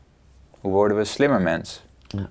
Hoe 0.60 0.72
worden 0.72 0.96
we 0.96 1.02
een 1.02 1.08
slimmer 1.08 1.40
mens? 1.40 1.86
Ja. 2.06 2.28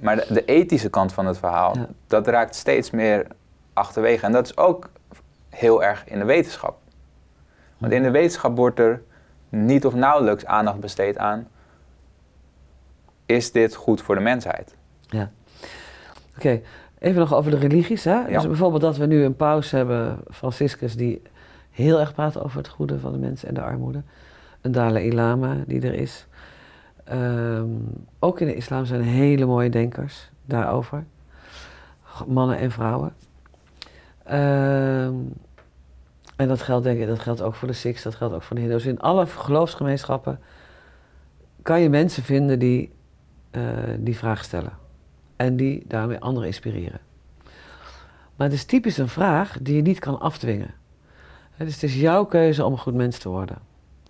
Maar 0.00 0.16
de, 0.16 0.26
de 0.32 0.44
ethische 0.44 0.90
kant 0.90 1.12
van 1.12 1.26
het 1.26 1.38
verhaal, 1.38 1.76
Ja. 1.76 1.86
dat 2.06 2.26
raakt 2.26 2.54
steeds 2.54 2.90
meer 2.90 3.26
achterwege. 3.72 4.26
En 4.26 4.32
dat 4.32 4.44
is 4.46 4.56
ook 4.56 4.88
heel 5.48 5.82
erg 5.82 6.04
in 6.06 6.18
de 6.18 6.24
wetenschap. 6.24 6.78
Want 7.78 7.92
in 7.92 8.02
de 8.02 8.10
wetenschap 8.10 8.56
wordt 8.56 8.78
er 8.78 9.02
niet 9.48 9.86
of 9.86 9.94
nauwelijks 9.94 10.46
aandacht 10.46 10.80
besteed 10.80 11.18
aan... 11.18 11.48
is 13.26 13.52
dit 13.52 13.74
goed 13.74 14.02
voor 14.02 14.14
de 14.14 14.20
mensheid? 14.20 14.76
Oké, 16.36 16.60
Even 16.98 17.20
nog 17.20 17.34
over 17.34 17.50
de 17.50 17.56
religies. 17.56 18.04
Hè? 18.04 18.14
Ja. 18.14 18.26
Dus 18.26 18.46
bijvoorbeeld 18.46 18.82
dat 18.82 18.96
we 18.96 19.06
nu 19.06 19.22
een 19.22 19.36
paus 19.36 19.70
hebben, 19.70 20.18
Franciscus, 20.30 20.96
die 20.96 21.22
heel 21.70 22.00
erg 22.00 22.14
praat 22.14 22.42
over 22.42 22.58
het 22.58 22.68
goede 22.68 22.98
van 22.98 23.12
de 23.12 23.18
mensen 23.18 23.48
en 23.48 23.54
de 23.54 23.62
armoede. 23.62 24.02
Een 24.60 24.72
Dalai 24.72 25.14
Lama 25.14 25.56
die 25.66 25.80
er 25.80 25.94
is. 25.94 26.26
Ehm, 27.04 27.68
ook 28.18 28.40
in 28.40 28.46
de 28.46 28.54
islam 28.54 28.84
zijn 28.84 29.02
hele 29.02 29.44
mooie 29.44 29.70
denkers 29.70 30.30
daarover. 30.44 31.04
Mannen 32.26 32.58
en 32.58 32.70
vrouwen. 32.70 33.12
Ehm, 34.28 35.14
en 36.36 36.48
dat 36.48 36.62
geldt, 36.62 36.84
denk 36.84 37.00
ik, 37.00 37.06
dat 37.06 37.18
geldt 37.18 37.42
ook 37.42 37.54
voor 37.54 37.68
de 37.68 37.74
Sikhs, 37.74 38.02
dat 38.02 38.14
geldt 38.14 38.34
ook 38.34 38.42
voor 38.42 38.56
de 38.56 38.62
Hindoes. 38.62 38.84
In 38.84 39.00
alle 39.00 39.26
geloofsgemeenschappen 39.26 40.40
kan 41.62 41.80
je 41.80 41.88
mensen 41.88 42.22
vinden 42.22 42.58
die 42.58 42.90
eh, 43.50 43.62
die 43.98 44.16
vraag 44.16 44.44
stellen. 44.44 44.72
En 45.36 45.56
die 45.56 45.84
daarmee 45.86 46.18
anderen 46.18 46.48
inspireren. 46.48 47.00
Maar 48.36 48.46
het 48.46 48.52
is 48.52 48.64
typisch 48.64 48.98
een 48.98 49.08
vraag 49.08 49.58
die 49.62 49.76
je 49.76 49.82
niet 49.82 49.98
kan 49.98 50.20
afdwingen. 50.20 50.74
Dus 51.56 51.74
het 51.74 51.82
is 51.82 51.94
jouw 51.94 52.24
keuze 52.24 52.64
om 52.64 52.72
een 52.72 52.78
goed 52.78 52.94
mens 52.94 53.18
te 53.18 53.28
worden. 53.28 53.58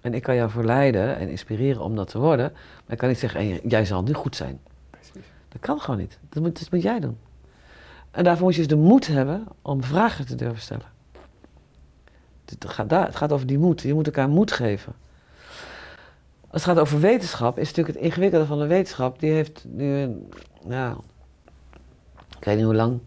En 0.01 0.15
ik 0.15 0.23
kan 0.23 0.35
jou 0.35 0.51
verleiden 0.51 1.17
en 1.17 1.29
inspireren 1.29 1.83
om 1.83 1.97
dat 1.97 2.09
te 2.09 2.19
worden. 2.19 2.53
Maar 2.53 2.93
ik 2.93 2.99
kan 2.99 3.09
niet 3.09 3.19
zeggen, 3.19 3.41
en 3.41 3.69
jij 3.69 3.85
zal 3.85 4.03
nu 4.03 4.13
goed 4.13 4.37
zijn. 4.37 4.61
Precies. 4.91 5.33
Dat 5.49 5.61
kan 5.61 5.81
gewoon 5.81 6.01
niet. 6.01 6.19
Dat 6.29 6.43
moet, 6.43 6.59
dat 6.59 6.71
moet 6.71 6.83
jij 6.83 7.01
doen. 7.01 7.17
En 8.11 8.25
daarvoor 8.25 8.45
moet 8.45 8.55
je 8.55 8.61
dus 8.61 8.71
de 8.71 8.77
moed 8.77 9.07
hebben 9.07 9.47
om 9.63 9.85
vragen 9.85 10.27
te 10.27 10.35
durven 10.35 10.63
stellen. 10.63 10.87
Het 12.45 12.65
gaat, 12.69 12.89
daar, 12.89 13.07
het 13.07 13.17
gaat 13.17 13.33
over 13.33 13.47
die 13.47 13.59
moed. 13.59 13.83
Je 13.83 13.95
moet 13.95 14.07
elkaar 14.07 14.29
moed 14.29 14.53
geven. 14.53 14.93
Als 16.51 16.65
het 16.65 16.73
gaat 16.73 16.79
over 16.79 17.01
wetenschap, 17.01 17.59
is 17.59 17.69
natuurlijk 17.69 17.97
het 17.97 18.05
ingewikkelde 18.05 18.47
van 18.47 18.59
de 18.59 18.67
wetenschap. 18.67 19.21
Die 19.21 19.31
heeft 19.31 19.65
nu, 19.69 20.17
nou, 20.65 20.99
ik 22.39 22.45
weet 22.45 22.57
niet 22.57 22.65
hoe 22.65 22.75
lang, 22.75 23.01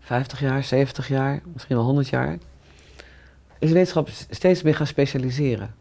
50 0.00 0.40
jaar, 0.40 0.64
70 0.64 1.08
jaar, 1.08 1.40
misschien 1.52 1.76
wel 1.76 1.84
100 1.84 2.08
jaar. 2.08 2.38
Is 3.58 3.70
wetenschap 3.70 4.08
steeds 4.30 4.62
meer 4.62 4.74
gaan 4.74 4.86
specialiseren. 4.86 5.74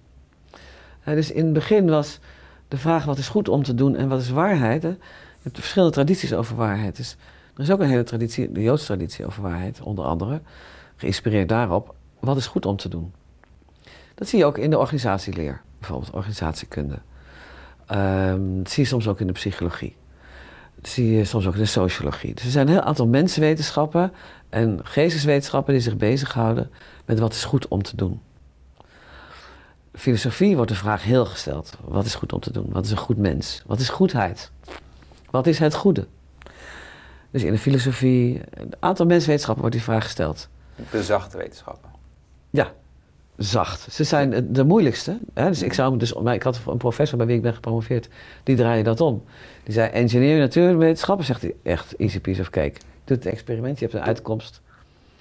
Dus 1.04 1.32
in 1.32 1.44
het 1.44 1.54
begin 1.54 1.90
was 1.90 2.20
de 2.68 2.78
vraag 2.78 3.06
wat 3.06 3.18
is 3.18 3.28
goed 3.28 3.50
om 3.50 3.64
te 3.64 3.74
doen 3.74 3.96
en 3.96 4.08
wat 4.08 4.22
is 4.22 4.30
waarheid. 4.30 4.84
Hè? 4.84 4.90
Je 4.90 4.98
hebt 5.42 5.60
verschillende 5.60 5.94
tradities 5.94 6.34
over 6.34 6.56
waarheid. 6.56 6.96
Dus 6.96 7.16
er 7.58 7.64
is 7.64 7.72
ook 7.72 7.80
een 7.80 7.88
hele 7.88 8.04
traditie, 8.04 8.52
de 8.52 8.62
Joodse 8.62 8.86
traditie 8.86 9.26
over 9.26 9.42
waarheid, 9.42 9.82
onder 9.82 10.06
andere, 10.06 10.42
geïnspireerd 10.96 11.50
daarop. 11.50 11.96
Wat 12.20 12.38
is 12.38 12.48
goed 12.48 12.66
om 12.66 12.76
te 12.76 12.90
doen? 12.90 13.14
Dat 14.16 14.28
zie 14.28 14.40
je 14.40 14.46
ook 14.46 14.58
in 14.58 14.70
de 14.70 14.78
organisatieleer, 14.78 15.62
bijvoorbeeld 15.80 16.12
organisatiekunde. 16.12 17.00
Ehm, 17.86 18.58
dat 18.58 18.70
zie 18.70 18.84
je 18.84 18.90
soms 18.90 19.08
ook 19.08 19.20
in 19.20 19.28
de 19.28 19.34
psychologie. 19.34 19.96
Dat 20.76 20.88
zie 20.88 21.12
je 21.12 21.26
soms 21.26 21.48
ook 21.48 21.54
in 21.54 21.60
de 21.60 21.66
sociologie. 21.66 22.34
Dus 22.34 22.44
er 22.44 22.52
zijn 22.52 22.68
een 22.68 22.74
heel 22.74 22.82
aantal 22.82 23.08
mensenwetenschappen 23.08 24.12
en 24.50 24.80
geesteswetenschappen 24.84 25.74
die 25.74 25.82
zich 25.82 25.98
bezighouden 25.98 26.72
met 27.06 27.20
wat 27.20 27.34
is 27.34 27.44
goed 27.44 27.68
om 27.68 27.84
te 27.84 27.96
doen. 27.96 28.22
Filosofie 29.94 30.56
wordt 30.56 30.72
de 30.72 30.78
vraag 30.78 31.04
heel 31.04 31.26
gesteld. 31.26 31.78
Wat 31.84 32.06
is 32.06 32.16
goed 32.16 32.34
om 32.34 32.40
te 32.40 32.52
doen? 32.52 32.68
Wat 32.70 32.86
is 32.86 32.92
een 32.92 32.98
goed 32.98 33.18
mens? 33.18 33.64
Wat 33.66 33.80
is 33.80 33.90
goedheid? 33.90 34.52
Wat 35.30 35.48
is 35.48 35.60
het 35.60 35.76
goede? 35.76 36.08
Dus 37.38 37.46
in 37.46 37.52
de 37.52 37.60
filosofie, 37.60 38.42
een 38.54 38.74
aantal 38.80 39.06
mensenwetenschappen 39.06 39.62
wordt 39.64 39.76
die 39.78 39.86
vraag 39.86 40.04
gesteld. 40.04 40.48
De 40.92 41.04
zachte 41.04 41.38
wetenschappen. 41.38 41.90
Ja, 42.50 42.72
zacht. 43.36 43.88
Ze 43.94 44.04
zijn 44.04 44.54
de- 44.54 44.64
moeilijkste. 44.64 45.18
Hè? 45.34 45.48
Dus 45.48 45.62
ik, 45.62 45.74
zou, 45.74 45.98
dus, 45.98 46.14
maar 46.14 46.34
ik 46.34 46.44
had 46.44 46.60
een 46.68 46.78
professor 46.78 47.18
bij 47.18 47.28
wie 47.28 47.36
ik 47.36 47.42
ben 47.42 47.54
gepromoveerd, 47.54 48.10
die 48.44 48.56
draaide 48.56 48.84
dat 48.84 49.02
om. 49.02 49.24
Die 49.64 49.74
zei, 49.74 49.90
engineering 49.90 50.40
natuurwetenschappen, 50.40 51.26
zegt 51.26 51.42
hij, 51.42 51.56
echt 51.64 51.96
easy 51.96 52.20
piece 52.20 52.42
of 52.42 52.50
cake. 52.50 52.74
Doe 53.04 53.18
het 53.18 53.26
experiment, 53.26 53.80
je 53.80 53.86
hebt 53.86 53.98
een 53.98 54.04
uitkomst. 54.06 54.62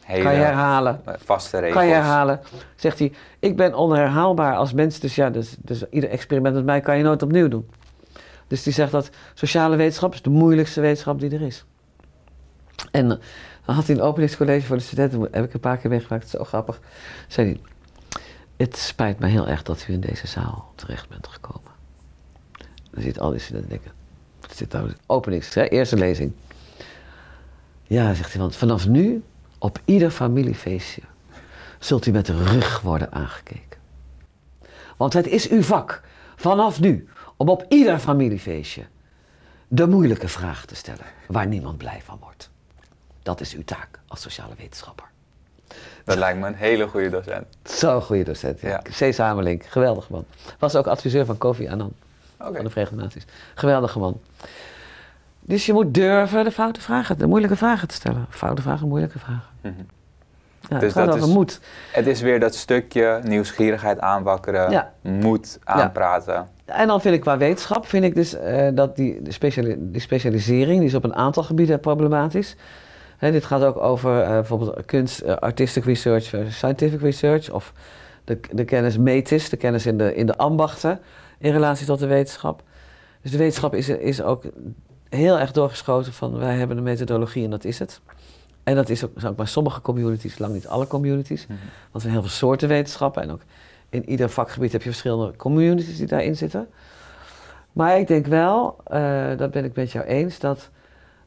Hele 0.05 0.23
Kan 0.23 0.33
je 0.35 0.39
herhalen. 0.41 1.01
vaste 1.25 1.57
regels. 1.59 1.75
Kan 1.77 1.87
je 1.87 1.93
herhalen. 1.95 2.41
Zegt 2.77 2.99
hij, 2.99 3.13
ik 3.39 3.57
ben 3.57 3.75
onherhaalbaar 3.75 4.57
als 4.57 4.73
mens, 4.73 5.01
dus 5.01 5.15
ja, 5.15 5.31
dus, 5.31 5.55
dus 5.59 5.85
ieder 5.91 6.11
experiment 6.11 6.55
met 6.55 6.65
mij 6.65 6.81
kan 6.81 6.97
je 6.97 7.03
nooit 7.03 7.23
opnieuw 7.23 7.49
doen. 7.49 7.67
Dus 8.47 8.63
die 8.63 8.73
zegt 8.73 8.91
dat 8.93 9.11
sociale 9.35 9.77
wetenschap 9.77 10.13
is 10.15 10.23
de 10.23 10.31
moeilijkste 10.31 10.81
wetenschap 10.81 11.21
die 11.21 11.31
er 11.31 11.43
is. 11.43 11.65
En 12.91 13.09
dan 13.09 13.19
had 13.75 13.87
hij 13.87 13.97
een 13.97 14.03
openingscollege 14.03 14.67
voor 14.67 14.77
de 14.77 14.83
studenten, 14.83 15.29
heb 15.31 15.45
ik 15.45 15.55
een 15.55 15.61
paar 15.61 15.77
keer 15.77 15.91
meegemaakt, 15.91 16.29
zo 16.29 16.45
grappig. 16.45 16.81
Zei 17.29 17.47
hij, 17.47 17.61
het 18.57 18.77
spijt 18.77 19.19
me 19.19 19.27
heel 19.27 19.49
erg 19.49 19.63
dat 19.63 19.87
u 19.89 19.93
in 19.93 20.01
deze 20.01 20.27
zaal 20.27 20.73
terecht 20.75 21.09
bent 21.09 21.27
gekomen. 21.27 21.71
Dan 22.91 23.03
zit 23.03 23.21
al 23.21 23.31
die 23.31 23.41
studenten 23.41 23.71
denken, 23.71 23.93
wat 24.41 24.51
is 24.51 24.57
dit 24.57 24.73
nou? 24.73 24.93
Openings, 25.07 25.55
hè? 25.55 25.69
eerste 25.69 25.97
lezing. 25.97 26.33
Ja, 27.83 28.15
zegt 28.15 28.33
hij, 28.33 28.41
want 28.41 28.57
vanaf 28.57 28.89
nu, 28.89 29.23
op 29.59 29.81
ieder 29.85 30.11
familiefeestje, 30.11 31.03
zult 31.79 32.07
u 32.07 32.11
met 32.11 32.27
de 32.27 32.45
rug 32.45 32.81
worden 32.81 33.13
aangekeken. 33.13 33.79
Want 34.97 35.13
het 35.13 35.27
is 35.27 35.49
uw 35.49 35.63
vak, 35.63 36.03
vanaf 36.37 36.81
nu, 36.81 37.09
om 37.37 37.49
op 37.49 37.65
ieder 37.69 37.99
familiefeestje 37.99 38.83
de 39.69 39.87
moeilijke 39.87 40.29
vraag 40.29 40.65
te 40.65 40.75
stellen 40.75 41.07
waar 41.29 41.47
niemand 41.47 41.79
blij 41.79 42.01
van 42.05 42.19
wordt. 42.21 42.51
Dat 43.27 43.41
is 43.41 43.55
uw 43.55 43.65
taak 43.65 43.89
als 44.09 44.21
sociale 44.23 44.55
wetenschapper. 44.59 45.05
Dat 46.05 46.17
lijkt 46.19 46.39
me 46.39 46.47
een 46.47 46.55
hele 46.55 46.89
goede 46.89 47.11
docent. 47.11 47.47
Zo'n 47.63 48.03
goede 48.03 48.23
docent. 48.25 48.61
Ja. 48.61 48.69
Ja. 48.99 49.09
C. 49.11 49.63
Geweldige 49.69 50.13
man. 50.13 50.25
Was 50.59 50.77
ook 50.77 50.87
adviseur 50.87 51.25
van 51.25 51.39
Kofi 51.39 51.69
Annan 51.69 51.93
van 52.39 52.53
de 52.65 52.71
Verenigde 52.71 52.97
Naties. 52.97 53.25
Geweldige 53.55 53.99
man. 53.99 54.21
Dus 55.41 55.67
je 55.67 55.73
moet 55.73 55.95
durven 55.95 56.45
de 56.45 56.51
foute 56.51 56.81
vragen, 56.81 57.19
de 57.19 57.27
moeilijke 57.27 57.57
vragen 57.57 57.89
te 57.89 57.95
stellen. 57.95 58.27
Foute 58.31 58.63
vragen, 58.63 58.89
moeilijke 58.89 59.19
vragen. 59.19 59.43
Mhm. 59.61 59.75
Ja, 60.61 60.79
Dus 60.79 60.83
het 60.83 60.93
gaat 60.93 61.07
dat 61.07 61.15
over 61.15 61.29
is- 61.29 61.35
moed. 61.35 61.61
Het 61.93 62.07
is 62.07 62.21
weer 62.21 62.41
dat 62.41 62.55
stukje 62.55 63.21
nieuwsgierigheid 63.25 64.01
aanwakkeren, 64.01 64.71
Ja. 64.71 64.93
moed 65.01 65.59
aanpraten. 65.65 66.49
En 66.65 66.87
dan 66.87 67.01
vind 67.01 67.15
ik 67.15 67.21
qua 67.21 67.37
wetenschap, 67.39 67.87
vind 67.87 68.05
ik 68.05 68.15
dus 68.15 68.35
eh, 68.35 68.69
dat 68.75 68.97
die, 68.97 69.21
speciali- 69.29 69.77
die 69.79 70.01
specialisering, 70.01 70.79
die 70.79 70.89
is 70.89 70.95
op 70.95 71.05
een 71.05 71.15
aantal 71.15 71.43
gebieden 71.43 71.81
problematisch. 71.81 72.57
Hè, 73.17 73.33
dit 73.33 73.45
gaat 73.45 73.63
ook 73.63 73.77
over 73.77 74.23
eh, 74.23 74.29
bijvoorbeeld 74.29 74.85
kunst, 74.85 75.21
eh, 75.21 75.35
artistic 75.35 75.85
research 75.85 76.25
versus 76.25 76.57
scientific 76.57 77.01
research. 77.01 77.51
Of 77.51 77.73
de, 78.25 78.41
de 78.53 78.65
kennis 78.65 78.99
metis, 78.99 79.49
de 79.49 79.57
kennis 79.57 79.87
in 79.87 79.99
de, 79.99 80.15
in 80.15 80.27
de 80.27 80.37
ambachten 80.37 81.01
in 81.39 81.53
relatie 81.53 81.87
tot 81.87 81.99
de 81.99 82.07
wetenschap. 82.07 82.63
Dus 83.23 83.31
de 83.31 83.39
wetenschap 83.39 83.75
is, 83.75 83.89
is 83.89 84.23
ook 84.23 84.43
heel 85.09 85.39
erg 85.39 85.53
doorgeschoten 85.53 86.13
van 86.13 86.39
wij 86.39 86.57
hebben 86.57 86.77
een 86.77 86.83
methodologie 86.83 87.45
en 87.45 87.51
dat 87.51 87.65
is 87.65 87.79
het. 87.79 88.01
En 88.63 88.75
dat 88.75 88.89
is 88.89 89.05
ook, 89.05 89.11
zijn 89.17 89.33
ook 89.33 89.39
maar 89.39 89.49
sommige 89.49 89.81
communities, 89.81 90.39
lang 90.39 90.53
niet 90.53 90.67
alle 90.67 90.87
communities. 90.87 91.47
Mhm. 91.47 91.59
Want 91.59 91.93
er 91.93 92.01
zijn 92.01 92.13
heel 92.13 92.23
veel 92.23 92.31
soorten 92.31 92.69
wetenschappen 92.69 93.23
en 93.23 93.31
ook 93.31 93.43
in 93.89 94.09
ieder 94.09 94.29
vakgebied 94.29 94.73
heb 94.73 94.83
je 94.83 94.89
verschillende 94.89 95.37
communities 95.37 95.97
die 95.97 96.07
daarin 96.07 96.37
zitten. 96.37 96.69
Maar 97.73 97.99
ik 97.99 98.07
denk 98.07 98.27
wel, 98.27 98.77
eh, 98.85 99.37
dat 99.37 99.51
ben 99.51 99.65
ik 99.65 99.77
met 99.77 99.93
jou 99.93 100.05
eens, 100.05 100.39
dat 100.39 100.71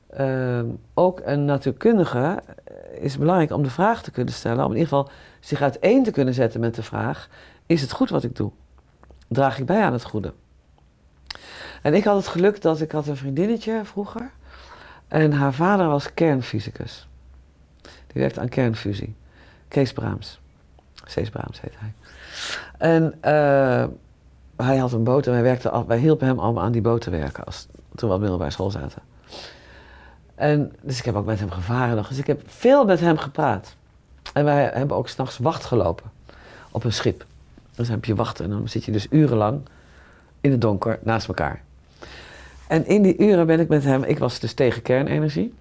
ehm, 0.09 0.65
ook 0.93 1.21
een 1.23 1.45
natuurkundige 1.45 2.41
eh, 2.63 3.03
is 3.03 3.17
belangrijk 3.17 3.51
om 3.51 3.63
de 3.63 3.69
vraag 3.69 4.03
te 4.03 4.11
kunnen 4.11 4.33
stellen, 4.33 4.65
om 4.65 4.71
in 4.71 4.77
ieder 4.77 4.87
geval 4.87 5.09
zich 5.39 5.61
uiteen 5.61 6.03
te 6.03 6.11
kunnen 6.11 6.33
zetten 6.33 6.59
met 6.59 6.75
de 6.75 6.83
vraag: 6.83 7.29
is 7.65 7.81
het 7.81 7.91
goed 7.91 8.09
wat 8.09 8.23
ik 8.23 8.35
doe? 8.35 8.51
Draag 9.27 9.59
ik 9.59 9.65
bij 9.65 9.83
aan 9.83 9.93
het 9.93 10.03
goede? 10.03 10.33
En 11.81 11.93
ik 11.93 12.03
had 12.03 12.15
het 12.15 12.27
geluk 12.27 12.61
dat 12.61 12.81
ik 12.81 12.91
had 12.91 13.07
een 13.07 13.17
vriendinnetje 13.17 13.81
vroeger 13.83 14.31
en 15.07 15.31
haar 15.31 15.53
vader 15.53 15.87
was 15.87 16.13
kernfysicus. 16.13 17.07
Die 17.81 18.21
werkte 18.21 18.39
aan 18.39 18.49
kernfusie. 18.49 19.15
Kees 19.67 19.93
Braams. 19.93 20.39
Cees 21.05 21.29
Braams 21.29 21.61
heet 21.61 21.73
hij. 21.77 21.93
En 22.77 23.13
eh, 23.21 23.87
hij 24.65 24.77
had 24.77 24.91
een 24.91 25.03
boot 25.03 25.25
en 25.25 25.31
wij, 25.31 25.41
werkten 25.41 25.91
hielpen 25.91 26.27
hem 26.27 26.39
allemaal 26.39 26.63
aan 26.63 26.71
die 26.71 26.81
boot 26.81 27.01
te 27.01 27.09
werken 27.09 27.43
als, 27.43 27.67
toen 27.95 28.09
we 28.09 28.15
op 28.15 28.21
middelbare 28.21 28.51
school 28.51 28.71
zaten. 28.71 29.01
En, 30.39 30.71
dus 30.81 30.99
ik 30.99 31.05
heb 31.05 31.15
ook 31.15 31.25
met 31.25 31.39
hem 31.39 31.51
gevaren 31.51 31.95
nog. 31.95 32.07
Dus 32.07 32.17
ik 32.17 32.27
heb 32.27 32.41
veel 32.45 32.85
met 32.85 32.99
hem 32.99 33.17
gepraat. 33.17 33.75
En 34.33 34.43
wij 34.45 34.71
hebben 34.73 34.97
ook 34.97 35.07
s'nachts 35.09 35.37
wacht 35.37 35.65
gelopen 35.65 36.11
op 36.71 36.83
een 36.83 36.93
schip. 36.93 37.25
Dus 37.75 37.87
dan 37.87 37.95
heb 37.95 38.05
je 38.05 38.15
wachten 38.15 38.45
en 38.45 38.51
dan 38.51 38.69
zit 38.69 38.83
je 38.83 38.91
dus 38.91 39.07
urenlang 39.09 39.61
in 40.41 40.51
het 40.51 40.61
donker 40.61 40.99
naast 41.03 41.27
elkaar. 41.27 41.63
En 42.67 42.85
in 42.85 43.01
die 43.01 43.17
uren 43.17 43.47
ben 43.47 43.59
ik 43.59 43.67
met 43.67 43.83
hem, 43.83 44.03
ik 44.03 44.19
was 44.19 44.39
dus 44.39 44.53
tegen 44.53 44.81
kernenergie. 44.81 45.53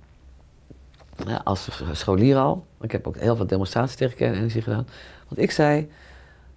Als 1.45 1.69
scholier 1.93 2.37
al. 2.37 2.67
Ik 2.81 2.93
heb 2.93 3.07
ook 3.07 3.17
heel 3.17 3.37
veel 3.37 3.47
demonstraties 3.47 3.97
tegen 3.97 4.17
kernenergie 4.17 4.63
gedaan. 4.63 4.87
Want 5.29 5.41
ik 5.41 5.51
zei, 5.51 5.91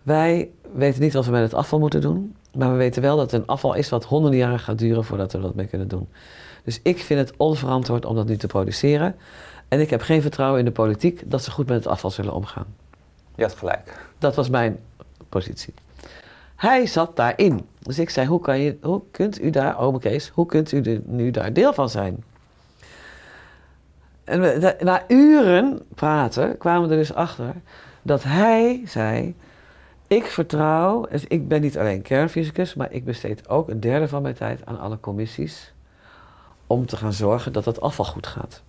wij 0.04 0.50
weten 0.74 1.02
niet 1.02 1.14
wat 1.14 1.26
we 1.26 1.32
met 1.32 1.42
het 1.42 1.54
afval 1.54 1.80
moeten 1.80 2.02
doen. 2.02 2.36
Maar 2.58 2.72
we 2.72 2.78
weten 2.78 3.02
wel 3.02 3.18
dat 3.18 3.32
het 3.32 3.42
een 3.42 3.48
afval 3.48 3.74
is 3.74 3.90
wat 3.90 4.06
honderden 4.06 4.40
jaren 4.40 4.60
gaat 4.60 4.78
duren 4.78 5.04
voordat 5.06 5.32
we 5.32 5.42
dat 5.42 5.56
mee 5.56 5.68
kunnen 5.68 5.88
doen. 5.88 6.08
Dus 6.64 6.80
ik 6.84 6.98
vind 7.00 7.20
het 7.20 7.38
onverantwoord 7.38 8.06
om 8.06 8.16
dat 8.16 8.28
nu 8.28 8.38
te 8.38 8.48
produceren. 8.48 9.16
En 9.68 9.80
ik 9.80 9.90
heb 9.90 10.02
geen 10.02 10.22
vertrouwen 10.22 10.60
in 10.60 10.66
de 10.66 10.72
politiek 10.72 11.22
dat 11.32 11.44
ze 11.44 11.52
goed 11.52 11.68
met 11.68 11.76
het 11.78 11.88
afval 11.88 12.10
zullen 12.10 12.34
omgaan. 12.34 12.66
Je 13.36 13.44
had 13.44 13.56
gelijk. 13.56 13.98
Dat 14.18 14.36
was 14.36 14.50
mijn 14.50 14.80
positie. 15.30 15.74
Hij 16.56 16.86
zat 16.86 17.16
daarin. 17.16 17.66
Dus 17.80 18.00
ik 18.00 18.10
zei, 18.10 18.28
hoe, 18.28 18.40
kan 18.40 18.60
je, 18.60 18.78
hoe 18.82 19.02
kunt 19.12 19.42
u 19.42 19.50
daar, 19.50 19.80
ome 19.80 20.00
Kees, 20.00 20.30
hoe 20.30 20.46
kunt 20.46 20.72
u 20.72 21.02
nu 21.06 21.32
daar 21.32 21.54
deel 21.54 21.74
van 21.74 21.90
zijn? 21.90 22.24
En 24.24 24.42
we- 24.42 24.76
na 24.80 25.04
uren 25.08 25.82
praten 25.96 26.58
kwamen 26.58 26.88
we 26.88 26.94
er 26.94 27.00
dus 27.00 27.14
achter 27.14 27.54
dat 28.02 28.24
hij 28.24 28.82
zei: 28.86 29.36
Ik 30.12 30.26
vertrouw, 30.26 31.06
dus 31.10 31.26
ik 31.28 31.48
ben 31.48 31.62
niet 31.62 31.78
alleen 31.78 32.02
kernfysicus, 32.02 32.74
maar 32.74 32.92
ik 32.92 33.06
besteed 33.06 33.50
ook 33.50 33.70
een 33.70 33.80
derde 33.80 34.08
van 34.08 34.22
mijn 34.22 34.36
tijd 34.36 34.66
aan 34.66 34.80
alle 34.80 35.00
commissies 35.00 35.74
om 36.68 36.86
te 36.86 36.98
gaan 36.98 37.14
zorgen 37.14 37.54
dat 37.54 37.66
het 37.66 37.82
afval 37.82 38.06
goed 38.06 38.28
gaat. 38.28 38.62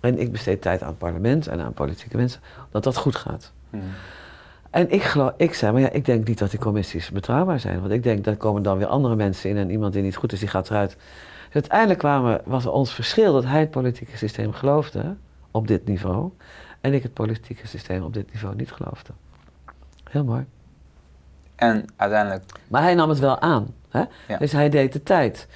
En 0.00 0.18
ik 0.18 0.32
besteed 0.32 0.62
tijd 0.62 0.82
aan 0.82 0.88
het 0.88 0.98
parlement 0.98 1.46
en 1.46 1.60
aan 1.60 1.72
politieke 1.72 2.16
mensen, 2.16 2.40
dat 2.70 2.84
dat 2.84 2.96
goed 2.96 3.16
gaat. 3.16 3.52
Mhm. 3.70 3.82
En 4.70 4.90
ik, 4.90 5.02
geloof, 5.02 5.32
ik 5.36 5.54
zei, 5.54 5.72
maar 5.72 5.80
ja, 5.80 5.90
ik 5.90 6.04
denk 6.04 6.26
niet 6.26 6.38
dat 6.38 6.50
die 6.50 6.60
commissies 6.60 7.10
betrouwbaar 7.10 7.60
zijn. 7.60 7.80
Want 7.80 7.92
ik 7.92 8.02
denk, 8.02 8.24
daar 8.24 8.36
komen 8.36 8.62
dan 8.62 8.78
weer 8.78 8.86
andere 8.86 9.16
mensen 9.16 9.50
in 9.50 9.56
en 9.56 9.70
iemand 9.70 9.92
die 9.92 10.02
niet 10.02 10.16
goed 10.16 10.32
is, 10.32 10.38
die 10.38 10.48
gaat 10.48 10.70
eruit. 10.70 10.90
Dus 11.44 11.54
uiteindelijk 11.54 11.98
kwamen, 11.98 12.40
was 12.44 12.66
ons 12.66 12.94
verschil 12.94 13.32
dat 13.32 13.44
hij 13.44 13.60
het 13.60 13.70
politieke 13.70 14.16
systeem 14.16 14.52
geloofde 14.52 15.16
op 15.50 15.66
dit 15.66 15.86
niveau. 15.86 16.30
En 16.80 16.94
ik 16.94 17.02
het 17.02 17.12
politieke 17.12 17.66
systeem 17.66 18.02
op 18.02 18.14
dit 18.14 18.32
niveau 18.32 18.56
niet 18.56 18.72
geloofde. 18.72 19.12
Heel 20.12 20.24
mooi. 20.24 20.46
En 21.54 21.84
uiteindelijk, 21.96 22.44
Maar 22.68 22.82
hij 22.82 22.94
nam 22.94 23.08
het 23.08 23.18
wel 23.18 23.40
aan. 23.40 23.74
Hè? 23.88 24.02
Ja. 24.28 24.38
Dus 24.38 24.52
hij 24.52 24.68
deed 24.68 24.92
de 24.92 25.02
tijd. 25.02 25.48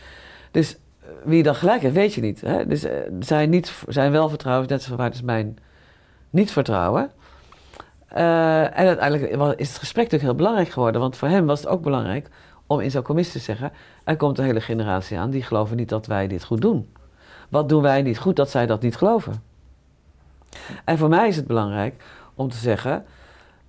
Dus 0.51 0.77
eh, 1.01 1.09
wie 1.25 1.43
dan 1.43 1.55
gelijk 1.55 1.83
heeft, 1.83 1.95
weet 1.95 2.15
je 2.15 2.21
niet. 2.21 2.41
Hè? 2.41 2.67
Dus 2.67 2.85
eh, 2.85 2.99
zijn, 3.21 3.51
niet, 3.51 3.83
zijn 3.89 4.13
wel 4.13 4.29
vertrouwen, 4.29 4.69
net 4.69 4.83
zoals 4.83 5.01
waar 5.01 5.11
is 5.13 5.23
mijn 5.23 5.59
niet 6.31 6.51
vertrouwen. 6.51 7.11
Eh, 8.09 8.79
en 8.79 8.87
uiteindelijk 8.87 9.33
is 9.59 9.69
het 9.69 9.79
gesprek 9.79 10.05
natuurlijk 10.05 10.23
heel 10.23 10.35
belangrijk 10.35 10.69
geworden. 10.69 11.01
Want 11.01 11.17
voor 11.17 11.29
hem 11.29 11.47
was 11.47 11.61
het 11.61 11.69
ook 11.69 11.83
belangrijk 11.83 12.29
om 12.67 12.81
in 12.81 12.91
zo'n 12.91 13.03
commissie 13.03 13.41
te 13.41 13.45
zeggen... 13.45 13.73
er 14.05 14.17
komt 14.17 14.39
een 14.39 14.45
hele 14.45 14.61
generatie 14.61 15.19
aan 15.19 15.31
die 15.31 15.43
geloven 15.43 15.77
niet 15.77 15.89
dat 15.89 16.07
wij 16.07 16.27
dit 16.27 16.45
goed 16.45 16.61
doen. 16.61 16.93
Wat 17.49 17.69
doen 17.69 17.83
wij 17.83 18.03
niet 18.03 18.19
goed 18.19 18.37
dat 18.37 18.51
zij 18.51 18.67
dat 18.67 18.83
niet 18.83 18.97
geloven? 18.97 19.43
En 20.85 20.99
voor 20.99 21.09
mij 21.09 21.29
is 21.29 21.37
het 21.37 21.47
belangrijk 21.47 22.03
om 22.35 22.49
te 22.49 22.57
zeggen... 22.57 23.05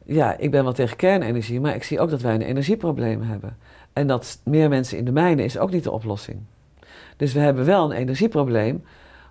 ja, 0.08 0.38
ik 0.38 0.52
ben 0.52 0.64
wel 0.64 0.74
tegen 0.74 0.98
kernenergie... 0.98 1.60
maar 1.60 1.76
ik 1.76 1.84
zie 1.84 2.00
ook 2.00 2.10
dat 2.10 2.22
wij 2.22 2.34
een 2.34 2.42
energieprobleem 2.42 3.22
hebben. 3.22 3.58
En 3.94 4.08
dat 4.08 4.40
meer 4.44 4.70
mensen 4.70 4.98
in 4.98 5.06
de 5.06 5.12
mijnen 5.12 5.46
is 5.46 5.58
ook 5.58 5.72
niet 5.72 5.84
de 5.84 5.92
oplossing. 5.92 6.40
Dus 7.18 7.34
we 7.34 7.40
hebben 7.40 7.66
wel 7.66 7.92
een 7.92 7.98
energieprobleem... 7.98 8.84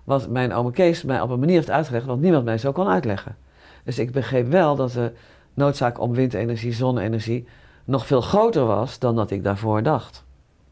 wat 0.03 0.29
mijn 0.29 0.53
oom 0.53 0.71
Kees 0.71 1.03
mij 1.03 1.21
op 1.21 1.29
een 1.29 1.39
manier 1.39 1.55
heeft 1.55 1.69
uitgelegd... 1.69 2.05
wat 2.05 2.19
niemand 2.19 2.45
mij 2.45 2.57
zo 2.57 2.71
kon 2.71 2.87
uitleggen. 2.87 3.35
Dus 3.83 3.99
ik 3.99 4.11
begreep 4.11 4.47
wel 4.47 4.75
dat 4.75 4.91
de 4.91 5.11
noodzaak 5.53 5.99
om 5.99 6.13
windenergie, 6.13 6.73
zonne-energie... 6.73 7.47
nog 7.85 8.07
veel 8.07 8.21
groter 8.21 8.65
was 8.65 8.99
dan 8.99 9.15
dat 9.15 9.31
ik 9.31 9.43
daarvoor 9.43 9.83
dacht. 9.83 10.23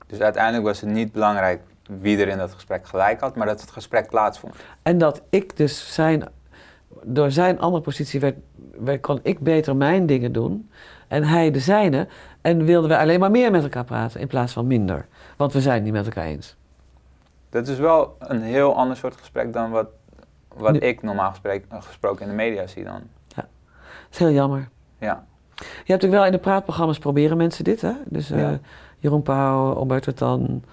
dus 0.07 0.19
uiteindelijk 0.19 0.63
was 0.63 0.81
het 0.81 0.89
niet 0.89 1.11
belangrijk 1.11 1.61
wie 1.99 2.17
er 2.17 2.27
in 2.27 2.37
dat 2.37 2.53
gesprek 2.53 2.87
gelijk 2.87 3.19
had, 3.19 3.35
maar 3.35 3.47
dat 3.47 3.61
het 3.61 3.71
gesprek 3.71 4.09
plaatsvond. 4.09 4.55
En 4.81 4.97
dat 4.97 5.21
ik 5.29 5.57
dus 5.57 5.93
zijn, 5.93 6.23
door 7.03 7.31
zijn 7.31 7.59
andere 7.59 7.83
positie 7.83 8.19
werd, 8.19 8.37
werd, 8.79 9.01
kon 9.01 9.19
ik 9.23 9.39
beter 9.39 9.75
mijn 9.75 10.05
dingen 10.05 10.31
doen 10.31 10.69
en 11.07 11.23
hij 11.23 11.51
de 11.51 11.59
zijne. 11.59 12.07
En 12.41 12.65
wilden 12.65 12.89
we 12.89 12.97
alleen 12.97 13.19
maar 13.19 13.31
meer 13.31 13.51
met 13.51 13.63
elkaar 13.63 13.83
praten 13.83 14.19
in 14.19 14.27
plaats 14.27 14.53
van 14.53 14.67
minder. 14.67 15.05
Want 15.37 15.53
we 15.53 15.61
zijn 15.61 15.75
het 15.75 15.83
niet 15.83 15.93
met 15.93 16.05
elkaar 16.05 16.25
eens. 16.25 16.55
Dat 17.49 17.67
is 17.67 17.77
wel 17.77 18.15
een 18.19 18.41
heel 18.41 18.75
ander 18.75 18.97
soort 18.97 19.15
gesprek 19.15 19.53
dan 19.53 19.71
wat, 19.71 19.87
wat 20.55 20.71
Nu- 20.73 20.79
ik 20.79 21.01
normaal 21.01 21.29
gesprek- 21.29 21.65
gesproken 21.79 22.21
in 22.21 22.29
de 22.29 22.35
media 22.35 22.67
zie 22.67 22.83
dan. 22.83 23.01
Dat 23.35 23.45
is 24.11 24.17
heel 24.17 24.31
jammer. 24.31 24.67
Ja, 24.99 25.25
Je 25.55 25.63
hebt 25.65 25.87
natuurlijk 25.87 26.13
wel 26.13 26.25
in 26.25 26.31
de 26.31 26.37
praatprogramma's 26.37 26.99
proberen 26.99 27.37
mensen 27.37 27.63
dit, 27.63 27.81
hè? 27.81 27.91
Dus 28.05 28.31
eh, 28.31 28.39
Ja. 28.39 28.59
Jeroen 28.99 29.21
Pauw, 29.21 29.73
Alberto 29.73 30.11
Tan, 30.11 30.63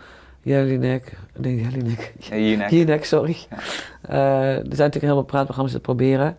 Jelinek, 0.40 1.16
nee 1.36 1.60
Jelinek, 1.60 2.12
Jinek. 2.18 2.70
Jinek, 2.70 3.04
sorry. 3.04 3.36
Ja. 3.50 3.56
Eh, 4.02 4.48
er 4.48 4.54
zijn 4.54 4.66
natuurlijk 4.66 5.04
heel 5.04 5.12
veel 5.14 5.22
praatprogramma's 5.22 5.72
het 5.74 5.82
proberen. 5.82 6.36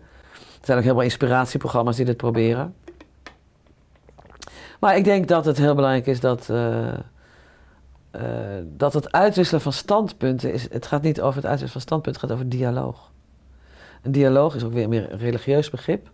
Zijn 0.64 0.78
ook 0.78 0.84
veel 0.84 1.00
inspiratieprogramma's 1.00 1.96
die 1.96 2.04
dit 2.04 2.16
proberen. 2.16 2.74
Maar 4.80 4.96
ik 4.96 5.04
denk 5.04 5.28
dat 5.28 5.44
het 5.44 5.58
heel 5.58 5.74
belangrijk 5.74 6.06
is 6.06 6.20
dat, 6.20 6.50
eh, 6.50 6.88
eh, 8.10 8.20
dat 8.64 8.92
het 8.92 9.12
uitwisselen 9.12 9.60
van 9.60 9.72
standpunten 9.72 10.52
is. 10.52 10.70
Het 10.70 10.86
gaat 10.86 11.02
niet 11.02 11.20
over 11.20 11.36
het 11.36 11.46
uitwisselen 11.46 11.72
van 11.72 11.80
standpunten, 11.80 12.20
het 12.22 12.30
gaat 12.30 12.40
over 12.40 12.50
dialoog. 12.58 13.10
Een 14.02 14.12
dialoog 14.12 14.54
is 14.54 14.64
ook 14.64 14.72
weer 14.72 14.88
meer 14.88 15.12
een 15.12 15.18
religieus 15.18 15.70
begrip. 15.70 16.10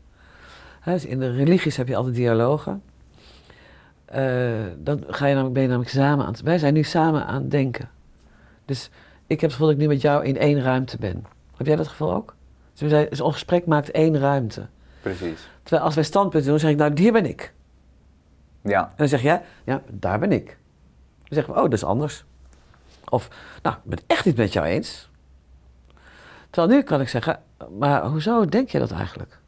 Dus 0.85 1.05
in 1.05 1.19
de 1.19 1.31
religies 1.31 1.77
heb 1.77 1.89
je 1.89 1.97
altijd 1.97 2.15
dialogen. 2.15 2.83
Eh, 4.05 4.51
dan 4.77 5.05
ga 5.07 5.27
je 5.27 5.33
namelijk, 5.35 5.55
ben 5.55 5.63
je 5.63 5.69
namelijk 5.69 5.95
samen 5.95 6.25
aan 6.25 6.33
het... 6.33 6.43
Wij 6.43 6.59
zijn 6.59 6.75
nu 6.75 6.83
samen 6.83 7.27
aan 7.27 7.43
het 7.43 7.51
denken. 7.51 7.89
Dus 8.65 8.91
ik 9.27 9.41
heb 9.41 9.41
het 9.41 9.53
gevoel 9.53 9.67
dat 9.67 9.77
ik 9.77 9.83
nu 9.83 9.89
met 9.89 10.01
jou 10.01 10.25
in 10.25 10.39
één 10.39 10.63
ruimte 10.63 10.97
ben. 10.99 11.25
Heb 11.57 11.67
jij 11.67 11.77
dat 11.77 11.89
gevoel 11.89 12.13
ook? 12.15 12.35
Dus 12.81 13.09
dus 13.09 13.21
ons 13.21 13.33
gesprek 13.33 13.67
maakt 13.67 13.91
één 13.91 14.19
ruimte. 14.19 14.67
Precies. 15.03 15.49
Terwijl 15.63 15.83
als 15.83 15.95
wij 15.95 16.05
standpunten 16.05 16.51
doen, 16.51 16.59
zeg 16.59 16.71
ik, 16.71 16.77
nou, 16.77 16.93
hier 16.95 17.13
ben 17.13 17.27
ik. 17.27 17.53
Ja, 18.63 18.83
En 18.83 18.95
dan 18.97 19.09
zeg 19.09 19.23
jij, 19.23 19.43
ja, 19.65 19.83
daar 19.89 20.19
ben 20.19 20.33
ik. 20.33 20.47
Dan 21.19 21.29
zeggen 21.29 21.55
we, 21.55 21.59
oh, 21.59 21.65
dat 21.65 21.73
is 21.73 21.85
anders. 21.85 22.25
Of, 23.09 23.29
nou, 23.63 23.77
ik 23.77 23.83
ben 23.85 23.99
het 23.99 24.07
echt 24.07 24.25
niet 24.25 24.37
met 24.37 24.53
jou 24.53 24.67
eens. 24.67 25.11
Terwijl 26.51 26.77
nu 26.77 26.83
kan 26.83 27.01
ik 27.01 27.09
zeggen, 27.09 27.43
maar 27.79 28.05
hoezo 28.05 28.45
denk 28.45 28.69
je 28.69 28.79
dat 28.79 28.91
eigenlijk? 28.91 29.39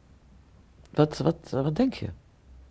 Wat, 0.89 1.17
wat, 1.17 1.49
wat 1.49 1.75
denk 1.75 1.93
je? 1.93 2.09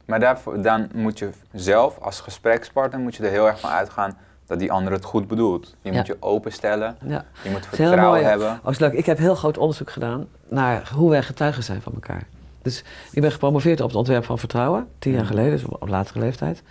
maar 0.05 0.21
daarvoor, 0.21 0.63
dan 0.63 0.89
moet 0.95 1.19
je 1.19 1.31
zelf 1.53 1.99
als 1.99 2.21
gesprekspartner 2.21 3.01
moet 3.01 3.15
je 3.15 3.25
er 3.25 3.31
heel 3.31 3.47
erg 3.47 3.61
van 3.61 3.71
uitgaan 3.71 4.19
dat 4.53 4.61
die 4.61 4.73
ander 4.73 4.93
het 4.93 5.05
goed 5.05 5.29
bedoelt. 5.29 5.75
Je 5.83 5.91
Ja. 5.91 5.97
moet 5.97 6.07
je 6.07 6.17
openstellen, 6.21 6.97
Ja. 7.07 7.25
je 7.43 7.51
moet 7.51 7.61
is 7.61 7.67
vertrouwen 7.67 8.09
mooi, 8.09 8.23
hebben. 8.23 8.61
Oh, 8.65 8.71
is 8.71 8.79
leuk. 8.79 8.93
Ik 8.93 9.07
heb 9.07 9.19
heel 9.19 9.35
groot 9.35 9.59
onderzoek 9.59 9.91
gedaan 9.91 10.27
naar 10.49 10.91
hoe 10.95 11.11
wij 11.11 11.23
getuigen 11.23 11.63
zijn 11.63 11.83
van 11.83 11.93
elkaar. 11.95 12.27
Dus 12.63 12.85
ik 13.13 13.21
ben 13.23 13.33
gepromoveerd 13.33 13.81
op 13.81 13.87
het 13.89 13.97
ontwerp 13.97 14.25
van 14.25 14.39
vertrouwen, 14.39 14.87
tien 14.99 15.13
jaar 15.13 15.25
geleden, 15.27 15.51
dus 15.51 15.65
op 15.65 15.89
latere 15.89 16.19
leeftijd. 16.21 16.63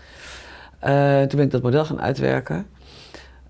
Eh, 0.80 1.20
toen 1.20 1.36
ben 1.36 1.42
ik 1.46 1.52
dat 1.52 1.62
model 1.62 1.86
gaan 1.86 2.02
uitwerken. 2.02 2.68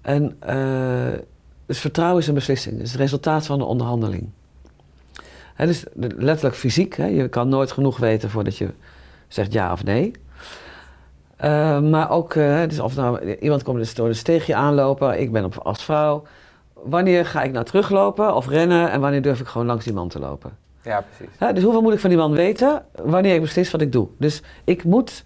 En 0.02 0.36
eh, 0.40 1.20
dus 1.66 1.80
vertrouwen 1.80 2.22
is 2.22 2.28
een 2.28 2.34
beslissing, 2.34 2.76
het 2.78 2.86
is 2.86 2.92
het 2.92 3.02
resultaat 3.02 3.46
van 3.46 3.60
een 3.60 3.66
onderhandeling. 3.66 4.30
Hè, 5.56 5.66
dus 5.66 5.84
de- 5.94 6.16
letterlijk 6.18 6.56
fysiek, 6.56 6.96
hè, 6.96 7.06
je 7.06 7.28
kan 7.28 7.50
nooit 7.50 7.72
genoeg 7.72 7.98
weten 7.98 8.30
voordat 8.30 8.58
je 8.58 8.70
zegt 9.28 9.54
ja 9.54 9.72
of 9.72 9.84
nee. 9.84 10.12
Eh, 11.42 11.80
maar 11.80 12.10
ook, 12.10 12.34
eh, 12.34 12.62
dus 12.68 12.80
of 12.80 12.96
nou, 12.96 13.36
iemand 13.36 13.64
komt 13.64 13.78
dus 13.78 13.94
door 13.94 14.08
een 14.08 14.16
steegje 14.16 14.56
aanlopen, 14.56 15.20
ik 15.22 15.32
ben 15.32 15.46
op, 15.46 15.58
als 15.58 15.84
vrouw. 15.84 16.24
Wanneer 16.74 17.26
ga 17.26 17.44
ik 17.44 17.52
nou 17.52 17.66
teruglopen 17.66 18.36
of 18.36 18.48
rennen 18.48 18.92
en 18.92 19.02
wanneer 19.02 19.22
durf 19.22 19.40
ik 19.40 19.48
gewoon 19.48 19.68
langs 19.68 19.86
die 19.86 19.94
man 19.94 20.08
te 20.08 20.20
lopen? 20.20 20.58
Ja, 20.82 21.04
precies. 21.18 21.38
Dus 21.54 21.64
hoeveel 21.64 21.82
moet 21.82 21.94
ik 21.94 22.00
van 22.00 22.10
die 22.10 22.20
man 22.20 22.32
weten 22.32 22.86
wanneer 23.04 23.36
ik 23.36 23.42
beslis 23.42 23.72
wat 23.72 23.82
ik 23.82 23.92
doe? 23.92 24.08
Dus 24.18 24.42
ik 24.64 24.84
moet 24.84 25.26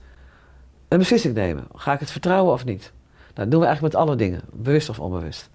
een 0.87 0.97
beslissing 0.97 1.33
nemen. 1.33 1.63
Ga 1.75 1.93
ik 1.93 1.99
het 1.99 2.11
vertrouwen 2.11 2.53
of 2.53 2.65
niet? 2.65 2.91
Nou, 3.17 3.33
dat 3.33 3.51
doen 3.51 3.59
we 3.59 3.65
eigenlijk 3.65 3.95
met 3.95 4.03
alle 4.03 4.15
dingen, 4.15 4.41
bewust 4.51 4.89
of 4.89 4.99
onbewust. 4.99 5.49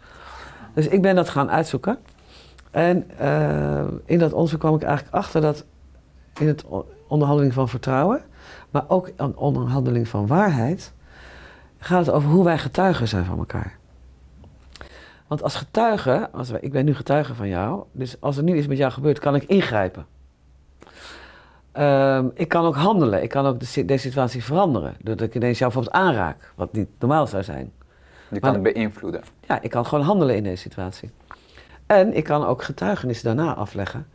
Dus 0.75 0.87
ik 0.87 1.03
ben 1.03 1.15
dat 1.15 1.29
gaan 1.29 1.51
uitzoeken. 1.51 1.99
En 2.71 3.11
eh, 3.19 3.85
in 4.05 4.19
dat 4.19 4.33
onderzoek 4.33 4.61
kwam 4.61 4.75
ik 4.75 4.83
eigenlijk 4.83 5.15
achter 5.15 5.41
dat 5.41 5.65
in 6.41 6.47
het 6.47 6.65
onderhandeling 7.07 7.53
van 7.55 7.69
vertrouwen, 7.69 8.23
maar 8.71 8.85
ook 8.89 9.11
een 9.17 9.37
onderhandeling 9.37 10.09
van 10.09 10.27
waarheid, 10.27 10.93
gaat 11.79 12.07
het 12.07 12.15
over 12.15 12.31
hoe 12.31 12.45
wij 12.45 12.59
getuigen 12.59 13.09
zijn 13.09 13.25
van 13.25 13.39
elkaar. 13.39 13.79
Want 15.27 15.43
als 15.43 15.55
getuige, 15.55 16.29
als 16.33 16.51
wij, 16.51 16.61
ik 16.61 16.73
ben 16.73 16.85
nu 16.85 16.95
getuige 16.95 17.35
van 17.35 17.49
jou, 17.49 17.83
dus 17.93 18.21
als 18.21 18.37
er 18.37 18.43
nu 18.43 18.57
iets 18.57 18.67
met 18.67 18.79
jou 18.79 18.93
gebeurt, 18.93 19.19
kan 19.19 19.35
ik 19.35 19.45
ingrijpen. 19.45 20.07
Ehm, 21.73 22.29
ik 22.35 22.49
kan 22.49 22.65
ook 22.65 22.77
handelen, 22.77 23.23
ik 23.23 23.29
kan 23.29 23.47
ook 23.47 23.61
de, 23.61 23.85
deze 23.85 24.09
situatie 24.09 24.45
veranderen, 24.45 24.97
doordat 25.03 25.27
ik 25.27 25.35
ineens 25.35 25.59
jou 25.59 25.73
bijvoorbeeld 25.73 26.05
aanraak, 26.05 26.53
wat 26.55 26.73
niet 26.73 26.89
normaal 26.99 27.27
zou 27.27 27.43
zijn. 27.43 27.73
Je 28.31 28.41
kan 28.41 28.53
het 28.53 28.63
beïnvloeden. 28.63 29.23
Ja, 29.47 29.63
ik 29.63 29.71
kan 29.71 29.87
gewoon 29.87 30.05
handelen 30.05 30.37
in 30.37 30.43
deze 30.43 30.63
situatie. 30.63 31.11
En 31.87 32.17
ik 32.17 32.25
kan 32.25 32.47
ook 32.47 32.63
getuigenissen 32.63 33.37
daarna 33.37 33.55
afleggen. 33.55 34.07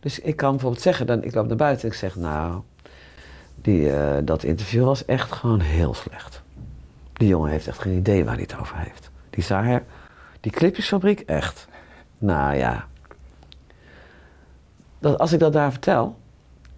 Dus 0.00 0.20
ik 0.20 0.36
kan 0.36 0.50
bijvoorbeeld 0.50 0.82
zeggen, 0.82 1.06
dan, 1.06 1.24
ik 1.24 1.34
loop 1.34 1.46
naar 1.46 1.56
buiten 1.56 1.82
en 1.82 1.88
ik 1.88 1.98
zeg, 1.98 2.16
nou, 2.16 2.62
die, 3.64 3.92
eh, 3.92 4.18
dat 4.24 4.42
interview 4.42 4.84
was 4.84 5.04
echt 5.04 5.32
gewoon 5.32 5.60
heel 5.60 5.94
slecht. 5.94 6.42
Die 7.12 7.28
jongen 7.28 7.50
heeft 7.50 7.66
echt 7.66 7.78
geen 7.78 7.96
idee 7.96 8.24
waar 8.24 8.34
hij 8.34 8.42
het 8.42 8.58
over 8.60 8.76
heeft. 8.78 9.10
Die 9.30 9.42
Saher, 9.42 9.82
die 10.40 10.52
clipjesfabriek, 10.52 11.20
echt. 11.20 11.68
Nou 12.18 12.56
ja. 12.56 12.86
Dat, 14.98 15.18
als 15.18 15.32
ik 15.32 15.38
dat 15.38 15.52
daar 15.52 15.70
vertel, 15.70 16.18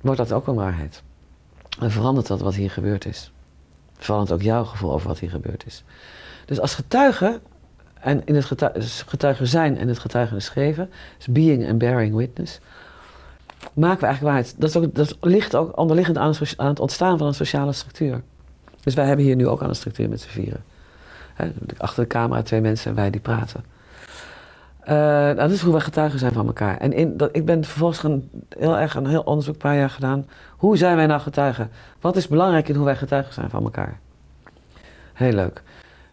wordt 0.00 0.18
dat 0.18 0.32
ook 0.32 0.46
een 0.46 0.54
waarheid. 0.54 1.02
En 1.80 1.90
verandert 1.90 2.26
dat 2.26 2.40
wat 2.40 2.54
hier 2.54 2.70
gebeurd 2.70 3.04
is. 3.04 3.32
Verandert 3.96 4.32
ook 4.32 4.42
jouw 4.42 4.64
gevoel 4.64 4.92
over 4.92 5.08
wat 5.08 5.18
hier 5.18 5.30
gebeurd 5.30 5.66
is. 5.66 5.84
Dus 6.44 6.60
als 6.60 6.74
getuige, 6.74 7.40
en 7.94 8.26
in 8.26 8.34
het 8.34 8.58
dus 8.74 9.02
getuige 9.02 9.46
zijn 9.46 9.78
en 9.78 9.88
het 9.88 9.98
getuigenis 9.98 10.48
geven, 10.48 10.90
dus 11.16 11.26
being 11.26 11.68
and 11.68 11.78
bearing 11.78 12.14
witness, 12.14 12.60
maken 13.74 14.00
we 14.00 14.06
eigenlijk 14.06 14.34
waarheid. 14.34 14.54
Dat, 14.60 14.94
dat 14.94 15.16
ligt 15.20 15.54
ook 15.54 15.78
onderliggend 15.78 16.18
aan, 16.18 16.34
het 16.56 16.80
ontstaan 16.80 17.18
van 17.18 17.26
een 17.26 17.34
sociale 17.34 17.72
structuur. 17.72 18.22
Dus 18.82 18.94
wij 18.94 19.06
hebben 19.06 19.24
hier 19.24 19.36
nu 19.36 19.48
ook 19.48 19.62
aan 19.62 19.68
een 19.68 19.74
structuur 19.74 20.08
met 20.08 20.20
z'n 20.20 20.28
vieren. 20.28 20.64
Achter 21.78 22.02
de 22.02 22.08
camera 22.08 22.42
twee 22.42 22.60
mensen 22.60 22.90
en 22.90 22.96
wij 22.96 23.10
die 23.10 23.20
praten. 23.20 23.64
Uh, 24.88 25.34
dat 25.34 25.50
is 25.50 25.62
hoe 25.62 25.72
wij 25.72 25.80
getuigen 25.80 26.18
zijn 26.18 26.32
van 26.32 26.46
elkaar. 26.46 26.78
En 26.78 26.92
in, 26.92 27.16
dat, 27.16 27.28
ik 27.32 27.44
ben 27.44 27.64
vervolgens 27.64 27.98
gaan, 27.98 28.28
heel 28.58 28.78
erg 28.78 28.94
een 28.94 29.06
heel 29.06 29.22
onderzoek, 29.22 29.54
een 29.54 29.60
paar 29.60 29.76
jaar 29.76 29.90
gedaan. 29.90 30.26
Hoe 30.56 30.76
zijn 30.76 30.96
wij 30.96 31.06
nou 31.06 31.20
getuigen? 31.20 31.70
Wat 32.00 32.16
is 32.16 32.28
belangrijk 32.28 32.68
in 32.68 32.74
hoe 32.74 32.84
wij 32.84 32.96
getuigen 32.96 33.34
zijn 33.34 33.50
van 33.50 33.64
elkaar? 33.64 33.98
Heel 35.12 35.32
leuk. 35.32 35.62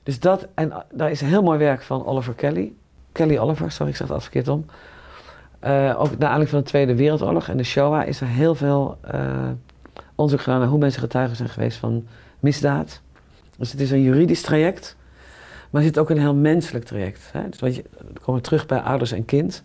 Dus 0.04 0.20
dat, 0.20 0.48
en 0.54 0.74
daar 0.92 1.12
is 1.12 1.22
een 1.22 1.28
heel 1.28 1.44
mooi 1.44 1.60
werk 1.60 1.82
van 1.82 2.06
Oliver 2.06 2.34
Kelly. 2.34 2.74
Kelly 3.12 3.38
Oliver, 3.38 3.72
sorry, 3.72 3.92
ik 3.92 3.98
zeg 3.98 4.08
het 4.08 4.22
verkeerd 4.22 4.48
om. 4.48 4.66
Uh, 5.66 6.00
ook 6.00 6.10
naar 6.10 6.30
aanleiding 6.30 6.50
van 6.50 6.60
de 6.60 6.66
Tweede 6.66 6.96
Wereldoorlog 6.96 7.48
en 7.48 7.58
de 7.58 7.64
Shoah 7.64 8.08
is 8.08 8.22
er 8.22 8.28
heel 8.28 8.56
veel 8.56 8.98
uh, 9.14 9.50
onderzoek 10.16 10.42
gedaan 10.42 10.60
naar 10.60 10.68
hoe 10.68 10.80
mensen 10.80 11.02
getuigen 11.02 11.36
zijn 11.36 11.50
geweest 11.50 11.78
van 11.78 12.08
misdaad. 12.40 13.02
Dus 13.58 13.72
het 13.72 13.82
is 13.82 13.92
een 13.92 14.02
juridisch 14.02 14.42
traject, 14.42 14.98
maar 15.70 15.82
er 15.82 15.88
zit 15.88 15.98
ook 15.98 16.10
een 16.10 16.20
heel 16.20 16.36
menselijk 16.36 16.86
traject. 16.86 17.30
Hè? 17.32 17.50
Dus 17.50 17.60
wat 17.60 17.76
je, 17.76 17.84
dan 17.98 18.14
komen 18.22 18.42
we 18.42 18.48
terug 18.48 18.66
bij 18.66 18.80
ouders 18.80 19.12
en 19.12 19.26
kind. 19.26 19.64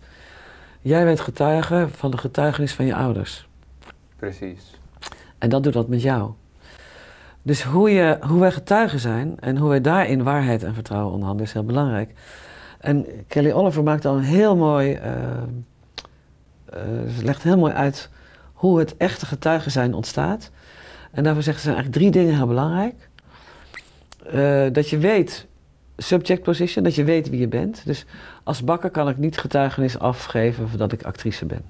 Jij 0.81 1.03
bent 1.03 1.19
getuige 1.19 1.87
van 1.91 2.11
de 2.11 2.17
getuigenis 2.17 2.73
van 2.73 2.85
je 2.85 2.95
ouders. 2.95 3.47
Precies. 4.15 4.79
En 5.37 5.49
dat 5.49 5.63
doet 5.63 5.73
dat 5.73 5.87
met 5.87 6.01
jou. 6.01 6.31
Dus 7.41 7.63
hoe, 7.63 7.89
je, 7.91 8.17
hoe 8.21 8.39
wij 8.39 8.51
getuigen 8.51 8.99
zijn 8.99 9.35
en 9.39 9.57
hoe 9.57 9.69
wij 9.69 9.81
daarin 9.81 10.23
waarheid 10.23 10.63
en 10.63 10.73
vertrouwen 10.73 11.11
onderhandelen 11.13 11.47
is 11.47 11.53
heel 11.53 11.63
belangrijk. 11.63 12.13
En 12.79 13.05
Kelly 13.27 13.51
Oliver 13.51 13.83
maakt 13.83 14.05
al 14.05 14.15
een 14.15 14.23
heel 14.23 14.55
mooi, 14.55 14.93
uh, 14.93 15.01
uh, 16.73 17.23
legt 17.23 17.43
heel 17.43 17.57
mooi 17.57 17.73
uit 17.73 18.09
hoe 18.53 18.79
het 18.79 18.97
echte 18.97 19.25
getuigen 19.25 19.71
zijn 19.71 19.93
ontstaat. 19.93 20.51
En 21.11 21.23
daarvoor 21.23 21.43
zeggen 21.43 21.63
ze 21.63 21.69
eigenlijk 21.69 21.97
drie 21.97 22.11
dingen 22.11 22.35
heel 22.35 22.47
belangrijk. 22.47 23.09
Uh, 24.33 24.73
dat 24.73 24.89
je 24.89 24.97
weet, 24.97 25.47
subject 25.97 26.43
position, 26.43 26.83
dat 26.83 26.95
je 26.95 27.03
weet 27.03 27.29
wie 27.29 27.39
je 27.39 27.47
bent. 27.47 27.85
Dus 27.85 28.05
als 28.43 28.63
bakker 28.63 28.89
kan 28.89 29.09
ik 29.09 29.17
niet 29.17 29.37
getuigenis 29.37 29.99
afgeven 29.99 30.77
dat 30.77 30.91
ik 30.91 31.03
actrice 31.03 31.45
ben. 31.45 31.61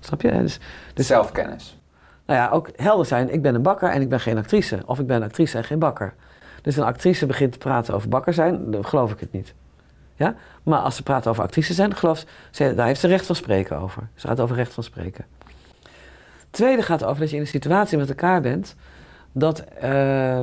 Snap 0.00 0.20
je? 0.20 0.30
Dus, 0.30 0.58
dus 0.94 1.06
Zelfkennis. 1.06 1.80
Nou 2.26 2.38
ja, 2.38 2.48
ook 2.48 2.70
helder 2.76 3.06
zijn, 3.06 3.32
ik 3.32 3.42
ben 3.42 3.54
een 3.54 3.62
bakker 3.62 3.90
en 3.90 4.00
ik 4.00 4.08
ben 4.08 4.20
geen 4.20 4.38
actrice. 4.38 4.82
Of 4.86 4.98
ik 4.98 5.06
ben 5.06 5.16
een 5.16 5.22
actrice 5.22 5.56
en 5.56 5.64
geen 5.64 5.78
bakker. 5.78 6.14
Dus 6.62 6.76
een 6.76 6.84
actrice 6.84 7.26
begint 7.26 7.52
te 7.52 7.58
praten 7.58 7.94
over 7.94 8.08
bakker 8.08 8.34
zijn, 8.34 8.70
dan 8.70 8.84
geloof 8.84 9.12
ik 9.12 9.20
het 9.20 9.32
niet. 9.32 9.54
Maar 10.62 10.78
als 10.78 10.96
ze 10.96 11.02
praten 11.02 11.30
over 11.30 11.42
actrice 11.42 11.74
zijn, 11.74 11.96
geloof 11.96 12.24
ze, 12.50 12.74
daar 12.74 12.86
heeft 12.86 13.00
ze 13.00 13.06
recht 13.06 13.26
van 13.26 13.36
spreken 13.36 13.78
over. 13.78 14.08
Ze 14.14 14.26
gaat 14.26 14.40
over 14.40 14.56
recht 14.56 14.72
van 14.72 14.84
spreken. 14.84 15.24
Tweede 16.50 16.82
gaat 16.82 17.04
over 17.04 17.20
dat 17.20 17.30
je 17.30 17.36
in 17.36 17.42
een 17.42 17.48
situatie 17.48 17.98
met 17.98 18.08
elkaar 18.08 18.40
bent 18.40 18.74
dat 19.32 19.64
uh, 19.82 20.40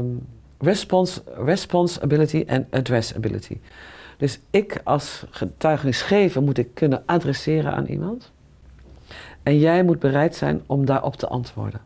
response, 0.59 1.23
responsibility 1.43 2.43
en 2.47 2.67
addressability. 2.69 3.57
Dus 4.17 4.39
ik 4.49 4.81
als 4.83 5.25
getuigenisgever 5.29 6.41
moet 6.41 6.57
ik 6.57 6.73
kunnen 6.73 7.03
adresseren 7.05 7.73
aan 7.73 7.85
iemand. 7.85 8.31
En 9.43 9.59
jij 9.59 9.83
moet 9.83 9.99
bereid 9.99 10.35
zijn 10.35 10.61
om 10.65 10.85
daarop 10.85 11.15
te 11.15 11.27
antwoorden. 11.27 11.81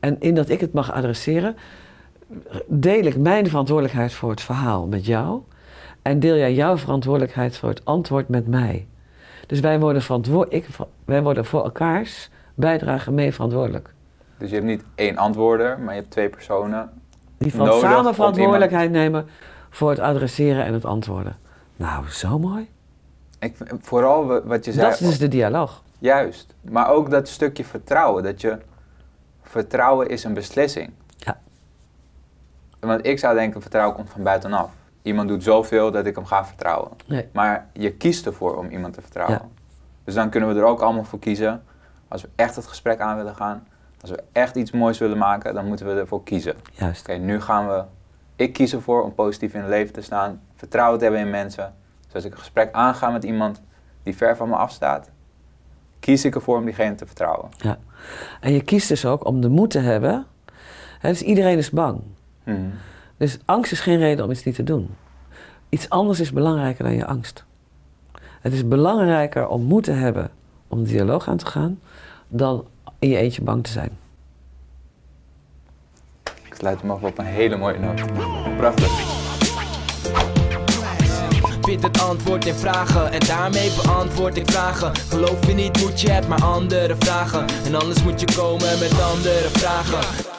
En 0.00 0.20
in 0.20 0.34
dat 0.34 0.48
ik 0.48 0.60
het 0.60 0.72
mag 0.72 0.92
adresseren, 0.92 1.56
deel 2.66 3.04
ik 3.04 3.16
mijn 3.16 3.48
verantwoordelijkheid 3.48 4.12
voor 4.12 4.30
het 4.30 4.40
verhaal 4.40 4.86
met 4.86 5.06
jou. 5.06 5.40
En 6.02 6.20
deel 6.20 6.36
jij 6.36 6.54
jouw 6.54 6.76
verantwoordelijkheid 6.76 7.56
voor 7.56 7.68
het 7.68 7.84
antwoord 7.84 8.28
met 8.28 8.46
mij. 8.46 8.86
Dus 9.46 9.60
wij 9.60 9.80
worden, 9.80 10.02
verantwoord, 10.02 10.52
ik, 10.52 10.66
wij 11.04 11.22
worden 11.22 11.44
voor 11.44 11.64
elkaars 11.64 12.30
bijdrage 12.54 13.10
mee 13.10 13.32
verantwoordelijk. 13.32 13.92
Dus 14.38 14.48
je 14.48 14.54
hebt 14.54 14.66
niet 14.66 14.82
één 14.94 15.16
antwoorder, 15.16 15.78
maar 15.78 15.94
je 15.94 16.00
hebt 16.00 16.12
twee 16.12 16.28
personen. 16.28 16.90
Die 17.38 17.54
van 17.54 17.80
samen 17.80 18.14
verantwoordelijkheid 18.14 18.90
nemen 18.90 19.26
voor 19.70 19.90
het 19.90 19.98
adresseren 19.98 20.64
en 20.64 20.72
het 20.72 20.84
antwoorden. 20.84 21.36
Nou, 21.76 22.08
zo 22.08 22.38
mooi. 22.38 22.68
Ik, 23.38 23.56
vooral 23.80 24.42
wat 24.44 24.64
je 24.64 24.72
zei. 24.72 24.90
Dat 24.90 25.00
is 25.00 25.06
dus 25.06 25.18
de 25.18 25.28
dialoog. 25.28 25.82
Juist. 25.98 26.54
Maar 26.60 26.90
ook 26.90 27.10
dat 27.10 27.28
stukje 27.28 27.64
vertrouwen. 27.64 28.22
Dat 28.22 28.40
je. 28.40 28.58
Vertrouwen 29.42 30.08
is 30.08 30.24
een 30.24 30.34
beslissing. 30.34 30.90
Ja. 31.16 31.40
Want 32.80 33.06
ik 33.06 33.18
zou 33.18 33.34
denken: 33.34 33.60
vertrouwen 33.60 33.96
komt 33.96 34.10
van 34.10 34.22
buitenaf. 34.22 34.70
Iemand 35.02 35.28
doet 35.28 35.42
zoveel 35.42 35.90
dat 35.90 36.06
ik 36.06 36.14
hem 36.14 36.26
ga 36.26 36.44
vertrouwen. 36.44 36.90
Nee. 37.06 37.28
Maar 37.32 37.66
je 37.72 37.92
kiest 37.92 38.26
ervoor 38.26 38.56
om 38.56 38.70
iemand 38.70 38.94
te 38.94 39.00
vertrouwen. 39.00 39.38
Ja. 39.42 39.48
Dus 40.04 40.14
dan 40.14 40.30
kunnen 40.30 40.54
we 40.54 40.60
er 40.60 40.66
ook 40.66 40.80
allemaal 40.80 41.04
voor 41.04 41.18
kiezen. 41.18 41.62
Als 42.08 42.22
we 42.22 42.28
echt 42.36 42.56
het 42.56 42.66
gesprek 42.66 43.00
aan 43.00 43.16
willen 43.16 43.34
gaan. 43.34 43.66
Als 44.00 44.10
we 44.10 44.22
echt 44.32 44.56
iets 44.56 44.70
moois 44.70 44.98
willen 44.98 45.18
maken, 45.18 45.54
dan 45.54 45.66
moeten 45.66 45.86
we 45.86 46.00
ervoor 46.00 46.22
kiezen. 46.22 46.56
Juist. 46.72 47.00
Oké, 47.00 47.12
nu 47.18 47.40
gaan 47.40 47.68
we. 47.68 47.84
Ik 48.36 48.52
kies 48.52 48.72
ervoor 48.72 49.02
om 49.02 49.14
positief 49.14 49.54
in 49.54 49.60
het 49.60 49.68
leven 49.68 49.92
te 49.92 50.00
staan. 50.00 50.40
Vertrouwen 50.54 50.98
te 50.98 51.04
hebben 51.04 51.22
in 51.22 51.30
mensen. 51.30 51.74
Dus 52.04 52.14
als 52.14 52.24
ik 52.24 52.32
een 52.32 52.38
gesprek 52.38 52.72
aanga 52.72 53.10
met 53.10 53.24
iemand 53.24 53.62
die 54.02 54.16
ver 54.16 54.36
van 54.36 54.48
me 54.48 54.54
afstaat, 54.54 55.10
kies 56.00 56.24
ik 56.24 56.34
ervoor 56.34 56.56
om 56.56 56.64
diegene 56.64 56.94
te 56.94 57.06
vertrouwen. 57.06 57.48
Ja. 57.56 57.78
En 58.40 58.52
je 58.52 58.62
kiest 58.62 58.88
dus 58.88 59.04
ook 59.04 59.26
om 59.26 59.40
de 59.40 59.48
moed 59.48 59.70
te 59.70 59.78
hebben. 59.78 60.26
Dus 61.00 61.22
iedereen 61.22 61.58
is 61.58 61.70
bang. 61.70 62.00
Hmm. 62.44 62.72
Dus 63.20 63.38
angst 63.44 63.72
is 63.72 63.80
geen 63.80 63.98
reden 63.98 64.24
om 64.24 64.30
iets 64.30 64.44
niet 64.44 64.54
te 64.54 64.62
doen. 64.62 64.88
Iets 65.68 65.88
anders 65.88 66.20
is 66.20 66.32
belangrijker 66.32 66.84
dan 66.84 66.94
je 66.94 67.06
angst. 67.06 67.44
Het 68.40 68.52
is 68.52 68.68
belangrijker 68.68 69.48
om 69.48 69.62
moed 69.62 69.84
te 69.84 69.90
hebben 69.90 70.30
om 70.68 70.82
de 70.84 70.88
dialoog 70.88 71.28
aan 71.28 71.36
te 71.36 71.46
gaan, 71.46 71.80
dan 72.28 72.66
in 72.98 73.08
je 73.08 73.16
eentje 73.16 73.42
bang 73.42 73.64
te 73.64 73.70
zijn. 73.70 73.98
Ik 76.44 76.54
sluit 76.54 76.80
hem 76.80 76.90
af 76.90 77.02
op 77.02 77.18
een 77.18 77.24
hele 77.24 77.56
mooie 77.56 77.78
noot. 77.78 78.02
Prachtig 78.56 79.18
vind 81.62 81.82
het 81.82 82.00
antwoord 82.00 82.46
in 82.46 82.54
vragen 82.54 83.12
En 83.12 83.20
daarmee 83.20 83.70
beantwoord 83.82 84.36
ik 84.36 84.50
vragen 84.50 84.96
Geloof 84.96 85.46
je 85.46 85.52
niet 85.52 85.80
moet 85.80 86.00
je 86.00 86.10
het 86.10 86.28
maar 86.28 86.42
andere 86.42 86.96
vragen 86.98 87.46
En 87.66 87.74
anders 87.74 88.02
moet 88.02 88.20
je 88.20 88.26
komen 88.36 88.78
met 88.78 89.00
andere 89.00 89.48
vragen 89.48 90.38